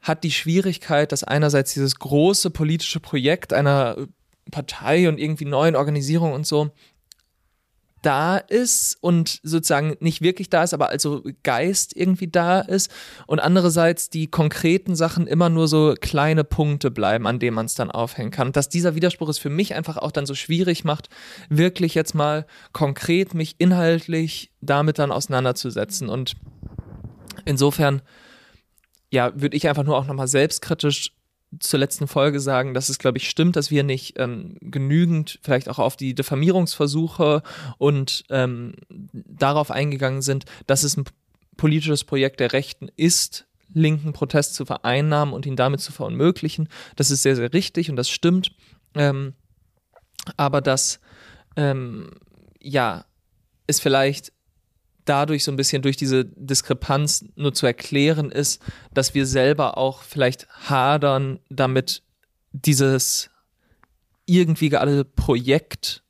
hat 0.00 0.22
die 0.22 0.32
Schwierigkeit, 0.32 1.12
dass 1.12 1.24
einerseits 1.24 1.72
dieses 1.72 1.98
große 1.98 2.50
politische 2.50 3.00
Projekt 3.00 3.52
einer 3.52 3.96
Partei 4.50 5.08
und 5.08 5.18
irgendwie 5.18 5.46
neuen 5.46 5.76
Organisierung 5.76 6.32
und 6.32 6.46
so 6.46 6.70
da 8.04 8.36
ist 8.36 8.96
und 9.00 9.40
sozusagen 9.42 9.96
nicht 10.00 10.20
wirklich 10.20 10.50
da 10.50 10.62
ist, 10.62 10.74
aber 10.74 10.90
also 10.90 11.22
Geist 11.42 11.96
irgendwie 11.96 12.28
da 12.28 12.60
ist 12.60 12.90
und 13.26 13.40
andererseits 13.40 14.10
die 14.10 14.26
konkreten 14.26 14.94
Sachen 14.94 15.26
immer 15.26 15.48
nur 15.48 15.68
so 15.68 15.94
kleine 16.00 16.44
Punkte 16.44 16.90
bleiben, 16.90 17.26
an 17.26 17.38
denen 17.38 17.54
man 17.54 17.66
es 17.66 17.74
dann 17.74 17.90
aufhängen 17.90 18.30
kann. 18.30 18.52
Dass 18.52 18.68
dieser 18.68 18.94
Widerspruch 18.94 19.28
es 19.28 19.38
für 19.38 19.50
mich 19.50 19.74
einfach 19.74 19.96
auch 19.96 20.12
dann 20.12 20.26
so 20.26 20.34
schwierig 20.34 20.84
macht, 20.84 21.08
wirklich 21.48 21.94
jetzt 21.94 22.14
mal 22.14 22.46
konkret 22.72 23.34
mich 23.34 23.56
inhaltlich 23.58 24.50
damit 24.60 24.98
dann 24.98 25.12
auseinanderzusetzen 25.12 26.08
und 26.08 26.34
insofern 27.44 28.02
ja, 29.10 29.32
würde 29.34 29.56
ich 29.56 29.68
einfach 29.68 29.84
nur 29.84 29.96
auch 29.96 30.06
nochmal 30.06 30.28
selbstkritisch 30.28 31.12
zur 31.60 31.80
letzten 31.80 32.06
Folge 32.06 32.40
sagen, 32.40 32.74
dass 32.74 32.88
es, 32.88 32.98
glaube 32.98 33.18
ich, 33.18 33.28
stimmt, 33.28 33.56
dass 33.56 33.70
wir 33.70 33.82
nicht 33.82 34.18
ähm, 34.18 34.56
genügend 34.60 35.38
vielleicht 35.42 35.68
auch 35.68 35.78
auf 35.78 35.96
die 35.96 36.14
Diffamierungsversuche 36.14 37.42
und 37.78 38.24
ähm, 38.30 38.74
darauf 38.90 39.70
eingegangen 39.70 40.22
sind, 40.22 40.44
dass 40.66 40.82
es 40.82 40.96
ein 40.96 41.04
politisches 41.56 42.04
Projekt 42.04 42.40
der 42.40 42.52
Rechten 42.52 42.88
ist, 42.96 43.46
linken 43.72 44.12
Protest 44.12 44.54
zu 44.54 44.64
vereinnahmen 44.64 45.34
und 45.34 45.46
ihn 45.46 45.56
damit 45.56 45.80
zu 45.80 45.92
verunmöglichen. 45.92 46.68
Das 46.96 47.10
ist 47.10 47.22
sehr, 47.22 47.36
sehr 47.36 47.52
richtig 47.52 47.90
und 47.90 47.96
das 47.96 48.08
stimmt. 48.08 48.52
Ähm, 48.94 49.34
aber 50.36 50.60
dass, 50.60 51.00
ähm, 51.56 52.10
ja, 52.60 53.04
es 53.66 53.80
vielleicht 53.80 54.32
dadurch 55.04 55.44
so 55.44 55.52
ein 55.52 55.56
bisschen 55.56 55.82
durch 55.82 55.96
diese 55.96 56.24
Diskrepanz 56.24 57.24
nur 57.36 57.52
zu 57.54 57.66
erklären 57.66 58.30
ist, 58.30 58.62
dass 58.92 59.14
wir 59.14 59.26
selber 59.26 59.78
auch 59.78 60.02
vielleicht 60.02 60.48
hadern, 60.48 61.40
damit 61.48 62.02
dieses 62.52 63.30
irgendwie 64.26 64.68
gerade 64.68 65.04
Projekt, 65.04 66.02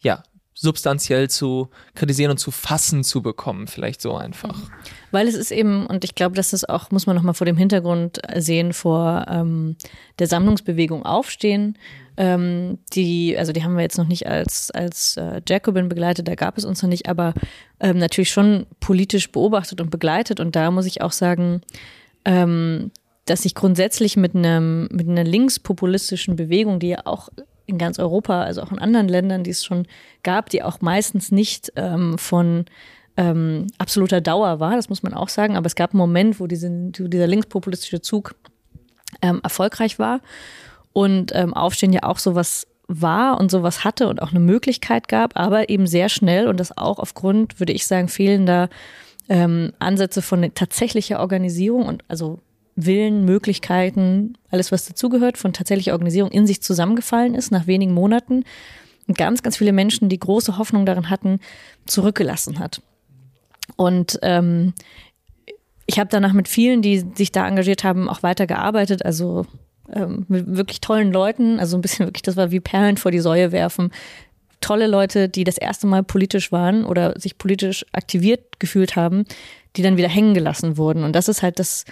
ja, 0.00 0.22
substanziell 0.54 1.28
zu 1.28 1.70
kritisieren 1.94 2.30
und 2.30 2.38
zu 2.38 2.50
fassen 2.50 3.04
zu 3.04 3.22
bekommen, 3.22 3.66
vielleicht 3.66 4.00
so 4.00 4.14
einfach. 4.14 4.58
Weil 5.10 5.26
es 5.26 5.34
ist 5.34 5.50
eben, 5.50 5.86
und 5.86 6.04
ich 6.04 6.14
glaube, 6.14 6.36
das 6.36 6.52
ist 6.52 6.68
auch, 6.68 6.90
muss 6.90 7.06
man 7.06 7.16
nochmal 7.16 7.34
vor 7.34 7.46
dem 7.46 7.56
Hintergrund 7.56 8.20
sehen, 8.36 8.72
vor 8.72 9.26
ähm, 9.28 9.76
der 10.18 10.28
Sammlungsbewegung 10.28 11.04
aufstehen. 11.04 11.78
Ähm, 12.16 12.78
die, 12.92 13.36
also 13.38 13.52
die 13.52 13.64
haben 13.64 13.74
wir 13.74 13.82
jetzt 13.82 13.98
noch 13.98 14.06
nicht 14.06 14.26
als, 14.26 14.70
als 14.70 15.16
äh, 15.16 15.40
Jacobin 15.48 15.88
begleitet, 15.88 16.28
da 16.28 16.34
gab 16.34 16.58
es 16.58 16.64
uns 16.64 16.82
noch 16.82 16.88
nicht, 16.88 17.08
aber 17.08 17.32
ähm, 17.80 17.98
natürlich 17.98 18.30
schon 18.30 18.66
politisch 18.80 19.32
beobachtet 19.32 19.80
und 19.80 19.90
begleitet. 19.90 20.38
Und 20.38 20.54
da 20.54 20.70
muss 20.70 20.86
ich 20.86 21.00
auch 21.00 21.12
sagen, 21.12 21.62
ähm, 22.24 22.90
dass 23.24 23.44
ich 23.44 23.54
grundsätzlich 23.54 24.16
mit 24.16 24.34
einem 24.34 24.88
mit 24.90 25.08
einer 25.08 25.24
linkspopulistischen 25.24 26.36
Bewegung, 26.36 26.80
die 26.80 26.88
ja 26.88 27.02
auch 27.04 27.28
in 27.66 27.78
ganz 27.78 27.98
Europa, 27.98 28.42
also 28.42 28.62
auch 28.62 28.72
in 28.72 28.78
anderen 28.78 29.08
Ländern, 29.08 29.44
die 29.44 29.50
es 29.50 29.64
schon 29.64 29.86
gab, 30.22 30.50
die 30.50 30.62
auch 30.62 30.80
meistens 30.80 31.30
nicht 31.30 31.72
ähm, 31.76 32.18
von 32.18 32.66
ähm, 33.16 33.68
absoluter 33.78 34.20
Dauer 34.20 34.58
war, 34.58 34.74
das 34.74 34.88
muss 34.88 35.02
man 35.02 35.14
auch 35.14 35.28
sagen. 35.28 35.56
Aber 35.56 35.66
es 35.66 35.76
gab 35.76 35.92
einen 35.92 35.98
Moment, 35.98 36.40
wo, 36.40 36.46
diese, 36.46 36.68
dieser 36.70 37.26
linkspopulistische 37.26 38.00
Zug 38.00 38.34
ähm, 39.22 39.40
erfolgreich 39.42 39.98
war 39.98 40.20
und 40.92 41.32
ähm, 41.34 41.54
Aufstehen 41.54 41.92
ja 41.92 42.02
auch 42.02 42.18
sowas 42.18 42.66
war 42.88 43.38
und 43.38 43.50
sowas 43.50 43.84
hatte 43.84 44.08
und 44.08 44.20
auch 44.20 44.30
eine 44.30 44.40
Möglichkeit 44.40 45.08
gab, 45.08 45.38
aber 45.38 45.68
eben 45.68 45.86
sehr 45.86 46.08
schnell 46.08 46.48
und 46.48 46.58
das 46.60 46.76
auch 46.76 46.98
aufgrund, 46.98 47.60
würde 47.60 47.72
ich 47.72 47.86
sagen, 47.86 48.08
fehlender 48.08 48.68
ähm, 49.28 49.72
Ansätze 49.78 50.20
von 50.20 50.52
tatsächlicher 50.54 51.20
Organisierung 51.20 51.86
und 51.86 52.04
also 52.08 52.40
Willen, 52.74 53.24
Möglichkeiten, 53.24 54.38
alles 54.50 54.72
was 54.72 54.86
dazugehört, 54.86 55.36
von 55.36 55.52
tatsächlicher 55.52 55.92
Organisierung 55.92 56.30
in 56.30 56.46
sich 56.46 56.62
zusammengefallen 56.62 57.34
ist 57.34 57.50
nach 57.52 57.66
wenigen 57.66 57.92
Monaten 57.92 58.44
und 59.06 59.18
ganz, 59.18 59.42
ganz 59.42 59.56
viele 59.58 59.72
Menschen, 59.72 60.08
die 60.08 60.18
große 60.18 60.58
Hoffnung 60.58 60.86
darin 60.86 61.10
hatten, 61.10 61.40
zurückgelassen 61.86 62.58
hat. 62.58 62.80
Und 63.76 64.18
ähm, 64.22 64.72
ich 65.86 65.98
habe 65.98 66.08
danach 66.10 66.32
mit 66.32 66.48
vielen, 66.48 66.82
die 66.82 67.04
sich 67.14 67.32
da 67.32 67.46
engagiert 67.46 67.84
haben, 67.84 68.08
auch 68.08 68.22
weitergearbeitet, 68.22 69.04
also 69.04 69.46
ähm, 69.92 70.26
mit 70.28 70.56
wirklich 70.56 70.80
tollen 70.80 71.12
Leuten, 71.12 71.58
also 71.60 71.76
ein 71.76 71.80
bisschen 71.80 72.06
wirklich, 72.06 72.22
das 72.22 72.36
war 72.36 72.50
wie 72.50 72.60
Perlen 72.60 72.96
vor 72.96 73.10
die 73.10 73.20
Säue 73.20 73.52
werfen. 73.52 73.92
Tolle 74.60 74.86
Leute, 74.86 75.28
die 75.28 75.44
das 75.44 75.58
erste 75.58 75.86
Mal 75.86 76.02
politisch 76.02 76.52
waren 76.52 76.84
oder 76.84 77.18
sich 77.18 77.38
politisch 77.38 77.84
aktiviert 77.92 78.60
gefühlt 78.60 78.96
haben, 78.96 79.24
die 79.76 79.82
dann 79.82 79.96
wieder 79.96 80.08
hängen 80.08 80.34
gelassen 80.34 80.76
wurden. 80.76 81.02
Und 81.04 81.14
das 81.14 81.28
ist 81.28 81.42
halt 81.42 81.58
das, 81.58 81.84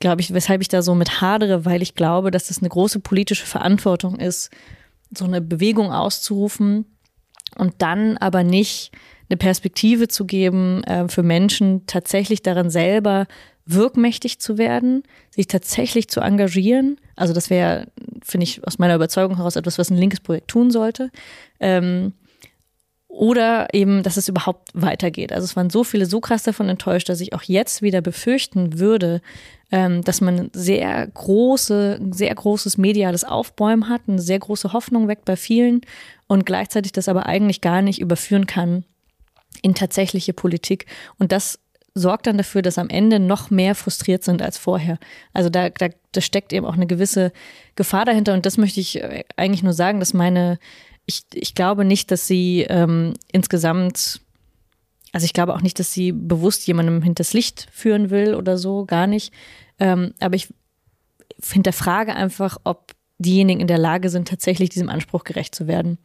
glaube 0.00 0.20
ich, 0.20 0.34
weshalb 0.34 0.60
ich 0.60 0.68
da 0.68 0.82
so 0.82 0.94
mit 0.94 1.20
hadere, 1.20 1.64
weil 1.64 1.82
ich 1.82 1.94
glaube, 1.94 2.30
dass 2.30 2.48
das 2.48 2.58
eine 2.58 2.68
große 2.68 3.00
politische 3.00 3.46
Verantwortung 3.46 4.16
ist, 4.16 4.50
so 5.16 5.24
eine 5.24 5.40
Bewegung 5.40 5.92
auszurufen 5.92 6.86
und 7.56 7.74
dann 7.78 8.16
aber 8.18 8.42
nicht 8.42 8.92
eine 9.28 9.36
Perspektive 9.36 10.08
zu 10.08 10.24
geben, 10.24 10.82
äh, 10.84 11.08
für 11.08 11.22
Menschen 11.22 11.86
tatsächlich 11.86 12.42
darin 12.42 12.70
selber 12.70 13.26
wirkmächtig 13.66 14.40
zu 14.40 14.56
werden, 14.56 15.02
sich 15.30 15.46
tatsächlich 15.46 16.08
zu 16.08 16.20
engagieren. 16.20 16.98
Also 17.18 17.34
das 17.34 17.50
wäre, 17.50 17.88
finde 18.22 18.44
ich, 18.44 18.66
aus 18.66 18.78
meiner 18.78 18.94
Überzeugung 18.94 19.36
heraus 19.36 19.56
etwas, 19.56 19.78
was 19.78 19.90
ein 19.90 19.96
linkes 19.96 20.20
Projekt 20.20 20.48
tun 20.48 20.70
sollte. 20.70 21.10
Ähm, 21.60 22.12
oder 23.08 23.68
eben, 23.72 24.02
dass 24.02 24.16
es 24.16 24.28
überhaupt 24.28 24.68
weitergeht. 24.74 25.32
Also 25.32 25.44
es 25.44 25.56
waren 25.56 25.70
so 25.70 25.82
viele 25.82 26.06
so 26.06 26.20
krass 26.20 26.44
davon 26.44 26.68
enttäuscht, 26.68 27.08
dass 27.08 27.20
ich 27.20 27.32
auch 27.32 27.42
jetzt 27.42 27.82
wieder 27.82 28.00
befürchten 28.00 28.78
würde, 28.78 29.22
ähm, 29.72 30.04
dass 30.04 30.20
man 30.20 30.50
sehr 30.52 31.06
große, 31.06 32.00
sehr 32.12 32.34
großes 32.34 32.78
mediales 32.78 33.24
Aufbäumen 33.24 33.88
hat, 33.88 34.02
eine 34.06 34.20
sehr 34.20 34.38
große 34.38 34.72
Hoffnung 34.72 35.08
weckt 35.08 35.24
bei 35.24 35.36
vielen 35.36 35.80
und 36.28 36.46
gleichzeitig 36.46 36.92
das 36.92 37.08
aber 37.08 37.26
eigentlich 37.26 37.60
gar 37.60 37.82
nicht 37.82 38.00
überführen 38.00 38.46
kann 38.46 38.84
in 39.62 39.74
tatsächliche 39.74 40.32
Politik. 40.32 40.86
Und 41.18 41.32
das 41.32 41.58
sorgt 41.98 42.26
dann 42.26 42.38
dafür, 42.38 42.62
dass 42.62 42.78
am 42.78 42.88
Ende 42.88 43.18
noch 43.18 43.50
mehr 43.50 43.74
frustriert 43.74 44.24
sind 44.24 44.42
als 44.42 44.58
vorher. 44.58 44.98
Also 45.32 45.50
da, 45.50 45.70
da, 45.70 45.88
da 46.12 46.20
steckt 46.20 46.52
eben 46.52 46.66
auch 46.66 46.74
eine 46.74 46.86
gewisse 46.86 47.32
Gefahr 47.74 48.04
dahinter. 48.04 48.34
Und 48.34 48.46
das 48.46 48.56
möchte 48.56 48.80
ich 48.80 49.02
äh, 49.02 49.24
eigentlich 49.36 49.62
nur 49.62 49.72
sagen, 49.72 50.00
dass 50.00 50.14
meine 50.14 50.58
ich, 51.08 51.22
ich 51.32 51.54
glaube 51.54 51.84
nicht, 51.84 52.10
dass 52.10 52.26
sie 52.26 52.66
ähm, 52.68 53.14
insgesamt, 53.32 54.20
also 55.12 55.24
ich 55.24 55.32
glaube 55.32 55.54
auch 55.54 55.62
nicht, 55.62 55.78
dass 55.78 55.92
sie 55.92 56.12
bewusst 56.12 56.66
jemandem 56.66 57.02
hinters 57.02 57.32
Licht 57.32 57.66
führen 57.72 58.10
will 58.10 58.34
oder 58.34 58.58
so, 58.58 58.84
gar 58.84 59.06
nicht. 59.06 59.32
Ähm, 59.78 60.12
aber 60.20 60.36
ich 60.36 60.52
hinterfrage 61.42 62.14
einfach, 62.14 62.58
ob 62.64 62.92
diejenigen 63.16 63.60
in 63.60 63.66
der 63.66 63.78
Lage 63.78 64.10
sind, 64.10 64.28
tatsächlich 64.28 64.68
diesem 64.68 64.90
Anspruch 64.90 65.24
gerecht 65.24 65.54
zu 65.54 65.66
werden. 65.66 65.98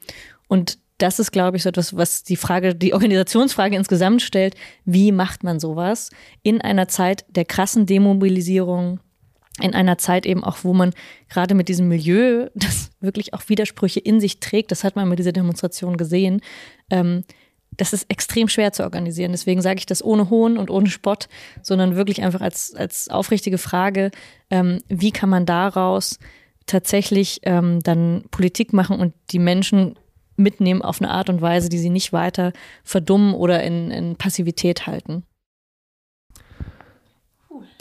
Und 0.47 0.77
das 0.97 1.19
ist, 1.19 1.31
glaube 1.31 1.57
ich, 1.57 1.63
so 1.63 1.69
etwas, 1.69 1.95
was 1.95 2.23
die 2.23 2.35
Frage, 2.35 2.75
die 2.75 2.93
Organisationsfrage 2.93 3.75
insgesamt 3.75 4.21
stellt. 4.21 4.55
Wie 4.85 5.11
macht 5.11 5.43
man 5.43 5.59
sowas 5.59 6.11
in 6.43 6.61
einer 6.61 6.87
Zeit 6.87 7.25
der 7.29 7.45
krassen 7.45 7.85
Demobilisierung, 7.85 8.99
in 9.61 9.73
einer 9.73 9.97
Zeit 9.97 10.25
eben 10.25 10.43
auch, 10.43 10.57
wo 10.63 10.73
man 10.73 10.93
gerade 11.29 11.55
mit 11.55 11.69
diesem 11.69 11.87
Milieu, 11.87 12.49
das 12.55 12.91
wirklich 12.99 13.33
auch 13.33 13.47
Widersprüche 13.47 13.99
in 13.99 14.19
sich 14.19 14.39
trägt, 14.39 14.71
das 14.71 14.83
hat 14.83 14.95
man 14.95 15.09
mit 15.09 15.19
dieser 15.19 15.31
Demonstration 15.31 15.97
gesehen, 15.97 16.41
ähm, 16.89 17.23
das 17.77 17.91
ist 17.91 18.05
extrem 18.09 18.47
schwer 18.49 18.71
zu 18.71 18.83
organisieren. 18.83 19.31
Deswegen 19.31 19.61
sage 19.61 19.79
ich 19.79 19.87
das 19.87 20.03
ohne 20.03 20.29
Hohn 20.29 20.57
und 20.57 20.69
ohne 20.69 20.89
Spott, 20.89 21.27
sondern 21.63 21.95
wirklich 21.95 22.21
einfach 22.21 22.41
als, 22.41 22.75
als 22.75 23.09
aufrichtige 23.09 23.57
Frage, 23.57 24.11
ähm, 24.51 24.79
wie 24.89 25.11
kann 25.11 25.29
man 25.29 25.47
daraus 25.47 26.19
tatsächlich 26.65 27.39
ähm, 27.43 27.81
dann 27.81 28.25
Politik 28.31 28.73
machen 28.73 28.99
und 28.99 29.13
die 29.31 29.39
Menschen 29.39 29.95
mitnehmen 30.35 30.81
auf 30.81 31.01
eine 31.01 31.11
Art 31.11 31.29
und 31.29 31.41
Weise, 31.41 31.69
die 31.69 31.77
sie 31.77 31.89
nicht 31.89 32.13
weiter 32.13 32.53
verdummen 32.83 33.33
oder 33.33 33.63
in, 33.63 33.91
in 33.91 34.15
Passivität 34.15 34.87
halten. 34.87 35.23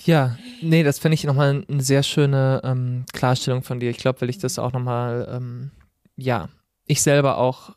Ja, 0.04 0.36
nee, 0.60 0.82
das 0.82 0.98
finde 0.98 1.14
ich 1.14 1.24
nochmal 1.24 1.64
eine 1.68 1.82
sehr 1.82 2.02
schöne 2.02 2.60
ähm, 2.64 3.04
Klarstellung 3.12 3.62
von 3.62 3.78
dir. 3.78 3.90
Ich 3.90 3.98
glaube, 3.98 4.20
weil 4.20 4.30
ich 4.30 4.38
das 4.38 4.58
auch 4.58 4.72
nochmal, 4.72 5.28
ähm, 5.30 5.70
ja, 6.16 6.48
ich 6.86 7.02
selber 7.02 7.38
auch, 7.38 7.70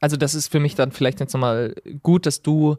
also 0.00 0.16
das 0.16 0.34
ist 0.34 0.48
für 0.48 0.60
mich 0.60 0.74
dann 0.74 0.92
vielleicht 0.92 1.20
jetzt 1.20 1.32
nochmal 1.32 1.74
gut, 2.02 2.26
dass 2.26 2.42
du 2.42 2.76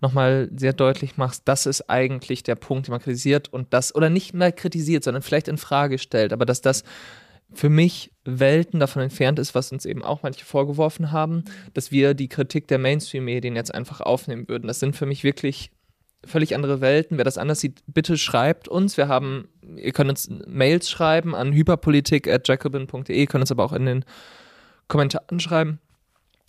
nochmal 0.00 0.48
sehr 0.54 0.72
deutlich 0.72 1.16
machst, 1.16 1.42
das 1.46 1.66
ist 1.66 1.90
eigentlich 1.90 2.42
der 2.42 2.54
Punkt, 2.54 2.86
den 2.86 2.92
man 2.92 3.00
kritisiert 3.00 3.52
und 3.52 3.72
das, 3.72 3.94
oder 3.94 4.10
nicht 4.10 4.34
mal 4.34 4.52
kritisiert, 4.52 5.02
sondern 5.02 5.22
vielleicht 5.22 5.48
in 5.48 5.58
Frage 5.58 5.98
stellt, 5.98 6.32
aber 6.32 6.46
dass 6.46 6.60
das 6.60 6.84
für 7.52 7.68
mich 7.70 8.12
Welten 8.24 8.78
davon 8.78 9.02
entfernt 9.02 9.38
ist, 9.38 9.54
was 9.54 9.72
uns 9.72 9.86
eben 9.86 10.02
auch 10.02 10.22
manche 10.22 10.44
vorgeworfen 10.44 11.12
haben, 11.12 11.44
dass 11.74 11.90
wir 11.90 12.14
die 12.14 12.28
Kritik 12.28 12.68
der 12.68 12.78
Mainstream-Medien 12.78 13.56
jetzt 13.56 13.74
einfach 13.74 14.00
aufnehmen 14.00 14.48
würden. 14.48 14.66
Das 14.66 14.80
sind 14.80 14.96
für 14.96 15.06
mich 15.06 15.24
wirklich 15.24 15.70
völlig 16.26 16.54
andere 16.54 16.80
Welten. 16.80 17.16
Wer 17.16 17.24
das 17.24 17.38
anders 17.38 17.60
sieht, 17.60 17.82
bitte 17.86 18.18
schreibt 18.18 18.68
uns. 18.68 18.96
Wir 18.96 19.08
haben, 19.08 19.48
ihr 19.76 19.92
könnt 19.92 20.10
uns 20.10 20.28
Mails 20.46 20.90
schreiben 20.90 21.34
an 21.34 21.52
hyperpolitik.jacobin.de, 21.52 23.26
könnt 23.26 23.42
uns 23.42 23.52
aber 23.52 23.64
auch 23.64 23.72
in 23.72 23.86
den 23.86 24.04
Kommentaren 24.88 25.40
schreiben. 25.40 25.80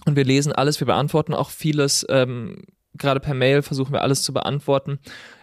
Und 0.05 0.15
wir 0.15 0.25
lesen 0.25 0.51
alles, 0.51 0.79
wir 0.79 0.87
beantworten 0.87 1.33
auch 1.33 1.49
vieles. 1.49 2.05
Ähm, 2.09 2.63
Gerade 2.95 3.19
per 3.19 3.33
Mail 3.33 3.61
versuchen 3.61 3.93
wir 3.93 4.01
alles 4.01 4.23
zu 4.23 4.33
beantworten. 4.33 4.99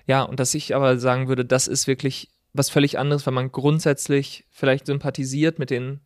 Ja, 0.07 0.23
und 0.23 0.41
dass 0.41 0.55
ich 0.55 0.75
aber 0.75 0.99
sagen 0.99 1.29
würde, 1.29 1.45
das 1.45 1.69
ist 1.69 1.87
wirklich 1.87 2.29
was 2.57 2.71
völlig 2.71 2.99
anderes, 2.99 3.27
wenn 3.27 3.35
man 3.35 3.53
grundsätzlich 3.53 4.45
vielleicht 4.51 4.87
sympathisiert 4.87 5.59
mit 5.59 5.71
den 5.71 6.01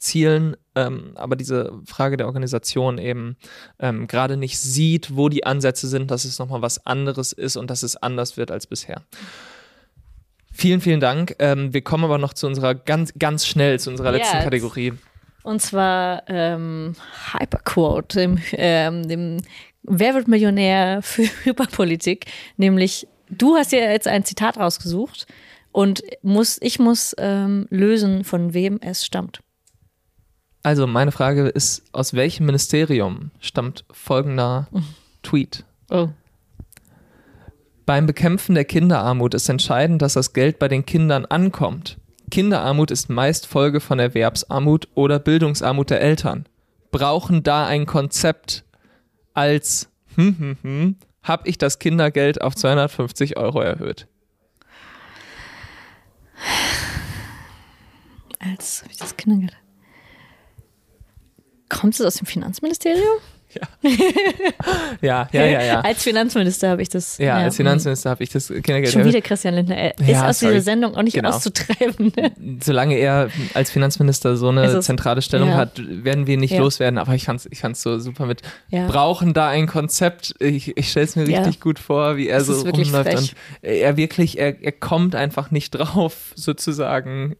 Zielen, 0.00 0.56
ähm, 0.74 1.12
aber 1.14 1.36
diese 1.36 1.72
Frage 1.84 2.16
der 2.16 2.26
Organisation 2.26 2.96
eben 2.98 3.36
ähm, 3.78 4.06
gerade 4.06 4.36
nicht 4.38 4.58
sieht, 4.58 5.14
wo 5.14 5.28
die 5.28 5.44
Ansätze 5.44 5.88
sind, 5.88 6.10
dass 6.10 6.24
es 6.24 6.38
nochmal 6.38 6.62
was 6.62 6.86
anderes 6.86 7.32
ist 7.32 7.56
und 7.56 7.70
dass 7.70 7.82
es 7.82 7.96
anders 7.96 8.36
wird 8.38 8.50
als 8.50 8.66
bisher. 8.66 9.02
Vielen, 10.52 10.80
vielen 10.80 11.00
Dank. 11.00 11.36
Ähm, 11.38 11.74
wir 11.74 11.82
kommen 11.82 12.04
aber 12.04 12.18
noch 12.18 12.32
zu 12.32 12.46
unserer 12.46 12.74
ganz, 12.74 13.12
ganz 13.18 13.46
schnell 13.46 13.78
zu 13.78 13.90
unserer 13.90 14.12
letzten 14.12 14.36
yes. 14.36 14.44
Kategorie. 14.44 14.94
Und 15.42 15.60
zwar 15.60 16.22
ähm, 16.28 16.94
Hyperquote, 17.38 18.18
dem, 18.18 18.38
ähm, 18.52 19.06
dem 19.06 19.42
Wer 19.82 20.14
wird 20.14 20.28
Millionär 20.28 21.00
für 21.02 21.22
Hyperpolitik, 21.44 22.26
nämlich 22.56 23.06
du 23.30 23.56
hast 23.56 23.72
dir 23.72 23.80
jetzt 23.80 24.08
ein 24.08 24.24
Zitat 24.24 24.58
rausgesucht 24.58 25.26
und 25.72 26.02
muss, 26.22 26.58
ich 26.60 26.78
muss 26.78 27.14
ähm, 27.18 27.66
lösen, 27.70 28.24
von 28.24 28.54
wem 28.54 28.78
es 28.80 29.04
stammt. 29.04 29.40
Also 30.62 30.86
meine 30.86 31.12
Frage 31.12 31.48
ist, 31.48 31.82
aus 31.92 32.14
welchem 32.14 32.46
Ministerium 32.46 33.30
stammt 33.40 33.84
folgender 33.90 34.68
Tweet? 35.22 35.64
Oh. 35.90 36.08
Beim 37.86 38.06
Bekämpfen 38.06 38.54
der 38.54 38.64
Kinderarmut 38.64 39.34
ist 39.34 39.48
entscheidend, 39.48 40.02
dass 40.02 40.12
das 40.12 40.32
Geld 40.32 40.58
bei 40.58 40.68
den 40.68 40.86
Kindern 40.86 41.24
ankommt. 41.24 41.98
Kinderarmut 42.30 42.90
ist 42.90 43.08
meist 43.08 43.46
Folge 43.46 43.80
von 43.80 43.98
Erwerbsarmut 43.98 44.88
oder 44.94 45.18
Bildungsarmut 45.18 45.90
der 45.90 46.00
Eltern. 46.00 46.46
Brauchen 46.92 47.42
da 47.42 47.66
ein 47.66 47.86
Konzept 47.86 48.64
als 49.34 49.88
hm, 50.14 50.36
hm, 50.38 50.56
hm, 50.62 50.96
habe 51.22 51.48
ich 51.48 51.58
das 51.58 51.78
Kindergeld 51.78 52.40
auf 52.40 52.54
250 52.54 53.36
Euro 53.36 53.60
erhöht. 53.60 54.06
Als 58.38 58.84
ich 58.90 58.96
das 58.96 59.16
Kindergeld. 59.16 59.56
Kommt 61.68 61.94
es 61.94 62.00
aus 62.00 62.16
dem 62.16 62.26
Finanzministerium? 62.26 63.18
Ja. 63.52 63.68
ja, 65.00 65.28
ja, 65.32 65.46
ja, 65.46 65.62
ja. 65.62 65.80
Als 65.80 66.02
Finanzminister 66.02 66.70
habe 66.70 66.82
ich 66.82 66.88
das. 66.88 67.18
Ja, 67.18 67.24
ja. 67.24 67.36
als 67.44 67.56
Finanzminister 67.56 68.10
habe 68.10 68.22
ich 68.22 68.30
das 68.30 68.48
Kindergeld. 68.48 68.92
Schon 68.92 69.04
wieder 69.04 69.20
Christian 69.20 69.54
Lindner. 69.54 69.76
Er 69.76 69.98
ist 69.98 70.08
ja, 70.08 70.28
aus 70.28 70.38
sorry. 70.38 70.54
dieser 70.54 70.64
Sendung 70.64 70.94
auch 70.94 71.02
nicht 71.02 71.14
genau. 71.14 71.30
auszutreiben. 71.30 72.12
Solange 72.62 72.96
er 72.96 73.28
als 73.54 73.70
Finanzminister 73.70 74.36
so 74.36 74.48
eine 74.48 74.62
also, 74.62 74.80
zentrale 74.80 75.22
Stellung 75.22 75.54
hat, 75.54 75.80
werden 76.04 76.26
wir 76.26 76.36
nicht 76.36 76.56
loswerden. 76.56 76.98
Aber 76.98 77.14
ich 77.14 77.24
fand 77.24 77.40
es 77.40 77.48
ich 77.50 77.60
fand's 77.60 77.82
so 77.82 77.98
super 77.98 78.26
mit. 78.26 78.42
Brauchen 78.70 79.34
da 79.34 79.48
ein 79.48 79.66
Konzept. 79.66 80.34
Ich, 80.38 80.76
ich 80.76 80.90
stelle 80.90 81.06
es 81.06 81.16
mir 81.16 81.26
richtig 81.26 81.60
gut 81.60 81.78
vor, 81.78 82.16
wie 82.16 82.28
er 82.28 82.38
das 82.38 82.46
so 82.46 82.68
rumläuft. 82.68 83.14
Und 83.16 83.34
er 83.62 83.96
wirklich, 83.96 84.38
er, 84.38 84.62
er 84.62 84.72
kommt 84.72 85.14
einfach 85.14 85.50
nicht 85.50 85.70
drauf, 85.70 86.32
sozusagen 86.34 87.36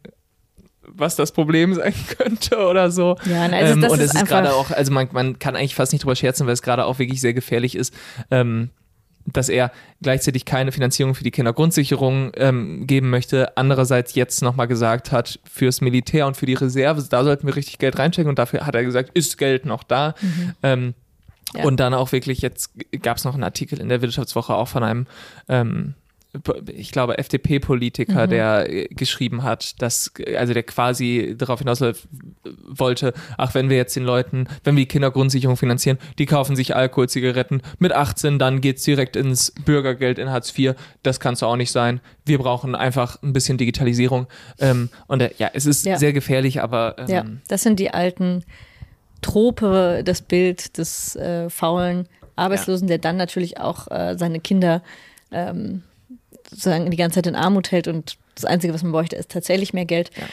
was 0.95 1.17
das 1.17 1.33
Problem 1.33 1.75
sein 1.75 1.95
könnte 2.17 2.59
oder 2.59 2.91
so. 2.91 3.17
Ja, 3.25 3.43
also 3.43 3.73
ähm, 3.75 3.85
und 3.85 4.01
es 4.01 4.15
ist, 4.15 4.23
ist 4.23 4.27
gerade 4.27 4.55
auch, 4.55 4.71
also 4.71 4.93
man, 4.93 5.09
man 5.13 5.39
kann 5.39 5.57
eigentlich 5.57 5.75
fast 5.75 5.93
nicht 5.93 6.05
drüber 6.05 6.17
scherzen, 6.17 6.47
weil 6.47 6.55
es 6.55 6.63
gerade 6.63 6.85
auch 6.85 6.99
wirklich 6.99 7.21
sehr 7.21 7.35
gefährlich 7.35 7.75
ist. 7.75 7.95
Ähm, 8.31 8.71
dass 9.27 9.49
er 9.49 9.71
gleichzeitig 10.03 10.45
keine 10.45 10.73
Finanzierung 10.73 11.15
für 11.15 11.25
die 11.25 11.31
Kindergrundsicherung 11.31 12.33
ähm, 12.37 12.87
geben 12.87 13.11
möchte. 13.11 13.57
Andererseits 13.57 14.15
jetzt 14.15 14.43
nochmal 14.43 14.67
gesagt 14.67 15.13
hat, 15.13 15.39
fürs 15.45 15.81
Militär 15.81 16.27
und 16.27 16.37
für 16.37 16.47
die 16.47 16.55
Reserve, 16.55 17.05
da 17.09 17.23
sollten 17.23 17.47
wir 17.47 17.55
richtig 17.55 17.79
Geld 17.79 17.99
reinstecken. 17.99 18.31
Und 18.31 18.39
dafür 18.39 18.67
hat 18.67 18.75
er 18.75 18.83
gesagt, 18.83 19.11
ist 19.15 19.39
Geld 19.39 19.67
noch 19.67 19.83
da. 19.83 20.15
Mhm. 20.21 20.53
Ähm, 20.63 20.95
ja. 21.55 21.65
Und 21.65 21.81
dann 21.81 21.95
auch 21.95 22.13
wirklich, 22.13 22.41
jetzt 22.43 22.71
gab 23.03 23.17
es 23.17 23.25
noch 23.25 23.35
einen 23.35 23.45
Artikel 23.45 23.81
in 23.81 23.89
der 23.89 24.03
Wirtschaftswoche 24.03 24.55
auch 24.55 24.69
von 24.69 24.83
einem 24.83 25.07
ähm, 25.49 25.95
ich 26.73 26.93
glaube, 26.93 27.19
FDP-Politiker, 27.19 28.27
mhm. 28.27 28.31
der 28.31 28.73
äh, 28.73 28.87
geschrieben 28.89 29.43
hat, 29.43 29.81
dass, 29.83 30.13
also 30.37 30.55
der 30.55 30.63
quasi 30.63 31.35
darauf 31.37 31.59
hinaus 31.59 31.83
wollte, 32.69 33.13
ach, 33.37 33.55
wenn 33.55 33.69
wir 33.69 33.77
jetzt 33.77 33.97
den 33.97 34.05
Leuten, 34.05 34.47
wenn 34.63 34.77
wir 34.77 34.83
die 34.85 34.89
Kindergrundsicherung 34.89 35.57
finanzieren, 35.57 35.99
die 36.19 36.27
kaufen 36.27 36.55
sich 36.55 36.77
Alkohol, 36.77 37.09
Zigaretten, 37.09 37.63
mit 37.79 37.93
18 37.93 38.39
dann 38.39 38.61
geht's 38.61 38.85
direkt 38.85 39.17
ins 39.17 39.53
Bürgergeld 39.65 40.19
in 40.19 40.31
Hartz 40.31 40.57
IV, 40.57 40.75
das 41.03 41.19
kannst 41.19 41.43
du 41.43 41.47
auch 41.47 41.57
nicht 41.57 41.73
sein. 41.73 42.01
Wir 42.25 42.39
brauchen 42.39 42.77
einfach 42.77 43.21
ein 43.23 43.33
bisschen 43.33 43.59
Digitalisierung. 43.59 44.27
Ähm, 44.61 44.89
und 45.09 45.23
äh, 45.23 45.31
ja, 45.39 45.51
es 45.53 45.67
ist 45.67 45.85
ja. 45.85 45.99
sehr 45.99 46.13
gefährlich, 46.13 46.63
aber. 46.63 46.97
Ähm, 46.99 47.09
ja, 47.09 47.25
das 47.49 47.63
sind 47.63 47.81
die 47.81 47.91
alten 47.91 48.45
Trope, 49.21 50.03
das 50.05 50.23
Bild 50.23 50.79
des 50.79 51.17
äh, 51.17 51.51
faulen 51.51 52.09
Arbeitslosen, 52.37 52.87
ja. 52.87 52.93
der 52.93 52.99
dann 52.99 53.17
natürlich 53.17 53.59
auch 53.59 53.91
äh, 53.91 54.17
seine 54.17 54.41
Kinder 54.41 54.83
ähm, 55.33 55.83
sozusagen 56.51 56.91
die 56.91 56.97
ganze 56.97 57.17
Zeit 57.17 57.27
in 57.27 57.37
Armut 57.37 57.71
hält 57.71 57.89
und 57.89 58.17
das 58.35 58.45
Einzige, 58.45 58.75
was 58.75 58.83
man 58.83 58.93
bräuchte, 58.93 59.17
ist 59.17 59.31
tatsächlich 59.31 59.73
mehr 59.73 59.85
Geld. 59.85 60.11
Ja. 60.17 60.25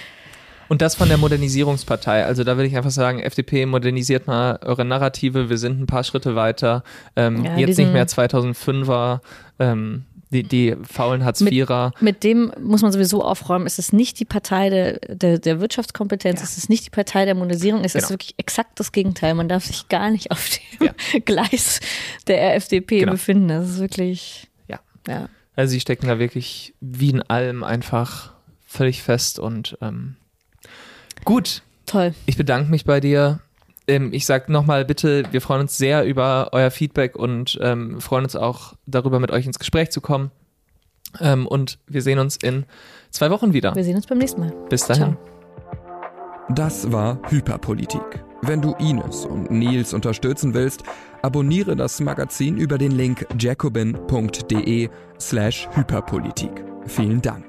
Und 0.70 0.82
das 0.82 0.96
von 0.96 1.08
der 1.08 1.18
Modernisierungspartei. 1.18 2.26
Also 2.26 2.44
da 2.44 2.58
will 2.58 2.66
ich 2.66 2.76
einfach 2.76 2.92
sagen, 2.92 3.20
FDP 3.20 3.66
modernisiert 3.66 4.28
mal 4.28 4.60
eure 4.64 4.84
Narrative. 4.84 5.50
Wir 5.50 5.58
sind 5.58 5.80
ein 5.80 5.86
paar 5.86 6.04
Schritte 6.04 6.36
weiter. 6.36 6.84
Ähm, 7.16 7.46
ja, 7.46 7.58
jetzt 7.58 7.78
nicht 7.78 7.94
mehr 7.94 8.06
2005er. 8.06 9.22
Ähm, 9.60 10.04
die, 10.30 10.44
die 10.44 10.76
faulen 10.84 11.24
Hartz-IVer. 11.24 11.94
Mit, 11.96 12.02
mit, 12.02 12.24
dem 12.24 12.52
muss 12.60 12.82
man 12.82 12.92
sowieso 12.92 13.24
aufräumen. 13.24 13.66
Es 13.66 13.80
ist 13.80 13.94
nicht 13.94 14.20
die 14.20 14.26
Partei 14.26 14.70
der, 14.70 15.00
der, 15.08 15.40
der 15.40 15.62
Wirtschaftskompetenz, 15.62 16.42
ja. 16.42 16.44
es 16.44 16.58
ist 16.58 16.70
nicht 16.70 16.86
die 16.86 16.90
Partei 16.90 17.24
der 17.24 17.34
Modernisierung, 17.34 17.86
es 17.86 17.94
genau. 17.94 18.04
ist 18.04 18.10
wirklich 18.10 18.36
exakt 18.38 18.78
das 18.78 18.92
Gegenteil. 18.92 19.36
Man 19.36 19.48
darf 19.48 19.66
sich 19.66 19.88
gar 19.88 20.10
nicht 20.12 20.32
auf 20.32 20.50
dem 20.50 20.88
ja. 20.88 21.20
Gleis 21.26 21.80
der 22.28 22.56
FDP 22.56 23.00
genau. 23.00 23.14
befinden. 23.14 23.48
Das 23.48 23.70
ist 23.70 23.80
wirklich. 23.80 24.50
Ja. 24.68 24.80
ja. 25.08 25.30
Also 25.58 25.72
sie 25.72 25.80
stecken 25.80 26.08
da 26.08 26.20
wirklich 26.20 26.76
wie 26.80 27.10
in 27.10 27.24
allem 27.24 27.64
einfach 27.64 28.34
völlig 28.66 29.02
fest 29.02 29.40
und 29.40 29.78
ähm, 29.82 30.16
gut. 31.26 31.64
Toll. 31.88 32.14
Ich 32.28 32.38
bedanke 32.38 32.70
mich 32.70 32.86
bei 32.86 33.00
dir. 33.00 33.40
Ähm, 33.88 34.14
ich 34.14 34.28
sage 34.28 34.52
nochmal 34.52 34.86
bitte, 34.86 35.24
wir 35.32 35.42
freuen 35.42 35.62
uns 35.62 35.76
sehr 35.76 36.06
über 36.06 36.50
euer 36.52 36.70
Feedback 36.70 37.16
und 37.16 37.58
ähm, 37.60 38.00
freuen 38.00 38.26
uns 38.26 38.36
auch 38.36 38.76
darüber, 38.86 39.20
mit 39.20 39.32
euch 39.32 39.48
ins 39.48 39.58
Gespräch 39.58 39.90
zu 39.90 40.00
kommen. 40.00 40.30
Ähm, 41.20 41.48
und 41.48 41.80
wir 41.88 42.04
sehen 42.04 42.20
uns 42.20 42.38
in 42.38 42.66
zwei 43.10 43.32
Wochen 43.32 43.54
wieder. 43.54 43.74
Wir 43.74 43.84
sehen 43.84 43.96
uns 43.96 44.06
beim 44.06 44.20
nächsten 44.20 44.42
Mal. 44.42 44.54
Bis 44.70 44.86
dahin. 44.86 45.18
Ciao. 45.18 45.38
Das 46.50 46.92
war 46.92 47.20
Hyperpolitik. 47.30 48.24
Wenn 48.44 48.62
du 48.62 48.74
Ines 48.76 49.26
und 49.26 49.50
Nils 49.50 49.94
unterstützen 49.94 50.54
willst, 50.54 50.84
abonniere 51.22 51.76
das 51.76 52.00
Magazin 52.00 52.58
über 52.58 52.78
den 52.78 52.92
Link 52.92 53.26
jacobin.de 53.40 54.90
slash 55.20 55.68
Hyperpolitik. 55.74 56.52
Vielen 56.86 57.22
Dank. 57.22 57.47